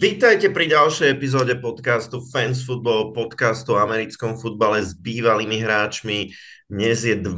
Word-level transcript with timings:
Vítajte 0.00 0.48
pri 0.48 0.64
ďalšej 0.72 1.12
epizóde 1.12 1.60
podcastu 1.60 2.24
Fans 2.24 2.64
Football, 2.64 3.12
podcastu 3.12 3.76
o 3.76 3.84
americkom 3.84 4.40
futbale 4.40 4.80
s 4.80 4.96
bývalými 4.96 5.60
hráčmi. 5.60 6.32
Dnes 6.72 7.04
je 7.04 7.20
12. 7.20 7.36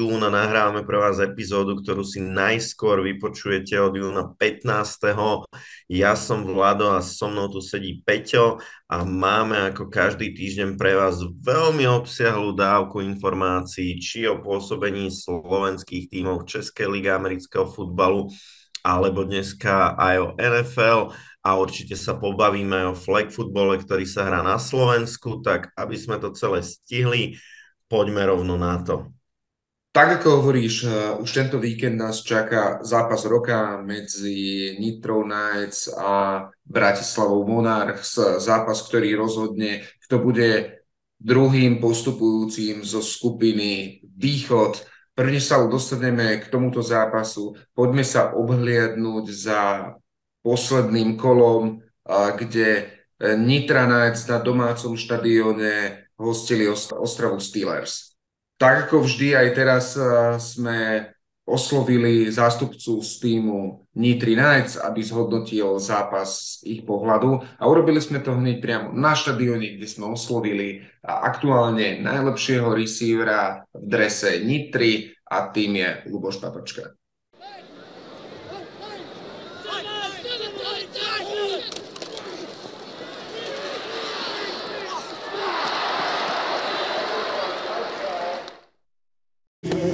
jún 0.00 0.24
a 0.24 0.32
nahrávame 0.32 0.88
pre 0.88 0.96
vás 0.96 1.20
epizódu, 1.20 1.76
ktorú 1.76 2.00
si 2.00 2.24
najskôr 2.24 3.04
vypočujete 3.04 3.76
od 3.76 3.92
júna 3.92 4.24
15. 4.24 5.52
Ja 5.92 6.16
som 6.16 6.48
Vlado 6.48 6.96
a 6.96 7.04
so 7.04 7.28
mnou 7.28 7.52
tu 7.52 7.60
sedí 7.60 8.00
Peťo 8.00 8.56
a 8.88 9.04
máme 9.04 9.68
ako 9.68 9.92
každý 9.92 10.32
týždeň 10.32 10.80
pre 10.80 10.96
vás 10.96 11.20
veľmi 11.28 11.84
obsiahlú 11.92 12.56
dávku 12.56 13.04
informácií, 13.04 14.00
či 14.00 14.24
o 14.24 14.40
pôsobení 14.40 15.12
slovenských 15.12 16.08
tímov 16.08 16.48
Českej 16.48 16.88
ligy 16.88 17.12
amerického 17.12 17.68
futbalu, 17.68 18.32
alebo 18.80 19.28
dneska 19.28 19.98
aj 19.98 20.16
o 20.24 20.28
NFL 20.40 21.12
a 21.46 21.54
určite 21.54 21.94
sa 21.94 22.18
pobavíme 22.18 22.90
o 22.90 22.98
flag 22.98 23.30
futbole, 23.30 23.78
ktorý 23.78 24.02
sa 24.02 24.26
hrá 24.26 24.42
na 24.42 24.58
Slovensku, 24.58 25.46
tak 25.46 25.70
aby 25.78 25.94
sme 25.94 26.18
to 26.18 26.34
celé 26.34 26.66
stihli, 26.66 27.38
poďme 27.86 28.26
rovno 28.26 28.58
na 28.58 28.82
to. 28.82 29.06
Tak 29.94 30.20
ako 30.20 30.42
hovoríš, 30.42 30.84
eh, 30.84 30.90
už 31.22 31.30
tento 31.30 31.56
víkend 31.62 32.02
nás 32.02 32.26
čaká 32.26 32.82
zápas 32.82 33.22
roka 33.24 33.78
medzi 33.78 34.74
Nitro 34.76 35.22
Knights 35.22 35.88
a 35.94 36.44
Bratislavou 36.66 37.46
Monarchs, 37.46 38.42
zápas, 38.42 38.82
ktorý 38.82 39.14
rozhodne, 39.14 39.86
kto 40.04 40.18
bude 40.18 40.82
druhým 41.16 41.78
postupujúcim 41.80 42.84
zo 42.84 43.00
skupiny 43.00 44.02
Východ. 44.04 44.84
Prvne 45.16 45.40
sa 45.40 45.64
dostaneme 45.64 46.44
k 46.44 46.52
tomuto 46.52 46.84
zápasu. 46.84 47.56
Poďme 47.72 48.04
sa 48.04 48.36
obhliadnúť 48.36 49.24
za 49.32 49.60
posledným 50.46 51.18
kolom, 51.18 51.82
kde 52.38 52.68
e, 52.78 52.82
Nitra 53.34 53.90
Knights 53.90 54.30
na 54.30 54.38
domácom 54.38 54.94
štadióne 54.94 56.06
hostili 56.14 56.70
Ostravu 56.70 57.42
Steelers. 57.42 58.14
Tak 58.54 58.86
ako 58.86 59.02
vždy 59.02 59.34
aj 59.34 59.48
teraz 59.58 59.98
e, 59.98 60.06
sme 60.38 61.10
oslovili 61.46 62.26
zástupcu 62.30 63.02
z 63.02 63.10
týmu 63.22 63.86
Nitri 63.94 64.34
Knights, 64.34 64.78
aby 64.82 64.98
zhodnotil 65.02 65.78
zápas 65.78 66.58
z 66.62 66.78
ich 66.78 66.82
pohľadu 66.82 67.38
a 67.58 67.62
urobili 67.70 68.02
sme 68.02 68.18
to 68.18 68.34
hneď 68.34 68.58
priamo 68.58 68.90
na 68.90 69.14
štadióne, 69.14 69.78
kde 69.78 69.86
sme 69.86 70.10
oslovili 70.10 70.82
aktuálne 71.06 72.02
najlepšieho 72.02 72.66
receivera 72.74 73.62
v 73.70 73.82
drese 73.86 74.42
Nitri 74.42 75.14
a 75.22 75.46
tým 75.54 75.78
je 75.78 75.88
Luboš 76.10 76.42
Papačka. 76.42 76.98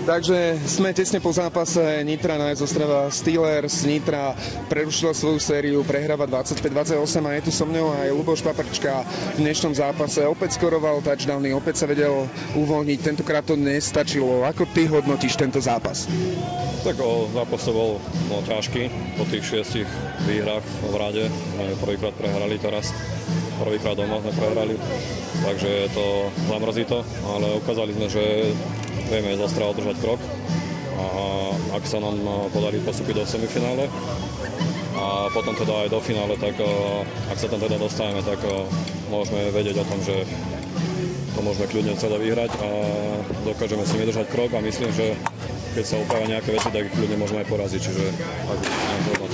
Takže 0.03 0.59
sme 0.67 0.91
tesne 0.91 1.23
po 1.23 1.31
zápase 1.31 1.79
Nitra 2.03 2.35
na 2.35 2.51
Ostrava 2.51 3.07
Steelers. 3.07 3.87
Nitra 3.87 4.35
prerušila 4.67 5.15
svoju 5.15 5.39
sériu, 5.39 5.87
prehráva 5.87 6.27
25-28 6.27 6.99
a 7.23 7.31
je 7.39 7.43
tu 7.47 7.53
so 7.55 7.63
mnou 7.63 7.95
aj 7.95 8.11
Luboš 8.11 8.43
Paprčka 8.43 9.07
v 9.39 9.47
dnešnom 9.47 9.71
zápase. 9.79 10.27
Opäť 10.27 10.59
skoroval 10.59 11.07
touchdowny, 11.07 11.55
opäť 11.55 11.87
sa 11.87 11.87
vedel 11.87 12.27
uvoľniť. 12.59 12.99
Tentokrát 12.99 13.47
to 13.47 13.55
nestačilo. 13.55 14.43
Ako 14.43 14.67
ty 14.75 14.91
hodnotíš 14.91 15.39
tento 15.39 15.63
zápas? 15.63 16.11
Tak 16.83 16.99
o, 16.99 17.31
zápas 17.31 17.63
to 17.63 17.71
bol 17.71 18.03
no, 18.27 18.43
ťažký 18.43 18.91
po 19.15 19.23
tých 19.31 19.47
šiestich 19.47 19.87
výhrách 20.27 20.67
v 20.91 20.95
rade. 20.99 21.25
Prvýkrát 21.79 22.11
prehrali 22.19 22.59
teraz 22.59 22.91
prvýkrát 23.63 23.95
doma 23.95 24.19
sme 24.19 24.35
prehrali, 24.35 24.75
takže 25.47 25.95
to 25.95 26.27
zamrzí 26.51 26.83
to, 26.83 27.07
ale 27.31 27.47
ukázali 27.63 27.95
sme, 27.95 28.07
že 28.11 28.25
vieme 29.13 29.37
z 29.37 29.45
Ostrava 29.45 29.77
držať 29.77 29.97
krok. 30.01 30.21
A 30.97 31.07
ak 31.77 31.85
sa 31.85 32.01
nám 32.01 32.17
podarí 32.57 32.81
postúpiť 32.81 33.21
do 33.21 33.25
semifinále 33.29 33.93
a 34.97 35.29
potom 35.35 35.53
teda 35.53 35.85
aj 35.85 35.89
do 35.93 36.01
finále, 36.01 36.37
tak 36.41 36.57
ak 37.29 37.37
sa 37.37 37.49
tam 37.49 37.61
teda 37.61 37.77
dostaneme, 37.77 38.25
tak 38.25 38.41
môžeme 39.13 39.53
vedieť 39.53 39.83
o 39.83 39.89
tom, 39.89 40.01
že 40.01 40.25
to 41.33 41.41
môžeme 41.41 41.67
kľudne 41.69 41.97
celé 41.97 42.17
vyhrať 42.23 42.53
a 42.61 42.69
dokážeme 43.45 43.85
si 43.89 43.97
nedržať 44.01 44.27
krok 44.31 44.53
a 44.53 44.65
myslím, 44.65 44.93
že 44.93 45.17
keď 45.73 45.85
sa 45.85 45.97
opravia 45.97 46.39
nejaké 46.39 46.53
veci, 46.53 46.69
tak 46.69 46.85
ich 46.85 46.97
ľudia 47.01 47.17
môžeme 47.17 47.41
aj 47.41 47.49
poraziť, 47.49 47.81
čiže 47.81 48.05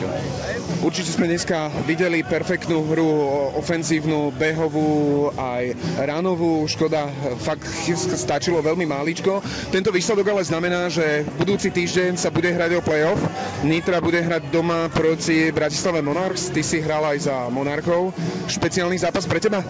tak 0.06 0.59
Určite 0.78 1.10
sme 1.10 1.26
dneska 1.26 1.72
videli 1.88 2.22
perfektnú 2.22 2.86
hru, 2.86 3.10
ofenzívnu, 3.59 4.31
behovú, 4.31 5.26
aj 5.34 5.75
ranovú. 5.98 6.62
Škoda, 6.70 7.10
fakt 7.42 7.66
stačilo 8.14 8.62
veľmi 8.62 8.86
máličko. 8.86 9.42
Tento 9.75 9.91
výsledok 9.91 10.31
ale 10.31 10.47
znamená, 10.47 10.86
že 10.86 11.26
budúci 11.34 11.75
týždeň 11.75 12.14
sa 12.14 12.31
bude 12.31 12.54
hrať 12.54 12.78
o 12.78 12.84
playoff. 12.84 13.19
Nitra 13.66 13.98
bude 13.98 14.22
hrať 14.22 14.54
doma 14.54 14.86
proti 14.94 15.50
Bratislave 15.50 15.98
Monarchs. 15.98 16.54
Ty 16.54 16.62
si 16.62 16.78
hral 16.78 17.03
aj 17.03 17.19
za 17.26 17.36
Monarchov. 17.50 18.15
Špeciálny 18.47 19.03
zápas 19.03 19.26
pre 19.26 19.42
teba? 19.42 19.66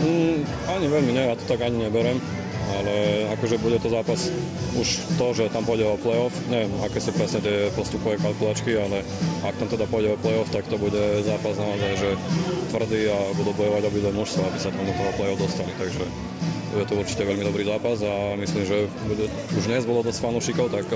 Mm, 0.00 0.42
ani 0.66 0.86
veľmi 0.88 1.10
nie, 1.12 1.24
ja 1.30 1.36
to 1.36 1.44
tak 1.44 1.60
ani 1.62 1.86
neberem 1.86 2.18
ale 2.78 3.26
akože 3.34 3.56
bude 3.58 3.78
to 3.82 3.88
zápas 3.90 4.30
už 4.78 4.88
to, 5.18 5.26
že 5.34 5.50
tam 5.50 5.66
pôjde 5.66 5.86
o 5.86 5.98
playoff, 5.98 6.34
neviem, 6.46 6.70
aké 6.86 7.02
sú 7.02 7.10
presne 7.10 7.42
tie 7.42 7.68
postupové 7.74 8.16
kalkulačky, 8.22 8.78
ale 8.78 9.02
ak 9.42 9.58
tam 9.58 9.68
teda 9.68 9.86
pôjde 9.90 10.14
o 10.14 10.20
playoff, 10.22 10.50
tak 10.54 10.66
to 10.70 10.78
bude 10.78 11.00
zápas 11.26 11.58
naozaj, 11.58 11.92
že 11.98 12.10
tvrdý 12.70 13.10
a 13.10 13.18
budú 13.34 13.50
bojovať 13.58 13.82
obidve 13.90 14.10
mužstva, 14.14 14.46
aby 14.46 14.58
sa 14.62 14.70
tam 14.70 14.86
do 14.86 14.94
toho 14.94 15.12
playoff 15.18 15.40
dostali, 15.42 15.72
takže 15.74 16.04
bude 16.70 16.84
to 16.86 16.94
určite 16.94 17.26
veľmi 17.26 17.42
dobrý 17.42 17.66
zápas 17.66 17.98
a 18.06 18.38
myslím, 18.38 18.62
že 18.62 18.86
bude, 19.10 19.26
už 19.58 19.64
dnes 19.66 19.82
bolo 19.82 20.06
dosť 20.06 20.22
fanúšikov, 20.22 20.70
tak 20.70 20.86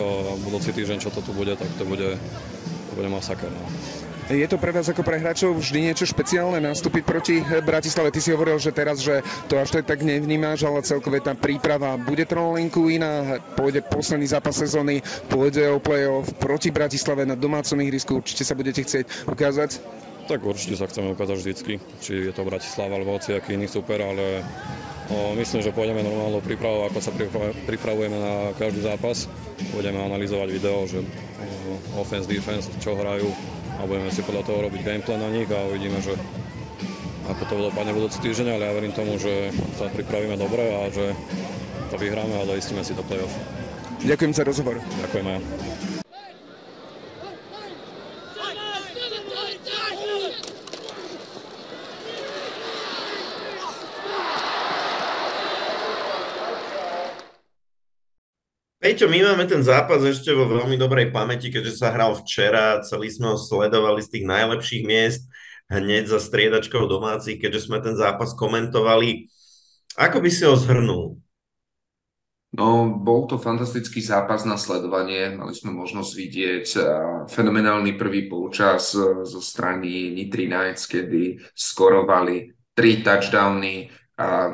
budúci 0.46 0.70
týždeň, 0.70 1.02
čo 1.02 1.10
to 1.10 1.18
tu 1.18 1.34
bude, 1.34 1.58
tak 1.58 1.66
to 1.74 1.82
bude, 1.82 2.14
to 2.90 2.92
bude 2.94 3.08
masaker. 3.10 3.50
No. 3.50 3.66
Je 4.24 4.48
to 4.48 4.56
pre 4.56 4.72
vás 4.72 4.88
ako 4.88 5.04
pre 5.04 5.20
hráčov 5.20 5.52
vždy 5.60 5.92
niečo 5.92 6.08
špeciálne 6.08 6.56
nastúpiť 6.56 7.04
proti 7.04 7.44
Bratislave? 7.44 8.08
Ty 8.08 8.24
si 8.24 8.32
hovoril, 8.32 8.56
že 8.56 8.72
teraz, 8.72 9.04
že 9.04 9.20
to 9.52 9.60
až 9.60 9.84
tak 9.84 10.00
nevnímáš, 10.00 10.64
ale 10.64 10.80
celkové 10.80 11.20
tá 11.20 11.36
príprava 11.36 12.00
bude 12.00 12.24
trolinku 12.24 12.88
iná, 12.88 13.36
pôjde 13.52 13.84
posledný 13.84 14.24
zápas 14.24 14.56
sezóny, 14.56 15.04
pôjde 15.28 15.68
o 15.68 15.76
play-off 15.76 16.32
proti 16.40 16.72
Bratislave 16.72 17.28
na 17.28 17.36
domácom 17.36 17.76
ihrisku, 17.84 18.16
určite 18.16 18.48
sa 18.48 18.56
budete 18.56 18.80
chcieť 18.80 19.28
ukázať? 19.28 19.84
Tak 20.24 20.40
určite 20.40 20.80
sa 20.80 20.88
chceme 20.88 21.12
ukázať 21.12 21.36
vždycky, 21.36 21.72
či 22.00 22.24
je 22.24 22.32
to 22.32 22.48
Bratislava 22.48 22.96
alebo 22.96 23.20
hoci 23.20 23.36
aký 23.36 23.60
iný 23.60 23.68
super, 23.68 24.00
ale 24.00 24.40
o, 25.12 25.36
myslím, 25.36 25.60
že 25.60 25.68
pôjdeme 25.68 26.00
normálnou 26.00 26.40
prípravou, 26.40 26.88
ako 26.88 26.96
sa 26.96 27.12
pripravujeme 27.68 28.16
na 28.16 28.56
každý 28.56 28.88
zápas. 28.88 29.28
Budeme 29.76 30.00
analyzovať 30.00 30.48
video, 30.48 30.88
že 30.88 31.04
o, 31.04 32.00
offense, 32.00 32.24
defense, 32.24 32.72
čo 32.80 32.96
hrajú, 32.96 33.28
a 33.76 33.84
budeme 33.84 34.10
si 34.10 34.22
podľa 34.22 34.42
toho 34.44 34.58
robiť 34.66 34.80
gameplan 34.82 35.20
na 35.20 35.30
nich 35.30 35.48
a 35.50 35.66
uvidíme, 35.66 35.98
že 35.98 36.14
ako 37.24 37.42
to 37.48 37.54
dopadne 37.72 37.96
budúci 37.96 38.20
týždeň, 38.20 38.48
ale 38.52 38.64
ja 38.68 38.76
verím 38.76 38.92
tomu, 38.92 39.16
že 39.16 39.48
sa 39.74 39.88
pripravíme 39.88 40.36
dobre 40.36 40.62
a 40.76 40.92
že 40.92 41.16
to 41.88 41.96
vyhráme 41.96 42.36
a 42.36 42.44
doistíme 42.44 42.84
si 42.84 42.92
to 42.92 43.00
playoff. 43.02 43.32
Ďakujem 44.04 44.32
za 44.36 44.44
rozhovor. 44.44 44.76
Ďakujem 45.00 45.26
aj. 45.32 45.83
Peťo, 58.84 59.08
my 59.08 59.16
máme 59.32 59.48
ten 59.48 59.64
zápas 59.64 60.04
ešte 60.04 60.28
vo 60.36 60.44
veľmi 60.44 60.76
dobrej 60.76 61.08
pamäti, 61.08 61.48
keďže 61.48 61.80
sa 61.80 61.88
hral 61.88 62.20
včera, 62.20 62.84
celý 62.84 63.08
sme 63.08 63.32
ho 63.32 63.40
sledovali 63.40 64.04
z 64.04 64.12
tých 64.12 64.24
najlepších 64.28 64.84
miest, 64.84 65.24
hneď 65.72 66.12
za 66.12 66.20
striedačkou 66.20 66.84
domácich, 66.84 67.40
keďže 67.40 67.64
sme 67.64 67.80
ten 67.80 67.96
zápas 67.96 68.36
komentovali. 68.36 69.32
Ako 69.96 70.20
by 70.20 70.28
si 70.28 70.44
ho 70.44 70.52
zhrnul? 70.52 71.16
No, 72.52 72.92
bol 73.00 73.24
to 73.24 73.40
fantastický 73.40 74.04
zápas 74.04 74.44
na 74.44 74.60
sledovanie. 74.60 75.32
Mali 75.32 75.56
sme 75.56 75.72
možnosť 75.72 76.12
vidieť 76.12 76.66
fenomenálny 77.32 77.96
prvý 77.96 78.28
polčas 78.28 78.92
e, 78.92 79.24
zo 79.24 79.40
strany 79.40 80.12
Nitri 80.12 80.44
Knights, 80.44 80.84
kedy 80.84 81.40
skorovali 81.56 82.52
tri 82.76 83.00
touchdowny 83.00 83.88
a 84.20 84.52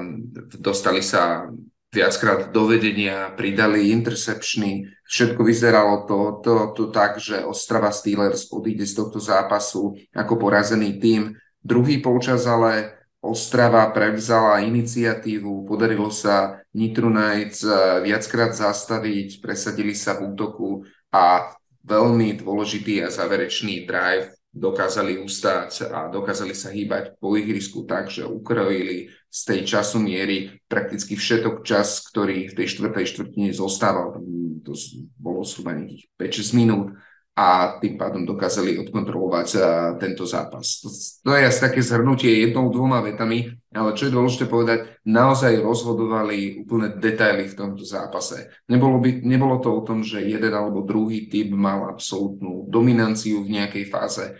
dostali 0.54 1.02
sa 1.02 1.50
viackrát 1.90 2.54
do 2.54 2.70
vedenia, 2.70 3.34
pridali 3.34 3.90
intercepčný, 3.90 4.86
všetko 5.10 5.42
vyzeralo 5.42 6.06
to, 6.06 6.18
to, 6.40 6.54
to 6.78 6.84
tak, 6.94 7.18
že 7.18 7.42
Ostrava 7.42 7.90
Steelers 7.90 8.46
odíde 8.54 8.86
z 8.86 8.94
tohto 8.94 9.18
zápasu 9.18 9.98
ako 10.14 10.38
porazený 10.38 11.02
tým. 11.02 11.34
Druhý 11.60 11.98
polčas 11.98 12.46
ale 12.46 12.96
Ostrava 13.20 13.84
prevzala 13.92 14.64
iniciatívu, 14.64 15.68
podarilo 15.68 16.08
sa 16.08 16.64
Nitru 16.72 17.12
Knights 17.12 17.68
eh, 17.68 18.00
viackrát 18.00 18.56
zastaviť, 18.56 19.44
presadili 19.44 19.92
sa 19.92 20.16
v 20.16 20.32
útoku 20.32 20.88
a 21.12 21.52
veľmi 21.84 22.40
dôležitý 22.40 23.04
a 23.04 23.12
záverečný 23.12 23.84
drive 23.84 24.39
dokázali 24.50 25.22
ustať 25.22 25.94
a 25.94 25.98
dokázali 26.10 26.54
sa 26.58 26.74
hýbať 26.74 27.14
po 27.22 27.38
ihrisku 27.38 27.86
tak, 27.86 28.10
že 28.10 28.26
ukrojili 28.26 29.10
z 29.30 29.40
tej 29.46 29.60
času 29.62 30.02
miery 30.02 30.58
prakticky 30.66 31.14
všetok 31.14 31.62
čas, 31.62 32.02
ktorý 32.10 32.50
v 32.50 32.56
tej 32.58 32.66
štvrtej 32.66 33.06
štvrtine 33.14 33.50
zostával. 33.54 34.18
To 34.66 34.72
bolo 35.14 35.46
zhruba 35.46 35.78
nejakých 35.78 36.10
5-6 36.18 36.58
minút 36.58 36.98
a 37.40 37.80
tým 37.80 37.96
pádom 37.96 38.28
dokázali 38.28 38.76
odkontrolovať 38.84 39.48
uh, 39.56 39.62
tento 39.96 40.28
zápas. 40.28 40.84
To, 40.84 40.92
to 41.24 41.30
je 41.32 41.48
asi 41.48 41.60
také 41.64 41.80
zhrnutie 41.80 42.28
jednou, 42.44 42.68
dvoma 42.68 43.00
vetami, 43.00 43.48
ale 43.72 43.96
čo 43.96 44.12
je 44.12 44.12
dôležité 44.12 44.44
povedať, 44.44 45.00
naozaj 45.08 45.56
rozhodovali 45.64 46.60
úplne 46.60 47.00
detaily 47.00 47.48
v 47.48 47.56
tomto 47.56 47.80
zápase. 47.80 48.52
Nebolo, 48.68 49.00
by, 49.00 49.24
nebolo 49.24 49.56
to 49.56 49.72
o 49.72 49.80
tom, 49.80 50.04
že 50.04 50.20
jeden 50.20 50.52
alebo 50.52 50.84
druhý 50.84 51.32
typ 51.32 51.48
mal 51.56 51.88
absolútnu 51.88 52.68
dominanciu 52.68 53.40
v 53.40 53.56
nejakej 53.56 53.84
fáze. 53.88 54.36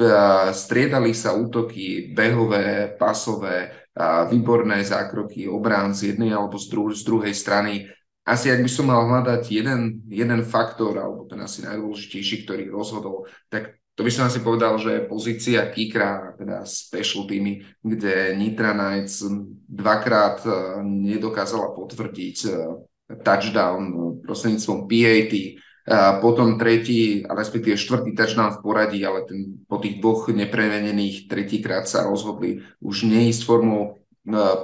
Uh, 0.00 0.48
striedali 0.56 1.12
sa 1.12 1.36
útoky 1.36 2.16
behové, 2.16 2.88
pasové, 2.96 3.84
uh, 3.92 4.24
výborné 4.32 4.80
zákroky 4.80 5.44
obrán 5.44 5.92
z 5.92 6.16
jednej 6.16 6.32
alebo 6.32 6.56
z, 6.56 6.72
dru- 6.72 6.96
z 6.96 7.04
druhej 7.04 7.36
strany 7.36 7.84
asi 8.24 8.52
ak 8.52 8.60
by 8.60 8.70
som 8.70 8.86
mal 8.88 9.04
hľadať 9.08 9.42
jeden, 9.48 10.04
jeden 10.06 10.40
faktor, 10.44 10.96
alebo 11.00 11.24
ten 11.26 11.40
asi 11.40 11.64
najdôležitejší, 11.64 12.44
ktorý 12.44 12.68
rozhodol, 12.68 13.26
tak 13.48 13.80
to 14.00 14.06
by 14.06 14.10
som 14.12 14.32
asi 14.32 14.40
povedal, 14.40 14.80
že 14.80 15.04
pozícia 15.04 15.68
Kikra, 15.68 16.32
teda 16.40 16.64
special 16.64 17.28
týmy, 17.28 17.60
kde 17.84 18.32
Nitra 18.32 18.72
Knights 18.72 19.28
dvakrát 19.68 20.40
e, 20.48 20.50
nedokázala 20.88 21.76
potvrdiť 21.76 22.38
e, 22.48 22.50
touchdown 23.20 23.82
e, 23.84 23.94
prostredníctvom 24.24 24.88
PAT, 24.88 25.34
a 25.90 26.22
potom 26.22 26.54
tretí, 26.54 27.26
respektíve 27.26 27.74
štvrtý 27.76 28.14
touchdown 28.14 28.56
v 28.56 28.62
poradí, 28.62 29.00
ale 29.04 29.26
ten, 29.26 29.58
po 29.68 29.76
tých 29.82 29.98
dvoch 29.98 30.32
nepremenených 30.32 31.26
tretíkrát 31.26 31.84
sa 31.84 32.06
rozhodli 32.06 32.64
už 32.80 33.04
neísť 33.04 33.42
formou 33.44 33.99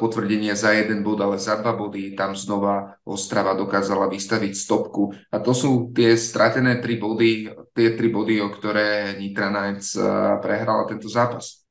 potvrdenie 0.01 0.55
za 0.55 0.73
jeden 0.73 1.03
bod, 1.03 1.21
ale 1.21 1.37
za 1.37 1.59
dva 1.61 1.77
body. 1.77 2.15
Tam 2.15 2.33
znova 2.33 2.99
Ostrava 3.07 3.55
dokázala 3.55 4.11
vystaviť 4.11 4.53
stopku. 4.55 5.15
A 5.31 5.39
to 5.39 5.53
sú 5.55 5.91
tie 5.95 6.15
stratené 6.15 6.79
tri 6.79 6.99
body, 6.99 7.51
tie 7.75 7.95
tri 7.95 8.09
body, 8.09 8.43
o 8.43 8.49
ktoré 8.51 9.19
Nitra 9.19 9.51
Knights 9.53 9.99
prehrala 10.43 10.87
tento 10.91 11.07
zápas. 11.07 11.67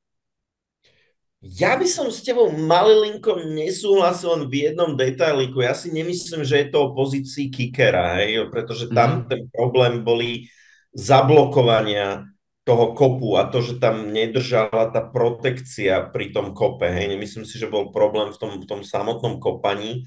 Ja 1.46 1.78
by 1.78 1.86
som 1.86 2.10
s 2.10 2.26
tebou 2.26 2.50
malilinko 2.50 3.38
nesúhlasil 3.54 4.34
len 4.34 4.42
v 4.50 4.66
jednom 4.66 4.98
detailiku. 4.98 5.62
Ja 5.62 5.78
si 5.78 5.94
nemyslím, 5.94 6.42
že 6.42 6.64
je 6.64 6.66
to 6.74 6.90
o 6.90 6.92
pozícii 6.96 7.52
kickera, 7.52 8.18
hej? 8.18 8.50
pretože 8.50 8.90
tam 8.90 9.22
mm-hmm. 9.22 9.30
ten 9.30 9.42
problém 9.54 10.02
boli 10.02 10.50
zablokovania 10.90 12.26
toho 12.66 12.98
kopu 12.98 13.38
a 13.38 13.46
to, 13.46 13.62
že 13.62 13.78
tam 13.78 14.10
nedržala 14.10 14.90
tá 14.90 14.98
protekcia 14.98 16.10
pri 16.10 16.34
tom 16.34 16.50
kope. 16.50 16.90
Hej. 16.90 17.14
Nemyslím 17.14 17.46
si, 17.46 17.62
že 17.62 17.70
bol 17.70 17.94
problém 17.94 18.34
v 18.34 18.38
tom, 18.42 18.58
v 18.58 18.66
tom 18.66 18.82
samotnom 18.82 19.38
kopaní, 19.38 20.02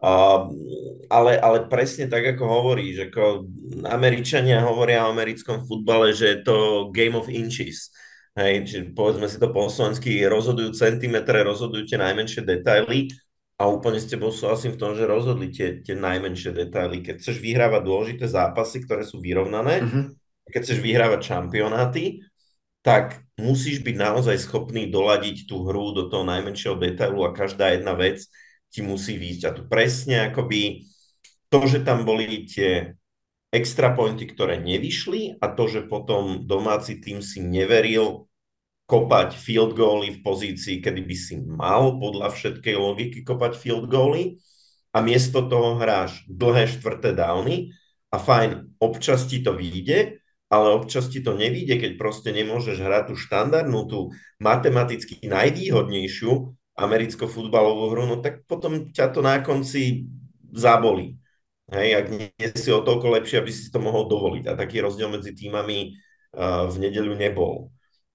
uh, 0.00 0.48
ale, 1.12 1.36
ale 1.36 1.68
presne 1.68 2.08
tak, 2.08 2.24
ako 2.24 2.44
hovorí, 2.48 2.96
že 2.96 3.12
ako 3.12 3.44
Američania 3.84 4.64
hovoria 4.64 5.04
o 5.04 5.12
americkom 5.12 5.68
futbale, 5.68 6.16
že 6.16 6.26
je 6.32 6.38
to 6.40 6.56
game 6.88 7.12
of 7.12 7.28
inches. 7.28 7.92
Hej, 8.32 8.64
čiže 8.64 8.96
povedzme 8.96 9.28
si 9.28 9.36
to 9.36 9.52
po 9.52 9.68
slovensky, 9.68 10.24
rozhodujú 10.24 10.72
centimetre, 10.72 11.44
rozhodujú 11.44 11.84
tie 11.84 12.00
najmenšie 12.00 12.48
detaily 12.48 13.12
a 13.60 13.68
úplne 13.68 14.00
s 14.00 14.08
tebou 14.08 14.32
súhlasím 14.32 14.72
v 14.72 14.80
tom, 14.80 14.96
že 14.96 15.04
rozhodli 15.04 15.52
tie, 15.52 15.84
tie 15.84 15.92
najmenšie 15.92 16.56
detaily. 16.56 17.04
Keď 17.04 17.20
chceš 17.20 17.36
vyhrávať 17.44 17.82
dôležité 17.84 18.24
zápasy, 18.24 18.88
ktoré 18.88 19.04
sú 19.04 19.20
vyrovnané, 19.20 19.84
mm-hmm 19.84 20.19
keď 20.50 20.60
chceš 20.66 20.80
vyhrávať 20.82 21.20
šampionáty, 21.30 22.26
tak 22.80 23.24
musíš 23.36 23.84
byť 23.84 23.96
naozaj 23.96 24.36
schopný 24.40 24.88
doladiť 24.88 25.48
tú 25.48 25.64
hru 25.68 25.92
do 25.92 26.08
toho 26.08 26.24
najmenšieho 26.24 26.76
detailu 26.76 27.24
a 27.24 27.36
každá 27.36 27.72
jedna 27.76 27.92
vec 27.96 28.24
ti 28.72 28.80
musí 28.80 29.16
výjsť. 29.16 29.42
A 29.48 29.50
tu 29.56 29.62
presne 29.68 30.32
akoby 30.32 30.86
to, 31.50 31.60
že 31.66 31.84
tam 31.84 32.06
boli 32.08 32.46
tie 32.46 32.96
extra 33.50 33.92
pointy, 33.92 34.30
ktoré 34.30 34.62
nevyšli 34.62 35.42
a 35.42 35.50
to, 35.50 35.66
že 35.66 35.90
potom 35.90 36.46
domáci 36.46 37.02
tým 37.02 37.18
si 37.18 37.42
neveril 37.42 38.30
kopať 38.86 39.38
field 39.38 39.74
goaly 39.74 40.18
v 40.18 40.22
pozícii, 40.22 40.82
kedy 40.82 41.02
by 41.02 41.16
si 41.18 41.34
mal 41.42 41.98
podľa 41.98 42.30
všetkej 42.30 42.74
logiky 42.74 43.18
kopať 43.22 43.58
field 43.58 43.86
goaly 43.90 44.38
a 44.90 44.98
miesto 45.02 45.46
toho 45.46 45.78
hráš 45.78 46.26
dlhé 46.26 46.66
štvrté 46.66 47.14
downy 47.14 47.70
a 48.10 48.18
fajn, 48.18 48.78
občas 48.82 49.26
ti 49.30 49.42
to 49.42 49.54
vyjde, 49.54 50.19
ale 50.50 50.74
občas 50.74 51.06
ti 51.06 51.22
to 51.22 51.38
nevíde, 51.38 51.78
keď 51.78 51.94
proste 51.94 52.34
nemôžeš 52.34 52.82
hrať 52.82 53.04
tú 53.08 53.14
štandardnú, 53.14 53.86
tú 53.86 54.10
matematicky 54.42 55.22
najvýhodnejšiu 55.22 56.30
americko-futbalovú 56.74 57.84
hru, 57.94 58.04
no 58.10 58.16
tak 58.18 58.42
potom 58.50 58.90
ťa 58.90 59.14
to 59.14 59.22
na 59.22 59.38
konci 59.38 60.10
zabolí. 60.50 61.14
Hej, 61.70 61.88
ak 62.02 62.06
nie 62.10 62.48
si 62.50 62.74
o 62.74 62.82
toľko 62.82 63.14
lepšie, 63.14 63.38
aby 63.38 63.54
si 63.54 63.70
to 63.70 63.78
mohol 63.78 64.10
dovoliť. 64.10 64.50
A 64.50 64.58
taký 64.58 64.82
rozdiel 64.82 65.06
medzi 65.06 65.30
týmami 65.30 65.94
v 66.34 66.74
nedeľu 66.82 67.14
nebol. 67.14 67.70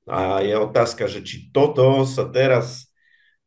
A 0.05 0.43
je 0.43 0.59
otázka, 0.59 1.07
že 1.07 1.23
či 1.23 1.49
toto 1.55 2.03
sa 2.03 2.27
teraz 2.27 2.91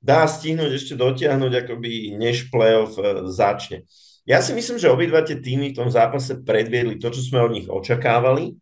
dá 0.00 0.24
stihnúť 0.24 0.80
ešte 0.80 0.94
dotiahnuť, 0.96 1.52
akoby 1.64 2.16
než 2.18 2.50
playoff 2.50 2.98
uh, 2.98 3.26
začne. 3.28 3.86
Ja 4.28 4.44
si 4.44 4.52
myslím, 4.52 4.76
že 4.76 4.92
obidva 4.92 5.24
tie 5.24 5.40
týmy 5.40 5.72
v 5.72 5.78
tom 5.78 5.88
zápase 5.88 6.44
predviedli 6.44 7.00
to, 7.00 7.08
čo 7.08 7.22
sme 7.24 7.40
od 7.40 7.52
nich 7.54 7.66
očakávali 7.66 8.58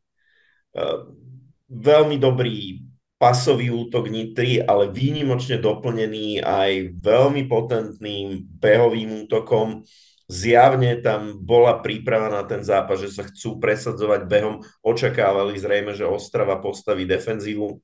veľmi 1.67 2.17
dobrý 2.20 2.84
pasový 3.17 3.73
útok 3.73 4.12
Nitry, 4.12 4.61
ale 4.61 4.93
výnimočne 4.93 5.56
doplnený 5.56 6.44
aj 6.44 7.00
veľmi 7.00 7.49
potentným 7.49 8.44
behovým 8.61 9.25
útokom. 9.25 9.88
Zjavne 10.26 11.00
tam 11.00 11.38
bola 11.40 11.81
príprava 11.81 12.28
na 12.28 12.43
ten 12.44 12.61
zápas, 12.61 13.00
že 13.00 13.14
sa 13.14 13.25
chcú 13.25 13.56
presadzovať 13.56 14.26
behom. 14.28 14.61
Očakávali 14.84 15.56
zrejme, 15.56 15.96
že 15.96 16.05
Ostrava 16.05 16.61
postaví 16.61 17.08
defenzívu 17.08 17.81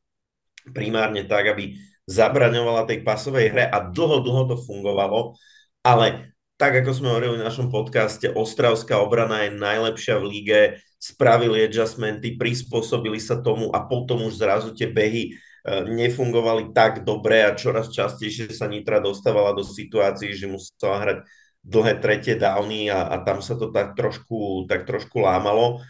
primárne 0.75 1.25
tak, 1.25 1.55
aby 1.55 1.79
zabraňovala 2.05 2.85
tej 2.85 3.07
pasovej 3.07 3.47
hre 3.55 3.65
a 3.71 3.79
dlho, 3.89 4.21
dlho 4.27 4.43
to 4.53 4.57
fungovalo, 4.59 5.39
ale 5.87 6.35
tak 6.59 6.79
ako 6.83 6.91
sme 6.95 7.09
hovorili 7.11 7.43
v 7.43 7.47
našom 7.47 7.75
podcaste, 7.75 8.31
Ostravská 8.31 9.03
obrana 9.03 9.47
je 9.47 9.59
najlepšia 9.59 10.15
v 10.19 10.25
líge, 10.31 10.61
spravili 11.03 11.67
adjustmenty, 11.67 12.39
prispôsobili 12.39 13.19
sa 13.19 13.35
tomu 13.43 13.75
a 13.75 13.83
potom 13.83 14.31
už 14.31 14.39
zrazu 14.39 14.71
tie 14.71 14.87
behy 14.87 15.35
e, 15.35 15.83
nefungovali 15.91 16.71
tak 16.71 17.03
dobre 17.03 17.43
a 17.43 17.59
čoraz 17.59 17.91
častejšie 17.91 18.55
sa 18.55 18.71
Nitra 18.71 19.03
dostávala 19.03 19.51
do 19.51 19.67
situácií, 19.67 20.31
že 20.31 20.47
musela 20.47 21.03
hrať 21.03 21.19
dlhé 21.67 21.99
tretie 21.99 22.39
downy 22.39 22.87
a, 22.87 23.11
a 23.11 23.19
tam 23.27 23.43
sa 23.43 23.59
to 23.59 23.75
tak 23.75 23.99
trošku, 23.99 24.71
tak 24.71 24.87
trošku 24.87 25.19
lámalo. 25.19 25.83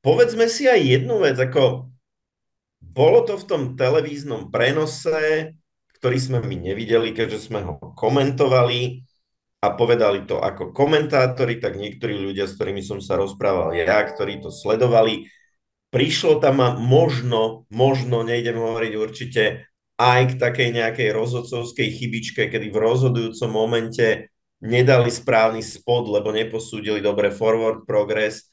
Povedzme 0.00 0.48
si 0.48 0.64
aj 0.64 0.80
jednu 0.80 1.20
vec, 1.20 1.36
ako 1.36 1.92
bolo 2.80 3.20
to 3.28 3.36
v 3.36 3.44
tom 3.44 3.62
televíznom 3.76 4.48
prenose, 4.48 5.52
ktorý 6.00 6.16
sme 6.16 6.40
my 6.40 6.72
nevideli, 6.72 7.12
keďže 7.12 7.52
sme 7.52 7.60
ho 7.60 7.76
komentovali 7.92 9.04
a 9.60 9.76
povedali 9.76 10.24
to 10.24 10.40
ako 10.40 10.72
komentátori, 10.72 11.60
tak 11.60 11.76
niektorí 11.76 12.16
ľudia, 12.16 12.48
s 12.48 12.56
ktorými 12.56 12.80
som 12.80 13.04
sa 13.04 13.20
rozprával 13.20 13.76
ja, 13.76 14.00
ktorí 14.00 14.40
to 14.40 14.48
sledovali, 14.48 15.28
prišlo 15.92 16.40
tam 16.40 16.64
a 16.64 16.72
možno, 16.80 17.68
možno, 17.68 18.24
nejdem 18.24 18.56
hovoriť 18.56 18.92
určite, 18.96 19.42
aj 20.00 20.20
k 20.32 20.38
takej 20.40 20.68
nejakej 20.80 21.08
rozhodcovskej 21.12 21.88
chybičke, 21.92 22.48
kedy 22.48 22.72
v 22.72 22.78
rozhodujúcom 22.80 23.50
momente 23.52 24.32
nedali 24.64 25.12
správny 25.12 25.60
spod, 25.60 26.08
lebo 26.08 26.32
neposúdili 26.32 27.04
dobre 27.04 27.28
forward 27.28 27.84
progress 27.84 28.48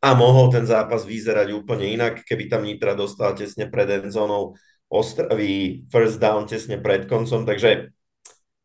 a 0.00 0.16
mohol 0.16 0.48
ten 0.48 0.64
zápas 0.64 1.04
vyzerať 1.04 1.52
úplne 1.52 1.92
inak, 1.92 2.24
keby 2.24 2.48
tam 2.48 2.64
Nitra 2.64 2.96
dostal 2.96 3.36
tesne 3.36 3.68
pred 3.68 3.88
endzónou 3.92 4.56
Ostravy 4.86 5.82
first 5.90 6.22
down 6.22 6.46
tesne 6.46 6.78
pred 6.78 7.10
koncom, 7.10 7.42
takže 7.42 7.90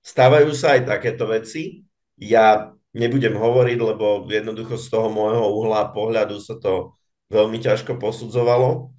Stávajú 0.01 0.51
sa 0.57 0.77
aj 0.77 0.89
takéto 0.89 1.29
veci. 1.29 1.85
Ja 2.17 2.73
nebudem 2.91 3.37
hovoriť, 3.37 3.77
lebo 3.77 4.25
jednoducho 4.27 4.75
z 4.75 4.87
toho 4.89 5.07
môjho 5.07 5.47
uhla 5.47 5.93
pohľadu 5.93 6.41
sa 6.41 6.57
to 6.57 6.97
veľmi 7.31 7.61
ťažko 7.61 7.95
posudzovalo. 8.01 8.91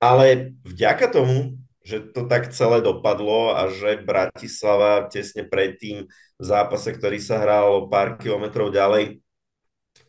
Ale 0.00 0.56
vďaka 0.64 1.12
tomu, 1.12 1.60
že 1.84 2.12
to 2.12 2.28
tak 2.28 2.52
celé 2.52 2.84
dopadlo 2.84 3.56
a 3.56 3.68
že 3.72 4.00
Bratislava 4.04 5.08
tesne 5.08 5.48
predtým 5.48 6.08
v 6.08 6.44
zápase, 6.44 6.92
ktorý 6.92 7.20
sa 7.20 7.40
hral 7.40 7.84
o 7.84 7.88
pár 7.88 8.20
kilometrov 8.20 8.72
ďalej, 8.72 9.20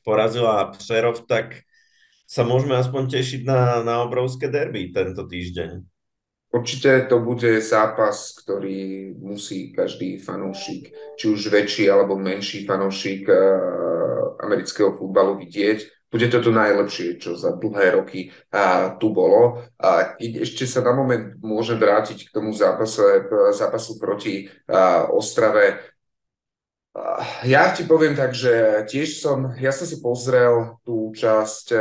porazila 0.03 0.72
Přerov, 0.72 1.24
tak 1.27 1.63
sa 2.27 2.48
môžeme 2.48 2.79
aspoň 2.79 3.12
tešiť 3.12 3.41
na, 3.43 3.84
na 3.84 4.03
obrovské 4.08 4.48
derby 4.48 4.91
tento 4.96 5.27
týždeň. 5.27 5.90
Určite 6.51 7.08
to 7.08 7.24
bude 7.24 7.63
zápas, 7.63 8.36
ktorý 8.43 9.15
musí 9.15 9.72
každý 9.72 10.20
fanúšik, 10.20 10.91
či 11.15 11.25
už 11.31 11.48
väčší 11.48 11.88
alebo 11.88 12.20
menší 12.20 12.67
fanúšik 12.67 13.24
uh, 13.24 14.36
amerického 14.43 14.91
futbalu 14.91 15.39
vidieť. 15.39 16.01
bude 16.12 16.27
to 16.27 16.43
to 16.43 16.51
najlepšie, 16.51 17.24
čo 17.24 17.39
za 17.39 17.55
dlhé 17.55 17.96
roky 17.96 18.36
a, 18.51 19.00
tu 19.00 19.15
bolo. 19.15 19.63
A 19.79 20.20
keď 20.20 20.43
ešte 20.43 20.67
sa 20.67 20.84
na 20.84 20.91
moment 20.91 21.39
môžem 21.39 21.79
vrátiť 21.79 22.27
k 22.27 22.34
tomu 22.36 22.51
zápase, 22.51 23.31
zápasu 23.55 23.96
proti 23.96 24.51
a, 24.67 25.08
Ostrave, 25.08 25.90
ja 27.48 27.71
ti 27.71 27.88
poviem 27.88 28.19
tak, 28.19 28.36
že 28.36 28.83
tiež 28.83 29.24
som, 29.24 29.55
ja 29.55 29.71
som 29.71 29.88
si 29.88 30.03
pozrel 30.03 30.75
tú 30.83 31.15
časť 31.15 31.71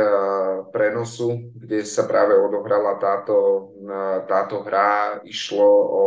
prenosu, 0.71 1.51
kde 1.51 1.83
sa 1.83 2.07
práve 2.07 2.31
odohrala 2.39 2.95
táto, 2.95 3.69
táto 4.25 4.63
hra. 4.63 5.19
Išlo 5.27 5.67
o 5.67 6.03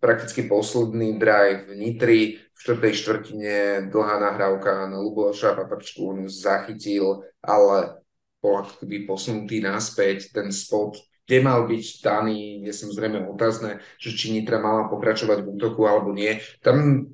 prakticky 0.00 0.48
posledný 0.48 1.20
drive 1.20 1.68
v 1.68 1.72
Nitri, 1.76 2.20
v 2.40 2.58
štvrtej 2.60 2.92
štvrtine 2.96 3.56
dlhá 3.92 4.16
nahrávka 4.20 4.88
na 4.88 5.00
Luboša 5.00 5.56
Papačku, 5.56 6.12
on 6.12 6.28
zachytil, 6.28 7.24
ale 7.44 8.04
bol 8.40 8.60
ako 8.60 8.84
keby 8.84 9.08
posunutý 9.08 9.64
naspäť, 9.64 10.32
ten 10.32 10.52
spot, 10.52 11.00
kde 11.24 11.40
mal 11.40 11.64
byť 11.64 11.84
daný, 12.04 12.60
je 12.68 12.72
samozrejme 12.72 13.24
otázne, 13.24 13.80
že 13.96 14.12
či 14.12 14.36
Nitra 14.36 14.60
mala 14.60 14.92
pokračovať 14.92 15.40
v 15.40 15.50
útoku 15.56 15.88
alebo 15.88 16.12
nie. 16.12 16.36
Tam 16.60 17.08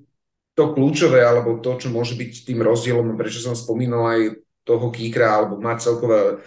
to 0.55 0.75
kľúčové, 0.75 1.23
alebo 1.23 1.63
to, 1.63 1.79
čo 1.79 1.89
môže 1.89 2.19
byť 2.19 2.33
tým 2.47 2.61
rozdielom, 2.61 3.17
prečo 3.17 3.41
som 3.41 3.55
spomínal 3.57 4.03
aj 4.07 4.21
toho 4.67 4.93
Kíkra, 4.93 5.41
alebo 5.41 5.57
mať 5.63 5.79
celkové 5.89 6.43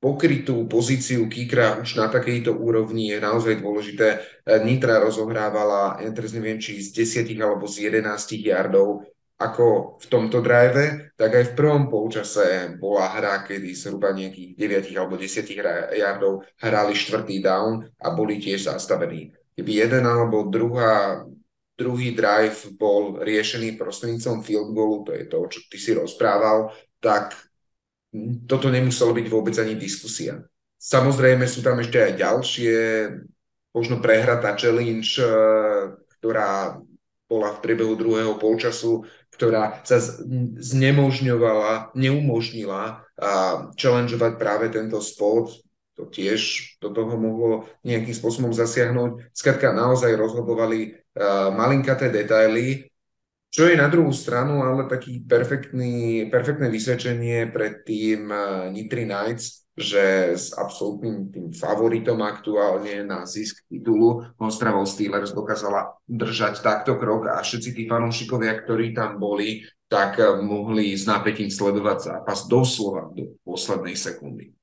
pokrytú 0.00 0.64
pozíciu 0.64 1.28
Kikra 1.28 1.76
už 1.76 2.00
na 2.00 2.08
takejto 2.08 2.56
úrovni 2.56 3.12
je 3.12 3.20
naozaj 3.20 3.60
dôležité. 3.60 4.06
E, 4.16 4.18
Nitra 4.64 4.96
rozohrávala, 4.96 6.00
ja 6.00 6.08
teraz 6.10 6.32
neviem, 6.32 6.56
či 6.56 6.80
z 6.80 7.04
10 7.04 7.36
alebo 7.36 7.68
z 7.68 7.92
11 7.92 8.08
yardov 8.40 9.04
ako 9.40 9.96
v 10.00 10.06
tomto 10.08 10.44
drive, 10.44 11.16
tak 11.16 11.32
aj 11.32 11.44
v 11.52 11.56
prvom 11.56 11.88
polčase 11.88 12.76
bola 12.76 13.08
hra, 13.16 13.40
kedy 13.48 13.72
zhruba 13.72 14.12
nejakých 14.12 14.52
9 14.92 15.00
alebo 15.00 15.16
10 15.16 15.96
yardov 15.96 16.44
hrali 16.60 16.92
štvrtý 16.92 17.40
down 17.40 17.88
a 18.00 18.12
boli 18.12 18.36
tiež 18.36 18.68
zastavení. 18.68 19.32
Keby 19.56 19.72
jeden 19.84 20.04
alebo 20.04 20.44
druhá, 20.48 21.24
druhý 21.80 22.12
drive 22.12 22.76
bol 22.76 23.24
riešený 23.24 23.80
prostredníctvom 23.80 24.44
field 24.44 24.76
goalu, 24.76 25.08
to 25.08 25.16
je 25.16 25.24
to, 25.24 25.38
čo 25.48 25.60
ty 25.72 25.80
si 25.80 25.96
rozprával, 25.96 26.76
tak 27.00 27.32
toto 28.44 28.68
nemuselo 28.68 29.16
byť 29.16 29.26
vôbec 29.32 29.56
ani 29.56 29.80
diskusia. 29.80 30.44
Samozrejme 30.76 31.48
sú 31.48 31.64
tam 31.64 31.80
ešte 31.80 31.96
aj 31.96 32.12
ďalšie, 32.20 32.76
možno 33.72 34.02
prehratá 34.04 34.52
challenge, 34.58 35.16
eh, 35.16 35.96
ktorá 36.20 36.80
bola 37.30 37.54
v 37.54 37.62
priebehu 37.62 37.94
druhého 37.94 38.34
polčasu, 38.42 39.06
ktorá 39.30 39.80
sa 39.86 40.02
znemožňovala, 40.58 41.94
neumožnila 41.94 43.06
a 43.16 43.30
challengeovať 43.78 44.32
práve 44.36 44.66
tento 44.68 44.98
sport. 44.98 45.54
To 45.94 46.10
tiež 46.10 46.74
do 46.82 46.90
toho 46.90 47.14
mohlo 47.14 47.70
nejakým 47.86 48.12
spôsobom 48.12 48.50
zasiahnuť. 48.50 49.30
Skladka 49.30 49.70
naozaj 49.70 50.16
rozhodovali 50.18 50.99
malinkaté 51.54 52.06
detaily, 52.08 52.90
čo 53.50 53.66
je 53.66 53.74
na 53.74 53.90
druhú 53.90 54.14
stranu 54.14 54.62
ale 54.62 54.86
taký 54.86 55.26
perfektný, 55.26 56.30
perfektné 56.30 56.70
vysvedčenie 56.70 57.50
pre 57.50 57.82
tým 57.82 58.30
eh, 58.30 58.70
Nitri 58.70 59.02
Knights, 59.02 59.66
že 59.74 60.38
s 60.38 60.54
absolútnym 60.54 61.34
tým 61.34 61.50
favoritom 61.50 62.22
aktuálne 62.22 63.02
na 63.02 63.26
zisk 63.26 63.66
titulu 63.66 64.22
Ostravou 64.38 64.86
Steelers 64.86 65.34
dokázala 65.34 65.98
držať 66.06 66.62
takto 66.62 66.94
krok 66.94 67.26
a 67.26 67.42
všetci 67.42 67.74
tí 67.74 67.82
fanúšikovia, 67.90 68.54
ktorí 68.62 68.94
tam 68.94 69.18
boli, 69.18 69.66
tak 69.90 70.22
eh, 70.22 70.30
mohli 70.38 70.94
s 70.94 71.10
napätím 71.10 71.50
sledovať 71.50 72.06
zápas 72.06 72.46
doslova 72.46 73.10
do 73.10 73.34
poslednej 73.42 73.98
sekundy. 73.98 74.54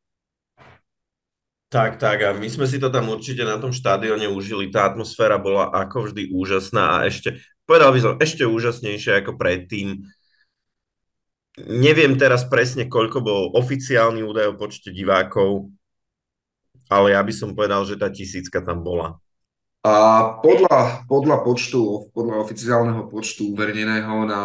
Tak, 1.67 1.99
tak 1.99 2.23
a 2.23 2.31
my 2.31 2.47
sme 2.47 2.63
si 2.63 2.79
to 2.79 2.87
tam 2.87 3.11
určite 3.11 3.43
na 3.43 3.59
tom 3.59 3.75
štádione 3.75 4.31
užili. 4.31 4.71
Tá 4.71 4.87
atmosféra 4.87 5.35
bola 5.35 5.67
ako 5.67 6.11
vždy 6.11 6.31
úžasná 6.31 7.03
a 7.03 7.11
ešte 7.11 7.43
povedal 7.67 7.91
by 7.91 7.99
som, 7.99 8.13
ešte 8.23 8.47
úžasnejšie 8.47 9.19
ako 9.19 9.35
predtým. 9.35 9.99
Neviem 11.67 12.15
teraz 12.15 12.47
presne, 12.47 12.87
koľko 12.87 13.19
bol 13.19 13.43
oficiálny 13.51 14.23
údaj 14.23 14.55
o 14.55 14.59
počte 14.61 14.95
divákov, 14.95 15.67
ale 16.87 17.11
ja 17.11 17.19
by 17.19 17.33
som 17.35 17.51
povedal, 17.51 17.83
že 17.83 17.99
tá 17.99 18.07
tisícka 18.07 18.63
tam 18.63 18.87
bola. 18.87 19.19
A 19.85 19.93
podľa, 20.41 21.05
podľa 21.07 21.37
počtu, 21.45 22.11
podľa 22.11 22.43
oficiálneho 22.43 23.07
počtu 23.07 23.53
uverejneného 23.55 24.25
na 24.27 24.41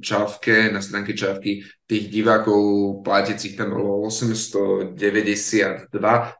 Čavke, 0.00 0.72
na 0.72 0.80
stránke 0.80 1.14
Čavky, 1.14 1.62
tých 1.86 2.10
divákov 2.10 2.58
platiacich 3.04 3.54
tam 3.54 3.76
bolo 3.76 4.08
892, 4.08 4.96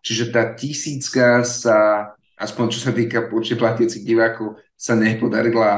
čiže 0.03 0.25
tá 0.33 0.57
tisícka 0.57 1.45
sa, 1.47 2.11
aspoň 2.41 2.65
čo 2.75 2.81
sa 2.81 2.93
týka 2.97 3.29
počtu 3.31 3.55
platiacich 3.55 4.03
divákov, 4.03 4.59
sa 4.75 4.97
nepodarila 4.97 5.71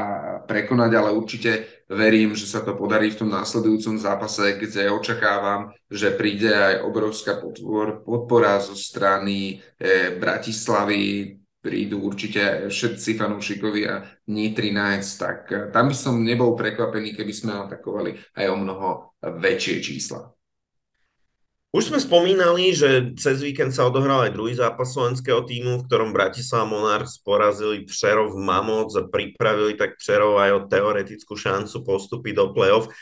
prekonať, 0.47 0.91
ale 0.95 1.11
určite 1.11 1.83
verím, 1.91 2.39
že 2.39 2.47
sa 2.47 2.63
to 2.63 2.79
podarí 2.79 3.11
v 3.11 3.19
tom 3.19 3.29
následujúcom 3.29 3.99
zápase, 3.99 4.55
kde 4.55 4.87
očakávam, 4.87 5.75
že 5.91 6.15
príde 6.15 6.47
aj 6.47 6.87
obrovská 6.87 7.35
podpor, 7.35 8.01
podpora 8.07 8.63
zo 8.63 8.79
strany 8.79 9.59
e, 9.75 10.15
Bratislavy, 10.15 11.35
prídu 11.63 12.03
určite 12.03 12.67
všetci 12.67 13.15
fanúšikovia 13.15 14.03
Nitri 14.27 14.75
Knights, 14.75 15.15
tak 15.15 15.47
e, 15.47 15.71
tam 15.71 15.87
by 15.87 15.95
som 15.95 16.19
nebol 16.19 16.59
prekvapený, 16.59 17.15
keby 17.15 17.31
sme 17.31 17.55
atakovali 17.55 18.19
aj 18.35 18.45
o 18.51 18.55
mnoho 18.59 18.87
väčšie 19.23 19.79
čísla. 19.79 20.35
Už 21.73 21.89
sme 21.89 21.97
spomínali, 21.97 22.69
že 22.69 23.17
cez 23.17 23.41
víkend 23.41 23.73
sa 23.73 23.89
odohral 23.89 24.29
aj 24.29 24.37
druhý 24.37 24.53
zápas 24.53 24.93
slovenského 24.93 25.41
týmu, 25.41 25.81
v 25.81 25.85
ktorom 25.89 26.13
Bratislava 26.13 26.69
Monarchs 26.69 27.17
porazili 27.17 27.81
Přerov 27.81 28.37
Mamoc 28.37 28.93
a 28.93 29.09
pripravili 29.09 29.73
tak 29.73 29.97
Přerov 29.97 30.37
aj 30.37 30.51
o 30.53 30.59
teoretickú 30.69 31.33
šancu 31.33 31.81
postúpiť 31.81 32.33
do 32.37 32.53
play-off. 32.53 32.93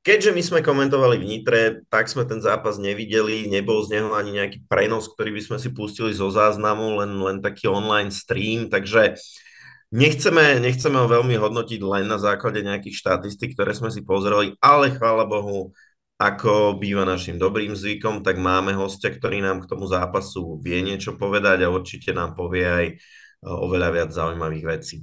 Keďže 0.00 0.32
my 0.32 0.42
sme 0.42 0.60
komentovali 0.64 1.20
v 1.20 1.28
Nitre, 1.28 1.60
tak 1.92 2.08
sme 2.08 2.24
ten 2.24 2.40
zápas 2.40 2.80
nevideli, 2.80 3.52
nebol 3.52 3.84
z 3.84 4.00
neho 4.00 4.16
ani 4.16 4.32
nejaký 4.32 4.64
prenos, 4.64 5.12
ktorý 5.12 5.36
by 5.36 5.42
sme 5.44 5.58
si 5.60 5.68
pustili 5.76 6.16
zo 6.16 6.32
záznamu, 6.32 7.04
len, 7.04 7.20
len 7.20 7.36
taký 7.44 7.68
online 7.68 8.08
stream, 8.08 8.72
takže 8.72 9.20
nechceme, 9.92 10.56
nechceme 10.56 10.96
ho 10.96 11.04
veľmi 11.04 11.36
hodnotiť 11.36 11.84
len 11.84 12.08
na 12.08 12.16
základe 12.16 12.64
nejakých 12.64 12.96
štatistík, 12.96 13.52
ktoré 13.52 13.76
sme 13.76 13.92
si 13.92 14.00
pozreli, 14.00 14.56
ale 14.64 14.88
chvála 14.96 15.28
Bohu, 15.28 15.76
ako 16.20 16.76
býva 16.80 17.04
našim 17.08 17.40
dobrým 17.40 17.76
zvykom, 17.76 18.24
tak 18.24 18.36
máme 18.36 18.76
hostia, 18.76 19.08
ktorý 19.08 19.44
nám 19.44 19.64
k 19.64 19.68
tomu 19.68 19.88
zápasu 19.88 20.60
vie 20.60 20.80
niečo 20.84 21.16
povedať 21.16 21.64
a 21.64 21.72
určite 21.72 22.12
nám 22.12 22.36
povie 22.36 22.64
aj 22.64 22.86
e, 22.88 22.94
oveľa 23.44 23.88
viac 23.88 24.10
zaujímavých 24.12 24.64
vecí. 24.68 24.96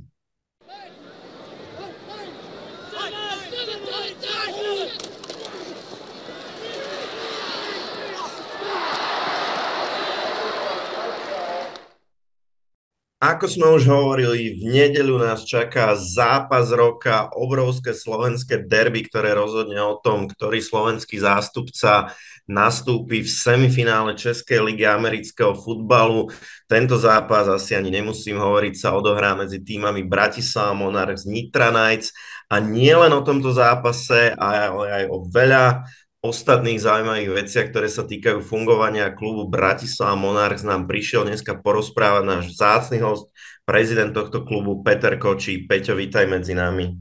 Ako 13.17 13.49
sme 13.49 13.73
už 13.73 13.89
hovorili, 13.89 14.61
v 14.61 14.77
nedeľu 14.77 15.17
nás 15.17 15.41
čaká 15.41 15.97
zápas 15.97 16.69
roka, 16.69 17.25
obrovské 17.33 17.97
slovenské 17.97 18.61
derby, 18.61 19.09
ktoré 19.09 19.33
rozhodne 19.33 19.81
o 19.81 19.97
tom, 19.97 20.29
ktorý 20.29 20.61
slovenský 20.61 21.17
zástupca 21.17 22.13
nastúpi 22.45 23.25
v 23.25 23.29
semifinále 23.33 24.13
Českej 24.13 24.61
ligy 24.69 24.85
amerického 24.85 25.57
futbalu. 25.57 26.29
Tento 26.69 26.93
zápas, 27.01 27.49
asi 27.49 27.73
ani 27.73 27.89
nemusím 27.89 28.37
hovoriť, 28.37 28.77
sa 28.77 28.93
odohrá 28.93 29.33
medzi 29.33 29.65
týmami 29.65 30.05
Bratislava 30.05 30.77
Monarchs 30.77 31.25
Nitra 31.25 31.73
Knights 31.73 32.13
a 32.53 32.61
nie 32.61 32.93
len 32.93 33.09
o 33.17 33.25
tomto 33.25 33.49
zápase, 33.49 34.37
ale 34.37 34.93
aj 34.93 35.03
o 35.09 35.25
veľa 35.25 35.89
ostatných 36.21 36.81
zaujímavých 36.81 37.45
veciach, 37.45 37.69
ktoré 37.69 37.87
sa 37.87 38.03
týkajú 38.03 38.41
fungovania 38.41 39.13
klubu 39.13 39.45
Bratislava 39.45 40.17
Monarchs 40.17 40.65
nám 40.65 40.89
prišiel 40.89 41.29
dneska 41.29 41.57
porozprávať 41.61 42.23
náš 42.25 42.43
vzácny 42.57 42.97
host, 43.01 43.29
prezident 43.67 44.11
tohto 44.11 44.41
klubu 44.41 44.81
Peter 44.81 45.15
Kočí. 45.21 45.69
Peťo, 45.69 45.93
vítaj 45.93 46.25
medzi 46.25 46.57
nami. 46.57 46.97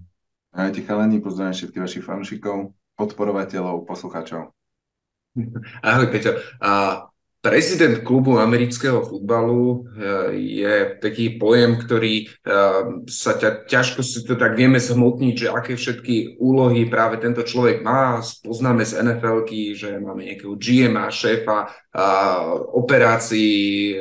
Ahojte 0.57 0.85
chalani, 0.85 1.21
pozdravím 1.21 1.57
všetkých 1.57 1.85
vašich 1.85 2.05
fanúšikov, 2.05 2.73
podporovateľov, 2.97 3.85
poslucháčov. 3.85 4.53
Ahoj 5.85 6.07
Peťo. 6.09 6.41
A 6.61 7.05
Prezident 7.47 8.03
klubu 8.03 8.43
amerického 8.43 9.07
futbalu 9.07 9.87
eh, 9.95 10.35
je 10.35 10.75
taký 10.99 11.39
pojem, 11.39 11.79
ktorý 11.79 12.27
eh, 12.27 13.07
sa 13.07 13.39
ťa, 13.39 13.71
ťažko 13.71 14.03
si 14.03 14.27
to 14.27 14.35
tak 14.35 14.59
vieme 14.59 14.83
zhmotniť, 14.83 15.35
že 15.47 15.55
aké 15.55 15.79
všetky 15.79 16.43
úlohy 16.43 16.91
práve 16.91 17.23
tento 17.23 17.47
človek 17.47 17.87
má. 17.87 18.19
Poznáme 18.43 18.83
z 18.83 18.99
nfl 18.99 19.47
že 19.79 20.03
máme 20.03 20.27
nejakého 20.27 20.59
GM, 20.59 20.99
šéfa 21.07 21.71
operácií 22.75 23.95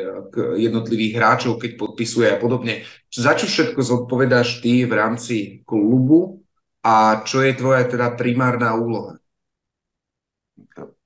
jednotlivých 0.57 1.13
hráčov, 1.15 1.61
keď 1.61 1.71
podpisuje 1.77 2.27
a 2.33 2.41
podobne. 2.41 2.81
Za 3.13 3.37
čo 3.37 3.45
všetko 3.45 3.77
zodpovedáš 3.77 4.65
ty 4.65 4.89
v 4.89 4.93
rámci 4.97 5.35
klubu 5.69 6.41
a 6.81 7.21
čo 7.21 7.45
je 7.45 7.53
tvoja 7.53 7.85
teda 7.85 8.17
primárna 8.17 8.73
úloha? 8.73 9.21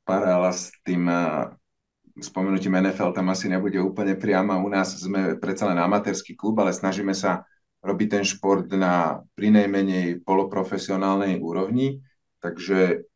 parála 0.10 0.50
s 0.50 0.74
tým 0.82 1.06
spomenutím 2.22 2.80
NFL 2.80 3.16
tam 3.16 3.32
asi 3.32 3.50
nebude 3.50 3.80
úplne 3.82 4.16
priama. 4.16 4.62
U 4.62 4.68
nás 4.68 4.96
sme 4.96 5.40
predsa 5.40 5.68
len 5.70 5.80
amatérsky 5.80 6.36
klub, 6.36 6.60
ale 6.60 6.76
snažíme 6.76 7.16
sa 7.16 7.48
robiť 7.80 8.08
ten 8.20 8.24
šport 8.28 8.68
na 8.76 9.24
prinejmenej 9.40 10.24
poloprofesionálnej 10.28 11.40
úrovni. 11.40 12.04
Takže 12.40 13.08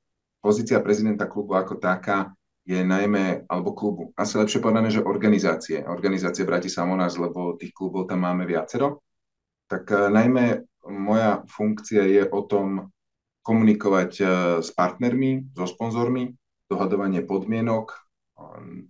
pozícia 0.44 0.84
prezidenta 0.84 1.28
klubu 1.28 1.56
ako 1.56 1.80
taká 1.80 2.36
je 2.64 2.80
najmä, 2.80 3.44
alebo 3.52 3.76
klubu, 3.76 4.16
asi 4.16 4.40
lepšie 4.40 4.64
povedané, 4.64 4.88
že 4.88 5.04
organizácie, 5.04 5.84
organizácie 5.84 6.48
Bratislava 6.48 6.96
lebo 7.12 7.60
tých 7.60 7.76
klubov 7.76 8.08
tam 8.08 8.24
máme 8.24 8.48
viacero. 8.48 9.04
Tak 9.68 9.84
uh, 9.92 10.08
najmä 10.08 10.64
moja 10.88 11.44
funkcia 11.48 12.08
je 12.08 12.24
o 12.24 12.42
tom 12.48 12.88
komunikovať 13.44 14.12
uh, 14.24 14.28
s 14.64 14.72
partnermi, 14.72 15.52
so 15.52 15.68
sponzormi, 15.68 16.32
dohadovanie 16.72 17.28
podmienok, 17.28 18.03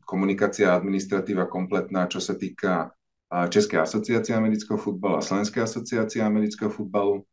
komunikácia 0.08 0.72
a 0.72 0.78
administratíva 0.80 1.52
kompletná, 1.52 2.08
čo 2.08 2.24
sa 2.24 2.34
týka 2.36 2.96
Českej 3.34 3.82
asociácie 3.82 4.38
amerického 4.38 4.78
futbalu 4.78 5.18
a 5.18 5.26
Slovenskej 5.26 5.66
asociácie 5.66 6.22
amerického 6.22 6.70
futbalu, 6.70 7.26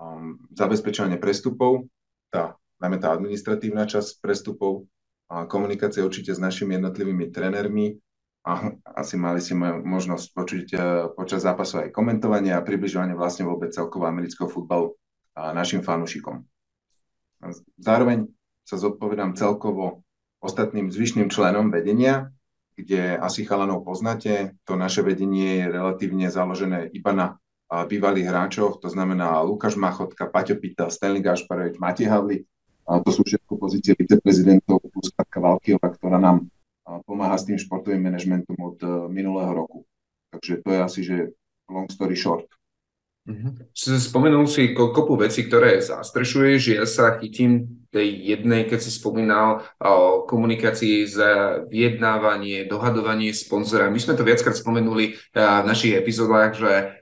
um, 0.00 0.40
zabezpečovanie 0.56 1.20
prestupov, 1.20 1.84
tá, 2.32 2.56
najmä 2.80 2.96
tá 2.96 3.12
administratívna 3.12 3.84
časť 3.84 4.24
prestupov, 4.24 4.88
a 5.26 5.44
komunikácia 5.50 6.06
určite 6.06 6.32
s 6.32 6.40
našimi 6.40 6.78
jednotlivými 6.78 7.34
trénermi. 7.34 7.98
A 8.46 8.70
asi 8.94 9.18
mali 9.18 9.42
si 9.42 9.58
možnosť 9.58 10.26
počuť 10.30 10.66
uh, 10.72 10.80
počas 11.18 11.42
zápasu 11.42 11.82
aj 11.82 11.90
komentovanie 11.90 12.54
a 12.54 12.62
približovanie 12.62 13.18
vlastne 13.18 13.42
vôbec 13.42 13.74
celkovo 13.74 14.06
amerického 14.06 14.46
futbalu 14.46 14.94
a 15.34 15.50
našim 15.50 15.82
fanúšikom. 15.82 16.46
Zároveň 17.76 18.30
sa 18.62 18.78
zodpovedám 18.78 19.34
celkovo 19.34 20.05
ostatným 20.40 20.92
zvyšným 20.92 21.32
členom 21.32 21.72
vedenia, 21.72 22.30
kde 22.76 23.16
asi 23.16 23.48
chalanov 23.48 23.88
poznáte. 23.88 24.56
To 24.68 24.76
naše 24.76 25.00
vedenie 25.00 25.64
je 25.64 25.72
relatívne 25.72 26.28
založené 26.28 26.92
iba 26.92 27.12
na 27.16 27.26
bývalých 27.66 28.30
hráčoch, 28.30 28.78
to 28.78 28.86
znamená 28.86 29.42
Lukáš 29.42 29.74
Machotka, 29.74 30.30
Paťo 30.30 30.54
Pita, 30.54 30.86
Stanley 30.86 31.18
Gašparovič, 31.18 31.82
Matej 31.82 32.06
Havli. 32.06 32.46
To 32.86 33.10
sú 33.10 33.26
všetko 33.26 33.58
pozície 33.58 33.98
viceprezidentov 33.98 34.78
plus 34.86 35.10
Katka 35.10 35.42
Valkiova, 35.42 35.90
ktorá 35.90 36.22
nám 36.22 36.46
pomáha 37.02 37.34
s 37.34 37.50
tým 37.50 37.58
športovým 37.58 37.98
manažmentom 37.98 38.54
od 38.62 38.78
e, 38.78 38.86
minulého 39.10 39.50
roku. 39.50 39.82
Takže 40.30 40.62
to 40.62 40.68
je 40.70 40.78
asi, 40.78 41.00
že 41.02 41.16
long 41.66 41.90
story 41.90 42.14
short. 42.14 42.46
Mm-hmm. 43.26 43.74
Spomenul 43.74 44.46
si 44.46 44.70
kopu 44.70 45.18
veci, 45.18 45.50
ktoré 45.50 45.82
zastrešuješ. 45.82 46.78
Ja 46.78 46.86
sa 46.86 47.18
chytím 47.18 47.82
tej 47.96 48.36
jednej, 48.36 48.68
keď 48.68 48.78
si 48.84 48.92
spomínal 48.92 49.64
o 49.80 50.28
komunikácii 50.28 51.08
za 51.08 51.64
vyjednávanie, 51.64 52.68
dohadovanie 52.68 53.32
sponzora. 53.32 53.88
My 53.88 53.96
sme 53.96 54.12
to 54.12 54.28
viackrát 54.28 54.52
spomenuli 54.52 55.16
v 55.32 55.64
našich 55.64 55.96
epizódach, 55.96 56.52
že 56.52 57.00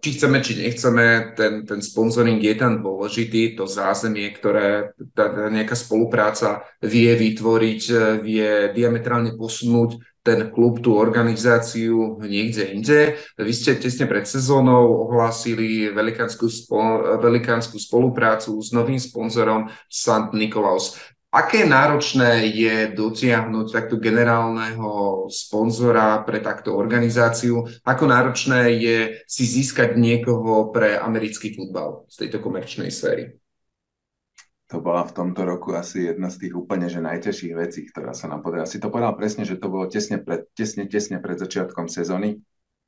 či 0.00 0.08
chceme, 0.16 0.40
či 0.40 0.64
nechceme, 0.64 1.36
ten, 1.36 1.68
ten 1.68 1.84
sponsoring 1.84 2.40
je 2.40 2.54
tam 2.56 2.80
dôležitý, 2.80 3.52
to 3.52 3.68
zázemie, 3.68 4.32
ktoré 4.32 4.96
tá 5.12 5.28
nejaká 5.52 5.76
spolupráca 5.76 6.64
vie 6.80 7.12
vytvoriť, 7.12 7.82
vie 8.24 8.72
diametrálne 8.72 9.36
posunúť 9.36 10.00
ten 10.24 10.48
klub, 10.48 10.80
tú 10.80 10.96
organizáciu 10.96 12.16
niekde 12.24 12.72
inde. 12.72 13.20
Vy 13.36 13.52
ste 13.52 13.76
tesne 13.76 14.08
pred 14.08 14.24
sezónou 14.24 15.04
ohlásili 15.04 15.92
velikánsku, 15.92 16.48
spo, 16.48 16.80
velikánsku 17.20 17.76
spoluprácu 17.76 18.56
s 18.56 18.72
novým 18.72 18.96
sponzorom 18.96 19.68
St. 19.92 20.32
Nikolaus. 20.32 20.96
Aké 21.34 21.66
náročné 21.66 22.46
je 22.46 22.94
dotiahnuť 22.94 23.66
takto 23.74 23.98
generálneho 23.98 25.26
sponzora 25.28 26.22
pre 26.22 26.38
takto 26.38 26.72
organizáciu? 26.78 27.66
Ako 27.82 28.06
náročné 28.06 28.78
je 28.78 28.98
si 29.26 29.44
získať 29.44 29.98
niekoho 29.98 30.70
pre 30.70 30.94
americký 30.94 31.52
futbal 31.52 32.06
z 32.06 32.24
tejto 32.24 32.38
komerčnej 32.38 32.88
sféry? 32.88 33.43
To 34.64 34.80
bola 34.80 35.04
v 35.04 35.12
tomto 35.12 35.44
roku 35.44 35.76
asi 35.76 36.08
jedna 36.08 36.32
z 36.32 36.48
tých 36.48 36.54
úplne 36.56 36.88
že 36.88 37.04
najťažších 37.04 37.54
vecí, 37.54 37.84
ktorá 37.84 38.16
sa 38.16 38.32
nám 38.32 38.40
podarila. 38.40 38.64
Si 38.64 38.80
to 38.80 38.88
povedal 38.88 39.12
presne, 39.12 39.44
že 39.44 39.60
to 39.60 39.68
bolo 39.68 39.84
tesne 39.92 40.16
pred, 40.16 40.48
tesne, 40.56 40.88
tesne 40.88 41.20
pred 41.20 41.36
začiatkom 41.36 41.86
sezóny. 41.92 42.40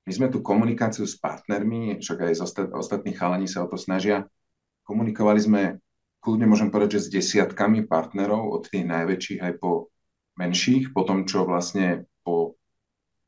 My 0.07 0.13
sme 0.15 0.33
tú 0.33 0.41
komunikáciu 0.41 1.05
s 1.05 1.19
partnermi, 1.21 2.01
však 2.01 2.19
aj 2.31 2.35
z 2.39 2.41
ostat, 2.41 2.69
ostatní 2.73 3.13
chalani 3.13 3.45
sa 3.51 3.67
o 3.67 3.69
to 3.69 3.77
snažia. 3.77 4.25
Komunikovali 4.87 5.41
sme, 5.43 5.63
kľudne 6.23 6.49
môžem 6.49 6.73
povedať, 6.73 6.97
že 6.97 7.11
s 7.11 7.13
desiatkami 7.13 7.85
partnerov, 7.85 8.57
od 8.57 8.63
tých 8.71 8.87
najväčších 8.87 9.41
aj 9.43 9.53
po 9.61 9.93
menších, 10.39 10.95
po 10.97 11.03
tom, 11.05 11.29
čo 11.29 11.45
vlastne 11.45 12.07
po 12.25 12.57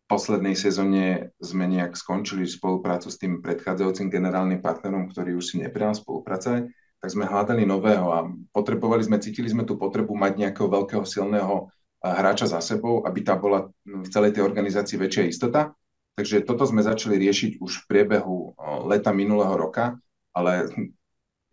poslednej 0.09 0.57
sezóne 0.57 1.37
sme 1.37 1.69
nejak 1.69 1.93
skončili 1.99 2.49
spoluprácu 2.49 3.13
s 3.13 3.21
tým 3.21 3.45
predchádzajúcim 3.45 4.09
generálnym 4.09 4.65
partnerom, 4.65 5.11
ktorý 5.13 5.37
už 5.37 5.45
si 5.53 5.57
neprijal 5.61 5.93
spolupracovať 5.93 6.73
tak 6.99 7.15
sme 7.15 7.31
hľadali 7.31 7.63
nového 7.63 8.07
a 8.11 8.27
potrebovali 8.51 9.07
sme, 9.07 9.23
cítili 9.23 9.47
sme 9.47 9.63
tú 9.63 9.79
potrebu 9.79 10.19
mať 10.19 10.33
nejakého 10.35 10.67
veľkého 10.67 11.07
silného 11.07 11.71
eh, 11.71 12.11
hráča 12.11 12.51
za 12.51 12.59
sebou, 12.59 13.07
aby 13.07 13.23
tá 13.23 13.39
bola 13.39 13.71
v 13.87 14.09
celej 14.11 14.35
tej 14.35 14.43
organizácii 14.43 14.99
väčšia 14.99 15.31
istota. 15.31 15.75
Takže 16.19 16.43
toto 16.43 16.67
sme 16.67 16.83
začali 16.83 17.15
riešiť 17.15 17.63
už 17.63 17.73
v 17.83 17.87
priebehu 17.87 18.37
eh, 18.39 18.53
leta 18.91 19.15
minulého 19.15 19.55
roka, 19.55 19.95
ale 20.35 20.67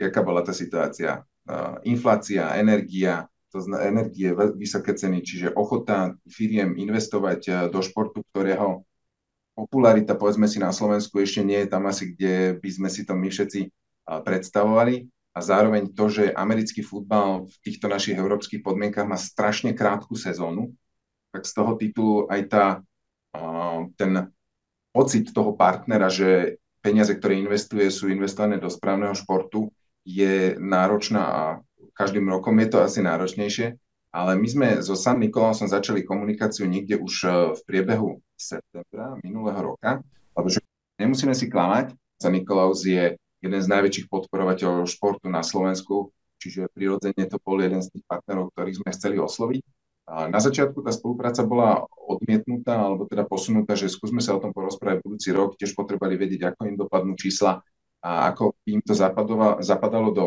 jaká 0.02 0.26
bola 0.26 0.42
tá 0.42 0.50
situácia? 0.50 1.22
Eh, 1.46 1.74
inflácia, 1.94 2.58
energia, 2.58 3.30
to 3.54 3.62
zna, 3.62 3.86
energie, 3.86 4.34
vysoké 4.58 4.98
ceny, 4.98 5.22
čiže 5.22 5.54
ochota 5.54 6.18
firiem 6.26 6.74
investovať 6.76 7.72
do 7.72 7.80
športu, 7.86 8.26
ktorého 8.34 8.84
popularita, 9.56 10.20
povedzme 10.20 10.50
si 10.50 10.60
na 10.60 10.76
Slovensku, 10.76 11.24
ešte 11.24 11.40
nie 11.40 11.64
je 11.64 11.72
tam 11.72 11.88
asi, 11.88 12.12
kde 12.12 12.60
by 12.60 12.70
sme 12.76 12.90
si 12.92 13.08
to 13.08 13.16
my 13.16 13.32
všetci 13.32 13.72
predstavovali 14.04 15.08
a 15.36 15.40
zároveň 15.44 15.92
to, 15.92 16.08
že 16.08 16.32
americký 16.32 16.80
futbal 16.80 17.44
v 17.52 17.56
týchto 17.60 17.92
našich 17.92 18.16
európskych 18.16 18.64
podmienkach 18.64 19.04
má 19.04 19.20
strašne 19.20 19.76
krátku 19.76 20.16
sezónu, 20.16 20.72
tak 21.36 21.44
z 21.44 21.52
toho 21.52 21.76
titulu 21.76 22.16
aj 22.32 22.42
tá, 22.48 22.66
ten 24.00 24.32
pocit 24.96 25.36
toho 25.36 25.52
partnera, 25.60 26.08
že 26.08 26.56
peniaze, 26.80 27.12
ktoré 27.12 27.36
investuje, 27.36 27.92
sú 27.92 28.08
investované 28.08 28.64
do 28.64 28.72
správneho 28.72 29.12
športu, 29.12 29.68
je 30.08 30.56
náročná 30.56 31.24
a 31.28 31.42
každým 31.92 32.32
rokom 32.32 32.56
je 32.64 32.68
to 32.72 32.78
asi 32.80 33.04
náročnejšie. 33.04 33.76
Ale 34.16 34.40
my 34.40 34.48
sme 34.48 34.68
so 34.80 34.96
San 34.96 35.20
Nikolausom 35.20 35.68
začali 35.68 36.08
komunikáciu 36.08 36.64
niekde 36.64 36.96
už 36.96 37.14
e, 37.28 37.30
v 37.52 37.62
priebehu 37.68 38.24
septembra 38.40 39.20
minulého 39.20 39.76
roka, 39.76 40.00
lebo 40.40 40.48
že 40.48 40.64
nemusíme 40.96 41.36
si 41.36 41.52
klamať, 41.52 41.92
San 42.16 42.32
Nikolaus 42.32 42.88
je 42.88 43.20
jeden 43.42 43.62
z 43.62 43.68
najväčších 43.68 44.08
podporovateľov 44.08 44.88
športu 44.88 45.28
na 45.28 45.44
Slovensku, 45.44 46.12
čiže 46.40 46.70
prirodzene 46.72 47.26
to 47.26 47.40
bol 47.42 47.58
jeden 47.60 47.82
z 47.82 47.92
tých 47.92 48.06
partnerov, 48.06 48.54
ktorých 48.54 48.80
sme 48.84 48.90
chceli 48.94 49.18
osloviť. 49.18 49.64
A 50.06 50.30
na 50.30 50.38
začiatku 50.38 50.86
tá 50.86 50.94
spolupráca 50.94 51.42
bola 51.42 51.82
odmietnutá, 51.98 52.78
alebo 52.78 53.10
teda 53.10 53.26
posunutá, 53.26 53.74
že 53.74 53.90
skúsme 53.90 54.22
sa 54.22 54.38
o 54.38 54.42
tom 54.42 54.54
porozprávať 54.54 55.02
budúci 55.02 55.34
rok, 55.34 55.58
tiež 55.58 55.74
potrebovali 55.74 56.14
vedieť, 56.14 56.54
ako 56.54 56.62
im 56.70 56.78
dopadnú 56.78 57.18
čísla 57.18 57.66
a 58.06 58.30
ako 58.30 58.54
im 58.70 58.86
to 58.86 58.94
zapadalo, 58.94 59.58
zapadalo 59.66 60.10
do 60.14 60.26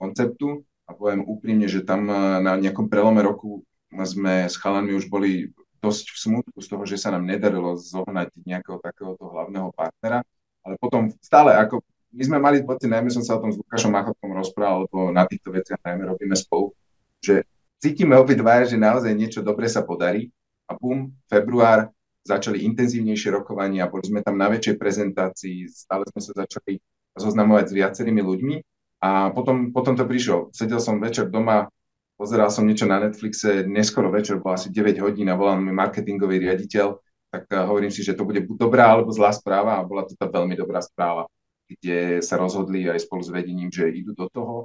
konceptu. 0.00 0.64
A 0.88 0.96
poviem 0.96 1.28
úprimne, 1.28 1.68
že 1.68 1.84
tam 1.84 2.08
na 2.08 2.56
nejakom 2.56 2.88
prelome 2.88 3.20
roku 3.20 3.60
sme 3.92 4.48
s 4.48 4.56
chalanmi 4.56 4.96
už 4.96 5.12
boli 5.12 5.52
dosť 5.84 6.16
v 6.16 6.16
smutku 6.16 6.58
z 6.64 6.68
toho, 6.72 6.82
že 6.88 6.96
sa 6.96 7.12
nám 7.12 7.28
nedarilo 7.28 7.76
zohnať 7.76 8.32
nejakého 8.48 8.80
takéhoto 8.80 9.28
hlavného 9.28 9.68
partnera. 9.76 10.24
Ale 10.64 10.80
potom 10.80 11.12
stále, 11.20 11.52
ako 11.52 11.84
my 12.12 12.22
sme 12.24 12.38
mali 12.40 12.64
pocit, 12.64 12.88
najmä 12.88 13.12
som 13.12 13.20
sa 13.20 13.36
o 13.36 13.42
tom 13.42 13.52
s 13.52 13.60
Lukášom 13.60 13.92
Machotkom 13.92 14.32
rozprával, 14.32 14.88
lebo 14.88 15.12
na 15.12 15.28
týchto 15.28 15.52
veciach 15.52 15.80
najmä 15.84 16.08
robíme 16.08 16.32
spolu, 16.32 16.72
že 17.20 17.44
cítime 17.76 18.16
obidva, 18.16 18.64
že 18.64 18.80
naozaj 18.80 19.12
niečo 19.12 19.40
dobre 19.44 19.68
sa 19.68 19.84
podarí 19.84 20.32
a 20.68 20.72
bum, 20.72 21.12
február, 21.28 21.92
začali 22.24 22.64
intenzívnejšie 22.64 23.32
rokovania, 23.32 23.88
boli 23.88 24.04
sme 24.04 24.20
tam 24.20 24.36
na 24.36 24.48
väčšej 24.48 24.76
prezentácii, 24.76 25.68
stále 25.68 26.04
sme 26.12 26.20
sa 26.20 26.32
začali 26.44 26.80
zoznamovať 27.16 27.64
s 27.72 27.76
viacerými 27.76 28.20
ľuďmi 28.20 28.56
a 29.04 29.32
potom, 29.32 29.72
potom 29.72 29.96
to 29.96 30.04
prišlo. 30.04 30.52
Sedel 30.52 30.80
som 30.80 31.00
večer 31.00 31.32
doma, 31.32 31.72
pozeral 32.20 32.52
som 32.52 32.68
niečo 32.68 32.84
na 32.84 33.00
Netflixe, 33.00 33.64
neskoro 33.64 34.12
večer, 34.12 34.40
bolo 34.40 34.56
asi 34.56 34.68
9 34.68 35.00
hodín 35.00 35.28
a 35.32 35.38
volal 35.38 35.60
mi 35.60 35.72
marketingový 35.72 36.40
riaditeľ, 36.40 36.86
tak 37.28 37.44
uh, 37.52 37.68
hovorím 37.68 37.92
si, 37.92 38.00
že 38.00 38.16
to 38.16 38.24
bude 38.24 38.40
buď 38.44 38.56
dobrá 38.56 38.88
alebo 38.92 39.12
zlá 39.12 39.32
správa 39.32 39.76
a 39.76 39.84
bola 39.84 40.04
to 40.08 40.16
tá 40.16 40.24
veľmi 40.28 40.56
dobrá 40.56 40.80
správa 40.80 41.28
kde 41.68 42.24
sa 42.24 42.40
rozhodli 42.40 42.88
aj 42.88 43.04
spolu 43.04 43.20
s 43.20 43.30
vedením, 43.30 43.68
že 43.68 43.92
idú 43.92 44.16
do 44.16 44.32
toho, 44.32 44.56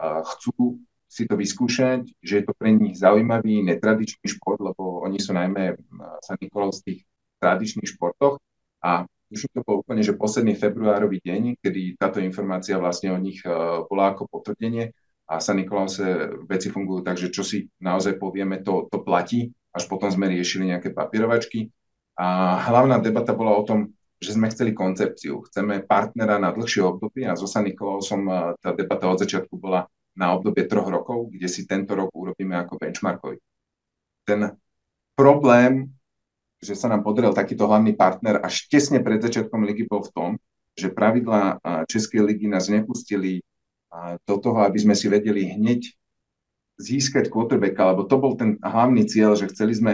chcú 0.00 0.80
si 1.06 1.28
to 1.28 1.36
vyskúšať, 1.38 2.08
že 2.18 2.34
je 2.40 2.44
to 2.44 2.52
pre 2.56 2.72
nich 2.74 2.98
zaujímavý, 2.98 3.62
netradičný 3.62 4.26
šport, 4.26 4.58
lebo 4.58 5.04
oni 5.04 5.20
sú 5.22 5.36
najmä 5.36 5.76
sa 6.24 6.34
Nikolov 6.40 6.74
z 6.76 6.80
tých 6.82 7.00
tradičných 7.38 7.88
športoch 7.94 8.42
a 8.82 9.06
už 9.26 9.50
to 9.50 9.62
bol 9.66 9.82
úplne, 9.82 10.06
že 10.06 10.14
posledný 10.14 10.54
februárový 10.54 11.18
deň, 11.18 11.58
kedy 11.58 11.98
táto 11.98 12.22
informácia 12.22 12.78
vlastne 12.78 13.10
o 13.10 13.18
nich 13.18 13.42
bola 13.90 14.14
ako 14.14 14.30
potvrdenie 14.30 14.94
a 15.26 15.42
sa 15.42 15.50
Nikolause 15.50 16.30
veci 16.46 16.70
fungujú 16.70 17.02
tak, 17.02 17.18
že 17.18 17.34
čo 17.34 17.42
si 17.42 17.66
naozaj 17.82 18.22
povieme, 18.22 18.62
to, 18.62 18.86
to 18.86 19.02
platí, 19.02 19.50
až 19.74 19.90
potom 19.90 20.06
sme 20.06 20.30
riešili 20.30 20.70
nejaké 20.70 20.94
papierovačky. 20.94 21.74
A 22.14 22.56
hlavná 22.70 23.02
debata 23.02 23.34
bola 23.34 23.58
o 23.58 23.66
tom, 23.66 23.95
že 24.16 24.32
sme 24.32 24.48
chceli 24.48 24.72
koncepciu. 24.72 25.44
Chceme 25.44 25.84
partnera 25.84 26.40
na 26.40 26.48
dlhšie 26.52 26.80
obdobie 26.84 27.28
a 27.28 27.36
so 27.36 27.44
San 27.44 27.68
Nikolausom 27.68 28.56
tá 28.60 28.72
debata 28.72 29.12
od 29.12 29.20
začiatku 29.20 29.54
bola 29.60 29.84
na 30.16 30.32
obdobie 30.32 30.64
troch 30.64 30.88
rokov, 30.88 31.28
kde 31.28 31.44
si 31.44 31.68
tento 31.68 31.92
rok 31.92 32.08
urobíme 32.16 32.56
ako 32.56 32.80
benchmarkový. 32.80 33.36
Ten 34.24 34.56
problém, 35.12 35.92
že 36.56 36.72
sa 36.72 36.88
nám 36.88 37.04
podaril 37.04 37.36
takýto 37.36 37.68
hlavný 37.68 37.92
partner 37.92 38.40
až 38.40 38.64
tesne 38.72 39.04
pred 39.04 39.20
začiatkom 39.20 39.68
ligy 39.68 39.84
bol 39.84 40.00
v 40.00 40.12
tom, 40.16 40.30
že 40.72 40.88
pravidlá 40.88 41.60
Českej 41.84 42.24
ligy 42.24 42.48
nás 42.48 42.72
nepustili 42.72 43.44
do 44.24 44.36
toho, 44.40 44.64
aby 44.64 44.80
sme 44.80 44.96
si 44.96 45.12
vedeli 45.12 45.52
hneď 45.52 45.88
získať 46.80 47.32
quarterbacka, 47.32 47.92
lebo 47.92 48.04
to 48.04 48.16
bol 48.20 48.36
ten 48.36 48.60
hlavný 48.60 49.04
cieľ, 49.08 49.36
že 49.36 49.48
chceli 49.48 49.72
sme 49.72 49.92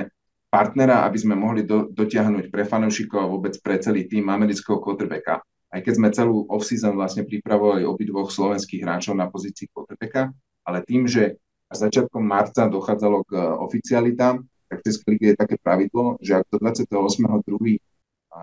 partnera, 0.52 1.08
aby 1.08 1.16
sme 1.16 1.32
mohli 1.32 1.64
do, 1.64 1.88
dotiahnuť 1.88 2.52
pre 2.52 2.68
fanúšikov 2.68 3.24
a 3.24 3.30
vôbec 3.32 3.56
pre 3.64 3.80
celý 3.80 4.04
tým 4.04 4.28
amerického 4.28 4.76
quarterbacka. 4.84 5.40
Aj 5.72 5.80
keď 5.80 5.92
sme 5.96 6.12
celú 6.12 6.44
off-season 6.52 6.92
vlastne 6.92 7.24
pripravovali 7.24 7.88
obidvoch 7.88 8.28
slovenských 8.28 8.84
hráčov 8.84 9.16
na 9.16 9.32
pozícii 9.32 9.72
quarterbacka, 9.72 10.28
ale 10.68 10.84
tým, 10.84 11.08
že 11.08 11.40
až 11.72 11.88
začiatkom 11.88 12.20
marca 12.20 12.68
dochádzalo 12.68 13.24
k 13.24 13.32
oficialitám, 13.64 14.44
tak 14.68 14.76
v 14.80 14.84
Českej 14.84 15.16
je 15.16 15.40
také 15.40 15.56
pravidlo, 15.56 16.20
že 16.20 16.36
ak 16.36 16.44
do 16.52 16.60
28.2. 16.60 17.80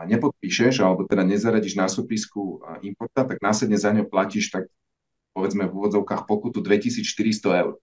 nepodpíšeš, 0.09 0.81
alebo 0.81 1.05
teda 1.05 1.21
nezaradíš 1.21 1.77
na 1.77 1.85
súpisku 1.85 2.65
importa, 2.81 3.21
tak 3.21 3.37
následne 3.37 3.77
za 3.77 3.93
ňo 3.93 4.09
platíš 4.09 4.49
tak 4.49 4.65
povedzme 5.37 5.69
v 5.69 5.73
úvodzovkách 5.77 6.25
pokutu 6.25 6.65
2400 6.65 7.61
eur. 7.61 7.77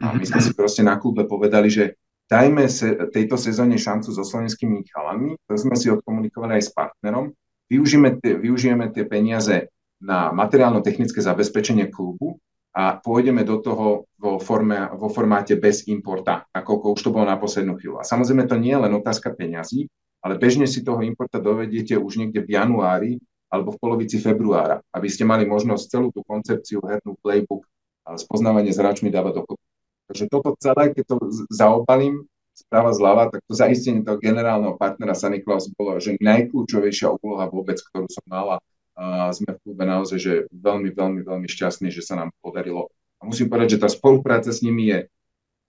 A 0.00 0.16
my 0.16 0.24
sme 0.24 0.40
si 0.40 0.50
proste 0.56 0.80
na 0.80 0.96
klube 0.96 1.28
povedali, 1.28 1.68
že 1.68 2.00
dajme 2.30 2.70
se, 2.70 2.94
tejto 3.10 3.34
sezóne 3.34 3.74
šancu 3.74 4.14
so 4.14 4.22
slovenskými 4.22 4.86
chalami, 4.86 5.34
to 5.50 5.58
sme 5.58 5.74
si 5.74 5.90
odkomunikovali 5.90 6.62
aj 6.62 6.62
s 6.62 6.70
partnerom, 6.70 7.34
využijeme 7.66 8.22
tie, 8.22 8.38
využijeme 8.38 8.86
tie 8.94 9.04
peniaze 9.04 9.68
na 9.98 10.30
materiálno-technické 10.30 11.18
zabezpečenie 11.18 11.90
klubu 11.90 12.38
a 12.70 12.96
pôjdeme 13.02 13.42
do 13.42 13.58
toho 13.58 14.06
vo, 14.14 14.38
forme, 14.38 14.86
vo 14.94 15.10
formáte 15.10 15.58
bez 15.58 15.90
importa, 15.90 16.46
ako 16.54 16.94
už 16.94 17.02
to 17.02 17.10
bolo 17.10 17.26
na 17.26 17.34
poslednú 17.34 17.74
chvíľu. 17.76 17.98
A 17.98 18.06
samozrejme 18.06 18.46
to 18.46 18.56
nie 18.56 18.72
je 18.72 18.82
len 18.86 18.92
otázka 18.94 19.34
peňazí, 19.34 19.90
ale 20.22 20.38
bežne 20.38 20.70
si 20.70 20.86
toho 20.86 21.02
importa 21.02 21.42
dovediete 21.42 21.98
už 21.98 22.22
niekde 22.22 22.46
v 22.46 22.54
januári 22.54 23.12
alebo 23.50 23.74
v 23.74 23.80
polovici 23.82 24.22
februára, 24.22 24.78
aby 24.94 25.10
ste 25.10 25.26
mali 25.26 25.42
možnosť 25.42 25.84
celú 25.90 26.14
tú 26.14 26.22
koncepciu, 26.22 26.78
hernú 26.86 27.18
playbook 27.18 27.66
a 28.06 28.14
spoznávanie 28.14 28.70
s 28.70 28.78
hráčmi 28.78 29.10
dávať 29.10 29.42
dokopy. 29.42 29.69
Takže 30.10 30.26
toto 30.26 30.58
celé, 30.58 30.90
keď 30.90 31.04
to 31.06 31.16
zaobalím 31.54 32.26
správa 32.50 32.90
zľava, 32.90 33.30
tak 33.30 33.46
to 33.46 33.54
zaistenie 33.54 34.02
toho 34.02 34.18
generálneho 34.18 34.74
partnera 34.74 35.14
Sunny 35.14 35.38
Claus 35.40 35.70
bolo, 35.72 35.96
že 36.02 36.18
najkľúčovejšia 36.18 37.14
úloha 37.22 37.46
vôbec, 37.46 37.78
ktorú 37.78 38.10
som 38.10 38.26
mala. 38.26 38.58
A 38.98 39.30
sme 39.32 39.54
v 39.54 39.62
klube 39.64 39.86
naozaj, 39.86 40.18
že 40.18 40.32
veľmi, 40.50 40.92
veľmi, 40.92 41.20
veľmi 41.24 41.48
šťastní, 41.48 41.88
že 41.94 42.02
sa 42.02 42.18
nám 42.18 42.34
podarilo. 42.42 42.90
A 43.22 43.30
musím 43.30 43.48
povedať, 43.48 43.78
že 43.78 43.82
tá 43.86 43.88
spolupráca 43.88 44.50
s 44.50 44.60
nimi 44.60 44.90
je 44.90 44.98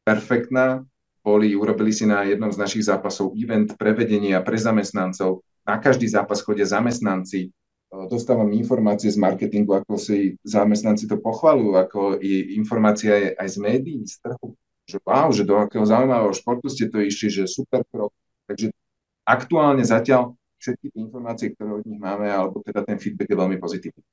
perfektná. 0.03 0.83
Boli, 1.21 1.53
urobili 1.53 1.93
si 1.93 2.09
na 2.09 2.25
jednom 2.25 2.49
z 2.49 2.57
našich 2.57 2.89
zápasov 2.89 3.37
event 3.37 3.77
prevedenia 3.77 4.41
pre 4.41 4.57
zamestnancov. 4.57 5.45
Na 5.63 5.77
každý 5.77 6.09
zápas 6.09 6.41
chodia 6.41 6.65
zamestnanci, 6.65 7.53
dostávam 8.07 8.47
informácie 8.55 9.11
z 9.11 9.19
marketingu, 9.19 9.75
ako 9.75 9.99
si 9.99 10.39
zamestnanci 10.47 11.11
to 11.11 11.19
pochvalujú, 11.19 11.75
ako 11.75 11.99
i 12.23 12.55
informácia 12.55 13.11
je 13.19 13.29
aj 13.35 13.47
z 13.51 13.57
médií, 13.59 13.99
z 14.07 14.15
trhu, 14.23 14.55
že 14.87 14.97
wow, 15.03 15.27
že 15.31 15.43
do 15.43 15.59
akého 15.59 15.83
zaujímavého 15.83 16.31
športu 16.31 16.71
ste 16.71 16.87
to 16.87 17.03
išli, 17.03 17.27
že 17.27 17.51
super 17.51 17.83
krok. 17.91 18.15
Takže 18.47 18.71
aktuálne 19.27 19.83
zatiaľ 19.83 20.39
všetky 20.61 20.93
tie 20.93 20.99
informácie, 21.03 21.47
ktoré 21.51 21.81
od 21.81 21.85
nich 21.87 21.99
máme, 21.99 22.31
alebo 22.31 22.63
teda 22.63 22.85
ten 22.87 22.95
feedback 22.95 23.27
je 23.27 23.37
veľmi 23.37 23.57
pozitívny. 23.59 24.03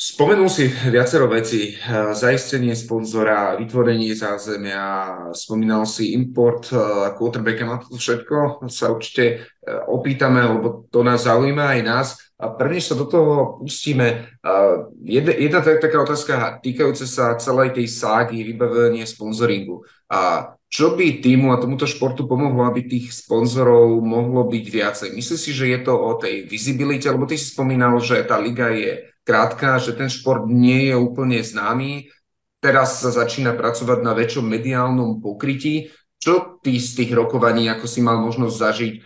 Spomenul 0.00 0.48
si 0.48 0.64
viacero 0.64 1.28
vecí, 1.28 1.76
zaistenie 2.16 2.72
sponzora, 2.72 3.60
vytvorenie 3.60 4.16
zázemia, 4.16 5.28
spomínal 5.36 5.84
si 5.84 6.16
import 6.16 6.72
quarterbacka, 7.20 7.68
na 7.68 7.84
to 7.84 8.00
všetko 8.00 8.64
sa 8.72 8.96
určite 8.96 9.24
e, 9.28 9.68
opýtame, 9.92 10.40
lebo 10.40 10.88
to 10.88 11.04
nás 11.04 11.28
zaujíma 11.28 11.76
aj 11.76 11.80
nás. 11.84 12.08
A 12.40 12.48
prvnež 12.48 12.88
sa 12.88 12.96
do 12.96 13.04
toho 13.04 13.60
pustíme, 13.60 14.24
jedna, 15.04 15.32
jedna 15.36 15.60
taká 15.60 16.00
otázka 16.00 16.64
týkajúca 16.64 17.04
sa 17.04 17.36
celej 17.36 17.76
tej 17.76 17.92
ságy 17.92 18.40
vybavenia 18.40 19.04
sponzoringu. 19.04 19.84
A 20.08 20.56
čo 20.72 20.96
by 20.96 21.20
týmu 21.20 21.52
a 21.52 21.60
tomuto 21.60 21.84
športu 21.84 22.24
pomohlo, 22.24 22.64
aby 22.64 22.88
tých 22.88 23.12
sponzorov 23.12 24.00
mohlo 24.00 24.48
byť 24.48 24.64
viacej? 24.64 25.08
Myslíš 25.12 25.40
si, 25.44 25.52
že 25.52 25.68
je 25.68 25.84
to 25.84 25.92
o 25.92 26.16
tej 26.16 26.48
vizibilite, 26.48 27.12
lebo 27.12 27.28
ty 27.28 27.36
si 27.36 27.52
spomínal, 27.52 28.00
že 28.00 28.24
tá 28.24 28.40
liga 28.40 28.72
je 28.72 29.09
krátka, 29.24 29.78
že 29.78 29.96
ten 29.96 30.08
šport 30.08 30.48
nie 30.48 30.90
je 30.90 30.96
úplne 30.96 31.40
známy, 31.40 32.10
teraz 32.60 33.00
sa 33.00 33.10
začína 33.10 33.56
pracovať 33.56 33.98
na 34.04 34.12
väčšom 34.12 34.44
mediálnom 34.44 35.18
pokrytí. 35.24 35.92
Čo 36.20 36.60
ty 36.60 36.76
z 36.76 37.00
tých 37.00 37.16
rokovaní, 37.16 37.64
ako 37.72 37.88
si 37.88 38.04
mal 38.04 38.20
možnosť 38.20 38.56
zažiť, 38.60 38.94
eh, 39.00 39.04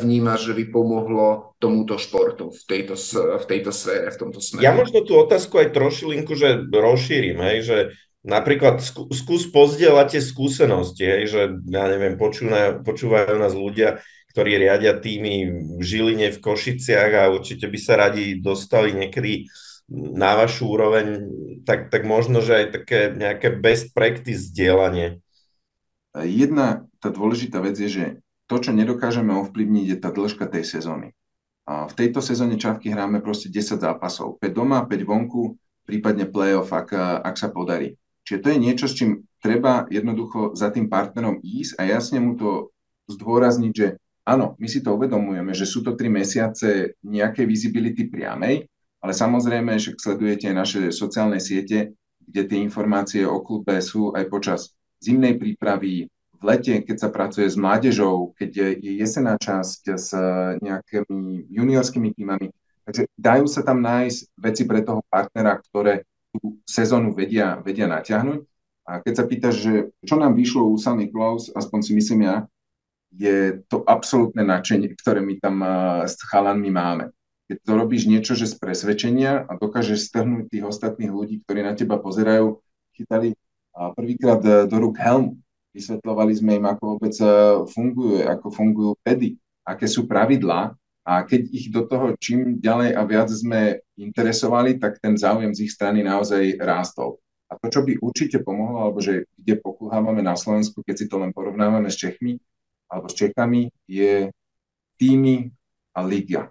vnímaš, 0.00 0.48
že 0.48 0.56
by 0.56 0.64
pomohlo 0.72 1.52
tomuto 1.60 2.00
športu 2.00 2.48
v 2.48 2.62
tejto, 2.64 2.96
v 3.36 3.44
tejto 3.44 3.70
sfére, 3.76 4.08
v 4.08 4.16
tomto 4.16 4.40
smere? 4.40 4.64
Ja 4.64 4.72
možno 4.72 5.04
tú 5.04 5.20
otázku 5.20 5.60
aj 5.60 5.76
trošilinku, 5.76 6.32
že 6.32 6.64
rozšírim, 6.64 7.36
hej, 7.44 7.58
že 7.60 7.78
napríklad 8.24 8.80
skú, 8.80 9.12
skús 9.12 9.44
pozdieľať 9.52 10.16
tie 10.16 10.22
skúsenosti, 10.24 11.04
hej, 11.04 11.22
že 11.28 11.40
ja 11.68 11.84
neviem, 11.92 12.16
počúvajú, 12.16 12.82
počúvajú 12.88 13.36
nás 13.36 13.52
ľudia, 13.52 14.00
ktorí 14.36 14.60
riadia 14.60 14.92
týmy 15.00 15.48
v 15.48 15.82
Žiline, 15.82 16.28
v 16.28 16.42
Košiciach 16.44 17.24
a 17.24 17.32
určite 17.32 17.72
by 17.72 17.78
sa 17.80 17.96
radi 17.96 18.36
dostali 18.36 18.92
niekedy 18.92 19.48
na 19.88 20.36
vašu 20.36 20.76
úroveň, 20.76 21.24
tak, 21.64 21.88
tak 21.88 22.04
možno, 22.04 22.44
že 22.44 22.52
aj 22.52 22.66
také 22.76 23.16
nejaké 23.16 23.56
best 23.56 23.96
practice 23.96 24.52
zdieľanie. 24.52 25.24
Jedna 26.20 26.84
tá 27.00 27.08
dôležitá 27.08 27.64
vec 27.64 27.80
je, 27.80 27.88
že 27.88 28.04
to, 28.44 28.60
čo 28.60 28.76
nedokážeme 28.76 29.32
ovplyvniť, 29.32 29.86
je 29.88 29.96
tá 29.96 30.12
dĺžka 30.12 30.52
tej 30.52 30.68
sezóny. 30.68 31.16
A 31.64 31.88
v 31.88 31.96
tejto 31.96 32.20
sezóne 32.20 32.60
Čavky 32.60 32.92
hráme 32.92 33.24
proste 33.24 33.48
10 33.48 33.80
zápasov. 33.80 34.36
5 34.36 34.52
doma, 34.52 34.84
5 34.84 35.00
vonku, 35.00 35.56
prípadne 35.88 36.28
playoff, 36.28 36.76
ak, 36.76 36.92
ak 37.24 37.40
sa 37.40 37.48
podarí. 37.48 37.96
Čiže 38.28 38.42
to 38.44 38.48
je 38.52 38.58
niečo, 38.60 38.84
s 38.84 39.00
čím 39.00 39.24
treba 39.40 39.88
jednoducho 39.88 40.52
za 40.52 40.68
tým 40.68 40.92
partnerom 40.92 41.40
ísť 41.40 41.80
a 41.80 41.88
jasne 41.88 42.20
mu 42.20 42.36
to 42.36 42.68
zdôrazniť, 43.08 43.72
že 43.72 43.96
áno, 44.26 44.58
my 44.58 44.66
si 44.66 44.82
to 44.82 44.98
uvedomujeme, 44.98 45.54
že 45.54 45.64
sú 45.64 45.86
to 45.86 45.94
3 45.94 46.10
mesiace 46.10 46.98
nejakej 47.06 47.46
visibility 47.46 48.10
priamej, 48.10 48.66
ale 49.00 49.12
samozrejme, 49.14 49.78
že 49.78 49.94
sledujete 49.94 50.50
naše 50.50 50.90
sociálne 50.90 51.38
siete, 51.38 51.94
kde 52.26 52.42
tie 52.44 52.58
informácie 52.58 53.22
o 53.22 53.38
klube 53.40 53.78
sú 53.78 54.10
aj 54.12 54.26
počas 54.26 54.74
zimnej 54.98 55.38
prípravy, 55.38 56.10
v 56.36 56.42
lete, 56.44 56.84
keď 56.84 56.96
sa 57.00 57.08
pracuje 57.08 57.48
s 57.48 57.56
mládežou, 57.56 58.36
keď 58.36 58.76
je 58.76 58.92
jesená 59.00 59.40
časť 59.40 59.82
s 59.96 60.12
nejakými 60.60 61.48
juniorskými 61.48 62.12
týmami. 62.12 62.52
Takže 62.84 63.08
dajú 63.16 63.46
sa 63.48 63.64
tam 63.64 63.82
nájsť 63.82 64.18
veci 64.36 64.62
pre 64.68 64.84
toho 64.84 65.02
partnera, 65.08 65.58
ktoré 65.58 66.04
tú 66.30 66.60
sezónu 66.68 67.16
vedia, 67.16 67.58
vedia 67.64 67.88
natiahnuť. 67.88 68.40
A 68.86 69.02
keď 69.02 69.14
sa 69.16 69.24
pýtaš, 69.26 69.54
že 69.58 69.74
čo 70.06 70.14
nám 70.14 70.38
vyšlo 70.38 70.70
u 70.70 70.78
Sunny 70.78 71.10
Klaus, 71.10 71.50
aspoň 71.50 71.80
si 71.82 71.92
myslím 71.98 72.30
ja, 72.30 72.46
je 73.16 73.64
to 73.72 73.80
absolútne 73.88 74.44
nadšenie, 74.44 74.92
ktoré 74.96 75.24
my 75.24 75.40
tam 75.40 75.56
s 76.04 76.20
chalanmi 76.28 76.68
máme. 76.68 77.04
Keď 77.46 77.56
to 77.62 77.72
robíš 77.78 78.10
niečo, 78.10 78.34
že 78.34 78.50
z 78.50 78.58
presvedčenia 78.58 79.46
a 79.46 79.54
dokážeš 79.54 80.10
strhnúť 80.10 80.50
tých 80.50 80.66
ostatných 80.66 81.12
ľudí, 81.14 81.46
ktorí 81.46 81.62
na 81.62 81.78
teba 81.78 81.96
pozerajú, 81.96 82.58
chytali 82.98 83.38
prvýkrát 83.94 84.40
e, 84.42 84.66
do 84.66 84.76
rúk 84.80 84.98
helm. 84.98 85.38
Vysvetľovali 85.76 86.32
sme 86.32 86.58
im, 86.58 86.66
ako 86.66 86.82
vôbec 86.96 87.14
e, 87.20 87.28
fungujú, 87.68 88.24
ako 88.24 88.46
fungujú 88.48 88.92
pedy, 89.04 89.36
aké 89.62 89.86
sú 89.86 90.08
pravidlá 90.08 90.72
a 91.06 91.12
keď 91.22 91.42
ich 91.52 91.70
do 91.70 91.86
toho 91.86 92.18
čím 92.18 92.58
ďalej 92.58 92.96
a 92.96 93.02
viac 93.06 93.28
sme 93.30 93.78
interesovali, 93.94 94.82
tak 94.82 94.98
ten 94.98 95.14
záujem 95.14 95.54
z 95.54 95.68
ich 95.68 95.72
strany 95.76 96.02
naozaj 96.02 96.58
rástol. 96.58 97.22
A 97.46 97.54
to, 97.62 97.70
čo 97.70 97.86
by 97.86 97.94
určite 98.02 98.42
pomohlo, 98.42 98.90
alebo 98.90 98.98
že 98.98 99.30
kde 99.38 99.54
pokulhávame 99.62 100.18
na 100.18 100.34
Slovensku, 100.34 100.82
keď 100.82 100.96
si 100.98 101.06
to 101.06 101.22
len 101.22 101.30
porovnávame 101.30 101.86
s 101.86 101.94
Čechmi 101.94 102.42
alebo 102.86 103.06
s 103.10 103.14
Čechami, 103.18 103.68
je 103.86 104.30
týmy 104.96 105.50
a 105.96 106.00
liga. 106.06 106.50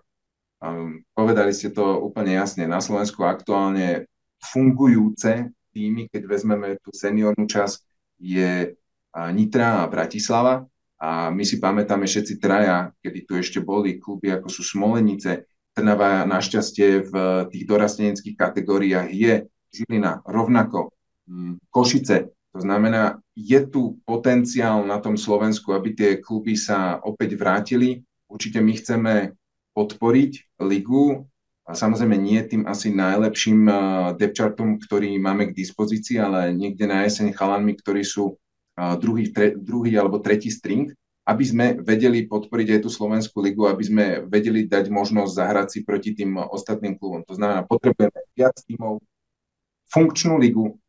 Um, 0.59 1.03
povedali 1.13 1.51
ste 1.51 1.71
to 1.71 1.99
úplne 2.01 2.35
jasne. 2.35 2.65
Na 2.65 2.79
Slovensku 2.79 3.23
aktuálne 3.23 4.09
fungujúce 4.41 5.51
týmy, 5.75 6.07
keď 6.07 6.23
vezmeme 6.27 6.79
tú 6.79 6.95
seniornú 6.95 7.45
časť, 7.45 7.77
je 8.19 8.71
Nitra 9.15 9.83
a 9.83 9.91
Bratislava. 9.91 10.63
A 10.95 11.27
my 11.27 11.43
si 11.43 11.59
pamätáme 11.59 12.07
všetci 12.07 12.39
traja, 12.39 12.91
kedy 13.03 13.19
tu 13.27 13.35
ešte 13.35 13.59
boli 13.59 13.99
kluby 13.99 14.31
ako 14.31 14.47
sú 14.47 14.63
Smolenice, 14.63 15.43
Trnava 15.75 16.23
našťastie 16.23 17.03
v 17.03 17.13
tých 17.51 17.67
dorasteneckých 17.67 18.39
kategóriách 18.39 19.11
je 19.11 19.43
Žilina 19.75 20.23
rovnako 20.23 20.95
mm, 21.27 21.67
Košice. 21.67 22.31
To 22.55 22.63
znamená, 22.63 23.19
je 23.35 23.59
tu 23.67 23.99
potenciál 24.07 24.87
na 24.87 25.03
tom 25.03 25.19
Slovensku, 25.19 25.75
aby 25.75 25.91
tie 25.91 26.11
kluby 26.23 26.55
sa 26.55 27.03
opäť 27.03 27.35
vrátili. 27.35 28.07
Určite 28.31 28.63
my 28.63 28.73
chceme 28.79 29.13
podporiť 29.75 30.63
ligu 30.63 31.27
a 31.67 31.75
samozrejme 31.75 32.15
nie 32.15 32.39
tým 32.47 32.63
asi 32.63 32.95
najlepším 32.95 33.67
uh, 33.67 33.75
depchartom, 34.15 34.79
ktorý 34.79 35.19
máme 35.19 35.51
k 35.51 35.57
dispozícii, 35.59 36.15
ale 36.15 36.55
niekde 36.55 36.87
na 36.87 37.03
jeseň 37.03 37.35
chalanmi, 37.35 37.75
ktorí 37.75 38.07
sú 38.07 38.39
uh, 38.39 38.95
druhý, 38.95 39.35
tre, 39.35 39.51
druhý 39.51 39.99
alebo 39.99 40.23
tretí 40.23 40.47
string, 40.47 40.95
aby 41.27 41.43
sme 41.43 41.65
vedeli 41.83 42.23
podporiť 42.23 42.79
aj 42.79 42.79
tú 42.85 42.89
Slovenskú 42.93 43.43
ligu, 43.43 43.67
aby 43.67 43.83
sme 43.83 44.05
vedeli 44.31 44.63
dať 44.63 44.87
možnosť 44.87 45.31
zahrať 45.35 45.67
si 45.75 45.79
proti 45.83 46.15
tým 46.15 46.39
ostatným 46.39 46.95
klubom. 46.95 47.19
To 47.27 47.35
znamená, 47.35 47.67
potrebujeme 47.67 48.15
viac 48.31 48.55
tímov, 48.63 49.03
funkčnú 49.91 50.39
ligu, 50.39 50.79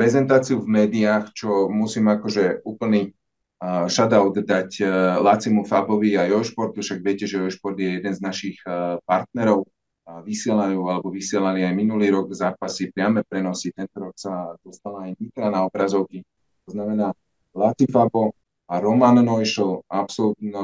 prezentáciu 0.00 0.64
v 0.64 0.80
médiách, 0.80 1.36
čo 1.36 1.68
musím 1.68 2.08
akože 2.08 2.64
úplný 2.64 3.12
uh, 3.12 3.84
shoutout 3.84 4.32
dať 4.32 4.80
uh, 4.80 4.88
Lacimu 5.20 5.68
Fabovi 5.68 6.16
a 6.16 6.24
Jošportu, 6.24 6.80
však 6.80 7.04
viete, 7.04 7.28
že 7.28 7.36
Jošport 7.36 7.76
je 7.76 8.00
jeden 8.00 8.08
z 8.16 8.24
našich 8.24 8.56
uh, 8.64 8.96
partnerov, 9.04 9.68
uh, 9.68 10.24
vysielajú 10.24 10.88
alebo 10.88 11.12
vysielali 11.12 11.68
aj 11.68 11.76
minulý 11.76 12.16
rok 12.16 12.32
zápasy, 12.32 12.88
priame 12.88 13.28
prenosy, 13.28 13.76
tento 13.76 14.08
rok 14.08 14.16
sa 14.16 14.56
dostala 14.64 15.12
aj 15.12 15.20
Nitra 15.20 15.52
na 15.52 15.68
obrazovky. 15.68 16.24
To 16.64 16.72
znamená, 16.72 17.12
Laci 17.52 17.84
Fabo 17.84 18.32
a 18.72 18.80
Roman 18.80 19.20
Neuschel 19.20 19.84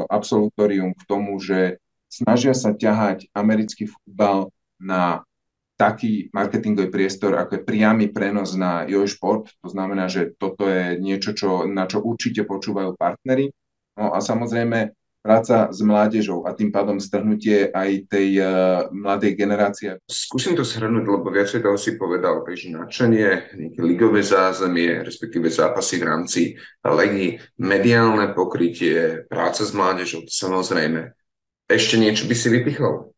absolutorium 0.08 0.96
k 0.96 1.02
tomu, 1.04 1.36
že 1.36 1.76
snažia 2.08 2.56
sa 2.56 2.72
ťahať 2.72 3.28
americký 3.36 3.84
futbal 3.84 4.48
na 4.80 5.25
taký 5.76 6.32
marketingový 6.32 6.88
priestor, 6.88 7.36
ako 7.36 7.60
je 7.60 7.66
priamy 7.68 8.08
prenos 8.08 8.56
na 8.56 8.88
Sport. 8.88 9.52
To 9.60 9.68
znamená, 9.68 10.08
že 10.08 10.32
toto 10.34 10.64
je 10.64 10.96
niečo, 10.96 11.36
čo, 11.36 11.68
na 11.68 11.84
čo 11.84 12.00
určite 12.00 12.48
počúvajú 12.48 12.96
partnery. 12.96 13.52
No 13.96 14.16
a 14.16 14.24
samozrejme 14.24 14.96
práca 15.26 15.66
s 15.74 15.82
mládežou 15.82 16.46
a 16.46 16.54
tým 16.54 16.70
pádom 16.70 17.02
strhnutie 17.02 17.66
aj 17.74 18.06
tej 18.06 18.38
uh, 18.38 18.46
mladej 18.94 19.34
generácie. 19.34 19.98
Skúsim 20.06 20.54
to 20.54 20.62
shrnúť, 20.62 21.02
lebo 21.02 21.26
viacej 21.34 21.66
toho 21.66 21.74
si 21.74 21.98
povedal, 21.98 22.46
že 22.54 22.70
nadšenie, 22.70 23.58
nejaké 23.58 23.80
ligové 23.82 24.22
zázemie, 24.22 25.02
respektíve 25.02 25.50
zápasy 25.50 25.98
v 25.98 26.06
rámci 26.06 26.42
legy, 26.86 27.42
mediálne 27.58 28.30
pokrytie, 28.38 29.26
práca 29.26 29.66
s 29.66 29.74
mládežou, 29.74 30.30
samozrejme. 30.30 31.10
Ešte 31.66 31.98
niečo 31.98 32.30
by 32.30 32.34
si 32.38 32.46
vypichol? 32.46 33.15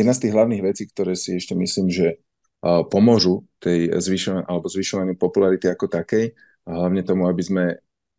Jedna 0.00 0.16
z 0.16 0.26
tých 0.26 0.34
hlavných 0.34 0.62
vecí, 0.64 0.88
ktoré 0.88 1.12
si 1.12 1.36
ešte 1.36 1.52
myslím, 1.52 1.92
že 1.92 2.18
pomôžu 2.64 3.44
tej 3.60 3.92
zvyšovaniu 3.96 4.44
alebo 4.44 4.66
zvyšovaniu 4.68 5.14
popularity 5.16 5.68
ako 5.68 5.88
takej, 5.88 6.32
a 6.68 6.70
hlavne 6.76 7.00
tomu, 7.04 7.24
aby 7.24 7.40
sme 7.40 7.64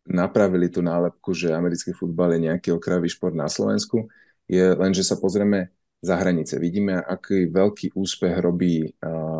napravili 0.02 0.66
tú 0.66 0.82
nálepku, 0.82 1.30
že 1.30 1.54
americký 1.54 1.94
futbal 1.94 2.34
je 2.34 2.50
nejaký 2.50 2.74
okrajový 2.74 3.06
šport 3.06 3.34
na 3.38 3.46
Slovensku, 3.46 4.10
je 4.50 4.74
len, 4.74 4.90
že 4.90 5.06
sa 5.06 5.14
pozrieme 5.14 5.70
za 6.02 6.18
hranice. 6.18 6.58
Vidíme, 6.58 6.98
aký 6.98 7.46
veľký 7.46 7.94
úspech 7.94 8.34
robí 8.42 8.90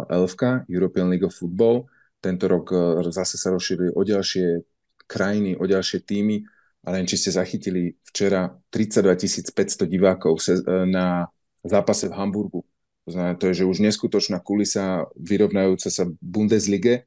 ELFK, 0.07 0.71
European 0.71 1.11
League 1.11 1.27
of 1.27 1.35
Football. 1.35 1.91
Tento 2.23 2.47
rok 2.47 2.71
uh, 2.71 3.03
zase 3.11 3.35
sa 3.35 3.51
rozšírili 3.51 3.91
o 3.99 4.03
ďalšie 4.07 4.63
krajiny, 5.11 5.59
o 5.59 5.67
ďalšie 5.67 6.07
týmy, 6.07 6.39
ale 6.87 7.03
len 7.03 7.07
či 7.11 7.19
ste 7.19 7.35
zachytili 7.35 7.99
včera 8.07 8.47
32 8.71 9.51
500 9.51 9.91
divákov 9.91 10.39
na 10.87 11.27
zápase 11.65 12.11
v 12.11 12.17
Hamburgu. 12.17 12.63
To 13.07 13.11
znamená, 13.11 13.35
to 13.35 13.51
je, 13.51 13.63
že 13.63 13.69
už 13.69 13.83
neskutočná 13.83 14.39
kulisa 14.39 15.11
vyrovnajúca 15.19 15.91
sa 15.91 16.07
Bundeslige. 16.23 17.07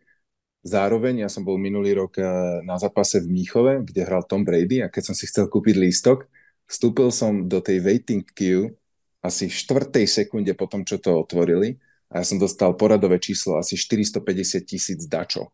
Zároveň 0.65 1.23
ja 1.23 1.29
som 1.31 1.45
bol 1.45 1.55
minulý 1.55 1.95
rok 1.95 2.19
eh, 2.19 2.25
na 2.65 2.75
zápase 2.75 3.23
v 3.23 3.31
Míchove, 3.31 3.85
kde 3.85 4.01
hral 4.03 4.27
Tom 4.27 4.43
Brady 4.43 4.83
a 4.83 4.91
keď 4.91 5.13
som 5.13 5.15
si 5.15 5.29
chcel 5.29 5.47
kúpiť 5.47 5.75
lístok, 5.77 6.27
vstúpil 6.67 7.13
som 7.13 7.45
do 7.45 7.61
tej 7.61 7.79
waiting 7.79 8.25
queue 8.25 8.73
asi 9.21 9.49
v 9.49 9.57
štvrtej 9.57 10.05
sekunde 10.05 10.53
po 10.53 10.69
tom, 10.69 10.85
čo 10.85 11.01
to 11.01 11.15
otvorili 11.21 11.77
a 12.11 12.21
ja 12.21 12.25
som 12.25 12.37
dostal 12.37 12.77
poradové 12.77 13.17
číslo 13.17 13.57
asi 13.57 13.73
450 13.75 14.61
tisíc 14.63 15.01
dačo. 15.09 15.49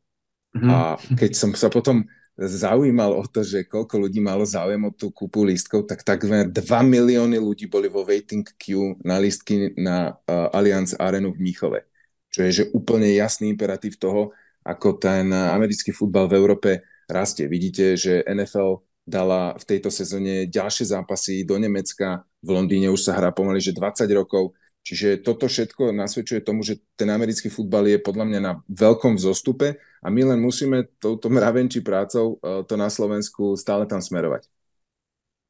Mm-hmm. 0.52 0.70
A 0.70 1.00
keď 1.16 1.32
som 1.32 1.56
sa 1.56 1.72
potom 1.72 2.04
zaujímal 2.48 3.14
o 3.14 3.26
to, 3.28 3.46
že 3.46 3.68
koľko 3.68 4.08
ľudí 4.08 4.18
malo 4.24 4.42
záujem 4.48 4.82
o 4.88 4.92
tú 4.94 5.14
kúpu 5.14 5.46
lístkov, 5.46 5.86
tak 5.86 6.02
takmer 6.02 6.50
2 6.50 6.58
milióny 6.66 7.38
ľudí 7.38 7.70
boli 7.70 7.86
vo 7.86 8.02
waiting 8.02 8.48
queue 8.58 8.98
na 9.06 9.22
lístky 9.22 9.76
na 9.78 10.16
uh, 10.26 10.50
Allianz 10.56 10.98
Arenu 10.98 11.36
v 11.36 11.42
Mníchove. 11.44 11.86
Čo 12.32 12.40
je 12.48 12.52
že 12.52 12.64
úplne 12.72 13.12
jasný 13.14 13.52
imperatív 13.52 14.00
toho, 14.00 14.32
ako 14.64 14.98
ten 14.98 15.30
americký 15.34 15.92
futbal 15.92 16.32
v 16.32 16.38
Európe 16.38 16.70
rastie. 17.10 17.50
Vidíte, 17.50 17.98
že 17.98 18.24
NFL 18.24 18.80
dala 19.04 19.58
v 19.58 19.64
tejto 19.68 19.90
sezóne 19.92 20.48
ďalšie 20.48 20.94
zápasy 20.96 21.44
do 21.44 21.58
Nemecka, 21.60 22.24
v 22.40 22.50
Londýne 22.56 22.94
už 22.94 23.02
sa 23.10 23.18
hrá 23.18 23.34
pomaly, 23.34 23.60
že 23.60 23.76
20 23.76 24.06
rokov, 24.14 24.56
Čiže 24.82 25.22
toto 25.22 25.46
všetko 25.46 25.94
nasvedčuje 25.94 26.42
tomu, 26.42 26.66
že 26.66 26.82
ten 26.98 27.06
americký 27.14 27.54
futbal 27.54 27.86
je 27.86 28.02
podľa 28.02 28.26
mňa 28.26 28.40
na 28.42 28.54
veľkom 28.66 29.14
vzostupe 29.14 29.78
a 30.02 30.10
my 30.10 30.22
len 30.34 30.40
musíme 30.42 30.84
touto 30.98 31.30
mravenčí 31.30 31.82
prácou 31.86 32.38
eh, 32.42 32.64
to 32.66 32.78
na 32.78 32.90
Slovensku 32.90 33.54
stále 33.58 33.86
tam 33.86 34.02
smerovať. 34.02 34.61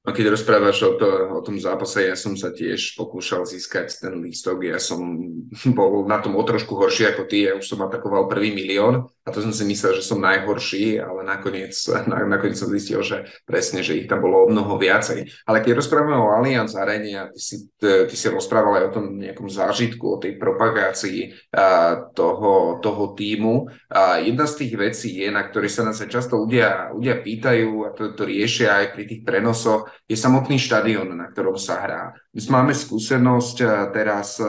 A 0.01 0.17
keď 0.17 0.33
rozprávaš 0.33 0.81
o, 0.81 0.97
to, 0.97 1.05
o 1.29 1.41
tom 1.45 1.61
zápase, 1.61 2.09
ja 2.09 2.17
som 2.17 2.33
sa 2.33 2.49
tiež 2.49 2.97
pokúšal 2.97 3.45
získať 3.45 4.01
ten 4.01 4.17
lístok. 4.17 4.65
Ja 4.65 4.81
som 4.81 4.97
bol 5.77 6.09
na 6.09 6.17
tom 6.17 6.33
o 6.33 6.41
trošku 6.41 6.73
horší 6.73 7.13
ako 7.13 7.29
ty. 7.29 7.45
Ja 7.45 7.53
už 7.53 7.69
som 7.69 7.85
atakoval 7.85 8.25
prvý 8.25 8.49
milión 8.49 9.05
a 9.21 9.29
to 9.29 9.45
som 9.45 9.53
si 9.53 9.61
myslel, 9.61 10.01
že 10.01 10.09
som 10.09 10.17
najhorší, 10.17 10.97
ale 10.97 11.21
nakoniec, 11.21 11.77
na, 12.09 12.25
nakoniec 12.25 12.57
som 12.57 12.73
zistil, 12.73 13.05
že 13.05 13.29
presne, 13.45 13.85
že 13.85 13.93
ich 13.93 14.09
tam 14.09 14.25
bolo 14.25 14.41
o 14.41 14.49
mnoho 14.49 14.81
viacej. 14.81 15.45
Ale 15.45 15.61
keď 15.61 15.77
rozprávame 15.77 16.17
o 16.17 16.33
Allianz 16.33 16.73
Arene 16.73 17.13
a 17.21 17.29
ty 17.29 17.37
si, 17.37 17.69
ty 17.77 18.15
si 18.17 18.25
rozprával 18.33 18.81
aj 18.81 18.85
o 18.89 18.93
tom 18.97 19.21
nejakom 19.21 19.53
zážitku, 19.53 20.17
o 20.17 20.17
tej 20.17 20.41
propagácii 20.41 21.53
a, 21.53 22.09
toho, 22.17 22.81
toho 22.81 23.13
týmu, 23.13 23.69
a 23.93 24.17
jedna 24.17 24.49
z 24.49 24.65
tých 24.65 24.73
vecí 24.73 25.09
je, 25.21 25.29
na 25.29 25.45
ktoré 25.45 25.69
sa 25.69 25.85
nás 25.85 26.01
často 26.01 26.41
ľudia, 26.41 26.89
ľudia 26.89 27.21
pýtajú 27.21 27.69
a 27.85 27.93
to, 27.93 28.17
to 28.17 28.25
riešia 28.25 28.81
aj 28.81 28.97
pri 28.97 29.03
tých 29.05 29.21
prenosoch, 29.21 29.90
je 30.07 30.17
samotný 30.19 30.59
štadión, 30.59 31.11
na 31.15 31.31
ktorom 31.31 31.55
sa 31.55 31.81
hrá. 31.83 32.01
My 32.35 32.39
máme 32.61 32.73
skúsenosť 32.75 33.57
eh, 33.63 33.69
teraz 33.95 34.39
eh, 34.41 34.47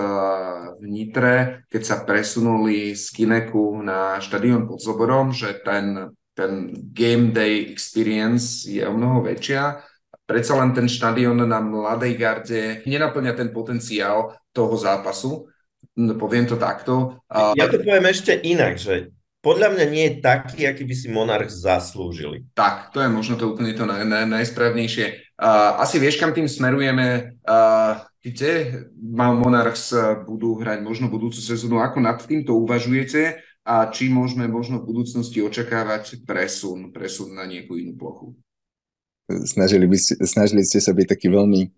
v 0.78 0.84
Nitre, 0.86 1.66
keď 1.70 1.82
sa 1.82 1.96
presunuli 2.02 2.98
z 2.98 3.04
Kineku 3.14 3.80
na 3.82 4.18
štadión 4.18 4.66
pod 4.66 4.82
Zoborom, 4.82 5.30
že 5.30 5.58
ten, 5.62 6.12
ten 6.34 6.72
game 6.92 7.30
day 7.30 7.70
experience 7.70 8.66
je 8.66 8.82
o 8.82 8.92
mnoho 8.92 9.22
väčšia. 9.22 9.82
Predsa 10.22 10.56
len 10.58 10.70
ten 10.72 10.86
štadión 10.86 11.42
na 11.44 11.58
Mladej 11.60 12.14
garde 12.16 12.62
nenaplňa 12.86 13.36
ten 13.36 13.50
potenciál 13.50 14.32
toho 14.54 14.74
zápasu. 14.78 15.50
Poviem 15.92 16.48
to 16.48 16.56
takto. 16.56 17.20
Ja 17.58 17.68
to 17.68 17.82
poviem 17.82 18.08
ešte 18.08 18.40
inak, 18.40 18.80
že 18.80 19.12
podľa 19.42 19.74
mňa 19.74 19.86
nie 19.90 20.04
je 20.06 20.18
taký, 20.22 20.70
aký 20.70 20.86
by 20.86 20.94
si 20.94 21.10
Monarch 21.10 21.50
zaslúžili. 21.50 22.46
Tak, 22.54 22.94
to 22.94 23.02
je 23.02 23.10
možno 23.10 23.34
to 23.34 23.50
úplne 23.50 23.74
to 23.74 23.82
naj, 23.82 24.06
naj, 24.06 24.30
najsprávnejšie. 24.30 25.31
Asi 25.78 25.96
vieš, 25.98 26.20
kam 26.20 26.34
tým 26.34 26.46
smerujeme. 26.46 27.38
Kde 28.22 28.52
má 28.98 29.34
Monarchs 29.34 29.90
budú 30.22 30.54
hrať 30.60 30.78
možno 30.84 31.10
budúcu 31.10 31.42
sezónu? 31.42 31.82
Ako 31.82 31.98
nad 31.98 32.22
týmto 32.22 32.54
uvažujete? 32.54 33.42
A 33.62 33.86
či 33.94 34.10
môžeme 34.10 34.50
možno 34.50 34.82
v 34.82 34.90
budúcnosti 34.90 35.38
očakávať 35.38 36.26
presun, 36.26 36.90
presun 36.90 37.30
na 37.38 37.46
nejakú 37.46 37.78
inú 37.78 37.94
plochu? 37.94 38.34
Snažili, 39.46 39.86
by 39.86 39.98
ste, 39.98 40.18
snažili 40.26 40.66
ste 40.66 40.82
sa 40.82 40.90
byť 40.90 41.06
taký 41.14 41.30
veľmi 41.30 41.70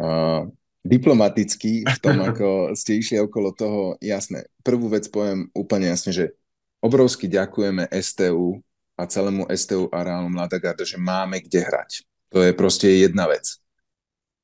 uh, 0.00 0.48
diplomatický 0.88 1.84
v 1.84 1.98
tom, 2.00 2.16
ako 2.32 2.72
ste 2.72 2.96
išli 2.96 3.20
okolo 3.20 3.52
toho. 3.52 3.80
Jasné, 4.00 4.48
prvú 4.64 4.88
vec 4.88 5.04
poviem 5.12 5.52
úplne 5.52 5.92
jasne, 5.92 6.16
že 6.16 6.32
obrovsky 6.80 7.28
ďakujeme 7.28 7.92
STU 8.00 8.64
a 8.96 9.04
celému 9.04 9.44
STU 9.52 9.92
a 9.92 10.00
Reálu 10.00 10.32
Mladá 10.32 10.56
Garda, 10.56 10.88
že 10.88 10.96
máme 10.96 11.44
kde 11.44 11.60
hrať. 11.60 12.07
To 12.34 12.44
je 12.44 12.52
proste 12.52 12.88
jedna 12.88 13.28
vec. 13.28 13.56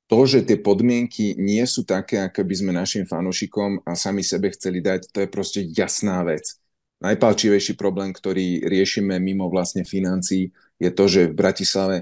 To, 0.09 0.29
že 0.29 0.44
tie 0.44 0.61
podmienky 0.61 1.37
nie 1.40 1.64
sú 1.64 1.85
také, 1.85 2.20
aké 2.20 2.44
by 2.44 2.55
sme 2.55 2.73
našim 2.77 3.09
fanúšikom 3.09 3.85
a 3.88 3.97
sami 3.97 4.20
sebe 4.20 4.53
chceli 4.53 4.85
dať, 4.85 5.09
to 5.09 5.25
je 5.25 5.29
proste 5.29 5.61
jasná 5.73 6.20
vec. 6.25 6.61
Najpalčivejší 7.01 7.77
problém, 7.77 8.12
ktorý 8.12 8.64
riešime 8.68 9.16
mimo 9.20 9.49
vlastne 9.49 9.85
financií, 9.85 10.53
je 10.81 10.90
to, 10.92 11.05
že 11.09 11.33
v 11.33 11.37
Bratislave 11.37 11.97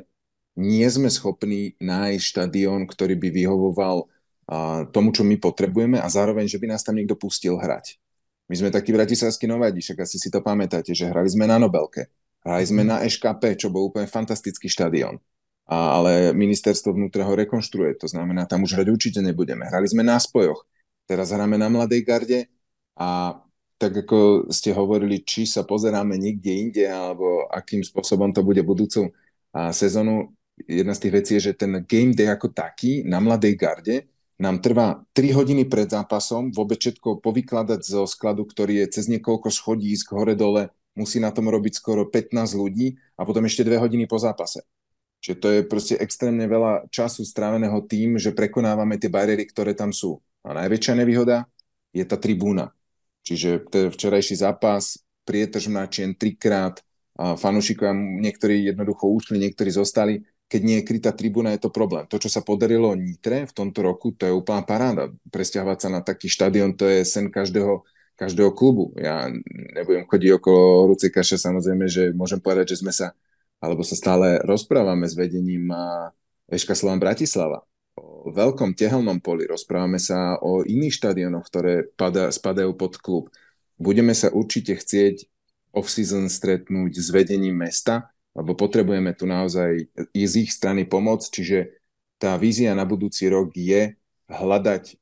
nie 0.58 0.84
sme 0.90 1.08
schopní 1.08 1.78
nájsť 1.80 2.22
štadión, 2.22 2.86
ktorý 2.86 3.16
by 3.18 3.28
vyhovoval 3.32 4.10
tomu, 4.90 5.14
čo 5.14 5.22
my 5.22 5.38
potrebujeme 5.38 5.96
a 6.02 6.06
zároveň, 6.10 6.50
že 6.50 6.58
by 6.58 6.74
nás 6.74 6.82
tam 6.84 6.98
niekto 6.98 7.16
pustil 7.16 7.56
hrať. 7.56 7.96
My 8.50 8.58
sme 8.58 8.68
takí 8.68 8.92
bratislavskí 8.92 9.48
novadi, 9.48 9.80
však 9.80 10.04
asi 10.04 10.20
si 10.20 10.28
to 10.28 10.44
pamätáte, 10.44 10.92
že 10.92 11.08
hrali 11.08 11.30
sme 11.30 11.48
na 11.48 11.56
Nobelke, 11.56 12.12
hrali 12.44 12.66
sme 12.66 12.82
na 12.84 13.00
EŠKP, 13.00 13.56
čo 13.56 13.72
bol 13.72 13.88
úplne 13.88 14.10
fantastický 14.10 14.68
štadión. 14.68 15.22
Ale 15.72 16.36
ministerstvo 16.36 16.92
vnútra 16.92 17.24
ho 17.24 17.32
rekonštruuje, 17.32 17.96
to 17.96 18.04
znamená, 18.04 18.44
tam 18.44 18.68
už 18.68 18.76
hrať 18.76 18.88
určite 18.92 19.20
nebudeme. 19.24 19.64
Hrali 19.64 19.88
sme 19.88 20.04
na 20.04 20.20
spojoch, 20.20 20.68
teraz 21.08 21.32
hráme 21.32 21.56
na 21.56 21.72
Mladej 21.72 22.04
garde 22.04 22.40
a 22.92 23.40
tak 23.80 24.04
ako 24.04 24.52
ste 24.52 24.70
hovorili, 24.76 25.24
či 25.24 25.48
sa 25.48 25.64
pozeráme 25.64 26.14
niekde 26.14 26.52
inde, 26.54 26.84
alebo 26.86 27.48
akým 27.50 27.80
spôsobom 27.80 28.30
to 28.30 28.44
bude 28.44 28.60
budúcu 28.62 29.10
sezónu, 29.72 30.30
jedna 30.68 30.94
z 30.94 31.08
tých 31.08 31.14
vecí 31.18 31.30
je, 31.40 31.50
že 31.50 31.58
ten 31.58 31.82
game 31.88 32.14
day 32.14 32.28
ako 32.28 32.52
taký 32.52 33.02
na 33.02 33.18
mladej 33.18 33.56
garde 33.56 33.96
nám 34.38 34.62
trvá 34.62 35.02
3 35.14 35.34
hodiny 35.34 35.66
pred 35.66 35.86
zápasom, 35.90 36.50
vôbec 36.50 36.78
všetko 36.78 37.22
povykladať 37.22 37.80
zo 37.82 38.06
skladu, 38.06 38.46
ktorý 38.46 38.86
je 38.86 38.98
cez 38.98 39.06
niekoľko 39.06 39.50
schodísk 39.50 40.14
hore-dole, 40.14 40.70
musí 40.98 41.22
na 41.22 41.30
tom 41.30 41.46
robiť 41.46 41.78
skoro 41.78 42.06
15 42.06 42.58
ľudí 42.58 42.98
a 43.14 43.22
potom 43.22 43.46
ešte 43.46 43.62
2 43.66 43.78
hodiny 43.78 44.04
po 44.10 44.18
zápase. 44.18 44.66
Čiže 45.22 45.36
to 45.38 45.48
je 45.54 45.60
proste 45.62 45.94
extrémne 46.02 46.42
veľa 46.50 46.90
času 46.90 47.22
stráveného 47.22 47.78
tým, 47.86 48.18
že 48.18 48.34
prekonávame 48.34 48.98
tie 48.98 49.06
bariéry, 49.06 49.46
ktoré 49.46 49.72
tam 49.72 49.94
sú. 49.94 50.18
A 50.42 50.50
najväčšia 50.50 50.98
nevýhoda 50.98 51.46
je 51.94 52.02
tá 52.02 52.18
tribúna. 52.18 52.74
Čiže 53.22 53.70
ten 53.70 53.86
včerajší 53.94 54.42
zápas, 54.42 54.98
prietrž 55.22 55.70
načien 55.70 56.18
trikrát, 56.18 56.82
a 57.14 57.38
niektorí 57.94 58.72
jednoducho 58.72 59.06
ušli, 59.06 59.38
niektorí 59.38 59.70
zostali 59.70 60.26
keď 60.52 60.60
nie 60.60 60.76
je 60.84 60.88
krytá 60.92 61.16
tribúna, 61.16 61.56
je 61.56 61.64
to 61.64 61.72
problém. 61.72 62.04
To, 62.12 62.20
čo 62.20 62.28
sa 62.28 62.44
podarilo 62.44 62.92
Nitre 62.92 63.48
v 63.48 63.56
tomto 63.56 63.80
roku, 63.80 64.12
to 64.12 64.28
je 64.28 64.36
úplná 64.36 64.60
paráda. 64.60 65.08
Presťahovať 65.32 65.78
sa 65.80 65.88
na 65.88 66.04
taký 66.04 66.28
štadión, 66.28 66.76
to 66.76 66.84
je 66.84 67.08
sen 67.08 67.32
každého, 67.32 67.80
každého 68.20 68.52
klubu. 68.52 68.92
Ja 69.00 69.32
nebudem 69.48 70.04
chodiť 70.04 70.36
okolo 70.36 70.84
horúcej 70.84 71.08
kaše, 71.08 71.40
samozrejme, 71.40 71.88
že 71.88 72.12
môžem 72.12 72.36
povedať, 72.36 72.76
že 72.76 72.84
sme 72.84 72.92
sa, 72.92 73.16
alebo 73.62 73.86
sa 73.86 73.94
stále 73.94 74.42
rozprávame 74.42 75.06
s 75.06 75.14
vedením 75.14 75.70
Eška 76.50 76.74
Slovan 76.74 76.98
Bratislava 76.98 77.62
o 77.96 78.30
veľkom 78.32 78.72
tehelnom 78.72 79.20
poli, 79.20 79.44
rozprávame 79.44 80.00
sa 80.00 80.38
o 80.40 80.64
iných 80.64 80.94
štadiónoch, 80.96 81.44
ktoré 81.46 81.86
pada, 81.92 82.32
spadajú 82.32 82.72
pod 82.72 82.96
klub. 82.98 83.24
Budeme 83.76 84.16
sa 84.16 84.32
určite 84.32 84.78
chcieť 84.78 85.26
off-season 85.74 86.28
stretnúť 86.28 86.92
s 86.96 87.08
vedením 87.12 87.56
mesta, 87.56 88.12
lebo 88.32 88.56
potrebujeme 88.56 89.12
tu 89.12 89.28
naozaj 89.28 89.90
i 90.14 90.22
z 90.24 90.34
ich 90.48 90.50
strany 90.52 90.88
pomoc, 90.88 91.24
čiže 91.26 91.82
tá 92.16 92.38
vízia 92.38 92.72
na 92.72 92.86
budúci 92.86 93.28
rok 93.28 93.52
je 93.52 93.92
hľadať 94.30 94.96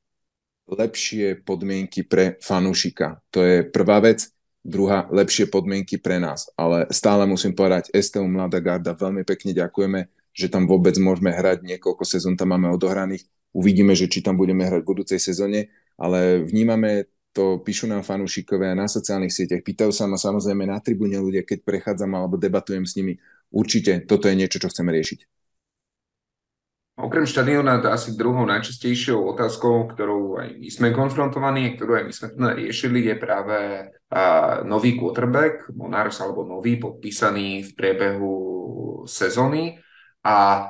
lepšie 0.70 1.42
podmienky 1.42 2.07
pre 2.07 2.38
fanúšika. 2.40 3.20
To 3.35 3.42
je 3.42 3.57
prvá 3.66 4.01
vec. 4.01 4.31
Druhá, 4.61 5.09
lepšie 5.09 5.49
podmienky 5.49 5.96
pre 5.96 6.20
nás. 6.20 6.53
Ale 6.53 6.85
stále 6.92 7.25
musím 7.25 7.57
povedať, 7.57 7.88
STU 7.96 8.29
Mladá 8.29 8.61
Garda, 8.61 8.92
veľmi 8.92 9.25
pekne 9.25 9.57
ďakujeme, 9.57 10.12
že 10.37 10.53
tam 10.53 10.68
vôbec 10.68 10.92
môžeme 11.01 11.33
hrať, 11.33 11.64
niekoľko 11.64 12.05
sezón 12.05 12.37
tam 12.37 12.53
máme 12.53 12.68
odohraných. 12.68 13.25
Uvidíme, 13.57 13.96
že 13.96 14.07
či 14.07 14.20
tam 14.20 14.37
budeme 14.37 14.68
hrať 14.68 14.85
v 14.85 14.90
budúcej 14.92 15.18
sezóne, 15.18 15.73
ale 15.96 16.44
vnímame 16.44 17.09
to 17.31 17.62
píšu 17.62 17.87
nám 17.87 18.03
fanúšikovia 18.03 18.75
na 18.75 18.90
sociálnych 18.90 19.31
sieťach, 19.31 19.62
pýtajú 19.62 19.94
sa 19.94 20.11
ma 20.11 20.18
samozrejme 20.18 20.66
na 20.66 20.83
tribúne 20.83 21.18
ľudia, 21.18 21.46
keď 21.46 21.62
prechádzam 21.62 22.11
alebo 22.18 22.35
debatujem 22.35 22.83
s 22.83 22.99
nimi. 22.99 23.23
Určite 23.55 24.03
toto 24.07 24.27
je 24.27 24.35
niečo, 24.35 24.59
čo 24.59 24.70
chceme 24.70 24.90
riešiť. 24.90 25.20
Okrem 27.01 27.25
štadióna 27.25 27.81
asi 27.88 28.12
druhou 28.12 28.44
najčastejšou 28.44 29.33
otázkou, 29.33 29.88
ktorou 29.94 30.42
aj 30.42 30.59
my 30.61 30.68
sme 30.68 30.88
konfrontovaní, 30.92 31.79
ktorú 31.79 31.96
aj 31.96 32.05
my 32.05 32.12
sme 32.12 32.29
riešili, 32.61 33.09
je 33.09 33.16
práve 33.16 33.57
nový 34.66 34.99
quarterback, 34.99 35.70
Monars 35.70 36.18
alebo 36.18 36.42
nový, 36.42 36.83
podpísaný 36.83 37.62
v 37.62 37.70
priebehu 37.79 38.35
sezóny. 39.07 39.79
A 40.27 40.66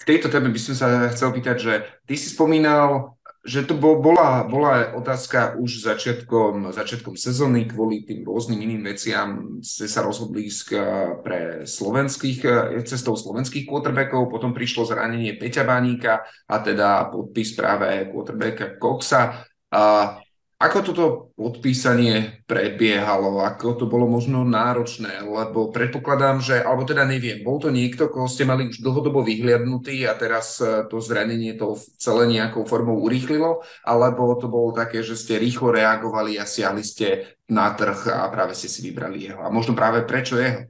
k 0.00 0.02
tejto 0.02 0.32
téme 0.32 0.48
by 0.48 0.60
som 0.60 0.74
sa 0.74 0.88
chcel 1.12 1.30
pýtať, 1.36 1.56
že 1.60 1.74
ty 2.08 2.16
si 2.16 2.32
spomínal 2.32 3.14
že 3.44 3.60
to 3.68 3.76
bol, 3.76 4.00
bola, 4.00 4.48
bola 4.48 4.96
otázka 4.96 5.60
už 5.60 5.84
začiatkom, 5.84 6.72
začiatkom 6.72 7.12
sezóny 7.12 7.68
kvôli 7.68 8.00
tým 8.08 8.24
rôznym 8.24 8.56
iným 8.56 8.88
veciam 8.88 9.60
ste 9.60 9.84
sa 9.84 10.00
rozhodli 10.00 10.48
ísť 10.48 10.68
eh, 10.72 10.80
pre 11.20 11.40
slovenských, 11.68 12.40
eh, 12.48 12.80
cestou 12.88 13.12
slovenských 13.12 13.68
quarterbackov, 13.68 14.32
potom 14.32 14.56
prišlo 14.56 14.88
zranenie 14.88 15.36
Peťa 15.36 15.68
Baníka 15.68 16.24
a 16.48 16.56
teda 16.64 17.12
podpis 17.12 17.52
práve 17.52 18.08
quarterbacka 18.08 18.80
Coxa. 18.80 19.44
A 19.68 20.16
ako 20.64 20.78
toto 20.80 21.04
podpísanie 21.36 22.40
prebiehalo? 22.48 23.44
Ako 23.44 23.76
to 23.76 23.84
bolo 23.84 24.08
možno 24.08 24.48
náročné? 24.48 25.20
Lebo 25.20 25.68
predpokladám, 25.68 26.40
že, 26.40 26.56
alebo 26.64 26.88
teda 26.88 27.04
neviem, 27.04 27.44
bol 27.44 27.60
to 27.60 27.68
niekto, 27.68 28.08
koho 28.08 28.24
ste 28.24 28.48
mali 28.48 28.72
už 28.72 28.80
dlhodobo 28.80 29.20
vyhliadnutý 29.20 30.08
a 30.08 30.16
teraz 30.16 30.64
e, 30.64 30.88
to 30.88 31.04
zranenie 31.04 31.60
to 31.60 31.76
celé 32.00 32.24
nejakou 32.32 32.64
formou 32.64 32.96
urýchlilo? 33.04 33.60
Alebo 33.84 34.32
to 34.40 34.48
bolo 34.48 34.72
také, 34.72 35.04
že 35.04 35.20
ste 35.20 35.36
rýchlo 35.36 35.68
reagovali 35.76 36.40
a 36.40 36.48
siahli 36.48 36.80
ste 36.80 37.36
na 37.52 37.68
trh 37.76 38.08
a 38.08 38.32
práve 38.32 38.56
ste 38.56 38.72
si 38.72 38.80
vybrali 38.88 39.28
jeho? 39.28 39.44
A 39.44 39.52
možno 39.52 39.76
práve 39.76 40.08
prečo 40.08 40.40
jeho? 40.40 40.64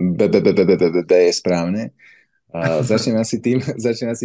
B 0.00 0.24
je 1.28 1.32
správne. 1.36 1.92
Začnem 2.88 3.20
asi 3.20 3.36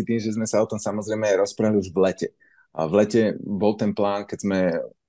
tým, 0.08 0.20
že 0.20 0.32
sme 0.32 0.48
sa 0.48 0.64
o 0.64 0.70
tom 0.70 0.80
samozrejme 0.80 1.28
rozprávali 1.44 1.84
už 1.84 1.92
v 1.92 2.00
lete 2.00 2.28
a 2.72 2.88
v 2.88 2.94
lete 3.04 3.22
bol 3.40 3.76
ten 3.76 3.92
plán, 3.92 4.24
keď 4.24 4.38
sme 4.40 4.60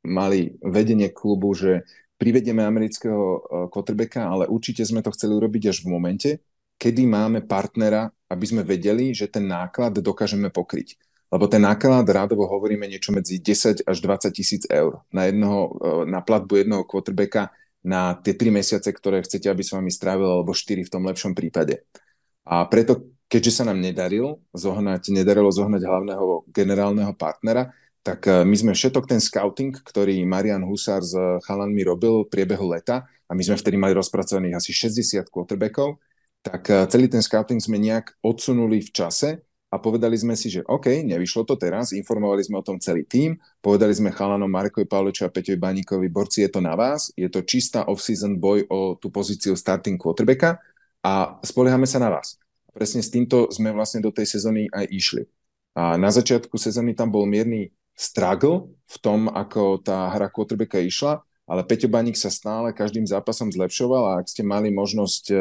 mali 0.02 0.58
vedenie 0.58 1.14
klubu, 1.14 1.54
že 1.54 1.86
privedieme 2.18 2.62
amerického 2.62 3.22
e, 3.22 3.38
quarterbacka, 3.70 4.22
ale 4.22 4.50
určite 4.50 4.82
sme 4.82 5.02
to 5.02 5.14
chceli 5.14 5.38
urobiť 5.38 5.70
až 5.70 5.86
v 5.86 5.90
momente, 5.90 6.30
kedy 6.78 7.06
máme 7.06 7.46
partnera, 7.46 8.10
aby 8.30 8.44
sme 8.46 8.62
vedeli, 8.66 9.14
že 9.14 9.30
ten 9.30 9.46
náklad 9.46 9.98
dokážeme 10.02 10.50
pokryť. 10.50 10.98
Lebo 11.32 11.48
ten 11.48 11.62
náklad 11.64 12.04
rádovo 12.04 12.44
hovoríme 12.44 12.84
niečo 12.84 13.14
medzi 13.14 13.40
10 13.40 13.88
až 13.88 13.96
20 14.04 14.36
tisíc 14.36 14.62
eur 14.66 15.02
na, 15.14 15.30
jednoho, 15.30 15.60
e, 15.78 16.10
na 16.10 16.22
platbu 16.22 16.66
jednoho 16.66 16.82
quarterbacka 16.82 17.54
na 17.82 18.14
tie 18.14 18.38
3 18.38 18.54
mesiace, 18.54 18.90
ktoré 18.94 19.22
chcete, 19.26 19.50
aby 19.50 19.66
som 19.66 19.82
vami 19.82 19.90
strávil, 19.90 20.26
alebo 20.26 20.54
4 20.54 20.86
v 20.86 20.92
tom 20.92 21.02
lepšom 21.02 21.34
prípade. 21.34 21.82
A 22.46 22.66
preto 22.66 23.10
keďže 23.32 23.52
sa 23.56 23.64
nám 23.64 23.80
nedaril 23.80 24.36
zohnať, 24.52 25.08
nedarilo 25.08 25.48
zohnať 25.48 25.80
hlavného 25.88 26.44
generálneho 26.52 27.16
partnera, 27.16 27.72
tak 28.04 28.28
eh, 28.28 28.44
my 28.44 28.52
sme 28.52 28.72
všetok 28.76 29.08
ten 29.08 29.24
scouting, 29.24 29.72
ktorý 29.72 30.20
Marian 30.28 30.60
Husar 30.68 31.00
s 31.00 31.16
chalanmi 31.48 31.80
robil 31.88 32.28
v 32.28 32.28
priebehu 32.28 32.68
leta, 32.68 33.08
a 33.08 33.32
my 33.32 33.40
sme 33.40 33.56
vtedy 33.56 33.80
mali 33.80 33.96
rozpracovaných 33.96 34.60
asi 34.60 34.76
60 34.76 35.32
quarterbackov, 35.32 35.96
tak 36.44 36.68
eh, 36.68 36.84
celý 36.92 37.08
ten 37.08 37.24
scouting 37.24 37.56
sme 37.56 37.80
nejak 37.80 38.20
odsunuli 38.20 38.84
v 38.84 38.92
čase 38.92 39.40
a 39.72 39.80
povedali 39.80 40.12
sme 40.20 40.36
si, 40.36 40.52
že 40.52 40.60
OK, 40.68 41.00
nevyšlo 41.00 41.48
to 41.48 41.56
teraz, 41.56 41.96
informovali 41.96 42.44
sme 42.44 42.60
o 42.60 42.66
tom 42.66 42.76
celý 42.76 43.08
tým, 43.08 43.40
povedali 43.64 43.96
sme 43.96 44.12
chalanom 44.12 44.52
Markovi 44.52 44.84
Pavloču 44.84 45.24
a 45.24 45.32
Peťovi 45.32 45.56
Baníkovi, 45.56 46.12
borci, 46.12 46.44
je 46.44 46.52
to 46.52 46.60
na 46.60 46.76
vás, 46.76 47.08
je 47.16 47.24
to 47.32 47.40
čistá 47.40 47.88
off-season 47.88 48.36
boj 48.36 48.68
o 48.68 49.00
tú 49.00 49.08
pozíciu 49.08 49.56
starting 49.56 49.96
quarterbacka 49.96 50.60
a 51.00 51.40
spoliehame 51.40 51.88
sa 51.88 51.96
na 51.96 52.12
vás 52.12 52.41
presne 52.72 53.04
s 53.04 53.12
týmto 53.12 53.52
sme 53.52 53.70
vlastne 53.70 54.00
do 54.00 54.08
tej 54.08 54.26
sezóny 54.26 54.66
aj 54.72 54.88
išli. 54.88 55.22
A 55.76 55.96
na 55.96 56.12
začiatku 56.12 56.56
sezóny 56.56 56.92
tam 56.92 57.08
bol 57.12 57.24
mierny 57.24 57.72
struggle 57.96 58.72
v 58.88 58.96
tom, 59.00 59.28
ako 59.28 59.80
tá 59.80 60.08
hra 60.12 60.28
quarterbacka 60.32 60.80
išla, 60.80 61.20
ale 61.44 61.64
Peťo 61.64 61.88
Baník 61.88 62.16
sa 62.16 62.32
stále 62.32 62.72
každým 62.72 63.04
zápasom 63.04 63.52
zlepšoval 63.52 64.02
a 64.08 64.12
ak 64.20 64.26
ste 64.28 64.40
mali 64.44 64.72
možnosť 64.72 65.24
e, 65.32 65.36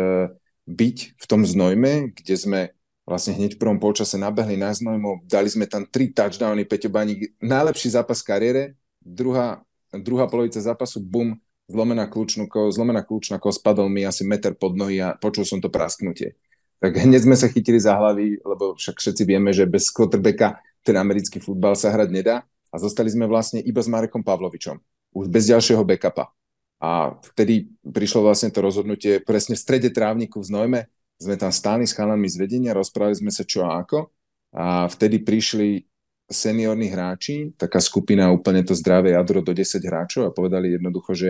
byť 0.67 0.97
v 1.15 1.25
tom 1.27 1.47
znojme, 1.47 2.11
kde 2.15 2.35
sme 2.35 2.59
vlastne 3.07 3.35
hneď 3.35 3.55
v 3.55 3.61
prvom 3.61 3.79
polčase 3.79 4.19
nabehli 4.19 4.59
na 4.59 4.71
znojmo, 4.71 5.23
dali 5.27 5.47
sme 5.47 5.67
tam 5.67 5.87
tri 5.87 6.11
touchdowny, 6.11 6.67
Peťo 6.67 6.91
Baník, 6.91 7.35
najlepší 7.39 7.95
zápas 7.95 8.23
v 8.23 8.27
kariére, 8.27 8.63
druhá, 8.99 9.63
druhá 9.91 10.27
polovica 10.27 10.59
zápasu, 10.59 10.99
bum, 10.99 11.35
zlomená 11.71 12.07
kľúčna, 12.07 12.47
zlomená 12.47 13.03
kľúčna 13.03 13.39
spadol 13.39 13.87
mi 13.87 14.03
asi 14.03 14.27
meter 14.27 14.51
pod 14.55 14.75
nohy 14.75 14.99
a 14.99 15.15
počul 15.15 15.47
som 15.47 15.63
to 15.63 15.71
prasknutie 15.71 16.35
tak 16.81 16.97
hneď 16.97 17.29
sme 17.29 17.37
sa 17.37 17.45
chytili 17.45 17.77
za 17.77 17.93
hlavy, 17.93 18.41
lebo 18.41 18.73
však 18.73 18.97
všetci 18.97 19.23
vieme, 19.29 19.53
že 19.53 19.69
bez 19.69 19.93
quarterbacka 19.93 20.57
ten 20.81 20.97
americký 20.97 21.37
futbal 21.37 21.77
sa 21.77 21.93
hrať 21.93 22.09
nedá. 22.09 22.41
A 22.73 22.81
zostali 22.81 23.13
sme 23.13 23.29
vlastne 23.29 23.61
iba 23.61 23.83
s 23.83 23.91
Marekom 23.91 24.25
Pavlovičom, 24.25 24.79
už 25.13 25.27
bez 25.29 25.45
ďalšieho 25.51 25.83
backupa. 25.85 26.33
A 26.81 27.13
vtedy 27.21 27.69
prišlo 27.85 28.25
vlastne 28.25 28.49
to 28.49 28.65
rozhodnutie 28.65 29.21
presne 29.21 29.53
v 29.53 29.61
strede 29.61 29.93
trávniku 29.93 30.41
v 30.41 30.47
Znojme, 30.49 30.81
sme 31.21 31.37
tam 31.37 31.53
stáli 31.53 31.85
s 31.85 31.93
chalami 31.93 32.25
z 32.25 32.41
vedenia, 32.41 32.73
rozprávali 32.73 33.13
sme 33.13 33.29
sa 33.29 33.45
čo 33.45 33.61
a 33.61 33.77
ako. 33.85 34.09
A 34.57 34.89
vtedy 34.89 35.21
prišli 35.21 35.85
seniorní 36.25 36.89
hráči, 36.89 37.53
taká 37.53 37.77
skupina 37.77 38.33
úplne 38.33 38.65
to 38.65 38.73
zdravé 38.73 39.13
jadro 39.13 39.45
do 39.45 39.53
10 39.53 39.77
hráčov 39.85 40.25
a 40.25 40.33
povedali 40.33 40.73
jednoducho, 40.73 41.13
že 41.13 41.29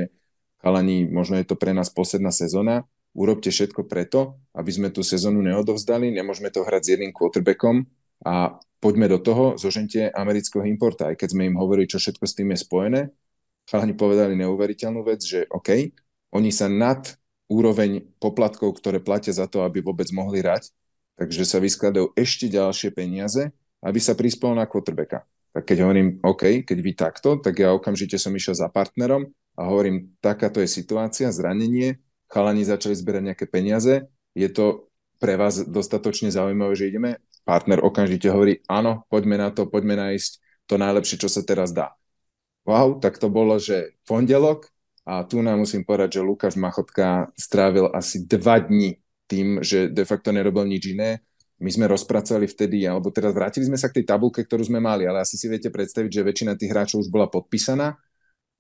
chalani, 0.64 1.10
možno 1.12 1.36
je 1.42 1.46
to 1.50 1.60
pre 1.60 1.76
nás 1.76 1.92
posledná 1.92 2.32
sezóna, 2.32 2.88
urobte 3.12 3.52
všetko 3.52 3.88
preto, 3.88 4.40
aby 4.56 4.72
sme 4.72 4.88
tú 4.92 5.04
sezónu 5.04 5.44
neodovzdali, 5.44 6.12
nemôžeme 6.12 6.52
to 6.52 6.64
hrať 6.64 6.82
s 6.84 6.92
jedným 6.96 7.12
quarterbackom 7.12 7.84
a 8.24 8.60
poďme 8.80 9.12
do 9.12 9.20
toho, 9.20 9.46
zožente 9.60 10.10
amerického 10.12 10.64
importa. 10.66 11.12
Aj 11.12 11.16
keď 11.16 11.36
sme 11.36 11.48
im 11.48 11.60
hovorili, 11.60 11.88
čo 11.88 12.00
všetko 12.00 12.24
s 12.24 12.36
tým 12.38 12.56
je 12.56 12.64
spojené, 12.64 13.02
chalani 13.70 13.94
povedali 13.94 14.34
neuveriteľnú 14.40 15.02
vec, 15.06 15.22
že 15.22 15.46
OK, 15.52 15.92
oni 16.32 16.50
sa 16.50 16.72
nad 16.72 17.04
úroveň 17.52 18.08
poplatkov, 18.18 18.80
ktoré 18.80 19.04
platia 19.04 19.36
za 19.36 19.46
to, 19.46 19.68
aby 19.68 19.84
vôbec 19.84 20.08
mohli 20.16 20.40
hrať, 20.40 20.72
takže 21.20 21.44
sa 21.44 21.60
vyskladajú 21.60 22.16
ešte 22.16 22.48
ďalšie 22.48 22.96
peniaze, 22.96 23.52
aby 23.84 24.00
sa 24.00 24.16
prispelo 24.16 24.56
na 24.56 24.64
quarterbacka. 24.64 25.28
Tak 25.52 25.68
keď 25.68 25.78
hovorím, 25.84 26.24
OK, 26.24 26.64
keď 26.64 26.78
vy 26.80 26.92
takto, 26.96 27.36
tak 27.44 27.60
ja 27.60 27.76
okamžite 27.76 28.16
som 28.16 28.32
išiel 28.32 28.56
za 28.56 28.72
partnerom 28.72 29.28
a 29.60 29.68
hovorím, 29.68 30.16
takáto 30.24 30.64
je 30.64 30.72
situácia, 30.72 31.28
zranenie, 31.28 32.00
chalani 32.32 32.64
začali 32.64 32.96
zberať 32.96 33.24
nejaké 33.28 33.46
peniaze, 33.52 34.08
je 34.32 34.48
to 34.48 34.88
pre 35.22 35.38
vás 35.38 35.62
dostatočne 35.68 36.34
zaujímavé, 36.34 36.74
že 36.74 36.90
ideme? 36.90 37.22
Partner 37.46 37.84
okamžite 37.84 38.26
hovorí, 38.32 38.64
áno, 38.66 39.06
poďme 39.12 39.38
na 39.38 39.50
to, 39.54 39.70
poďme 39.70 40.00
nájsť 40.00 40.32
to 40.66 40.76
najlepšie, 40.80 41.22
čo 41.22 41.30
sa 41.30 41.46
teraz 41.46 41.70
dá. 41.76 41.94
Wow, 42.66 42.98
tak 42.98 43.22
to 43.22 43.30
bolo, 43.30 43.60
že 43.60 43.98
pondelok 44.08 44.70
a 45.06 45.26
tu 45.26 45.42
nám 45.42 45.62
musím 45.62 45.86
povedať, 45.86 46.18
že 46.18 46.26
Lukáš 46.26 46.56
Machotka 46.58 47.30
strávil 47.34 47.90
asi 47.92 48.26
dva 48.26 48.62
dní 48.62 49.02
tým, 49.26 49.62
že 49.66 49.90
de 49.90 50.06
facto 50.06 50.30
nerobil 50.30 50.66
nič 50.70 50.94
iné. 50.94 51.26
My 51.62 51.70
sme 51.70 51.86
rozpracovali 51.90 52.50
vtedy, 52.50 52.90
alebo 52.90 53.14
teraz 53.14 53.38
vrátili 53.38 53.70
sme 53.70 53.78
sa 53.78 53.90
k 53.90 54.02
tej 54.02 54.06
tabulke, 54.10 54.42
ktorú 54.42 54.66
sme 54.66 54.82
mali, 54.82 55.06
ale 55.06 55.22
asi 55.22 55.38
si 55.38 55.46
viete 55.46 55.70
predstaviť, 55.70 56.10
že 56.10 56.26
väčšina 56.26 56.58
tých 56.58 56.74
hráčov 56.74 57.06
už 57.06 57.10
bola 57.14 57.30
podpísaná 57.30 57.98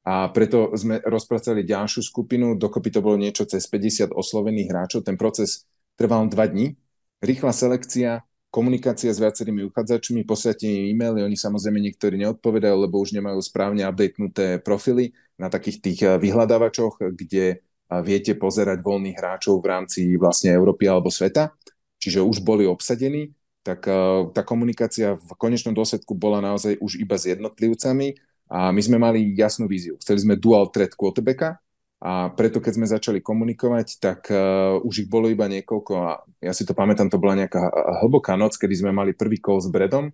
a 0.02 0.34
preto 0.34 0.74
sme 0.74 0.98
rozpracovali 0.98 1.62
ďalšiu 1.62 2.02
skupinu, 2.02 2.58
dokopy 2.58 2.90
to 2.90 3.06
bolo 3.06 3.22
niečo 3.22 3.46
cez 3.46 3.70
50 3.70 4.10
oslovených 4.18 4.70
hráčov. 4.74 5.06
Ten 5.06 5.14
proces 5.14 5.70
trval 5.94 6.26
dva 6.26 6.50
dní. 6.50 6.74
Rýchla 7.22 7.54
selekcia, 7.54 8.26
komunikácia 8.50 9.14
s 9.14 9.22
viacerými 9.22 9.62
uchádzačmi, 9.70 10.26
posielanie 10.26 10.90
e-maily, 10.90 11.22
oni 11.22 11.38
samozrejme 11.38 11.78
niektorí 11.78 12.18
neodpovedajú, 12.18 12.76
lebo 12.82 12.98
už 12.98 13.14
nemajú 13.14 13.38
správne 13.46 13.86
updatenuté 13.86 14.58
profily 14.60 15.14
na 15.38 15.54
takých 15.54 15.78
tých 15.80 16.00
eh, 16.04 16.18
vyhľadávačoch, 16.18 17.14
kde 17.14 17.46
eh, 17.56 18.02
viete 18.02 18.34
pozerať 18.34 18.82
voľných 18.82 19.18
hráčov 19.22 19.62
v 19.62 19.70
rámci 19.70 20.02
vlastne 20.18 20.52
Európy 20.52 20.90
alebo 20.90 21.14
sveta, 21.14 21.54
čiže 22.02 22.26
už 22.26 22.42
boli 22.42 22.66
obsadení, 22.66 23.38
tak 23.62 23.86
eh, 23.86 23.96
tá 24.36 24.42
komunikácia 24.42 25.16
v 25.16 25.32
konečnom 25.40 25.78
dôsledku 25.78 26.18
bola 26.18 26.44
naozaj 26.44 26.82
už 26.82 26.98
iba 27.00 27.16
s 27.16 27.30
jednotlivcami 27.30 28.31
a 28.52 28.76
my 28.76 28.82
sme 28.84 29.00
mali 29.00 29.32
jasnú 29.32 29.64
víziu. 29.64 29.96
Chceli 30.04 30.28
sme 30.28 30.36
dual 30.36 30.68
threat 30.76 30.92
quarterbacka 30.92 31.56
a 32.04 32.28
preto 32.36 32.60
keď 32.60 32.74
sme 32.76 32.88
začali 32.92 33.20
komunikovať, 33.24 33.88
tak 34.04 34.28
uh, 34.28 34.76
už 34.84 35.08
ich 35.08 35.10
bolo 35.10 35.32
iba 35.32 35.48
niekoľko 35.48 35.94
a 35.96 36.20
ja 36.44 36.52
si 36.52 36.68
to 36.68 36.76
pamätám, 36.76 37.08
to 37.08 37.22
bola 37.22 37.40
nejaká 37.40 37.72
hlboká 38.04 38.36
noc, 38.36 38.60
kedy 38.60 38.84
sme 38.84 38.92
mali 38.92 39.16
prvý 39.16 39.40
call 39.40 39.64
s 39.64 39.72
Bredom 39.72 40.12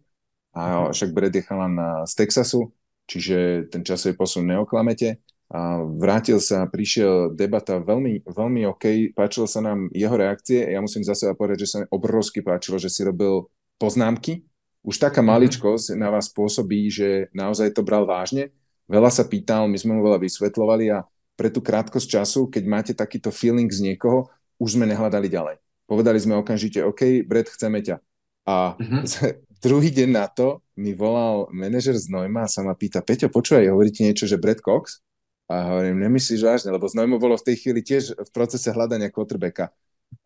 a 0.53 0.61
mhm. 0.61 0.93
však 0.93 1.09
Bred 1.13 1.33
je 1.33 1.43
chalan 1.45 1.73
z 2.05 2.13
Texasu, 2.13 2.69
čiže 3.09 3.69
ten 3.73 3.81
časový 3.81 4.13
posun 4.13 4.45
neoklamete. 4.45 5.17
A 5.47 5.79
vrátil 5.79 6.43
sa, 6.43 6.67
prišiel 6.67 7.31
debata 7.31 7.79
veľmi, 7.79 8.27
veľmi 8.27 8.67
OK, 8.67 9.15
páčilo 9.15 9.47
sa 9.47 9.63
nám 9.63 9.87
jeho 9.95 10.11
reakcie. 10.11 10.59
Ja 10.59 10.83
musím 10.83 11.07
zase 11.07 11.31
povedať, 11.39 11.63
že 11.63 11.69
sa 11.71 11.77
mi 11.79 11.87
obrovsky 11.87 12.43
páčilo, 12.43 12.75
že 12.75 12.91
si 12.91 13.07
robil 13.07 13.47
poznámky 13.79 14.43
už 14.85 14.95
taká 15.01 15.19
mhm. 15.23 15.29
maličkosť 15.33 15.97
na 15.97 16.11
vás 16.13 16.29
spôsobí, 16.29 16.89
že 16.91 17.29
naozaj 17.31 17.73
to 17.73 17.81
bral 17.85 18.05
vážne. 18.05 18.53
Veľa 18.87 19.11
sa 19.11 19.27
pýtal, 19.27 19.67
my 19.67 19.75
sme 19.75 19.99
mu 19.99 20.01
veľa 20.03 20.19
vysvetlovali 20.23 20.95
a 20.95 21.03
pre 21.37 21.53
tú 21.53 21.61
krátkosť 21.61 22.07
času, 22.07 22.41
keď 22.49 22.63
máte 22.65 22.93
takýto 22.97 23.29
feeling 23.29 23.69
z 23.69 23.83
niekoho, 23.83 24.31
už 24.57 24.79
sme 24.79 24.89
nehľadali 24.89 25.29
ďalej. 25.29 25.61
Povedali 25.85 26.17
sme 26.17 26.39
okamžite, 26.39 26.81
OK, 26.81 27.23
Brett, 27.23 27.51
chceme 27.51 27.83
ťa. 27.83 28.01
A 28.47 28.73
uh-huh. 28.73 29.03
druhý 29.65 29.93
deň 29.93 30.09
na 30.09 30.25
to 30.25 30.65
mi 30.79 30.97
volal 30.97 31.51
manažer 31.53 31.93
z 31.93 32.09
Nojma 32.09 32.47
a 32.47 32.51
sa 32.51 32.65
ma 32.65 32.73
pýta, 32.73 33.03
Peťo, 33.05 33.29
počúvaj, 33.29 33.69
hovoríte 33.69 34.01
niečo, 34.01 34.25
že 34.25 34.41
Brett 34.41 34.63
Cox? 34.63 35.03
A 35.47 35.71
hovorím, 35.71 36.03
nemyslíš 36.03 36.41
vážne, 36.43 36.69
lebo 36.75 36.91
Znojmo 36.91 37.23
bolo 37.23 37.39
v 37.39 37.45
tej 37.47 37.55
chvíli 37.63 37.79
tiež 37.79 38.19
v 38.19 38.29
procese 38.35 38.67
hľadania 38.67 39.07
quarterbacka. 39.07 39.71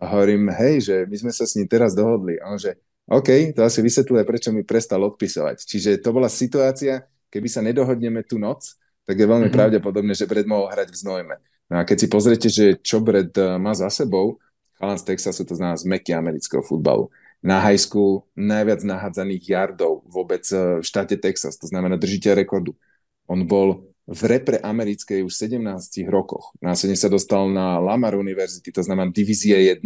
A 0.01 0.03
hovorím, 0.17 0.49
hej, 0.49 0.81
že 0.81 0.95
my 1.05 1.15
sme 1.17 1.31
sa 1.33 1.45
s 1.45 1.53
ním 1.57 1.69
teraz 1.69 1.93
dohodli. 1.93 2.41
A 2.41 2.49
on 2.49 2.57
že, 2.57 2.77
OK, 3.11 3.51
to 3.51 3.67
asi 3.67 3.83
vysvetľuje, 3.83 4.23
prečo 4.23 4.55
mi 4.55 4.63
prestal 4.63 5.03
odpisovať. 5.03 5.67
Čiže 5.67 5.99
to 5.99 6.15
bola 6.15 6.31
situácia, 6.31 7.03
keby 7.27 7.47
sa 7.51 7.59
nedohodneme 7.59 8.23
tú 8.23 8.39
noc, 8.39 8.79
tak 9.03 9.19
je 9.19 9.27
veľmi 9.27 9.51
mm-hmm. 9.51 9.57
pravdepodobné, 9.59 10.15
že 10.15 10.29
Brad 10.29 10.47
mohol 10.47 10.71
hrať 10.71 10.95
v 10.95 10.99
znojme. 11.03 11.35
No 11.67 11.75
a 11.79 11.83
keď 11.83 11.97
si 11.99 12.07
pozriete, 12.07 12.47
že 12.47 12.79
čo 12.79 13.03
Brad 13.03 13.35
eh, 13.35 13.59
má 13.59 13.75
za 13.75 13.91
sebou, 13.91 14.39
chalan 14.79 14.95
z 14.95 15.11
Texasu 15.11 15.43
to 15.43 15.59
znamená 15.59 15.75
z 15.75 15.85
meky 15.91 16.15
amerického 16.15 16.63
futbalu. 16.63 17.11
Na 17.43 17.59
high 17.59 17.79
school 17.79 18.29
najviac 18.37 18.85
nahádzaných 18.85 19.43
yardov 19.43 20.07
vôbec 20.07 20.47
eh, 20.47 20.79
v 20.79 20.85
štáte 20.87 21.19
Texas, 21.19 21.59
to 21.59 21.67
znamená 21.67 21.99
držiteľ 21.99 22.47
rekordu. 22.47 22.79
On 23.27 23.43
bol 23.43 23.91
v 24.07 24.21
repre 24.27 24.59
americkej 24.63 25.23
už 25.23 25.31
v 25.35 25.39
17 25.59 26.07
rokoch. 26.07 26.55
Následne 26.63 26.95
sa 26.95 27.11
dostal 27.11 27.47
na 27.51 27.79
Lamar 27.79 28.15
University, 28.15 28.71
to 28.71 28.83
znamená 28.83 29.11
divízie 29.11 29.55
1 29.55 29.83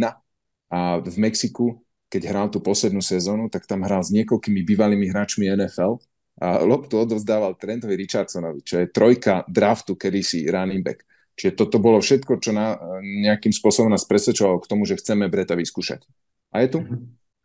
a 0.70 0.98
v 0.98 1.16
Mexiku 1.18 1.85
keď 2.06 2.22
hral 2.30 2.46
tú 2.48 2.62
poslednú 2.62 3.02
sezónu, 3.02 3.50
tak 3.50 3.66
tam 3.66 3.82
hral 3.82 4.02
s 4.02 4.14
niekoľkými 4.14 4.62
bývalými 4.62 5.10
hráčmi 5.10 5.50
NFL 5.50 5.98
a 6.36 6.60
loptu 6.60 7.00
odovzdával 7.00 7.56
Trentovi 7.56 7.96
Richardsonovi, 7.96 8.60
čo 8.60 8.84
je 8.84 8.92
trojka 8.92 9.42
draftu 9.48 9.96
kedysi 9.96 10.46
running 10.46 10.84
back. 10.84 11.02
Čiže 11.36 11.52
toto 11.56 11.76
bolo 11.76 12.00
všetko, 12.00 12.40
čo 12.40 12.52
na, 12.52 12.76
nejakým 13.00 13.52
spôsobom 13.52 13.92
nás 13.92 14.08
presvedčovalo 14.08 14.60
k 14.64 14.70
tomu, 14.72 14.88
že 14.88 14.96
chceme 14.96 15.28
Breta 15.28 15.52
vyskúšať. 15.52 16.04
A 16.52 16.64
je 16.64 16.68
tu? 16.72 16.78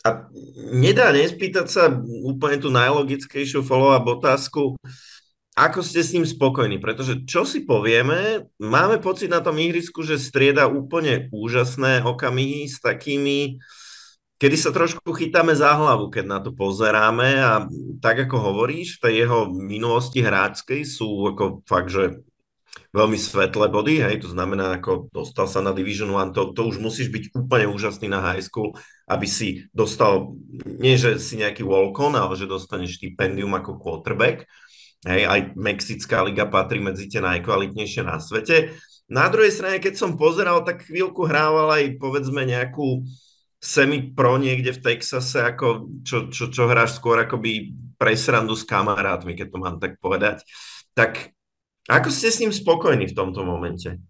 A 0.02 0.32
nedá 0.72 1.12
nespýtať 1.12 1.68
sa 1.68 1.84
úplne 2.24 2.58
tú 2.58 2.72
najlogickejšiu 2.72 3.62
follow-up 3.68 4.08
otázku, 4.08 4.80
ako 5.52 5.84
ste 5.84 6.00
s 6.00 6.16
ním 6.16 6.24
spokojní? 6.24 6.80
Pretože 6.80 7.28
čo 7.28 7.44
si 7.44 7.68
povieme, 7.68 8.48
máme 8.56 9.04
pocit 9.04 9.28
na 9.28 9.44
tom 9.44 9.60
ihrisku, 9.60 10.00
že 10.00 10.16
strieda 10.16 10.72
úplne 10.72 11.28
úžasné 11.36 12.08
okamihy 12.08 12.72
s 12.72 12.80
takými 12.80 13.60
kedy 14.42 14.58
sa 14.58 14.74
trošku 14.74 15.06
chytáme 15.14 15.54
za 15.54 15.78
hlavu, 15.78 16.10
keď 16.10 16.26
na 16.26 16.40
to 16.42 16.50
pozeráme 16.50 17.30
a 17.38 17.70
tak 18.02 18.26
ako 18.26 18.42
hovoríš, 18.42 18.98
v 18.98 19.02
tej 19.06 19.14
jeho 19.22 19.46
minulosti 19.54 20.26
hráčskej 20.26 20.82
sú 20.82 21.30
ako 21.30 21.62
fakt, 21.70 21.94
že 21.94 22.26
veľmi 22.90 23.22
svetlé 23.22 23.70
body, 23.70 24.02
hej, 24.02 24.26
to 24.26 24.34
znamená, 24.34 24.82
ako 24.82 25.14
dostal 25.14 25.46
sa 25.46 25.62
na 25.62 25.72
Division 25.78 26.10
1, 26.10 26.34
to, 26.34 26.58
to 26.58 26.62
už 26.66 26.82
musíš 26.82 27.14
byť 27.14 27.38
úplne 27.38 27.70
úžasný 27.70 28.10
na 28.10 28.20
high 28.20 28.42
school, 28.42 28.74
aby 29.06 29.30
si 29.30 29.70
dostal, 29.78 30.34
nie 30.66 30.98
že 30.98 31.22
si 31.22 31.38
nejaký 31.38 31.62
walk-on, 31.62 32.18
ale 32.18 32.34
že 32.34 32.50
dostaneš 32.50 32.98
stipendium 32.98 33.54
ako 33.54 33.78
quarterback, 33.78 34.50
hej, 35.06 35.22
aj 35.30 35.54
Mexická 35.54 36.26
liga 36.26 36.50
patrí 36.50 36.82
medzi 36.82 37.06
tie 37.06 37.22
najkvalitnejšie 37.22 38.02
na 38.02 38.18
svete. 38.18 38.74
Na 39.06 39.30
druhej 39.30 39.54
strane, 39.54 39.78
keď 39.78 40.02
som 40.02 40.18
pozeral, 40.18 40.66
tak 40.66 40.88
chvíľku 40.88 41.30
hrával 41.30 41.72
aj 41.78 42.00
povedzme 42.02 42.42
nejakú 42.48 43.06
semi-pro 43.62 44.42
niekde 44.42 44.74
v 44.74 44.82
Texase, 44.82 45.38
ako 45.38 46.02
čo, 46.02 46.34
čo, 46.34 46.50
čo 46.50 46.66
hráš 46.66 46.98
skôr 46.98 47.22
akoby 47.22 47.78
pre 47.94 48.18
s 48.18 48.26
kamarátmi, 48.66 49.38
keď 49.38 49.48
to 49.54 49.58
mám 49.62 49.78
tak 49.78 50.02
povedať. 50.02 50.42
Tak 50.98 51.38
ako 51.86 52.10
ste 52.10 52.34
s 52.34 52.42
ním 52.42 52.50
spokojní 52.50 53.06
v 53.06 53.16
tomto 53.16 53.46
momente? 53.46 54.02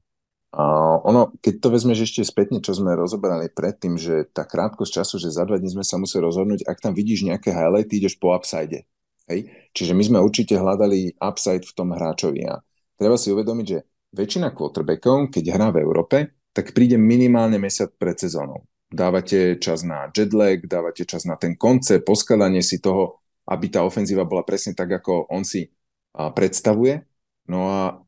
Uh, 0.52 1.00
ono, 1.08 1.32
keď 1.40 1.54
to 1.64 1.68
vezmeš 1.72 2.12
ešte 2.12 2.28
spätne, 2.28 2.60
čo 2.60 2.76
sme 2.76 2.96
rozoberali 2.96 3.52
predtým, 3.52 3.96
že 3.96 4.28
tá 4.32 4.44
krátkosť 4.44 5.04
času, 5.04 5.16
že 5.20 5.32
za 5.32 5.48
dva 5.48 5.60
dní 5.60 5.72
sme 5.72 5.84
sa 5.84 5.96
museli 5.96 6.28
rozhodnúť, 6.28 6.68
ak 6.68 6.80
tam 6.80 6.92
vidíš 6.96 7.28
nejaké 7.28 7.56
highlighty, 7.56 8.04
ideš 8.04 8.20
po 8.20 8.36
upside. 8.36 8.88
Hej? 9.32 9.48
Čiže 9.76 9.96
my 9.96 10.04
sme 10.04 10.20
určite 10.20 10.60
hľadali 10.60 11.16
upside 11.20 11.64
v 11.64 11.76
tom 11.76 11.96
hráčovi 11.96 12.48
a 12.48 12.60
treba 13.00 13.16
si 13.16 13.32
uvedomiť, 13.32 13.66
že 13.68 13.80
väčšina 14.12 14.52
quarterbackov, 14.52 15.32
keď 15.32 15.44
hrá 15.56 15.68
v 15.72 15.84
Európe, 15.84 16.18
tak 16.52 16.76
príde 16.76 17.00
minimálne 17.00 17.56
mesiac 17.56 17.96
pred 17.96 18.20
sezónou 18.20 18.68
dávate 18.92 19.56
čas 19.58 19.88
na 19.88 20.12
jetlag, 20.12 20.68
dávate 20.68 21.08
čas 21.08 21.24
na 21.24 21.40
ten 21.40 21.56
koncept, 21.56 22.04
poskladanie 22.04 22.60
si 22.60 22.84
toho, 22.84 23.24
aby 23.48 23.72
tá 23.72 23.82
ofenzíva 23.88 24.28
bola 24.28 24.44
presne 24.44 24.76
tak, 24.76 24.92
ako 24.92 25.32
on 25.32 25.48
si 25.48 25.72
predstavuje. 26.12 27.08
No 27.48 27.72
a 27.72 28.04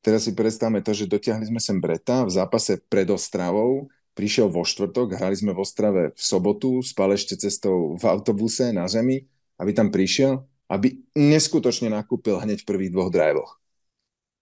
teraz 0.00 0.24
si 0.24 0.32
predstavme 0.32 0.80
to, 0.80 0.94
že 0.94 1.10
dotiahli 1.10 1.50
sme 1.50 1.58
sem 1.58 1.82
Breta 1.82 2.22
v 2.22 2.30
zápase 2.30 2.78
pred 2.86 3.10
Ostravou, 3.10 3.90
prišiel 4.14 4.46
vo 4.50 4.62
štvrtok, 4.62 5.18
hrali 5.18 5.34
sme 5.34 5.54
v 5.54 5.62
Ostrave 5.62 6.02
v 6.14 6.22
sobotu, 6.22 6.82
spal 6.82 7.14
ešte 7.14 7.38
cestou 7.38 7.98
v 7.98 8.04
autobuse 8.06 8.70
na 8.70 8.86
zemi, 8.86 9.26
aby 9.58 9.70
tam 9.74 9.90
prišiel, 9.90 10.42
aby 10.70 11.02
neskutočne 11.18 11.90
nakúpil 11.90 12.38
hneď 12.38 12.62
v 12.62 12.68
prvých 12.70 12.94
dvoch 12.94 13.10
drivoch. 13.10 13.57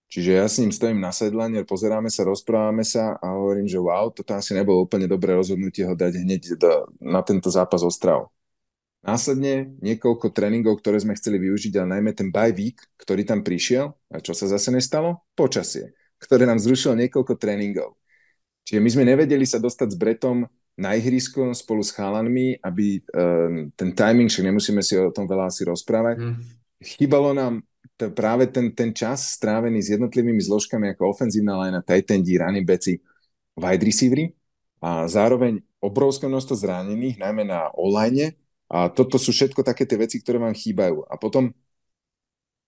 Čiže 0.07 0.39
ja 0.39 0.47
s 0.47 0.63
ním 0.63 0.71
stojím 0.71 1.03
na 1.03 1.11
sedlane, 1.11 1.67
pozeráme 1.67 2.07
sa, 2.07 2.23
rozprávame 2.23 2.87
sa 2.87 3.19
a 3.19 3.35
hovorím, 3.35 3.67
že 3.67 3.75
wow, 3.75 4.07
toto 4.07 4.31
asi 4.39 4.55
nebolo 4.55 4.87
úplne 4.87 5.03
dobré 5.03 5.35
rozhodnutie 5.35 5.83
ho 5.83 5.99
dať 5.99 6.23
hneď 6.23 6.41
do, 6.55 6.87
na 7.03 7.19
tento 7.19 7.51
zápas 7.51 7.83
Ostrav. 7.83 8.31
Následne 9.03 9.71
niekoľko 9.83 10.31
tréningov, 10.31 10.79
ktoré 10.79 10.99
sme 11.03 11.15
chceli 11.15 11.43
využiť, 11.43 11.79
ale 11.79 11.99
najmä 11.99 12.11
ten 12.15 12.31
bye 12.31 12.55
week, 12.55 12.79
ktorý 12.99 13.27
tam 13.27 13.43
prišiel. 13.43 13.91
A 14.11 14.23
čo 14.23 14.31
sa 14.31 14.47
zase 14.47 14.71
nestalo? 14.71 15.27
Počasie, 15.35 15.91
ktoré 16.23 16.47
nám 16.47 16.59
zrušilo 16.59 16.95
niekoľko 16.95 17.35
tréningov. 17.35 17.99
Čiže 18.67 18.79
my 18.83 18.89
sme 18.91 19.03
nevedeli 19.07 19.47
sa 19.47 19.63
dostať 19.63 19.95
s 19.95 19.99
Bretom 19.99 20.43
na 20.77 20.93
ihrisko 20.95 21.55
spolu 21.55 21.81
s 21.81 21.95
chálanmi, 21.95 22.59
aby 22.59 22.99
um, 22.99 23.71
ten 23.73 23.95
timing, 23.95 24.27
však 24.27 24.45
nemusíme 24.45 24.83
si 24.83 24.99
o 24.99 25.09
tom 25.09 25.23
veľa 25.23 25.49
asi 25.49 25.63
rozprávať, 25.63 26.19
mm. 26.19 26.35
Chýbalo 26.81 27.33
nám 27.33 27.61
to 27.97 28.13
práve 28.13 28.45
ten, 28.53 28.69
ten 28.71 28.93
čas 28.93 29.33
strávený 29.37 29.81
s 29.81 29.89
jednotlivými 29.89 30.37
zložkami 30.37 30.93
ako 30.93 31.17
ofenzívna 31.17 31.57
line, 31.65 31.81
tight 31.81 32.09
endi, 32.13 32.37
running 32.37 32.65
backi, 32.65 33.01
wide 33.57 33.81
receivery 33.81 34.37
a 34.77 35.09
zároveň 35.09 35.65
obrovské 35.81 36.29
množstvo 36.29 36.53
zranených, 36.53 37.17
najmä 37.17 37.43
na 37.49 37.73
online 37.73 38.37
a 38.69 38.93
toto 38.93 39.17
sú 39.17 39.33
všetko 39.33 39.65
také 39.65 39.89
tie 39.89 39.97
veci, 39.97 40.21
ktoré 40.21 40.37
vám 40.37 40.53
chýbajú. 40.53 41.09
A 41.09 41.17
potom 41.17 41.49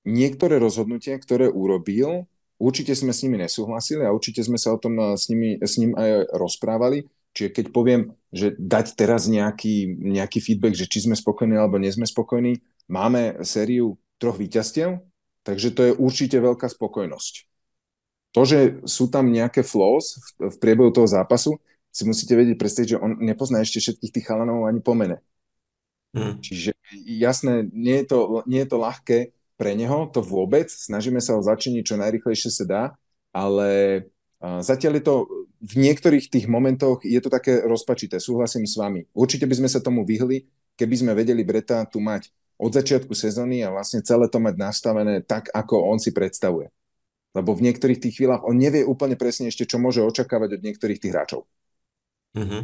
niektoré 0.07 0.57
rozhodnutia, 0.57 1.13
ktoré 1.21 1.45
urobil, 1.45 2.25
určite 2.57 2.97
sme 2.97 3.13
s 3.13 3.21
nimi 3.21 3.37
nesúhlasili 3.37 4.01
a 4.01 4.13
určite 4.15 4.41
sme 4.41 4.57
sa 4.57 4.73
o 4.73 4.81
tom 4.81 4.97
s, 5.13 5.29
nimi, 5.29 5.61
s 5.61 5.77
ním 5.77 5.93
aj 5.93 6.33
rozprávali. 6.33 7.05
Čiže 7.37 7.49
keď 7.53 7.65
poviem, 7.69 8.01
že 8.33 8.57
dať 8.57 8.97
teraz 8.97 9.29
nejaký, 9.29 10.01
nejaký 10.01 10.41
feedback, 10.41 10.73
že 10.73 10.89
či 10.89 11.05
sme 11.05 11.13
spokojní 11.13 11.53
alebo 11.53 11.77
nie 11.77 11.93
sme 11.93 12.09
spokojní, 12.09 12.57
máme 12.89 13.39
sériu 13.45 13.95
troch 14.17 14.35
víťazstiev, 14.35 14.99
takže 15.45 15.71
to 15.71 15.81
je 15.87 15.93
určite 15.95 16.35
veľká 16.35 16.67
spokojnosť. 16.67 17.47
To, 18.35 18.41
že 18.45 18.83
sú 18.85 19.09
tam 19.09 19.33
nejaké 19.33 19.65
flaws 19.65 20.19
v, 20.37 20.53
v 20.53 20.55
priebehu 20.61 20.93
toho 20.93 21.09
zápasu, 21.09 21.57
si 21.89 22.05
musíte 22.05 22.37
vedieť 22.37 22.57
predstaviť, 22.61 22.89
že 22.93 23.01
on 23.01 23.17
nepozná 23.17 23.65
ešte 23.65 23.81
všetkých 23.81 24.13
tých 24.13 24.25
chalanov 24.29 24.69
ani 24.69 24.81
pomene. 24.81 25.25
Hmm. 26.13 26.37
Čiže 26.41 26.73
jasné, 27.05 27.69
nie 27.73 28.01
je, 28.01 28.05
to, 28.13 28.45
nie 28.45 28.61
je 28.61 28.69
to 28.69 28.77
ľahké 28.77 29.33
pre 29.57 29.73
neho, 29.73 30.09
to 30.09 30.21
vôbec. 30.21 30.69
Snažíme 30.69 31.21
sa 31.21 31.37
ho 31.37 31.41
začiniť 31.41 31.83
čo 31.85 31.95
najrychlejšie 31.97 32.49
sa 32.53 32.65
dá, 32.65 32.83
ale 33.33 33.69
zatiaľ 34.41 35.01
je 35.01 35.03
to 35.05 35.15
v 35.59 35.73
niektorých 35.75 36.31
tých 36.31 36.45
momentoch 36.47 37.03
je 37.03 37.19
to 37.19 37.27
také 37.27 37.59
rozpačité, 37.65 38.21
súhlasím 38.21 38.63
s 38.63 38.79
vami. 38.79 39.03
Určite 39.11 39.43
by 39.43 39.55
sme 39.59 39.69
sa 39.69 39.83
tomu 39.83 40.07
vyhli, 40.07 40.47
keby 40.79 40.95
sme 40.95 41.11
vedeli 41.11 41.43
Breta 41.43 41.83
tu 41.83 41.99
mať 41.99 42.31
od 42.59 42.71
začiatku 42.75 43.15
sezóny 43.15 43.63
a 43.63 43.71
vlastne 43.71 44.03
celé 44.03 44.27
to 44.27 44.43
mať 44.43 44.55
nastavené 44.59 45.23
tak, 45.23 45.47
ako 45.55 45.79
on 45.87 45.97
si 45.97 46.11
predstavuje. 46.11 46.67
Lebo 47.31 47.55
v 47.55 47.71
niektorých 47.71 48.03
tých 48.03 48.19
chvíľach 48.19 48.43
on 48.43 48.59
nevie 48.59 48.83
úplne 48.83 49.15
presne 49.15 49.47
ešte, 49.47 49.63
čo 49.63 49.79
môže 49.79 50.03
očakávať 50.03 50.59
od 50.59 50.65
niektorých 50.67 50.99
tých 50.99 51.13
hráčov. 51.15 51.47
Mm-hmm. 52.35 52.61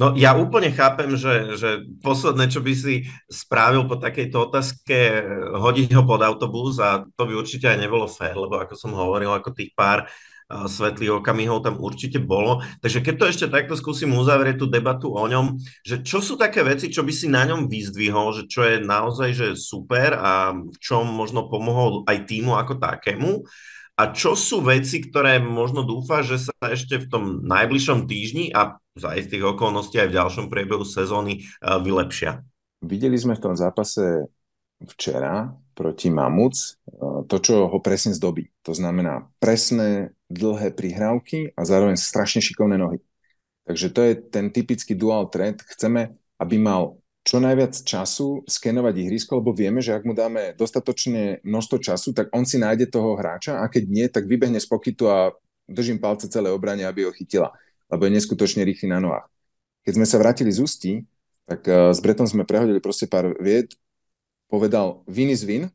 No 0.00 0.16
ja 0.18 0.34
úplne 0.34 0.72
chápem, 0.72 1.14
že, 1.14 1.54
že 1.54 1.70
posledné, 2.00 2.48
čo 2.50 2.64
by 2.64 2.72
si 2.74 3.06
spravil 3.28 3.86
po 3.86 4.00
takejto 4.00 4.50
otázke, 4.50 4.96
hodiť 5.54 5.94
ho 5.94 6.02
pod 6.02 6.24
autobus 6.24 6.80
a 6.82 7.04
to 7.14 7.22
by 7.28 7.36
určite 7.36 7.68
aj 7.68 7.78
nebolo 7.78 8.08
fér, 8.08 8.34
lebo 8.34 8.58
ako 8.58 8.74
som 8.74 8.96
hovoril, 8.96 9.30
ako 9.30 9.52
tých 9.52 9.70
pár 9.76 10.08
svetlých 10.52 11.24
okamihov 11.24 11.64
tam 11.64 11.80
určite 11.80 12.20
bolo. 12.20 12.60
Takže 12.84 13.00
keď 13.00 13.14
to 13.16 13.24
ešte 13.28 13.46
takto 13.48 13.74
skúsim 13.74 14.12
uzavrieť 14.12 14.60
tú 14.60 14.66
debatu 14.68 15.10
o 15.16 15.24
ňom, 15.24 15.56
že 15.82 16.04
čo 16.04 16.20
sú 16.20 16.36
také 16.36 16.60
veci, 16.60 16.92
čo 16.92 17.00
by 17.00 17.12
si 17.12 17.26
na 17.32 17.48
ňom 17.48 17.72
vyzdvihol, 17.72 18.36
že 18.36 18.42
čo 18.46 18.62
je 18.68 18.84
naozaj 18.84 19.30
že 19.32 19.46
super 19.56 20.14
a 20.14 20.52
v 20.52 20.76
čom 20.78 21.08
možno 21.08 21.48
pomohol 21.48 22.04
aj 22.04 22.28
týmu 22.28 22.54
ako 22.54 22.76
takému 22.76 23.42
a 23.92 24.08
čo 24.08 24.32
sú 24.32 24.64
veci, 24.64 25.04
ktoré 25.04 25.36
možno 25.36 25.84
dúfa, 25.84 26.24
že 26.24 26.40
sa 26.40 26.54
ešte 26.64 26.96
v 26.96 27.06
tom 27.12 27.24
najbližšom 27.44 28.08
týždni 28.08 28.48
a 28.50 28.80
za 28.96 29.12
istých 29.16 29.52
okolností 29.52 30.00
aj 30.00 30.08
v 30.08 30.16
ďalšom 30.16 30.46
priebehu 30.48 30.84
sezóny 30.84 31.44
vylepšia? 31.60 32.40
Videli 32.82 33.20
sme 33.20 33.36
v 33.36 33.44
tom 33.44 33.54
zápase 33.54 34.32
včera 34.82 35.54
proti 35.76 36.10
Mamuc 36.10 36.82
to, 37.28 37.36
čo 37.38 37.68
ho 37.70 37.78
presne 37.78 38.16
zdobí. 38.16 38.50
To 38.66 38.74
znamená 38.74 39.30
presné, 39.38 40.16
dlhé 40.32 40.72
prihrávky 40.72 41.52
a 41.52 41.62
zároveň 41.68 42.00
strašne 42.00 42.40
šikovné 42.40 42.80
nohy. 42.80 42.98
Takže 43.68 43.86
to 43.94 44.00
je 44.02 44.12
ten 44.18 44.50
typický 44.50 44.96
dual 44.96 45.30
thread. 45.30 45.62
Chceme, 45.62 46.16
aby 46.40 46.56
mal 46.58 46.98
čo 47.22 47.38
najviac 47.38 47.86
času 47.86 48.42
skenovať 48.50 48.94
ihrisko, 48.98 49.38
lebo 49.38 49.54
vieme, 49.54 49.78
že 49.78 49.94
ak 49.94 50.02
mu 50.02 50.10
dáme 50.10 50.58
dostatočne 50.58 51.38
množstvo 51.46 51.78
času, 51.78 52.10
tak 52.10 52.34
on 52.34 52.42
si 52.42 52.58
nájde 52.58 52.90
toho 52.90 53.14
hráča 53.14 53.62
a 53.62 53.70
keď 53.70 53.82
nie, 53.86 54.06
tak 54.10 54.26
vybehne 54.26 54.58
z 54.58 54.66
pokytu 54.66 55.06
a 55.06 55.30
držím 55.70 56.02
palce 56.02 56.26
celé 56.26 56.50
obrane, 56.50 56.82
aby 56.82 57.06
ho 57.06 57.14
chytila, 57.14 57.54
lebo 57.86 58.10
je 58.10 58.18
neskutočne 58.18 58.66
rýchly 58.66 58.90
na 58.90 58.98
nohách. 58.98 59.30
Keď 59.86 59.92
sme 59.94 60.06
sa 60.06 60.18
vrátili 60.18 60.50
z 60.50 60.58
Ústí, 60.66 60.92
tak 61.46 61.62
uh, 61.70 61.94
s 61.94 62.02
Bretom 62.02 62.26
sme 62.26 62.42
prehodili 62.42 62.82
proste 62.82 63.06
pár 63.06 63.30
vied, 63.38 63.70
povedal 64.50 65.06
win 65.06 65.30
is 65.30 65.46
win 65.46 65.70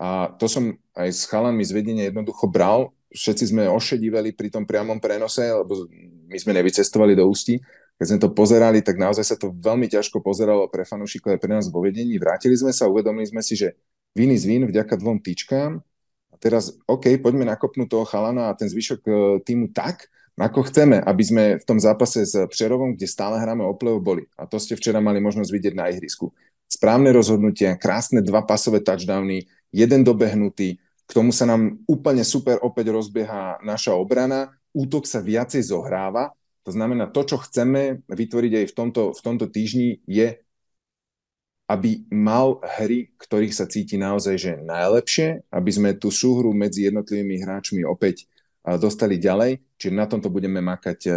a 0.00 0.32
to 0.40 0.48
som 0.48 0.72
aj 0.96 1.08
s 1.12 1.28
chalanmi 1.28 1.62
z 1.68 1.72
vedenia 1.76 2.08
jednoducho 2.08 2.48
bral, 2.48 2.96
všetci 3.12 3.44
sme 3.52 3.68
ošedívali 3.68 4.32
pri 4.34 4.48
tom 4.50 4.64
priamom 4.64 4.98
prenose, 4.98 5.44
lebo 5.44 5.86
my 6.26 6.38
sme 6.40 6.56
nevycestovali 6.56 7.12
do 7.12 7.28
Ústí 7.28 7.60
keď 8.02 8.06
sme 8.10 8.18
to 8.18 8.34
pozerali, 8.34 8.82
tak 8.82 8.98
naozaj 8.98 9.22
sa 9.22 9.36
to 9.38 9.54
veľmi 9.54 9.86
ťažko 9.86 10.18
pozeralo 10.26 10.66
pre 10.66 10.82
fanúšikov 10.82 11.38
aj 11.38 11.38
pre 11.38 11.54
nás 11.54 11.70
vo 11.70 11.86
vedení. 11.86 12.18
Vrátili 12.18 12.58
sme 12.58 12.74
sa, 12.74 12.90
uvedomili 12.90 13.30
sme 13.30 13.46
si, 13.46 13.54
že 13.54 13.78
viny 14.18 14.34
z 14.34 14.44
vín 14.50 14.66
vďaka 14.66 14.98
dvom 14.98 15.22
tyčkám. 15.22 15.78
A 16.32 16.34
teraz, 16.34 16.74
OK, 16.90 17.14
poďme 17.22 17.46
nakopnúť 17.46 17.86
toho 17.86 18.02
chalana 18.02 18.50
a 18.50 18.56
ten 18.58 18.66
zvyšok 18.66 19.00
e, 19.06 19.10
týmu 19.46 19.70
tak, 19.70 20.10
ako 20.34 20.66
chceme, 20.66 20.98
aby 20.98 21.22
sme 21.22 21.44
v 21.62 21.64
tom 21.68 21.78
zápase 21.78 22.26
s 22.26 22.34
Přerovom, 22.34 22.98
kde 22.98 23.06
stále 23.06 23.38
hráme 23.38 23.62
o 23.62 23.70
boli. 24.02 24.26
A 24.34 24.50
to 24.50 24.58
ste 24.58 24.74
včera 24.74 24.98
mali 24.98 25.22
možnosť 25.22 25.54
vidieť 25.54 25.74
na 25.78 25.86
ihrisku. 25.86 26.34
Správne 26.66 27.14
rozhodnutia, 27.14 27.78
krásne 27.78 28.18
dva 28.18 28.42
pasové 28.42 28.82
touchdowny, 28.82 29.46
jeden 29.70 30.02
dobehnutý, 30.02 30.81
k 31.12 31.16
tomu 31.20 31.28
sa 31.28 31.44
nám 31.44 31.76
úplne 31.84 32.24
super 32.24 32.56
opäť 32.64 32.88
rozbieha 32.88 33.60
naša 33.60 33.92
obrana, 33.92 34.56
útok 34.72 35.04
sa 35.04 35.20
viacej 35.20 35.60
zohráva 35.68 36.32
to 36.62 36.70
znamená, 36.70 37.10
to, 37.10 37.26
čo 37.26 37.42
chceme 37.42 38.06
vytvoriť 38.06 38.52
aj 38.62 38.66
v 38.70 38.74
tomto, 38.74 39.02
v 39.10 39.20
tomto 39.20 39.46
týždni, 39.50 39.98
je, 40.06 40.38
aby 41.66 42.06
mal 42.14 42.62
hry, 42.78 43.10
ktorých 43.18 43.54
sa 43.54 43.66
cíti 43.66 43.98
naozaj 43.98 44.34
že 44.38 44.52
najlepšie, 44.62 45.42
aby 45.50 45.70
sme 45.74 45.98
tú 45.98 46.14
súhru 46.14 46.54
medzi 46.54 46.86
jednotlivými 46.86 47.42
hráčmi 47.42 47.82
opäť 47.82 48.30
dostali 48.62 49.18
ďalej. 49.18 49.58
Čiže 49.74 49.90
na 49.90 50.06
tomto 50.06 50.30
budeme 50.30 50.62
makať 50.62 51.10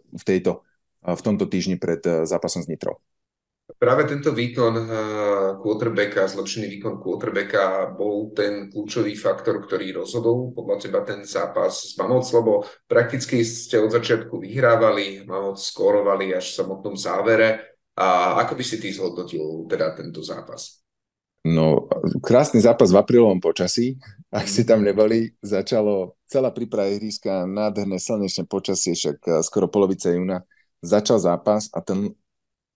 v, 0.00 0.22
tejto, 0.24 0.64
v 1.04 1.20
tomto 1.20 1.44
týždni 1.44 1.76
pred 1.76 2.00
zápasom 2.24 2.64
s 2.64 2.70
Nitrou. 2.70 2.96
Práve 3.76 4.08
tento 4.08 4.32
výkon 4.32 4.72
uh, 4.72 4.88
quarterbacka, 5.60 6.24
zlepšený 6.24 6.80
výkon 6.80 6.96
quarterbacka 6.96 7.92
bol 7.92 8.32
ten 8.32 8.72
kľúčový 8.72 9.12
faktor, 9.12 9.60
ktorý 9.60 10.00
rozhodol 10.00 10.56
podľa 10.56 10.76
teba 10.80 11.00
ten 11.04 11.28
zápas 11.28 11.92
s 11.92 11.92
Mammoth, 12.00 12.32
lebo 12.32 12.64
prakticky 12.88 13.44
ste 13.44 13.76
od 13.76 13.92
začiatku 13.92 14.40
vyhrávali, 14.40 15.28
Mammoth 15.28 15.60
skórovali 15.60 16.32
až 16.32 16.56
v 16.56 16.56
samotnom 16.64 16.96
závere. 16.96 17.76
A 17.96 18.40
ako 18.44 18.56
by 18.56 18.64
si 18.64 18.76
ty 18.80 18.92
zhodnotil 18.92 19.68
teda 19.68 19.96
tento 19.96 20.20
zápas? 20.24 20.84
No, 21.46 21.86
krásny 22.20 22.58
zápas 22.58 22.90
v 22.90 22.98
aprílovom 22.98 23.38
počasí. 23.38 23.96
Ak 24.34 24.50
si 24.50 24.66
tam 24.66 24.82
neboli, 24.82 25.30
začalo 25.38 26.18
celá 26.26 26.50
príprava 26.50 26.90
ihriska, 26.90 27.46
nádherné 27.46 28.02
slnečné 28.02 28.50
počasie, 28.50 28.98
však 28.98 29.16
eh, 29.22 29.32
skoro 29.46 29.70
polovica 29.70 30.10
júna. 30.10 30.42
Začal 30.82 31.22
zápas 31.22 31.70
a 31.70 31.80
ten 31.80 32.12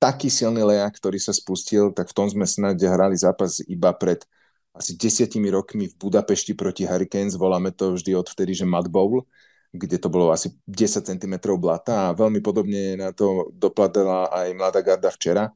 taký 0.01 0.33
silný 0.33 0.65
lejak, 0.65 0.97
ktorý 0.97 1.21
sa 1.21 1.37
spustil, 1.37 1.93
tak 1.93 2.09
v 2.09 2.17
tom 2.17 2.27
sme 2.33 2.49
snad 2.49 2.81
hrali 2.81 3.15
zápas 3.15 3.61
iba 3.69 3.93
pred 3.93 4.25
asi 4.73 4.97
desiatimi 4.97 5.53
rokmi 5.53 5.93
v 5.93 5.99
Budapešti 5.99 6.57
proti 6.57 6.89
Hurricanes, 6.89 7.37
voláme 7.37 7.75
to 7.75 7.99
vždy 7.99 8.17
odvtedy, 8.17 8.57
že 8.57 8.65
Mud 8.65 8.89
Bowl, 8.89 9.27
kde 9.75 10.01
to 10.01 10.09
bolo 10.09 10.33
asi 10.33 10.57
10 10.67 11.05
cm 11.05 11.35
blata 11.61 12.11
a 12.11 12.17
veľmi 12.17 12.41
podobne 12.41 12.97
na 12.97 13.13
to 13.13 13.53
doplatila 13.55 14.31
aj 14.33 14.49
mladá 14.57 14.81
garda 14.81 15.11
včera. 15.13 15.53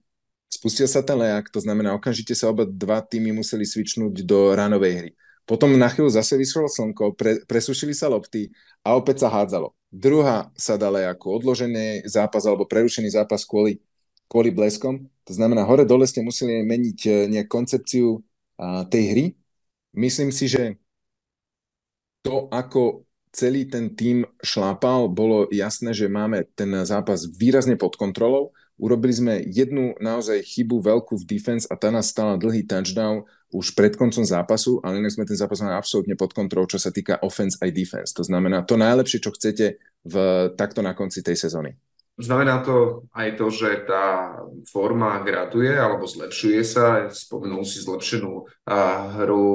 Spustil 0.51 0.87
sa 0.87 1.03
ten 1.03 1.19
lejak, 1.19 1.51
to 1.51 1.59
znamená, 1.59 1.97
okamžite 1.97 2.37
sa 2.37 2.53
oba 2.53 2.63
dva 2.63 3.03
týmy 3.03 3.35
museli 3.35 3.67
svičnúť 3.67 4.23
do 4.23 4.55
ránovej 4.55 4.93
hry. 5.03 5.11
Potom 5.45 5.77
na 5.77 5.91
chvíľu 5.91 6.15
zase 6.15 6.39
vyšlo 6.41 6.71
slnko, 6.71 7.19
pre, 7.19 7.43
presušili 7.45 7.93
sa 7.93 8.09
lopty 8.09 8.49
a 8.81 8.97
opäť 8.97 9.27
sa 9.27 9.29
hádzalo. 9.29 9.77
Druhá 9.93 10.49
sa 10.57 10.75
dala 10.75 11.11
ako 11.11 11.43
odložený 11.43 12.07
zápas 12.09 12.49
alebo 12.49 12.65
prerušený 12.65 13.13
zápas 13.13 13.45
kvôli 13.45 13.83
kvôli 14.29 14.51
bleskom. 14.51 15.09
To 15.25 15.33
znamená, 15.33 15.65
hore-dole 15.65 16.05
ste 16.05 16.21
museli 16.21 16.65
meniť 16.65 16.99
e, 17.07 17.11
nejak 17.33 17.49
koncepciu 17.49 18.21
tej 18.91 19.03
hry. 19.11 19.25
Myslím 19.95 20.31
si, 20.31 20.47
že 20.47 20.79
to, 22.23 22.47
ako 22.51 23.05
celý 23.35 23.67
ten 23.67 23.93
tým 23.93 24.23
šlápal, 24.41 25.11
bolo 25.11 25.51
jasné, 25.51 25.91
že 25.91 26.07
máme 26.07 26.47
ten 26.55 26.71
zápas 26.87 27.27
výrazne 27.27 27.75
pod 27.75 27.99
kontrolou. 27.99 28.55
Urobili 28.75 29.15
sme 29.15 29.35
jednu 29.47 29.95
naozaj 30.03 30.43
chybu 30.43 30.83
veľkú 30.83 31.15
v 31.19 31.27
defense 31.27 31.67
a 31.71 31.79
tá 31.79 31.95
nás 31.95 32.11
stala 32.11 32.39
dlhý 32.39 32.67
touchdown 32.67 33.23
už 33.55 33.79
pred 33.79 33.95
koncom 33.95 34.27
zápasu, 34.27 34.83
ale 34.83 34.99
inak 34.99 35.15
sme 35.15 35.27
ten 35.31 35.39
zápas 35.39 35.63
mali 35.63 35.79
absolútne 35.79 36.19
pod 36.19 36.35
kontrolou, 36.35 36.67
čo 36.67 36.79
sa 36.79 36.91
týka 36.91 37.23
offense 37.23 37.55
aj 37.63 37.71
defense. 37.71 38.11
To 38.19 38.27
znamená 38.27 38.67
to 38.67 38.75
najlepšie, 38.75 39.23
čo 39.23 39.31
chcete 39.31 39.79
v, 40.03 40.15
takto 40.59 40.83
na 40.83 40.91
konci 40.91 41.23
tej 41.23 41.39
sezóny. 41.39 41.79
Znamená 42.15 42.63
to 42.63 43.11
aj 43.11 43.35
to, 43.35 43.51
že 43.51 43.91
tá 43.91 44.39
forma 44.71 45.19
graduje 45.27 45.75
alebo 45.75 46.07
zlepšuje 46.07 46.63
sa. 46.63 47.11
Spomenul 47.11 47.67
si 47.67 47.83
zlepšenú 47.83 48.47
hru 49.19 49.47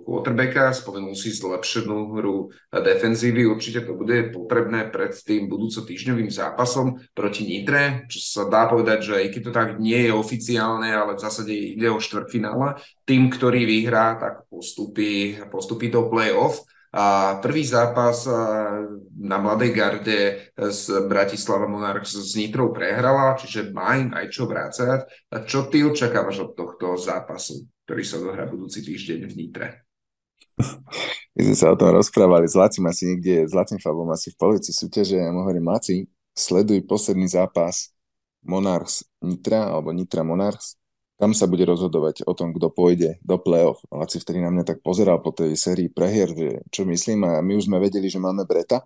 quarterbacka, 0.00 0.72
spomenul 0.72 1.12
si 1.12 1.36
zlepšenú 1.36 2.16
hru 2.16 2.48
defenzívy. 2.72 3.44
Určite 3.44 3.84
to 3.84 3.92
bude 3.92 4.32
potrebné 4.32 4.88
pred 4.88 5.12
tým 5.12 5.44
budúco 5.44 5.84
týždňovým 5.84 6.32
zápasom 6.32 7.04
proti 7.12 7.44
Nitre, 7.44 8.08
čo 8.08 8.18
sa 8.24 8.42
dá 8.48 8.64
povedať, 8.64 9.12
že 9.12 9.14
i 9.20 9.28
keď 9.28 9.42
to 9.44 9.52
tak 9.52 9.68
nie 9.76 10.08
je 10.08 10.16
oficiálne, 10.16 10.88
ale 10.88 11.20
v 11.20 11.22
zásade 11.22 11.52
ide 11.52 11.92
o 11.92 12.00
štvrtfinále. 12.00 12.80
Tým, 13.04 13.28
ktorý 13.28 13.68
vyhrá, 13.68 14.16
tak 14.16 14.48
postupí, 14.48 15.36
postupí 15.52 15.92
do 15.92 16.08
play-off. 16.08 16.64
A 16.96 17.36
prvý 17.44 17.60
zápas 17.60 18.24
na 19.20 19.36
Mladej 19.36 19.70
garde 19.76 20.20
z 20.56 21.04
Bratislava 21.04 21.68
Monarchs 21.68 22.16
s 22.16 22.32
Nitrou 22.40 22.72
prehrala, 22.72 23.36
čiže 23.36 23.68
má 23.68 24.00
im 24.00 24.16
aj 24.16 24.32
čo 24.32 24.48
vrácať. 24.48 25.04
A 25.28 25.44
čo 25.44 25.68
ty 25.68 25.84
očakávaš 25.84 26.48
od 26.48 26.50
tohto 26.56 26.96
zápasu, 26.96 27.68
ktorý 27.84 28.00
sa 28.00 28.16
dohrá 28.16 28.48
budúci 28.48 28.80
týždeň 28.80 29.28
v 29.28 29.34
Nitre? 29.36 29.68
My 31.36 31.52
sme 31.52 31.56
sa 31.56 31.68
o 31.68 31.76
tom 31.76 31.92
rozprávali 31.92 32.48
s 32.48 32.56
Lacim 32.56 32.88
asi 32.88 33.12
niekde, 33.12 33.44
s 33.44 33.52
Lacim 33.52 33.76
Fabom 33.76 34.08
asi 34.08 34.32
v 34.32 34.40
polovici 34.40 34.72
súťaže 34.72 35.20
ja 35.20 35.28
mu 35.28 35.44
hovorím, 35.44 35.68
Laci, 35.68 36.08
sleduj 36.32 36.80
posledný 36.88 37.28
zápas 37.28 37.92
Monarchs 38.40 39.04
Nitra 39.20 39.68
alebo 39.68 39.92
Nitra 39.92 40.24
Monarchs, 40.24 40.80
tam 41.16 41.32
sa 41.32 41.48
bude 41.48 41.64
rozhodovať 41.64 42.28
o 42.28 42.32
tom, 42.36 42.52
kto 42.52 42.68
pôjde 42.68 43.16
do 43.24 43.40
play-off. 43.40 43.80
Laci 43.88 44.20
vtedy 44.20 44.44
na 44.44 44.52
mňa 44.52 44.64
tak 44.68 44.78
pozeral 44.84 45.24
po 45.24 45.32
tej 45.32 45.56
sérii 45.56 45.88
prehier, 45.88 46.28
že 46.30 46.60
čo 46.68 46.84
myslím 46.84 47.24
a 47.24 47.40
my 47.40 47.56
už 47.56 47.72
sme 47.72 47.80
vedeli, 47.80 48.08
že 48.12 48.20
máme 48.20 48.44
Breta, 48.44 48.84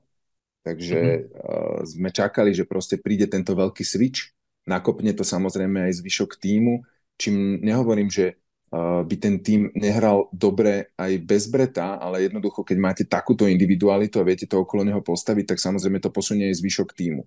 takže 0.62 0.98
mm-hmm. 0.98 1.34
uh, 1.34 1.78
sme 1.82 2.08
čakali, 2.14 2.54
že 2.54 2.70
proste 2.70 3.02
príde 3.02 3.26
tento 3.26 3.52
veľký 3.58 3.82
switch, 3.82 4.30
nakopne 4.64 5.10
to 5.10 5.26
samozrejme 5.26 5.90
aj 5.90 5.98
zvyšok 5.98 6.38
týmu, 6.38 6.86
čím 7.18 7.58
nehovorím, 7.60 8.06
že 8.06 8.40
by 8.70 9.14
ten 9.18 9.42
tým 9.42 9.74
nehral 9.74 10.30
dobre 10.30 10.94
aj 10.94 11.18
bez 11.26 11.50
Breta, 11.50 11.98
ale 11.98 12.30
jednoducho, 12.30 12.62
keď 12.62 12.78
máte 12.78 13.02
takúto 13.02 13.50
individualitu 13.50 14.22
a 14.22 14.26
viete 14.26 14.46
to 14.46 14.62
okolo 14.62 14.86
neho 14.86 15.02
postaviť, 15.02 15.54
tak 15.54 15.58
samozrejme 15.58 15.98
to 15.98 16.14
posunie 16.14 16.46
aj 16.46 16.62
zvyšok 16.62 16.94
týmu. 16.94 17.26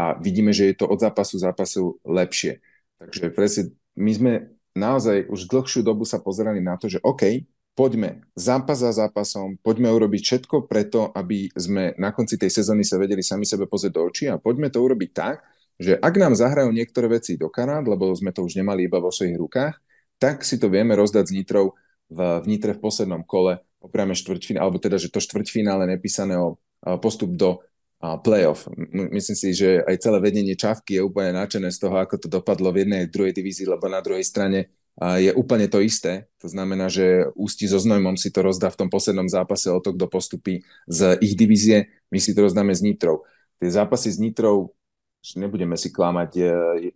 A 0.00 0.16
vidíme, 0.16 0.56
že 0.56 0.72
je 0.72 0.80
to 0.80 0.88
od 0.88 0.96
zápasu 0.96 1.36
zápasu 1.36 2.00
lepšie. 2.00 2.64
Takže 2.96 3.28
presne, 3.28 3.62
my 3.96 4.12
sme 4.14 4.32
naozaj 4.76 5.26
už 5.26 5.50
dlhšiu 5.50 5.82
dobu 5.82 6.06
sa 6.06 6.22
pozerali 6.22 6.62
na 6.62 6.78
to, 6.78 6.86
že 6.86 7.02
OK, 7.02 7.46
poďme 7.74 8.26
zápas 8.36 8.82
za 8.82 8.92
zápasom, 8.92 9.58
poďme 9.64 9.90
urobiť 9.90 10.20
všetko 10.22 10.68
preto, 10.68 11.10
aby 11.16 11.50
sme 11.56 11.96
na 11.96 12.12
konci 12.14 12.36
tej 12.36 12.50
sezóny 12.50 12.84
sa 12.84 13.00
vedeli 13.00 13.24
sami 13.24 13.48
sebe 13.48 13.66
pozrieť 13.66 13.92
do 13.96 14.02
očí 14.06 14.24
a 14.28 14.38
poďme 14.38 14.68
to 14.68 14.82
urobiť 14.82 15.10
tak, 15.10 15.42
že 15.80 15.96
ak 15.96 16.14
nám 16.20 16.36
zahrajú 16.36 16.70
niektoré 16.76 17.08
veci 17.08 17.40
do 17.40 17.48
karát, 17.48 17.80
lebo 17.80 18.12
sme 18.12 18.36
to 18.36 18.44
už 18.44 18.60
nemali 18.60 18.84
iba 18.84 19.00
vo 19.00 19.08
svojich 19.08 19.40
rukách, 19.40 19.80
tak 20.20 20.44
si 20.44 20.60
to 20.60 20.68
vieme 20.68 20.92
rozdať 20.92 21.32
s 21.32 21.32
Nitrou 21.32 21.72
v, 22.12 22.44
v 22.44 22.46
Nitre 22.46 22.76
v 22.76 22.84
poslednom 22.84 23.24
kole, 23.24 23.64
opriame 23.80 24.12
štvrťfinále, 24.12 24.60
alebo 24.60 24.76
teda, 24.76 25.00
že 25.00 25.08
to 25.08 25.24
štvrťfinále 25.24 25.88
nepísané 25.88 26.36
o 26.36 26.60
postup 27.00 27.32
do 27.32 27.64
playoff. 28.00 28.64
Myslím 29.12 29.36
si, 29.36 29.52
že 29.52 29.84
aj 29.84 30.00
celé 30.00 30.18
vedenie 30.24 30.56
Čavky 30.56 30.96
je 30.96 31.04
úplne 31.04 31.36
nadšené 31.36 31.68
z 31.68 31.84
toho, 31.84 32.00
ako 32.00 32.16
to 32.16 32.32
dopadlo 32.32 32.72
v 32.72 32.88
jednej 32.88 33.12
druhej 33.12 33.36
divízii, 33.36 33.68
lebo 33.68 33.92
na 33.92 34.00
druhej 34.00 34.24
strane 34.24 34.72
je 35.00 35.32
úplne 35.36 35.68
to 35.68 35.84
isté. 35.84 36.28
To 36.40 36.48
znamená, 36.48 36.88
že 36.88 37.28
Ústi 37.36 37.68
so 37.68 37.76
Znojmom 37.76 38.16
si 38.16 38.32
to 38.32 38.40
rozdá 38.40 38.72
v 38.72 38.84
tom 38.84 38.88
poslednom 38.88 39.28
zápase 39.28 39.68
o 39.68 39.80
to, 39.80 39.92
kto 39.92 40.08
postupí 40.08 40.64
z 40.88 41.20
ich 41.20 41.36
divízie, 41.36 41.92
my 42.08 42.16
si 42.16 42.32
to 42.32 42.48
rozdáme 42.48 42.72
s 42.72 42.80
Nitrou. 42.80 43.24
Tie 43.60 43.68
zápasy 43.68 44.12
s 44.12 44.18
Nitrou, 44.20 44.72
nebudeme 45.36 45.76
si 45.76 45.92
klamať, 45.92 46.30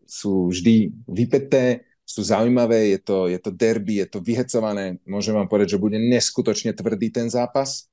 sú 0.09 0.49
vždy 0.49 1.05
vypeté, 1.05 1.85
sú 2.05 2.21
zaujímavé, 2.21 2.93
je 2.93 3.01
to, 3.01 3.29
je 3.33 3.41
to 3.41 3.49
derby, 3.53 4.01
je 4.01 4.09
to 4.09 4.21
vyhecované. 4.21 5.01
Môžem 5.09 5.33
vám 5.33 5.49
povedať, 5.49 5.77
že 5.77 5.81
bude 5.81 5.97
neskutočne 5.97 6.77
tvrdý 6.77 7.09
ten 7.09 7.33
zápas. 7.33 7.89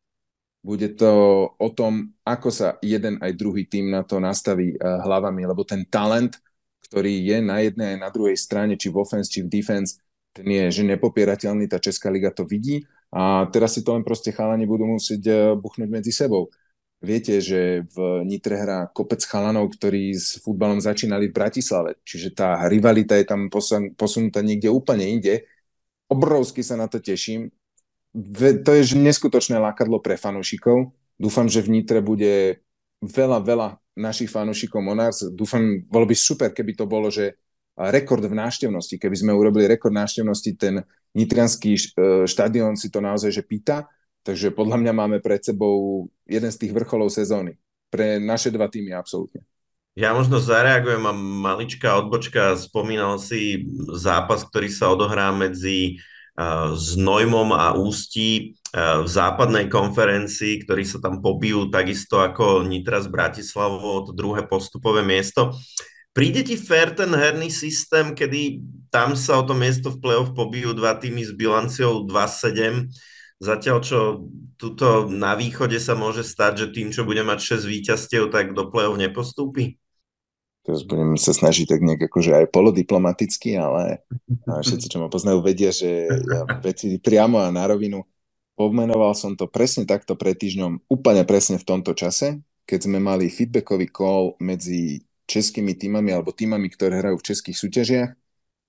Bude 0.62 0.94
to 0.94 1.10
o 1.58 1.70
tom, 1.74 2.14
ako 2.22 2.54
sa 2.54 2.78
jeden 2.86 3.18
aj 3.18 3.34
druhý 3.34 3.66
tým 3.66 3.90
na 3.90 4.06
to 4.06 4.22
nastaví 4.22 4.78
uh, 4.78 5.02
hlavami, 5.02 5.42
lebo 5.50 5.66
ten 5.66 5.90
talent, 5.90 6.38
ktorý 6.86 7.18
je 7.18 7.38
na 7.42 7.66
jednej 7.66 7.98
aj 7.98 8.00
na 8.00 8.10
druhej 8.14 8.38
strane, 8.38 8.78
či 8.78 8.94
v 8.94 9.02
offense, 9.02 9.34
či 9.34 9.42
v 9.42 9.50
defense, 9.50 9.98
ten 10.32 10.46
je 10.46 10.70
že 10.70 10.84
nepopierateľný, 10.86 11.66
tá 11.66 11.82
Česká 11.82 12.14
liga 12.14 12.30
to 12.30 12.46
vidí 12.46 12.86
a 13.10 13.50
teraz 13.50 13.74
si 13.74 13.82
to 13.82 13.98
len 13.98 14.06
proste 14.06 14.30
chalani 14.30 14.70
budú 14.70 14.86
musieť 14.86 15.24
uh, 15.28 15.38
buchnúť 15.58 15.90
medzi 15.90 16.14
sebou. 16.14 16.54
Viete, 17.02 17.42
že 17.42 17.82
v 17.90 18.22
Nitre 18.30 18.62
hrá 18.62 18.86
kopec 18.94 19.26
chalanov, 19.26 19.74
ktorí 19.74 20.14
s 20.14 20.38
futbalom 20.46 20.78
začínali 20.78 21.34
v 21.34 21.38
Bratislave, 21.42 21.98
čiže 22.06 22.38
tá 22.38 22.62
rivalita 22.70 23.18
je 23.18 23.26
tam 23.26 23.50
posunutá 23.98 24.46
niekde 24.46 24.70
úplne 24.70 25.10
inde. 25.10 25.42
Obrovsky 26.06 26.62
sa 26.62 26.78
na 26.78 26.86
to 26.86 27.02
teším. 27.02 27.50
To 28.66 28.72
je 28.76 28.84
neskutočné 28.96 29.56
lákadlo 29.56 30.04
pre 30.04 30.20
fanúšikov. 30.20 30.92
Dúfam, 31.16 31.48
že 31.48 31.64
v 31.64 31.80
Nitre 31.80 32.04
bude 32.04 32.60
veľa, 33.00 33.40
veľa 33.40 33.68
našich 33.96 34.28
fanúšikov 34.28 34.84
Monars. 34.84 35.24
Dúfam, 35.32 35.84
bolo 35.88 36.06
by 36.10 36.16
super, 36.16 36.50
keby 36.52 36.76
to 36.76 36.86
bolo, 36.90 37.08
že 37.08 37.40
rekord 37.78 38.24
v 38.26 38.36
návštevnosti, 38.36 39.00
keby 39.00 39.16
sme 39.16 39.32
urobili 39.32 39.66
rekord 39.66 39.96
návštevnosti, 39.96 40.52
ten 40.60 40.84
nitrianský 41.16 41.72
e, 41.76 41.80
štadión 42.28 42.76
si 42.76 42.92
to 42.92 43.00
naozaj 43.00 43.32
že 43.32 43.44
pýta 43.48 43.88
Takže 44.22 44.54
podľa 44.54 44.78
mňa 44.78 44.94
máme 44.94 45.18
pred 45.18 45.42
sebou 45.42 46.06
jeden 46.30 46.52
z 46.54 46.60
tých 46.62 46.74
vrcholov 46.74 47.10
sezóny. 47.10 47.58
Pre 47.90 48.22
naše 48.22 48.54
dva 48.54 48.70
týmy 48.70 48.94
absolútne. 48.94 49.42
Ja 49.98 50.16
možno 50.16 50.40
zareagujem 50.40 51.04
a 51.04 51.14
maličká 51.18 52.00
odbočka. 52.00 52.56
Spomínal 52.56 53.20
si 53.20 53.68
zápas, 53.98 54.46
ktorý 54.48 54.72
sa 54.72 54.94
odohrá 54.94 55.34
medzi 55.36 56.00
uh, 56.38 56.72
Znojmom 56.76 57.52
a 57.56 57.74
Ústí 57.76 58.56
uh, 58.76 59.04
v 59.04 59.10
západnej 59.10 59.68
konferencii, 59.68 60.64
ktorí 60.64 60.84
sa 60.84 61.02
tam 61.02 61.20
pobijú 61.20 61.68
takisto 61.68 62.22
ako 62.22 62.64
Nitra 62.68 63.02
z 63.02 63.08
Bratislavou 63.10 64.08
to 64.08 64.12
druhé 64.14 64.46
postupové 64.46 65.02
miesto. 65.02 65.56
Príde 66.12 66.44
ti 66.44 66.60
fér 66.60 66.92
ten 66.92 67.12
herný 67.16 67.48
systém, 67.48 68.12
kedy 68.12 68.60
tam 68.92 69.16
sa 69.16 69.40
o 69.40 69.48
to 69.48 69.56
miesto 69.56 69.96
v 69.96 70.04
play-off 70.04 70.36
pobijú 70.36 70.76
dva 70.76 71.00
týmy 71.00 71.24
s 71.24 71.32
bilanciou 71.32 72.04
2-7 72.04 72.92
Zatiaľ, 73.42 73.78
čo 73.82 74.30
tuto 74.62 75.10
na 75.10 75.34
východe 75.34 75.82
sa 75.82 75.98
môže 75.98 76.22
stať, 76.22 76.54
že 76.62 76.68
tým, 76.78 76.94
čo 76.94 77.02
bude 77.02 77.26
mať 77.26 77.58
6 77.58 77.66
víťazstiev, 77.66 78.30
tak 78.30 78.54
do 78.54 78.70
play-off 78.70 79.02
nepostúpi? 79.02 79.82
Teraz 80.62 80.86
budem 80.86 81.18
sa 81.18 81.34
snažiť 81.34 81.66
tak 81.74 81.82
nejak 81.82 82.06
akože 82.06 82.38
aj 82.38 82.46
polodiplomaticky, 82.54 83.58
ale 83.58 84.06
všetci, 84.66 84.88
čo 84.88 85.02
ma 85.02 85.10
poznajú, 85.10 85.42
vedia, 85.42 85.74
že 85.74 86.06
ja 86.06 86.46
veci 86.62 87.02
priamo 87.02 87.42
a 87.42 87.50
na 87.50 87.66
rovinu 87.66 88.06
pomenoval 88.54 89.18
som 89.18 89.34
to 89.34 89.50
presne 89.50 89.90
takto 89.90 90.14
pred 90.14 90.38
týždňom, 90.38 90.86
úplne 90.86 91.26
presne 91.26 91.58
v 91.58 91.66
tomto 91.66 91.98
čase, 91.98 92.38
keď 92.70 92.80
sme 92.86 93.02
mali 93.02 93.34
feedbackový 93.34 93.90
call 93.90 94.38
medzi 94.38 95.02
českými 95.26 95.74
týmami 95.74 96.14
alebo 96.14 96.36
týmami, 96.36 96.70
ktoré 96.70 97.02
hrajú 97.02 97.18
v 97.18 97.28
českých 97.34 97.58
súťažiach 97.58 98.10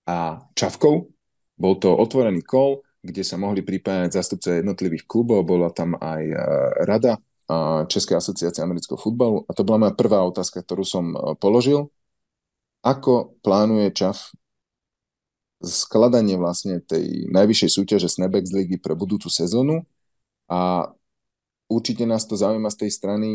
a 0.08 0.48
Čavkou. 0.56 1.12
Bol 1.60 1.74
to 1.76 1.92
otvorený 1.92 2.40
call, 2.46 2.80
kde 3.02 3.20
sa 3.26 3.36
mohli 3.36 3.60
pripájať 3.60 4.16
zastupce 4.16 4.62
jednotlivých 4.62 5.04
klubov, 5.04 5.44
bola 5.44 5.68
tam 5.74 5.98
aj 5.98 6.22
e, 6.22 6.36
rada 6.86 7.18
Českej 7.88 8.18
asociácie 8.18 8.62
amerického 8.64 9.00
futbalu 9.00 9.44
a 9.48 9.52
to 9.56 9.66
bola 9.66 9.88
moja 9.88 9.94
prvá 9.94 10.22
otázka, 10.24 10.62
ktorú 10.62 10.84
som 10.84 11.12
e, 11.12 11.16
položil. 11.38 11.90
Ako 12.82 13.38
plánuje 13.46 13.94
ČAF 13.94 14.34
skladanie 15.62 16.34
vlastne 16.34 16.82
tej 16.82 17.30
najvyššej 17.30 17.70
súťaže 17.70 18.08
Snapex 18.10 18.50
ligy 18.50 18.82
pre 18.82 18.98
budúcu 18.98 19.30
sezónu 19.30 19.86
a 20.50 20.90
určite 21.70 22.02
nás 22.02 22.26
to 22.26 22.34
zaujíma 22.34 22.68
z 22.74 22.86
tej 22.86 22.90
strany, 22.90 23.28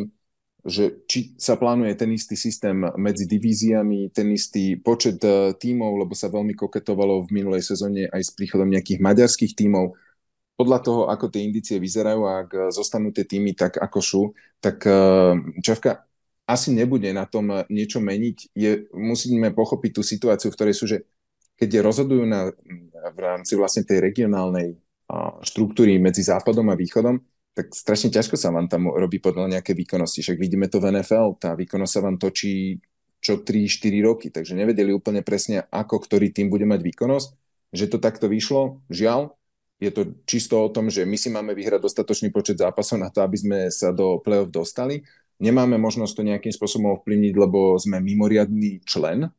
že 0.68 1.08
či 1.08 1.32
sa 1.40 1.56
plánuje 1.56 1.96
ten 1.96 2.12
istý 2.12 2.36
systém 2.36 2.76
medzi 3.00 3.24
divíziami, 3.24 4.12
ten 4.12 4.28
istý 4.36 4.76
počet 4.76 5.24
e, 5.24 5.56
tímov, 5.56 6.04
lebo 6.04 6.12
sa 6.12 6.28
veľmi 6.28 6.52
koketovalo 6.60 7.24
v 7.24 7.34
minulej 7.40 7.64
sezóne 7.64 8.12
aj 8.12 8.22
s 8.28 8.32
príchodom 8.36 8.68
nejakých 8.68 9.00
maďarských 9.00 9.56
tímov. 9.56 9.96
Podľa 10.58 10.80
toho, 10.82 11.02
ako 11.14 11.30
tie 11.30 11.46
indície 11.46 11.78
vyzerajú 11.78 12.22
a 12.26 12.42
ak 12.42 12.74
zostanú 12.74 13.14
tie 13.14 13.30
týmy 13.30 13.54
tak, 13.54 13.78
ako 13.78 14.00
sú, 14.02 14.22
tak 14.58 14.82
e, 14.90 14.98
Čavka 15.62 16.10
asi 16.50 16.74
nebude 16.74 17.14
na 17.14 17.30
tom 17.30 17.54
niečo 17.70 18.02
meniť. 18.02 18.38
Je, 18.58 18.90
musíme 18.96 19.54
pochopiť 19.54 19.92
tú 19.94 20.02
situáciu, 20.02 20.50
v 20.50 20.58
ktorej 20.58 20.76
sú, 20.76 20.90
že 20.90 21.06
keď 21.60 21.86
rozhodujú 21.86 22.24
na, 22.26 22.50
v 23.14 23.20
rámci 23.20 23.54
vlastne 23.54 23.86
tej 23.86 24.02
regionálnej 24.02 24.80
štruktúry 25.44 25.98
medzi 25.98 26.24
západom 26.24 26.68
a 26.72 26.80
východom, 26.80 27.20
tak 27.56 27.74
strašne 27.74 28.14
ťažko 28.14 28.38
sa 28.38 28.54
vám 28.54 28.70
tam 28.70 28.92
robí 28.92 29.18
podľa 29.18 29.58
nejaké 29.58 29.74
výkonnosti. 29.74 30.22
Však 30.22 30.38
vidíme 30.38 30.70
to 30.70 30.78
v 30.78 30.94
NFL, 30.94 31.42
tá 31.42 31.58
výkonnosť 31.58 31.94
sa 31.94 32.02
vám 32.06 32.22
točí 32.22 32.78
čo 33.18 33.42
3-4 33.42 34.06
roky, 34.06 34.28
takže 34.30 34.54
nevedeli 34.54 34.94
úplne 34.94 35.26
presne, 35.26 35.66
ako 35.74 36.06
ktorý 36.06 36.30
tým 36.30 36.54
bude 36.54 36.70
mať 36.70 36.86
výkonnosť. 36.86 37.30
Že 37.74 37.86
to 37.90 37.98
takto 37.98 38.30
vyšlo, 38.30 38.86
žiaľ, 38.94 39.34
je 39.78 39.92
to 39.94 40.18
čisto 40.26 40.58
o 40.58 40.74
tom, 40.74 40.90
že 40.90 41.06
my 41.06 41.18
si 41.18 41.30
máme 41.30 41.54
vyhrať 41.54 41.86
dostatočný 41.86 42.34
počet 42.34 42.58
zápasov 42.58 42.98
na 42.98 43.14
to, 43.14 43.22
aby 43.22 43.38
sme 43.38 43.58
sa 43.70 43.94
do 43.94 44.18
play-off 44.22 44.50
dostali. 44.50 45.06
Nemáme 45.38 45.78
možnosť 45.78 46.14
to 46.18 46.24
nejakým 46.26 46.50
spôsobom 46.50 46.98
ovplyvniť, 46.98 47.34
lebo 47.38 47.78
sme 47.78 48.02
mimoriadný 48.02 48.82
člen 48.82 49.30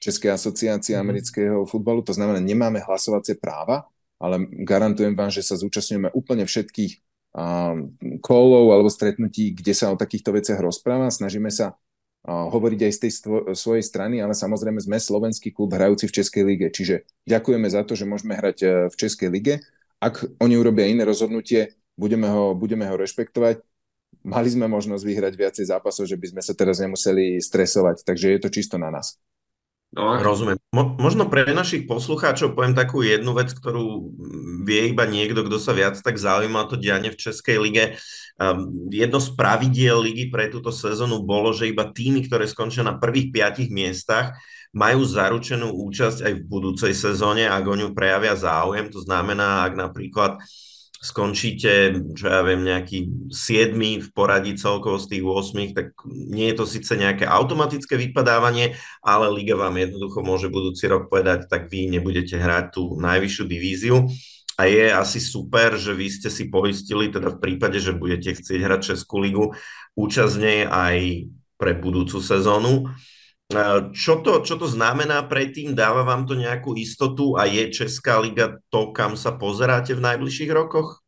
Českej 0.00 0.32
asociácie 0.32 0.94
mm. 0.94 1.02
amerického 1.02 1.58
futbalu, 1.66 2.00
to 2.06 2.14
znamená, 2.14 2.38
nemáme 2.40 2.80
hlasovacie 2.80 3.36
práva, 3.36 3.84
ale 4.16 4.46
garantujem 4.64 5.12
vám, 5.12 5.28
že 5.28 5.44
sa 5.44 5.58
zúčastňujeme 5.58 6.14
úplne 6.14 6.46
všetkých 6.46 7.02
kolov 8.20 8.74
alebo 8.74 8.90
stretnutí, 8.90 9.54
kde 9.54 9.70
sa 9.70 9.94
o 9.94 10.00
takýchto 10.00 10.34
veciach 10.34 10.58
rozpráva. 10.58 11.14
Snažíme 11.14 11.46
sa 11.50 11.78
hovoriť 12.26 12.80
aj 12.84 12.92
z 12.92 13.00
tej 13.00 13.12
svojej 13.56 13.84
strany, 13.86 14.20
ale 14.20 14.36
samozrejme 14.36 14.82
sme 14.82 15.00
slovenský 15.00 15.54
klub 15.54 15.72
hrajúci 15.72 16.10
v 16.10 16.16
Českej 16.20 16.42
lige, 16.44 16.68
čiže 16.68 17.08
ďakujeme 17.24 17.64
za 17.70 17.86
to, 17.86 17.96
že 17.96 18.04
môžeme 18.04 18.36
hrať 18.36 18.58
e, 18.60 18.68
v 18.92 18.94
Českej 18.98 19.28
lige. 19.32 19.54
Ak 20.00 20.24
oni 20.40 20.56
urobia 20.56 20.88
iné 20.88 21.04
rozhodnutie, 21.04 21.76
budeme 21.92 22.26
ho, 22.32 22.56
budeme 22.56 22.88
ho 22.88 22.96
rešpektovať. 22.96 23.60
Mali 24.24 24.48
sme 24.48 24.66
možnosť 24.66 25.04
vyhrať 25.04 25.34
viacej 25.36 25.64
zápasov, 25.68 26.08
že 26.08 26.16
by 26.16 26.32
sme 26.32 26.42
sa 26.44 26.56
teraz 26.56 26.80
nemuseli 26.80 27.36
stresovať, 27.40 28.02
takže 28.04 28.36
je 28.36 28.40
to 28.40 28.48
čisto 28.48 28.76
na 28.80 28.88
nás. 28.88 29.20
No, 29.90 30.14
Rozumiem. 30.22 30.54
Mo- 30.70 30.94
možno 31.02 31.26
pre 31.26 31.42
našich 31.50 31.90
poslucháčov 31.90 32.54
poviem 32.54 32.78
takú 32.78 33.02
jednu 33.02 33.34
vec, 33.34 33.50
ktorú 33.50 34.14
vie 34.62 34.94
iba 34.94 35.02
niekto, 35.02 35.42
kto 35.42 35.58
sa 35.58 35.74
viac 35.74 35.98
tak 35.98 36.14
zaujíma 36.14 36.70
to 36.70 36.78
dianie 36.78 37.10
v 37.10 37.18
Českej 37.18 37.58
lige. 37.58 37.98
Um, 38.38 38.86
jedno 38.86 39.18
z 39.18 39.34
pravidiel 39.34 39.98
ligy 39.98 40.30
pre 40.30 40.46
túto 40.46 40.70
sezónu 40.70 41.26
bolo, 41.26 41.50
že 41.50 41.66
iba 41.66 41.90
týmy, 41.90 42.22
ktoré 42.22 42.46
skončia 42.46 42.86
na 42.86 43.02
prvých 43.02 43.34
piatich 43.34 43.66
miestach, 43.74 44.38
majú 44.70 45.02
zaručenú 45.02 45.74
účasť 45.90 46.26
aj 46.26 46.32
v 46.38 46.46
budúcej 46.46 46.94
sezóne, 46.94 47.50
ak 47.50 47.64
o 47.66 47.74
ňu 47.74 47.90
prejavia 47.90 48.38
záujem. 48.38 48.86
To 48.94 49.02
znamená, 49.02 49.66
ak 49.66 49.74
napríklad 49.74 50.38
skončíte, 51.00 51.96
čo 52.12 52.28
ja 52.28 52.44
viem, 52.44 52.60
nejaký 52.60 53.32
7 53.32 53.72
v 54.04 54.08
poradí 54.12 54.52
celkovo 54.52 55.00
z 55.00 55.16
tých 55.16 55.24
8, 55.24 55.72
tak 55.72 55.86
nie 56.06 56.52
je 56.52 56.56
to 56.60 56.68
síce 56.68 56.92
nejaké 56.92 57.24
automatické 57.24 57.96
vypadávanie, 57.96 58.76
ale 59.00 59.32
liga 59.32 59.56
vám 59.56 59.80
jednoducho 59.80 60.20
môže 60.20 60.52
budúci 60.52 60.86
rok 60.92 61.08
povedať, 61.08 61.48
tak 61.48 61.72
vy 61.72 61.88
nebudete 61.88 62.36
hrať 62.36 62.76
tú 62.76 63.00
najvyššiu 63.00 63.44
divíziu. 63.48 63.96
A 64.60 64.68
je 64.68 64.92
asi 64.92 65.24
super, 65.24 65.80
že 65.80 65.96
vy 65.96 66.12
ste 66.12 66.28
si 66.28 66.52
poistili, 66.52 67.08
teda 67.08 67.32
v 67.32 67.40
prípade, 67.40 67.80
že 67.80 67.96
budete 67.96 68.36
chcieť 68.36 68.60
hrať 68.60 68.80
Českú 68.92 69.24
ligu, 69.24 69.56
účastne 69.96 70.68
aj 70.68 71.26
pre 71.56 71.72
budúcu 71.80 72.20
sezónu. 72.20 72.92
Čo 73.90 74.22
to, 74.22 74.46
čo 74.46 74.54
to 74.54 74.70
znamená 74.70 75.26
predtým? 75.26 75.74
Dáva 75.74 76.06
vám 76.06 76.22
to 76.22 76.38
nejakú 76.38 76.78
istotu 76.78 77.34
a 77.34 77.50
je 77.50 77.66
Česká 77.74 78.22
liga 78.22 78.62
to, 78.70 78.94
kam 78.94 79.18
sa 79.18 79.34
pozeráte 79.34 79.90
v 79.98 80.06
najbližších 80.06 80.54
rokoch? 80.54 81.02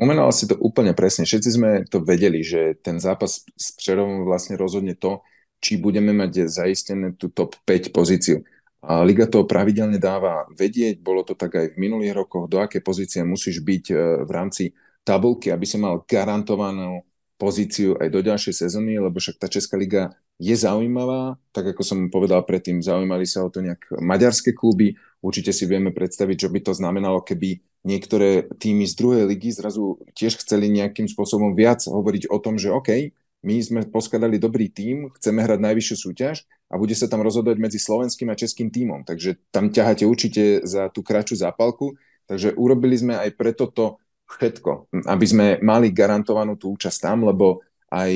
Umenal 0.00 0.32
si 0.32 0.48
to 0.48 0.56
úplne 0.58 0.96
presne. 0.96 1.28
Všetci 1.28 1.50
sme 1.54 1.70
to 1.86 2.00
vedeli, 2.00 2.40
že 2.40 2.80
ten 2.80 2.96
zápas 2.96 3.44
s 3.44 3.76
Přerovom 3.76 4.24
vlastne 4.24 4.56
rozhodne 4.56 4.96
to, 4.96 5.20
či 5.60 5.76
budeme 5.76 6.16
mať 6.16 6.48
zaistené 6.48 7.20
tú 7.20 7.28
top 7.30 7.60
5 7.68 7.92
pozíciu. 7.92 8.40
A 8.84 9.04
Liga 9.04 9.28
to 9.28 9.44
pravidelne 9.48 9.96
dáva 9.96 10.44
vedieť, 10.52 11.00
bolo 11.00 11.24
to 11.24 11.36
tak 11.36 11.56
aj 11.56 11.66
v 11.72 11.80
minulých 11.80 12.16
rokoch, 12.16 12.48
do 12.48 12.60
aké 12.60 12.84
pozície 12.84 13.24
musíš 13.24 13.64
byť 13.64 13.84
e, 13.88 13.94
v 14.28 14.30
rámci 14.32 14.76
tabulky, 15.04 15.48
aby 15.48 15.64
si 15.64 15.80
mal 15.80 16.04
garantovanú 16.04 17.00
pozíciu 17.36 17.98
aj 17.98 18.08
do 18.10 18.20
ďalšej 18.22 18.54
sezóny, 18.66 18.98
lebo 19.02 19.18
však 19.18 19.36
tá 19.42 19.46
Česká 19.50 19.74
liga 19.74 20.14
je 20.38 20.54
zaujímavá, 20.54 21.38
tak 21.54 21.74
ako 21.74 21.82
som 21.82 21.98
povedal 22.10 22.42
predtým, 22.42 22.82
zaujímali 22.82 23.26
sa 23.26 23.46
o 23.46 23.50
to 23.50 23.62
nejak 23.62 23.86
maďarské 23.98 24.54
kluby, 24.54 24.98
určite 25.22 25.54
si 25.54 25.66
vieme 25.66 25.94
predstaviť, 25.94 26.46
čo 26.46 26.48
by 26.50 26.60
to 26.62 26.72
znamenalo, 26.74 27.22
keby 27.22 27.62
niektoré 27.86 28.48
týmy 28.58 28.88
z 28.88 28.94
druhej 28.98 29.24
ligy 29.30 29.54
zrazu 29.54 30.00
tiež 30.16 30.40
chceli 30.42 30.72
nejakým 30.72 31.06
spôsobom 31.06 31.54
viac 31.54 31.84
hovoriť 31.86 32.32
o 32.32 32.38
tom, 32.42 32.58
že 32.58 32.72
OK, 32.72 33.14
my 33.44 33.60
sme 33.60 33.80
poskladali 33.84 34.40
dobrý 34.40 34.72
tím, 34.72 35.12
chceme 35.20 35.44
hrať 35.44 35.60
najvyššiu 35.60 35.96
súťaž 36.00 36.48
a 36.72 36.80
bude 36.80 36.96
sa 36.96 37.06
tam 37.12 37.20
rozhodovať 37.20 37.60
medzi 37.60 37.76
slovenským 37.76 38.32
a 38.32 38.40
českým 38.40 38.72
tímom, 38.72 39.04
takže 39.04 39.36
tam 39.52 39.68
ťaháte 39.68 40.08
určite 40.08 40.64
za 40.64 40.88
tú 40.88 41.04
kratšiu 41.04 41.44
zápalku, 41.44 41.94
takže 42.24 42.56
urobili 42.56 42.96
sme 42.96 43.20
aj 43.20 43.36
preto 43.36 43.68
to 43.68 44.00
všetko, 44.28 44.94
aby 45.06 45.26
sme 45.28 45.46
mali 45.60 45.92
garantovanú 45.92 46.56
tú 46.56 46.74
účasť 46.74 46.98
tam, 46.98 47.28
lebo 47.28 47.60
aj 47.92 48.12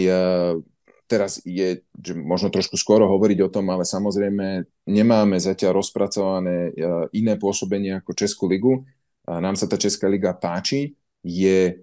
teraz 1.09 1.40
je 1.42 1.80
že 1.96 2.12
možno 2.14 2.52
trošku 2.52 2.76
skoro 2.76 3.09
hovoriť 3.09 3.38
o 3.42 3.48
tom, 3.50 3.72
ale 3.72 3.88
samozrejme 3.88 4.68
nemáme 4.86 5.40
zatiaľ 5.40 5.80
rozpracované 5.80 6.70
e, 6.70 6.72
iné 7.16 7.34
pôsobenie 7.40 7.98
ako 7.98 8.12
Českú 8.14 8.44
ligu. 8.46 8.84
Nám 9.24 9.56
sa 9.56 9.66
tá 9.66 9.80
Česká 9.80 10.06
liga 10.06 10.36
páči, 10.36 10.94
je 11.24 11.82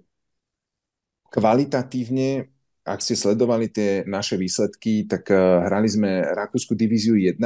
kvalitatívne, 1.28 2.48
ak 2.86 3.02
ste 3.02 3.18
sledovali 3.18 3.68
tie 3.68 4.06
naše 4.06 4.38
výsledky, 4.38 5.04
tak 5.10 5.28
e, 5.28 5.36
hrali 5.36 5.90
sme 5.90 6.22
Rakúsku 6.22 6.78
divíziu 6.78 7.18
1, 7.18 7.36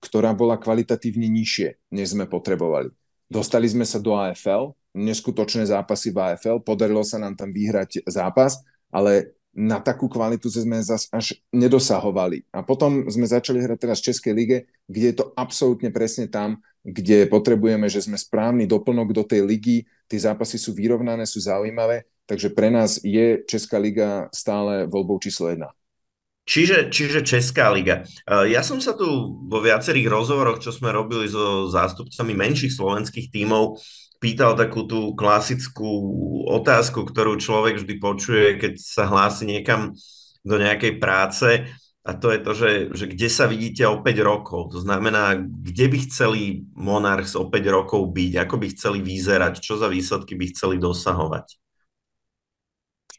ktorá 0.00 0.32
bola 0.32 0.56
kvalitatívne 0.56 1.28
nižšie, 1.28 1.92
než 1.92 2.16
sme 2.16 2.24
potrebovali. 2.24 2.88
Dostali 3.28 3.68
sme 3.68 3.84
sa 3.84 4.00
do 4.00 4.16
AFL, 4.16 4.72
neskutočné 4.96 5.68
zápasy 5.68 6.12
v 6.14 6.34
AFL, 6.34 6.64
podarilo 6.64 7.04
sa 7.04 7.20
nám 7.20 7.36
tam 7.36 7.52
vyhrať 7.52 8.04
zápas, 8.08 8.60
ale 8.88 9.38
na 9.58 9.82
takú 9.82 10.06
kvalitu 10.06 10.46
sme 10.46 10.78
zas 10.78 11.10
až 11.10 11.34
nedosahovali. 11.50 12.46
A 12.54 12.62
potom 12.62 13.10
sme 13.10 13.26
začali 13.26 13.58
hrať 13.58 13.78
teraz 13.80 13.98
v 13.98 14.06
Českej 14.12 14.32
lige, 14.36 14.58
kde 14.86 15.06
je 15.10 15.16
to 15.18 15.34
absolútne 15.34 15.90
presne 15.90 16.30
tam, 16.30 16.62
kde 16.86 17.26
potrebujeme, 17.26 17.90
že 17.90 18.06
sme 18.06 18.14
správny 18.14 18.70
doplnok 18.70 19.10
do 19.10 19.26
tej 19.26 19.42
ligy, 19.42 19.82
tie 20.06 20.20
zápasy 20.20 20.62
sú 20.62 20.72
vyrovnané, 20.78 21.26
sú 21.26 21.42
zaujímavé, 21.42 22.06
takže 22.24 22.54
pre 22.54 22.70
nás 22.70 23.02
je 23.02 23.42
Česká 23.44 23.82
liga 23.82 24.30
stále 24.30 24.86
voľbou 24.86 25.18
číslo 25.18 25.50
jedna. 25.50 25.74
Čiže, 26.48 26.88
čiže 26.88 27.20
Česká 27.28 27.68
liga. 27.68 28.08
E, 28.24 28.56
ja 28.56 28.64
som 28.64 28.80
sa 28.80 28.96
tu 28.96 29.04
vo 29.44 29.60
viacerých 29.60 30.08
rozhovoroch, 30.08 30.64
čo 30.64 30.72
sme 30.72 30.88
robili 30.88 31.28
so 31.28 31.68
zástupcami 31.68 32.32
menších 32.32 32.72
slovenských 32.72 33.28
tímov, 33.28 33.76
pýtal 34.18 34.58
takú 34.58 34.84
tú 34.84 35.14
klasickú 35.14 35.86
otázku, 36.50 37.06
ktorú 37.06 37.38
človek 37.38 37.82
vždy 37.82 37.94
počuje, 38.02 38.46
keď 38.58 38.72
sa 38.78 39.06
hlási 39.06 39.46
niekam 39.46 39.94
do 40.42 40.56
nejakej 40.58 40.98
práce 40.98 41.66
a 42.08 42.16
to 42.16 42.32
je 42.32 42.40
to, 42.40 42.52
že, 42.56 42.70
že 42.96 43.04
kde 43.04 43.28
sa 43.28 43.44
vidíte 43.44 43.84
o 43.84 44.00
5 44.00 44.08
rokov. 44.24 44.72
To 44.72 44.80
znamená, 44.80 45.36
kde 45.38 45.86
by 45.92 45.98
chceli 46.08 46.64
Monarchs 46.72 47.36
o 47.36 47.52
5 47.52 47.52
rokov 47.68 48.00
byť, 48.16 48.32
ako 48.48 48.54
by 48.56 48.66
chceli 48.72 48.98
vyzerať, 49.04 49.60
čo 49.60 49.76
za 49.76 49.92
výsledky 49.92 50.32
by 50.32 50.48
chceli 50.56 50.80
dosahovať. 50.80 51.60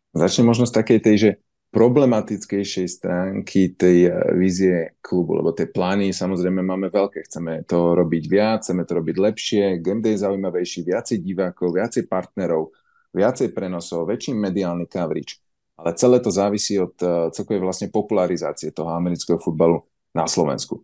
Začne 0.09 0.41
možno 0.41 0.65
z 0.65 0.73
takej 0.73 0.99
tej, 1.05 1.15
že 1.21 1.29
problematickejšej 1.69 2.87
stránky 2.89 3.77
tej 3.77 4.09
eh, 4.09 4.13
vízie 4.33 4.97
klubu, 4.99 5.37
lebo 5.37 5.53
tie 5.53 5.69
plány 5.69 6.09
samozrejme 6.09 6.65
máme 6.65 6.89
veľké. 6.89 7.29
Chceme 7.29 7.63
to 7.69 7.93
robiť 7.93 8.23
viac, 8.25 8.65
chceme 8.65 8.83
to 8.85 8.97
robiť 8.97 9.15
lepšie, 9.17 9.63
game 9.81 10.01
day 10.01 10.17
je 10.17 10.25
zaujímavejší, 10.25 10.85
viacej 10.85 11.17
divákov, 11.21 11.77
viacej 11.77 12.09
partnerov, 12.09 12.73
viacej 13.13 13.53
prenosov, 13.53 14.09
väčší 14.09 14.33
mediálny 14.33 14.89
coverage. 14.89 15.41
Ale 15.79 15.95
celé 15.95 16.19
to 16.19 16.27
závisí 16.27 16.75
od 16.75 16.91
uh, 16.99 17.31
celkovej 17.31 17.63
vlastne 17.63 17.87
popularizácie 17.87 18.75
toho 18.75 18.91
amerického 18.91 19.39
futbalu 19.39 19.79
na 20.11 20.27
Slovensku. 20.27 20.83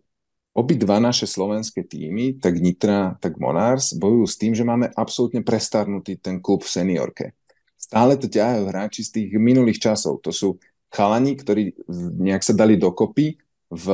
Obidva 0.56 0.96
naše 0.96 1.28
slovenské 1.28 1.84
týmy, 1.84 2.40
tak 2.40 2.56
Nitra, 2.56 3.12
tak 3.20 3.36
Monars, 3.36 3.92
bojujú 3.92 4.24
s 4.24 4.40
tým, 4.40 4.56
že 4.56 4.64
máme 4.64 4.88
absolútne 4.96 5.44
prestarnutý 5.44 6.16
ten 6.16 6.40
klub 6.40 6.64
v 6.64 6.72
seniorke. 6.80 7.36
Stále 7.76 8.16
to 8.16 8.24
ťahajú 8.24 8.64
hráči 8.72 9.04
z 9.04 9.10
tých 9.20 9.28
minulých 9.36 9.84
časov. 9.84 10.24
To 10.24 10.32
sú 10.32 10.56
chalani, 10.92 11.36
ktorí 11.36 11.76
nejak 12.20 12.42
sa 12.42 12.54
dali 12.54 12.78
dokopy 12.78 13.38
v 13.70 13.86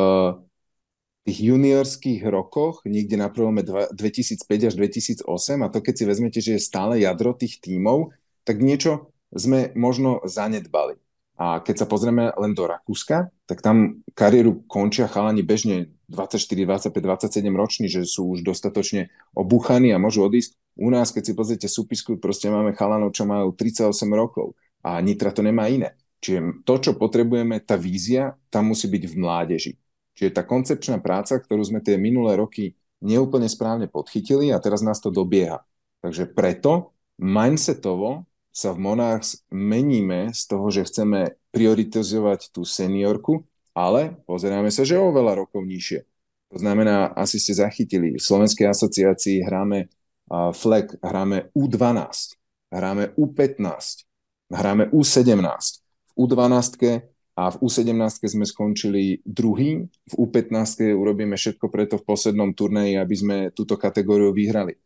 tých 1.22 1.38
juniorských 1.38 2.26
rokoch, 2.26 2.82
niekde 2.82 3.14
na 3.14 3.30
prvom 3.30 3.54
2005 3.62 4.42
až 4.42 4.74
2008 4.74 5.22
a 5.62 5.70
to 5.70 5.78
keď 5.78 5.94
si 5.94 6.04
vezmete, 6.04 6.38
že 6.42 6.58
je 6.58 6.66
stále 6.66 6.98
jadro 6.98 7.30
tých 7.34 7.62
tímov, 7.62 8.10
tak 8.42 8.58
niečo 8.58 9.14
sme 9.30 9.70
možno 9.78 10.18
zanedbali. 10.26 10.98
A 11.38 11.58
keď 11.64 11.82
sa 11.82 11.86
pozrieme 11.88 12.30
len 12.36 12.52
do 12.52 12.68
Rakúska, 12.68 13.32
tak 13.48 13.64
tam 13.64 14.04
kariéru 14.12 14.62
končia 14.68 15.08
chalani 15.08 15.42
bežne 15.42 15.90
24, 16.12 16.92
25, 16.92 16.92
27 16.92 17.56
roční, 17.56 17.86
že 17.88 18.04
sú 18.04 18.36
už 18.36 18.44
dostatočne 18.44 19.08
obúchaní 19.32 19.96
a 19.96 20.02
môžu 20.02 20.28
odísť. 20.28 20.54
U 20.76 20.92
nás, 20.92 21.08
keď 21.10 21.22
si 21.24 21.32
pozriete 21.32 21.68
súpisku, 21.72 22.20
proste 22.20 22.52
máme 22.52 22.76
chalanov, 22.76 23.16
čo 23.16 23.24
majú 23.24 23.56
38 23.56 23.90
rokov 24.12 24.52
a 24.84 25.00
Nitra 25.00 25.32
to 25.32 25.40
nemá 25.40 25.72
iné. 25.72 25.96
Čiže 26.22 26.62
to, 26.62 26.74
čo 26.78 26.92
potrebujeme, 26.94 27.58
tá 27.58 27.74
vízia, 27.74 28.38
tam 28.46 28.70
musí 28.70 28.86
byť 28.86 29.04
v 29.10 29.14
mládeži. 29.18 29.72
Čiže 30.14 30.30
tá 30.38 30.42
koncepčná 30.46 31.02
práca, 31.02 31.34
ktorú 31.34 31.66
sme 31.66 31.82
tie 31.82 31.98
minulé 31.98 32.38
roky 32.38 32.78
neúplne 33.02 33.50
správne 33.50 33.90
podchytili 33.90 34.54
a 34.54 34.62
teraz 34.62 34.86
nás 34.86 35.02
to 35.02 35.10
dobieha. 35.10 35.66
Takže 35.98 36.30
preto 36.30 36.94
mindsetovo 37.18 38.30
sa 38.54 38.70
v 38.70 38.78
Monarchs 38.86 39.42
meníme 39.50 40.30
z 40.30 40.42
toho, 40.46 40.70
že 40.70 40.86
chceme 40.86 41.34
prioritizovať 41.50 42.54
tú 42.54 42.62
seniorku, 42.62 43.42
ale 43.74 44.22
pozeráme 44.28 44.70
sa, 44.70 44.86
že 44.86 45.00
oveľa 45.00 45.42
rokov 45.42 45.66
nižšie. 45.66 46.06
To 46.52 46.60
znamená, 46.60 47.16
asi 47.16 47.40
ste 47.40 47.56
zachytili, 47.56 48.14
v 48.14 48.22
Slovenskej 48.22 48.68
asociácii 48.68 49.40
hráme 49.40 49.88
uh, 49.88 50.52
FLEG, 50.52 51.00
hráme 51.00 51.48
U12, 51.56 52.36
hráme 52.68 53.16
U15, 53.16 54.04
hráme 54.52 54.92
U17. 54.92 55.81
U12 56.22 57.02
a 57.32 57.48
v 57.48 57.56
U17 57.64 58.28
sme 58.28 58.44
skončili 58.46 59.24
druhý, 59.24 59.88
v 59.88 60.14
U15 60.14 60.92
urobíme 60.94 61.34
všetko 61.34 61.66
preto 61.72 61.98
v 61.98 62.06
poslednom 62.06 62.52
turnaji, 62.52 63.00
aby 63.00 63.14
sme 63.16 63.36
túto 63.50 63.74
kategóriu 63.80 64.30
vyhrali. 64.30 64.78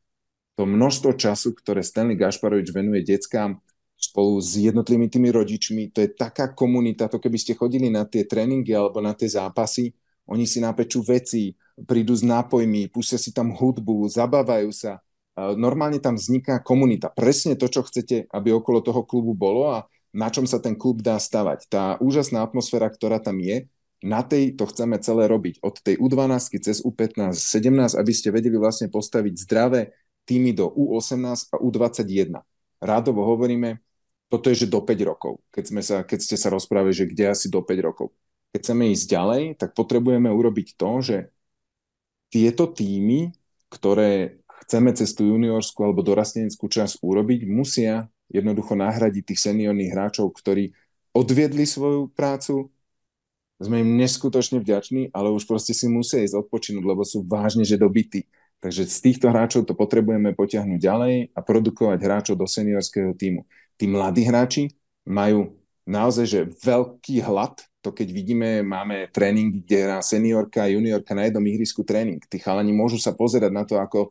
To 0.56 0.64
množstvo 0.64 1.18
času, 1.20 1.52
ktoré 1.52 1.84
Stanley 1.84 2.16
Gašparovič 2.16 2.72
venuje 2.72 3.04
deckám 3.04 3.60
spolu 3.96 4.40
s 4.40 4.56
jednotlivými 4.56 5.08
tými 5.08 5.28
rodičmi, 5.32 5.92
to 5.92 6.04
je 6.04 6.12
taká 6.16 6.52
komunita, 6.52 7.08
to 7.08 7.20
keby 7.20 7.36
ste 7.36 7.56
chodili 7.56 7.88
na 7.92 8.08
tie 8.08 8.24
tréningy 8.24 8.72
alebo 8.72 9.00
na 9.04 9.12
tie 9.12 9.28
zápasy, 9.28 9.92
oni 10.28 10.44
si 10.44 10.60
napečú 10.60 11.00
veci, 11.04 11.54
prídu 11.84 12.16
s 12.16 12.24
nápojmi, 12.24 12.88
pustia 12.88 13.20
si 13.20 13.30
tam 13.36 13.52
hudbu, 13.52 14.08
zabávajú 14.08 14.70
sa. 14.72 15.00
Normálne 15.36 16.00
tam 16.00 16.16
vzniká 16.16 16.64
komunita. 16.64 17.12
Presne 17.12 17.60
to, 17.60 17.68
čo 17.68 17.84
chcete, 17.84 18.24
aby 18.32 18.56
okolo 18.56 18.80
toho 18.80 19.04
klubu 19.04 19.36
bolo 19.36 19.68
a 19.68 19.84
na 20.14 20.28
čom 20.30 20.44
sa 20.44 20.62
ten 20.62 20.78
klub 20.78 21.02
dá 21.02 21.18
stavať. 21.18 21.66
Tá 21.70 21.84
úžasná 21.98 22.42
atmosféra, 22.44 22.90
ktorá 22.90 23.18
tam 23.18 23.42
je, 23.42 23.66
na 24.04 24.20
tej 24.20 24.54
to 24.54 24.68
chceme 24.68 25.00
celé 25.00 25.24
robiť. 25.26 25.64
Od 25.64 25.74
tej 25.80 25.96
U12 25.96 26.60
cez 26.60 26.84
U15, 26.84 27.32
17, 27.32 27.96
aby 27.96 28.12
ste 28.12 28.28
vedeli 28.28 28.60
vlastne 28.60 28.92
postaviť 28.92 29.34
zdravé 29.48 29.96
týmy 30.28 30.52
do 30.52 30.68
U18 30.68 31.54
a 31.54 31.56
U21. 31.62 32.38
Rádovo 32.82 33.24
hovoríme, 33.24 33.80
toto 34.26 34.50
je, 34.50 34.66
že 34.66 34.72
do 34.72 34.82
5 34.82 35.10
rokov, 35.10 35.38
keď, 35.54 35.64
sme 35.64 35.82
sa, 35.86 36.02
keď 36.02 36.18
ste 36.18 36.36
sa 36.36 36.50
rozprávali, 36.50 36.92
že 36.92 37.06
kde 37.06 37.30
asi 37.30 37.46
do 37.46 37.62
5 37.62 37.88
rokov. 37.88 38.10
Keď 38.52 38.60
chceme 38.62 38.90
ísť 38.90 39.06
ďalej, 39.06 39.42
tak 39.56 39.70
potrebujeme 39.72 40.28
urobiť 40.28 40.74
to, 40.74 40.90
že 41.00 41.16
tieto 42.28 42.66
týmy, 42.66 43.30
ktoré 43.70 44.42
chceme 44.66 44.90
cez 44.98 45.14
tú 45.14 45.30
juniorskú 45.30 45.86
alebo 45.86 46.02
dorasteneckú 46.02 46.66
časť 46.66 46.98
urobiť, 47.00 47.46
musia 47.46 48.10
jednoducho 48.30 48.74
nahradiť 48.74 49.22
tých 49.34 49.40
seniorných 49.50 49.92
hráčov, 49.92 50.34
ktorí 50.34 50.74
odviedli 51.16 51.64
svoju 51.64 52.12
prácu, 52.12 52.68
sme 53.56 53.80
im 53.80 53.96
neskutočne 53.96 54.60
vďační, 54.60 55.16
ale 55.16 55.32
už 55.32 55.48
proste 55.48 55.72
si 55.72 55.88
musia 55.88 56.20
ísť 56.20 56.36
odpočinúť, 56.44 56.84
lebo 56.84 57.00
sú 57.08 57.24
vážne, 57.24 57.64
že 57.64 57.80
dobití. 57.80 58.28
Takže 58.60 58.84
z 58.84 58.98
týchto 59.00 59.32
hráčov 59.32 59.64
to 59.64 59.72
potrebujeme 59.72 60.36
potiahnuť 60.36 60.80
ďalej 60.80 61.14
a 61.32 61.40
produkovať 61.40 61.98
hráčov 62.04 62.36
do 62.36 62.44
seniorského 62.44 63.16
týmu. 63.16 63.48
Tí 63.80 63.88
mladí 63.88 64.28
hráči 64.28 64.76
majú 65.08 65.56
naozaj 65.88 66.26
že 66.28 66.40
veľký 66.64 67.24
hlad, 67.24 67.64
to 67.80 67.94
keď 67.94 68.08
vidíme, 68.12 68.60
máme 68.66 69.08
tréning, 69.14 69.62
kde 69.62 69.86
hrá 69.86 69.98
seniorka 70.02 70.66
a 70.66 70.72
juniorka 70.72 71.14
na 71.14 71.30
jednom 71.30 71.44
ihrisku 71.46 71.86
tréning. 71.86 72.20
Tí 72.26 72.36
chalani 72.42 72.74
môžu 72.74 72.98
sa 72.98 73.14
pozerať 73.14 73.52
na 73.54 73.62
to, 73.64 73.78
ako 73.78 74.10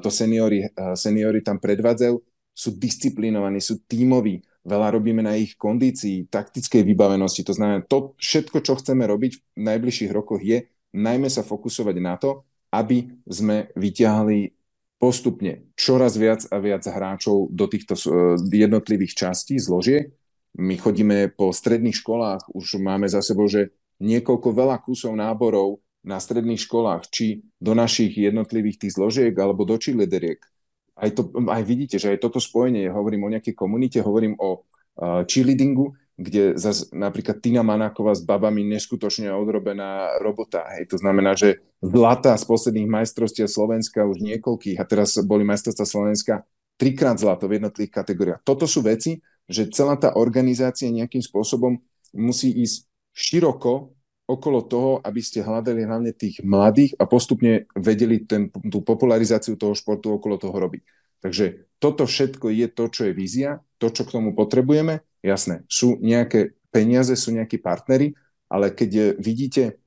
to 0.00 0.08
seniori, 0.08 0.64
seniori 0.94 1.42
tam 1.44 1.60
predvádzajú, 1.60 2.16
sú 2.56 2.72
disciplinovaní, 2.80 3.60
sú 3.60 3.84
tímoví, 3.84 4.40
veľa 4.64 4.96
robíme 4.96 5.20
na 5.20 5.36
ich 5.36 5.60
kondícii, 5.60 6.32
taktickej 6.32 6.82
vybavenosti. 6.88 7.44
To 7.44 7.52
znamená, 7.52 7.84
to 7.84 8.16
všetko, 8.16 8.64
čo 8.64 8.80
chceme 8.80 9.04
robiť 9.04 9.32
v 9.36 9.60
najbližších 9.60 10.10
rokoch 10.10 10.40
je 10.40 10.64
najmä 10.96 11.28
sa 11.28 11.44
fokusovať 11.44 11.96
na 12.00 12.16
to, 12.16 12.48
aby 12.72 13.04
sme 13.28 13.70
vyťahli 13.76 14.56
postupne 14.96 15.70
čoraz 15.76 16.16
viac 16.16 16.48
a 16.48 16.56
viac 16.56 16.82
hráčov 16.88 17.52
do 17.52 17.68
týchto 17.68 17.94
e, 17.94 18.40
jednotlivých 18.64 19.12
častí, 19.12 19.60
zložiek. 19.60 20.08
My 20.56 20.80
chodíme 20.80 21.28
po 21.36 21.52
stredných 21.52 22.00
školách, 22.00 22.48
už 22.56 22.80
máme 22.80 23.04
za 23.04 23.20
sebou, 23.20 23.44
že 23.44 23.76
niekoľko 24.00 24.56
veľa 24.56 24.80
kusov 24.80 25.12
náborov 25.12 25.84
na 26.00 26.16
stredných 26.16 26.64
školách, 26.64 27.12
či 27.12 27.44
do 27.60 27.76
našich 27.76 28.16
jednotlivých 28.16 28.88
tých 28.88 28.96
zložiek, 28.96 29.36
alebo 29.36 29.68
do 29.68 29.76
cheerleaderiek 29.76 30.40
aj, 30.96 31.10
to, 31.12 31.22
aj 31.46 31.62
vidíte, 31.62 32.00
že 32.00 32.16
aj 32.16 32.24
toto 32.24 32.40
spojenie, 32.40 32.88
hovorím 32.88 33.28
o 33.28 33.32
nejakej 33.36 33.52
komunite, 33.52 34.00
hovorím 34.00 34.34
o 34.40 34.64
uh, 34.64 35.22
cheerleadingu, 35.28 35.92
kde 36.16 36.56
zase 36.56 36.88
napríklad 36.96 37.44
Tina 37.44 37.60
Manáková 37.60 38.16
s 38.16 38.24
babami 38.24 38.64
neskutočne 38.64 39.28
odrobená 39.36 40.16
robota. 40.24 40.64
Hej. 40.72 40.88
To 40.88 40.96
znamená, 40.96 41.36
že 41.36 41.60
zlata 41.84 42.32
z 42.40 42.44
posledných 42.48 42.88
majstrovstiev 42.88 43.52
Slovenska 43.52 44.08
už 44.08 44.24
niekoľkých, 44.24 44.80
a 44.80 44.84
teraz 44.88 45.20
boli 45.20 45.44
majstrovstvá 45.44 45.84
Slovenska 45.84 46.48
trikrát 46.80 47.20
zlato 47.20 47.44
v 47.44 47.60
jednotlivých 47.60 47.92
kategóriách. 47.92 48.40
Toto 48.48 48.64
sú 48.64 48.80
veci, 48.80 49.20
že 49.44 49.68
celá 49.68 50.00
tá 50.00 50.16
organizácia 50.16 50.88
nejakým 50.88 51.20
spôsobom 51.20 51.76
musí 52.16 52.52
ísť 52.64 52.88
široko 53.12 53.95
okolo 54.26 54.66
toho, 54.66 54.98
aby 55.06 55.22
ste 55.22 55.46
hľadali 55.46 55.86
hlavne 55.86 56.10
tých 56.10 56.42
mladých 56.42 56.98
a 56.98 57.06
postupne 57.06 57.70
vedeli 57.78 58.26
ten, 58.26 58.50
tú 58.50 58.82
popularizáciu 58.82 59.54
toho 59.54 59.72
športu 59.78 60.18
okolo 60.18 60.34
toho 60.34 60.54
robiť. 60.54 60.82
Takže 61.22 61.78
toto 61.78 62.04
všetko 62.04 62.50
je 62.50 62.66
to, 62.70 62.84
čo 62.90 63.02
je 63.08 63.12
vízia, 63.14 63.62
to, 63.78 63.88
čo 63.88 64.02
k 64.02 64.18
tomu 64.18 64.34
potrebujeme. 64.34 65.00
Jasné, 65.22 65.62
sú 65.70 65.96
nejaké 66.02 66.58
peniaze, 66.74 67.14
sú 67.14 67.32
nejakí 67.32 67.62
partnery, 67.62 68.18
ale 68.50 68.74
keď 68.74 69.18
vidíte, 69.18 69.78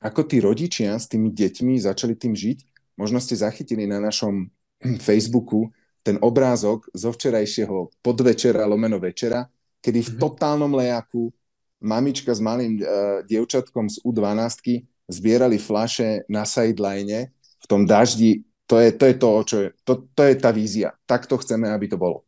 ako 0.00 0.24
tí 0.24 0.40
rodičia 0.40 0.96
s 0.96 1.06
tými 1.08 1.28
deťmi 1.28 1.76
začali 1.76 2.16
tým 2.16 2.32
žiť, 2.32 2.58
možno 2.96 3.20
ste 3.20 3.36
zachytili 3.36 3.84
na 3.84 4.00
našom 4.00 4.48
Facebooku 5.06 5.68
ten 6.00 6.16
obrázok 6.16 6.88
zo 6.96 7.12
včerajšieho 7.12 8.00
podvečera 8.00 8.64
lomeno 8.64 8.96
večera, 8.96 9.44
kedy 9.84 10.00
v 10.00 10.10
mhm. 10.16 10.18
totálnom 10.20 10.72
lejaku 10.72 11.28
mamička 11.80 12.30
s 12.32 12.40
malým 12.40 12.78
uh, 12.80 13.20
dievčatkom 13.26 13.88
z 13.88 14.00
U12 14.04 14.86
zbierali 15.10 15.58
flaše 15.58 16.22
na 16.30 16.46
sideline 16.46 17.34
v 17.34 17.66
tom 17.66 17.84
daždi. 17.84 18.46
To 18.70 18.78
je 18.78 18.94
to, 18.94 19.04
je 19.10 19.14
to 19.18 19.28
čo 19.42 19.56
je. 19.66 19.68
To, 19.82 19.92
to 20.14 20.22
je 20.22 20.34
tá 20.38 20.54
vízia. 20.54 20.94
Takto 21.04 21.34
chceme, 21.42 21.66
aby 21.66 21.90
to 21.90 21.98
bolo. 21.98 22.22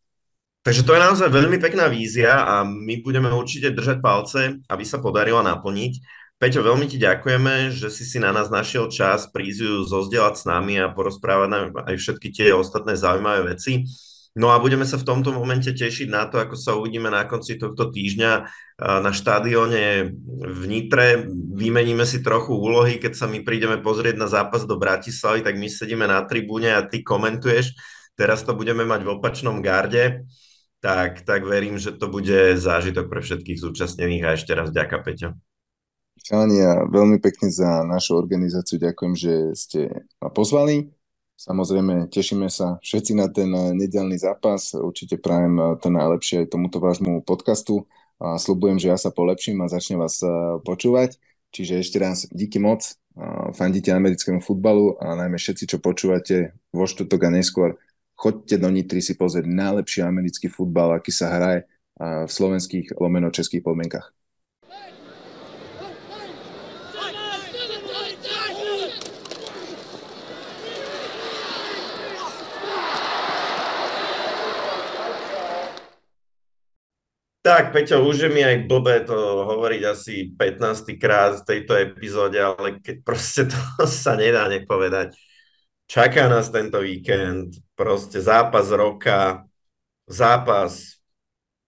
Takže 0.63 0.87
to 0.87 0.95
je 0.95 1.03
naozaj 1.03 1.29
veľmi 1.31 1.59
pekná 1.59 1.91
vízia 1.91 2.39
a 2.39 2.63
my 2.63 3.03
budeme 3.03 3.31
určite 3.35 3.75
držať 3.75 3.99
palce, 3.99 4.63
aby 4.71 4.85
sa 4.87 5.03
podarila 5.03 5.43
naplniť. 5.43 5.93
Peťo, 6.39 6.63
veľmi 6.63 6.91
ti 6.91 6.99
ďakujeme, 6.99 7.71
že 7.71 7.87
si 7.91 8.03
si 8.03 8.19
na 8.19 8.35
nás 8.35 8.51
našiel 8.51 8.91
čas 8.91 9.31
prísť 9.31 9.63
ju 9.63 9.75
zozdieľať 9.87 10.35
s 10.43 10.45
nami 10.47 10.79
a 10.83 10.91
porozprávať 10.91 11.49
nám 11.51 11.67
aj 11.87 11.95
všetky 11.99 12.35
tie 12.35 12.51
ostatné 12.51 12.99
zaujímavé 12.99 13.55
veci. 13.55 13.87
No 14.33 14.49
a 14.49 14.57
budeme 14.57 14.89
sa 14.89 14.97
v 14.97 15.05
tomto 15.05 15.29
momente 15.29 15.69
tešiť 15.69 16.09
na 16.09 16.25
to, 16.25 16.41
ako 16.41 16.57
sa 16.57 16.73
uvidíme 16.73 17.13
na 17.13 17.29
konci 17.29 17.61
tohto 17.61 17.93
týždňa 17.93 18.33
na 18.81 19.13
štadióne 19.13 20.09
v 20.41 20.63
Nitre. 20.65 21.29
Vymeníme 21.53 22.09
si 22.09 22.25
trochu 22.25 22.57
úlohy, 22.57 22.97
keď 22.97 23.13
sa 23.13 23.27
my 23.29 23.45
prídeme 23.45 23.77
pozrieť 23.85 24.17
na 24.17 24.33
zápas 24.33 24.65
do 24.65 24.81
Bratislavy, 24.81 25.45
tak 25.45 25.61
my 25.61 25.69
sedíme 25.69 26.09
na 26.09 26.25
tribúne 26.25 26.73
a 26.73 26.81
ty 26.81 27.05
komentuješ. 27.05 27.77
Teraz 28.17 28.41
to 28.41 28.57
budeme 28.57 28.89
mať 28.89 29.05
v 29.05 29.21
opačnom 29.21 29.61
garde. 29.61 30.25
Tak, 30.81 31.29
tak 31.29 31.45
verím, 31.45 31.77
že 31.77 31.93
to 31.93 32.09
bude 32.09 32.57
zážitok 32.57 33.13
pre 33.13 33.21
všetkých 33.21 33.61
zúčastnených 33.61 34.25
a 34.25 34.35
ešte 34.35 34.57
raz 34.57 34.73
ďaká 34.73 35.05
Peťo. 35.05 35.37
Chalani, 36.25 36.89
veľmi 36.89 37.21
pekne 37.21 37.53
za 37.53 37.85
našu 37.85 38.17
organizáciu 38.17 38.81
ďakujem, 38.81 39.13
že 39.13 39.33
ste 39.53 39.81
ma 40.25 40.33
pozvali 40.33 40.89
Samozrejme, 41.43 42.07
tešíme 42.07 42.47
sa 42.47 42.79
všetci 42.87 43.19
na 43.19 43.27
ten 43.27 43.51
eh, 43.51 43.75
nedelný 43.75 44.15
zápas. 44.15 44.79
Určite 44.79 45.19
prajem 45.19 45.59
eh, 45.59 45.67
to 45.83 45.91
najlepšie 45.91 46.47
aj 46.47 46.55
tomuto 46.55 46.79
vášmu 46.79 47.27
podcastu. 47.27 47.91
A 48.23 48.39
slubujem, 48.39 48.79
že 48.79 48.95
ja 48.95 48.95
sa 48.95 49.11
polepším 49.11 49.59
a 49.59 49.67
začnem 49.67 49.99
vás 49.99 50.23
eh, 50.23 50.31
počúvať. 50.63 51.19
Čiže 51.51 51.83
ešte 51.83 51.99
raz 51.99 52.31
díky 52.31 52.63
moc. 52.63 52.97
Fandíte 53.53 53.93
americkému 53.93 54.41
futbalu 54.41 54.97
a 54.97 55.13
najmä 55.13 55.37
všetci, 55.37 55.69
čo 55.69 55.85
počúvate 55.85 56.57
vo 56.73 56.89
štvrtok 56.89 57.29
a 57.29 57.31
neskôr, 57.37 57.77
choďte 58.17 58.57
do 58.57 58.73
Nitry 58.73 59.05
si 59.05 59.21
pozrieť 59.21 59.53
najlepší 59.53 60.01
americký 60.01 60.49
futbal, 60.49 60.97
aký 60.97 61.13
sa 61.13 61.29
hraje 61.29 61.69
v 62.01 62.31
slovenských 62.33 62.97
lomeno 62.97 63.29
českých 63.29 63.69
podmienkach. 63.69 64.17
Tak, 77.43 77.75
Peťo, 77.75 78.07
už 78.07 78.17
je 78.23 78.31
mi 78.31 78.39
aj 78.47 78.71
blbé 78.71 79.03
to 79.03 79.19
hovoriť 79.19 79.83
asi 79.83 80.31
15. 80.39 80.95
krát 80.95 81.43
v 81.43 81.47
tejto 81.51 81.75
epizóde, 81.75 82.39
ale 82.39 82.79
keď 82.79 83.03
proste 83.03 83.51
to 83.51 83.59
sa 83.91 84.15
nedá 84.15 84.47
nepovedať. 84.47 85.19
Čaká 85.91 86.31
nás 86.31 86.55
tento 86.55 86.79
víkend, 86.79 87.59
proste 87.75 88.23
zápas 88.23 88.71
roka, 88.71 89.43
zápas 90.07 91.03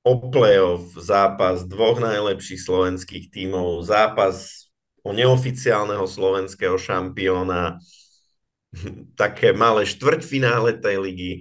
o 0.07 0.31
playoff, 0.31 0.95
zápas 0.95 1.67
dvoch 1.67 1.99
najlepších 1.99 2.63
slovenských 2.63 3.35
tímov, 3.35 3.83
zápas 3.83 4.71
o 5.03 5.11
neoficiálneho 5.11 6.07
slovenského 6.07 6.79
šampióna, 6.79 7.83
také 9.21 9.51
malé 9.51 9.91
štvrťfinále 9.91 10.79
tej 10.79 11.03
ligy. 11.03 11.33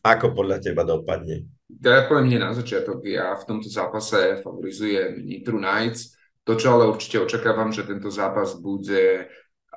Ako 0.00 0.32
podľa 0.32 0.64
teba 0.64 0.80
dopadne? 0.88 1.57
Ja 1.68 2.08
poviem 2.08 2.28
nie 2.32 2.40
na 2.40 2.56
začiatok, 2.56 3.04
ja 3.04 3.36
v 3.36 3.44
tomto 3.44 3.68
zápase 3.68 4.40
favorizujem 4.40 5.20
Nitru 5.20 5.60
Knights. 5.60 6.16
To, 6.48 6.56
čo 6.56 6.72
ale 6.72 6.88
určite 6.88 7.20
očakávam, 7.20 7.68
že 7.68 7.84
tento 7.84 8.08
zápas 8.08 8.56
bude 8.56 9.28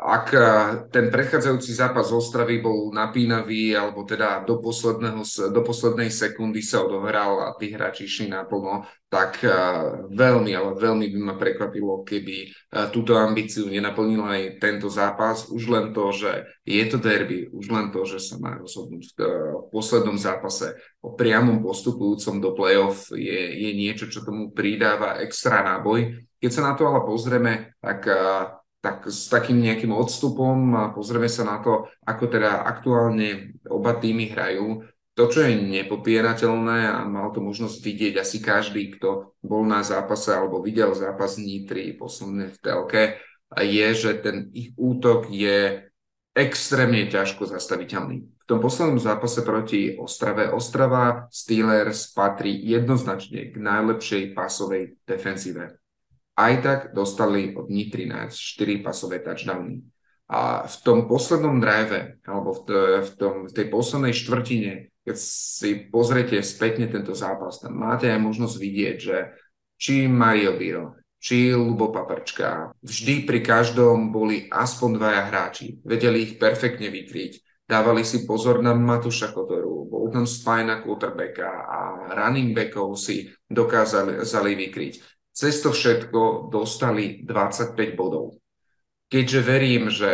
ak 0.02 0.26
eh, 0.34 0.44
ten 0.90 1.14
predchádzajúci 1.14 1.78
zápas 1.78 2.10
z 2.10 2.18
Ostravy 2.18 2.58
bol 2.58 2.90
napínavý, 2.90 3.78
alebo 3.78 4.02
teda 4.02 4.42
do, 4.42 4.58
posledného, 4.58 5.22
do 5.54 5.62
poslednej 5.62 6.10
sekundy 6.10 6.66
sa 6.66 6.82
odohral 6.82 7.46
a 7.46 7.54
tí 7.54 7.70
hráči 7.70 8.10
išli 8.10 8.34
naplno, 8.34 8.82
tak 9.14 9.46
eh, 9.46 9.54
veľmi, 10.10 10.58
ale 10.58 10.74
veľmi 10.74 11.06
by 11.06 11.20
ma 11.22 11.36
prekvapilo, 11.38 12.02
keby 12.02 12.50
eh, 12.50 12.90
túto 12.90 13.14
ambíciu 13.14 13.70
nenaplnil 13.70 14.26
aj 14.26 14.42
tento 14.58 14.90
zápas. 14.90 15.46
Už 15.54 15.70
len 15.70 15.94
to, 15.94 16.10
že 16.10 16.50
je 16.66 16.82
to 16.90 16.98
derby, 16.98 17.46
už 17.54 17.70
len 17.70 17.94
to, 17.94 18.02
že 18.02 18.18
sa 18.18 18.42
má 18.42 18.58
rozhodnúť 18.58 19.06
v 19.14 19.70
poslednom 19.70 20.18
zápase 20.18 20.82
o 21.06 21.14
priamom 21.14 21.62
postupujúcom 21.62 22.42
do 22.42 22.58
play-off 22.58 23.14
je, 23.14 23.42
je 23.54 23.70
niečo, 23.78 24.10
čo 24.10 24.26
tomu 24.26 24.50
pridáva 24.50 25.22
extra 25.22 25.62
náboj. 25.62 26.26
Keď 26.42 26.50
sa 26.50 26.62
na 26.66 26.74
to 26.74 26.90
ale 26.90 27.06
pozrieme, 27.06 27.78
tak 27.78 28.10
tak 28.82 29.06
s 29.08 29.30
takým 29.30 29.62
nejakým 29.62 29.94
odstupom 29.94 30.58
a 30.74 30.90
pozrieme 30.90 31.30
sa 31.30 31.46
na 31.46 31.62
to, 31.62 31.86
ako 32.02 32.24
teda 32.26 32.66
aktuálne 32.66 33.54
oba 33.70 33.94
týmy 33.94 34.34
hrajú, 34.34 34.82
to 35.14 35.30
čo 35.30 35.46
je 35.46 35.54
nepopierateľné 35.54 36.90
a 36.90 37.06
mal 37.06 37.30
to 37.30 37.46
možnosť 37.46 37.78
vidieť 37.78 38.14
asi 38.18 38.42
každý, 38.42 38.98
kto 38.98 39.38
bol 39.46 39.62
na 39.68 39.86
zápase 39.86 40.34
alebo 40.34 40.66
videl 40.66 40.98
zápas 40.98 41.38
Nitry 41.38 41.94
posledné 41.94 42.50
v 42.50 42.58
telke, 42.58 43.04
je, 43.54 43.88
že 43.94 44.12
ten 44.24 44.48
ich 44.56 44.72
útok 44.80 45.28
je 45.28 45.84
extrémne 46.32 47.04
ťažko 47.12 47.44
zastaviteľný. 47.44 48.24
V 48.24 48.46
tom 48.48 48.64
poslednom 48.64 48.98
zápase 48.98 49.44
proti 49.44 50.00
Ostrave 50.00 50.48
Ostrava 50.56 51.28
Steelers 51.28 52.16
patrí 52.16 52.56
jednoznačne 52.64 53.52
k 53.52 53.56
najlepšej 53.60 54.32
pasovej 54.32 54.96
defenzíve. 55.04 55.81
Aj 56.36 56.54
tak 56.64 56.96
dostali 56.96 57.52
od 57.52 57.68
Nitry 57.68 58.08
4 58.08 58.86
pasové 58.86 59.20
touchdowny. 59.20 59.84
A 60.32 60.64
v 60.64 60.76
tom 60.88 61.12
poslednom 61.12 61.60
drive, 61.60 62.24
alebo 62.24 62.56
v, 62.56 62.60
v, 63.04 63.12
tom, 63.20 63.34
v 63.48 63.54
tej 63.54 63.68
poslednej 63.68 64.16
štvrtine, 64.16 64.96
keď 65.04 65.18
si 65.20 65.92
pozriete 65.92 66.40
spätne 66.40 66.88
tento 66.88 67.12
zápas, 67.12 67.60
tam 67.60 67.76
máte 67.76 68.08
aj 68.08 68.22
možnosť 68.24 68.56
vidieť, 68.56 68.98
že 69.02 69.18
či 69.76 70.08
Mario 70.08 70.56
Biro, 70.56 71.02
či 71.20 71.52
Lubo 71.52 71.92
Paprčka, 71.92 72.72
vždy 72.80 73.28
pri 73.28 73.44
každom 73.44 74.16
boli 74.16 74.48
aspoň 74.48 74.90
dvaja 74.96 75.22
hráči. 75.28 75.84
Vedeli 75.84 76.24
ich 76.24 76.34
perfektne 76.40 76.88
vykryť. 76.88 77.66
Dávali 77.68 78.08
si 78.08 78.24
pozor 78.24 78.64
na 78.64 78.72
Matuša 78.72 79.32
Kotoru, 79.36 79.88
bol 79.88 80.12
tam 80.12 80.28
spajna 80.28 80.84
quarterbacka 80.84 81.48
a 81.48 81.80
running 82.16 82.52
backov 82.52 83.00
si 83.00 83.32
dokázali 83.48 84.52
vykryť. 84.56 85.11
Cez 85.32 85.64
to 85.64 85.72
všetko 85.72 86.52
dostali 86.52 87.24
25 87.24 87.76
bodov. 87.96 88.36
Keďže 89.12 89.40
verím, 89.44 89.92
že 89.92 90.12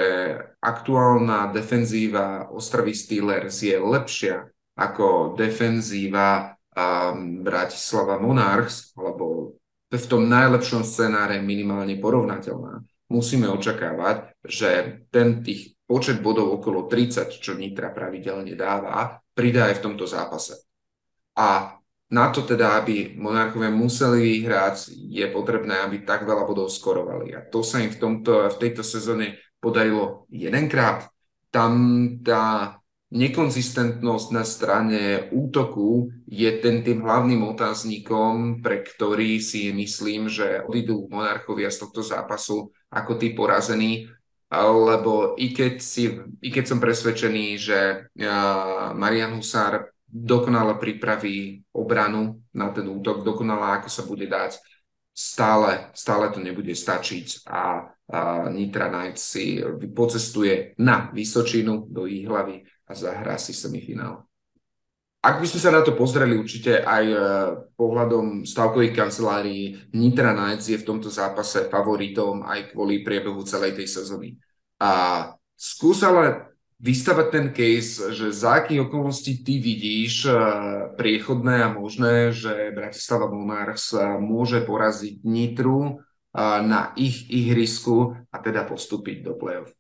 aktuálna 0.57 1.53
defenzíva 1.53 2.49
Ostravy 2.49 2.97
Steelers 2.97 3.61
je 3.61 3.78
lepšia 3.78 4.49
ako 4.78 5.38
defenzíva 5.38 6.53
um, 6.74 7.41
Bratislava 7.41 8.22
Monarchs, 8.22 8.93
alebo 8.93 9.57
v 9.89 10.05
tom 10.05 10.30
najlepšom 10.30 10.86
scenáre 10.86 11.41
minimálne 11.41 11.97
porovnateľná, 11.97 12.82
musíme 13.09 13.49
očakávať, 13.49 14.38
že 14.45 15.01
ten 15.09 15.41
tých 15.41 15.78
počet 15.88 16.20
bodov 16.20 16.61
okolo 16.61 16.86
30, 16.86 17.39
čo 17.39 17.55
Nitra 17.55 17.89
pravidelne 17.95 18.53
dáva, 18.53 19.24
pridá 19.32 19.72
aj 19.72 19.80
v 19.80 19.84
tomto 19.88 20.05
zápase. 20.05 20.59
A 21.39 21.80
na 22.08 22.32
to 22.32 22.39
teda, 22.47 22.80
aby 22.80 23.20
Monarchovia 23.20 23.68
museli 23.68 24.39
vyhrať, 24.39 24.95
je 24.95 25.28
potrebné, 25.28 25.84
aby 25.84 26.08
tak 26.08 26.24
veľa 26.24 26.47
bodov 26.47 26.72
skorovali. 26.72 27.36
A 27.36 27.43
to 27.43 27.60
sa 27.68 27.84
im 27.84 27.91
v, 27.91 27.99
tomto, 27.99 28.47
v 28.47 28.58
tejto 28.64 28.80
sezóne 28.80 29.36
podarilo 29.60 30.24
jedenkrát. 30.32 31.12
Tam 31.51 31.74
tá 32.24 32.78
nekonzistentnosť 33.12 34.28
na 34.36 34.43
strane 34.43 35.32
útoku 35.32 36.12
je 36.28 36.51
ten 36.60 36.84
tým 36.84 37.03
hlavným 37.03 37.43
otáznikom, 37.43 38.60
pre 38.60 38.84
ktorý 38.84 39.39
si 39.39 39.72
myslím, 39.72 40.28
že 40.28 40.64
odídu 40.64 41.08
monarchovia 41.08 41.72
z 41.72 41.88
tohto 41.88 42.03
zápasu 42.03 42.72
ako 42.91 43.16
tí 43.16 43.32
porazení, 43.32 44.12
lebo 44.51 45.36
i 45.36 45.51
keď, 45.51 45.80
si, 45.84 46.08
i 46.39 46.49
keď 46.51 46.66
som 46.72 46.80
presvedčený, 46.80 47.45
že 47.60 48.12
Marian 48.95 49.36
Husár 49.36 49.91
dokonale 50.08 50.80
pripraví 50.80 51.68
obranu 51.76 52.39
na 52.55 52.72
ten 52.72 52.88
útok, 52.88 53.28
dokonale 53.28 53.84
ako 53.84 53.89
sa 53.91 54.03
bude 54.08 54.26
dať, 54.26 54.55
stále, 55.12 55.91
stále 55.91 56.32
to 56.32 56.39
nebude 56.39 56.72
stačiť 56.72 57.49
a, 57.49 57.51
a 57.51 57.62
Nitra 58.53 58.88
Knights 58.88 59.36
si 59.36 59.60
pocestuje 59.91 60.78
na 60.80 61.12
Vysočinu 61.12 61.89
do 61.91 62.08
ich 62.08 62.24
hlavy 62.24 62.64
a 62.88 62.91
zahrá 62.95 63.36
si 63.41 63.51
semifinál. 63.51 64.24
Ak 65.18 65.43
by 65.43 65.45
sme 65.49 65.60
sa 65.60 65.74
na 65.74 65.82
to 65.84 65.97
pozreli 65.97 66.39
určite 66.39 66.86
aj 66.86 67.05
e, 67.10 67.18
pohľadom 67.76 68.47
stavkových 68.47 68.95
kancelárií, 68.95 69.91
Nitra 69.97 70.32
Knights 70.32 70.72
je 70.72 70.80
v 70.80 70.88
tomto 70.88 71.12
zápase 71.12 71.68
favoritom 71.68 72.47
aj 72.47 72.72
kvôli 72.72 73.03
priebehu 73.03 73.43
celej 73.43 73.76
tej 73.76 73.91
sezóny. 73.91 74.39
A 74.78 75.26
skús 75.58 75.99
ale 76.05 76.47
vystavať 76.78 77.28
ten 77.34 77.47
case, 77.53 78.13
že 78.13 78.30
za 78.30 78.61
akých 78.61 78.86
okolností 78.86 79.41
ty 79.41 79.57
vidíš 79.57 80.30
e, 80.30 80.34
priechodné 80.93 81.65
a 81.65 81.73
možné, 81.73 82.30
že 82.30 82.73
Bratislava 82.73 83.30
Monarchs 83.34 83.93
e, 83.97 84.01
môže 84.21 84.61
poraziť 84.61 85.25
Nitru 85.25 86.01
na 86.38 86.93
ich 86.93 87.25
ihrisku 87.34 88.13
a 88.30 88.38
teda 88.38 88.61
postúpiť 88.61 89.25
do 89.25 89.34
play-off. 89.34 89.73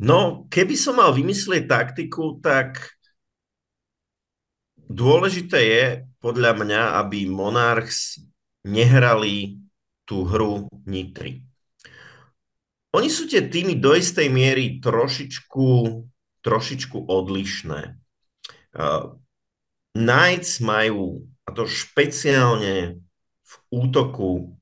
No, 0.00 0.48
keby 0.48 0.72
som 0.72 0.96
mal 0.96 1.12
vymyslieť 1.12 1.68
taktiku, 1.68 2.40
tak 2.40 2.96
dôležité 4.88 5.58
je 5.60 5.84
podľa 6.18 6.58
mňa, 6.58 6.82
aby 7.04 7.28
Monarchs 7.28 8.24
nehrali 8.64 9.62
tú 10.08 10.24
hru 10.24 10.66
Nitry. 10.88 11.51
Oni 12.92 13.08
sú 13.08 13.24
tie 13.24 13.40
týmy 13.40 13.80
do 13.80 13.96
istej 13.96 14.28
miery 14.28 14.76
trošičku, 14.84 15.66
trošičku 16.44 16.96
odlišné. 17.08 17.96
Uh, 18.76 19.16
Knights 19.96 20.60
majú, 20.60 21.24
a 21.44 21.56
to 21.56 21.64
špeciálne 21.64 23.00
v 23.44 23.54
útoku, 23.72 24.56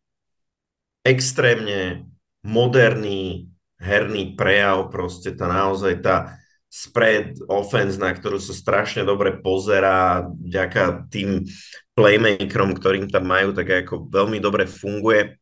extrémne 1.03 2.07
moderný 2.43 3.51
herný 3.81 4.37
prejav, 4.37 4.93
proste 4.93 5.33
tá 5.33 5.49
naozaj 5.49 6.05
tá 6.05 6.17
spread 6.71 7.35
offense, 7.51 7.99
na 7.99 8.15
ktorú 8.15 8.39
sa 8.39 8.55
strašne 8.55 9.03
dobre 9.03 9.35
pozerá, 9.43 10.23
vďaka 10.23 11.11
tým 11.11 11.43
playmakerom, 11.99 12.79
ktorým 12.79 13.11
tam 13.11 13.27
majú, 13.27 13.51
tak 13.51 13.87
ako 13.87 14.07
veľmi 14.07 14.39
dobre 14.39 14.71
funguje. 14.71 15.35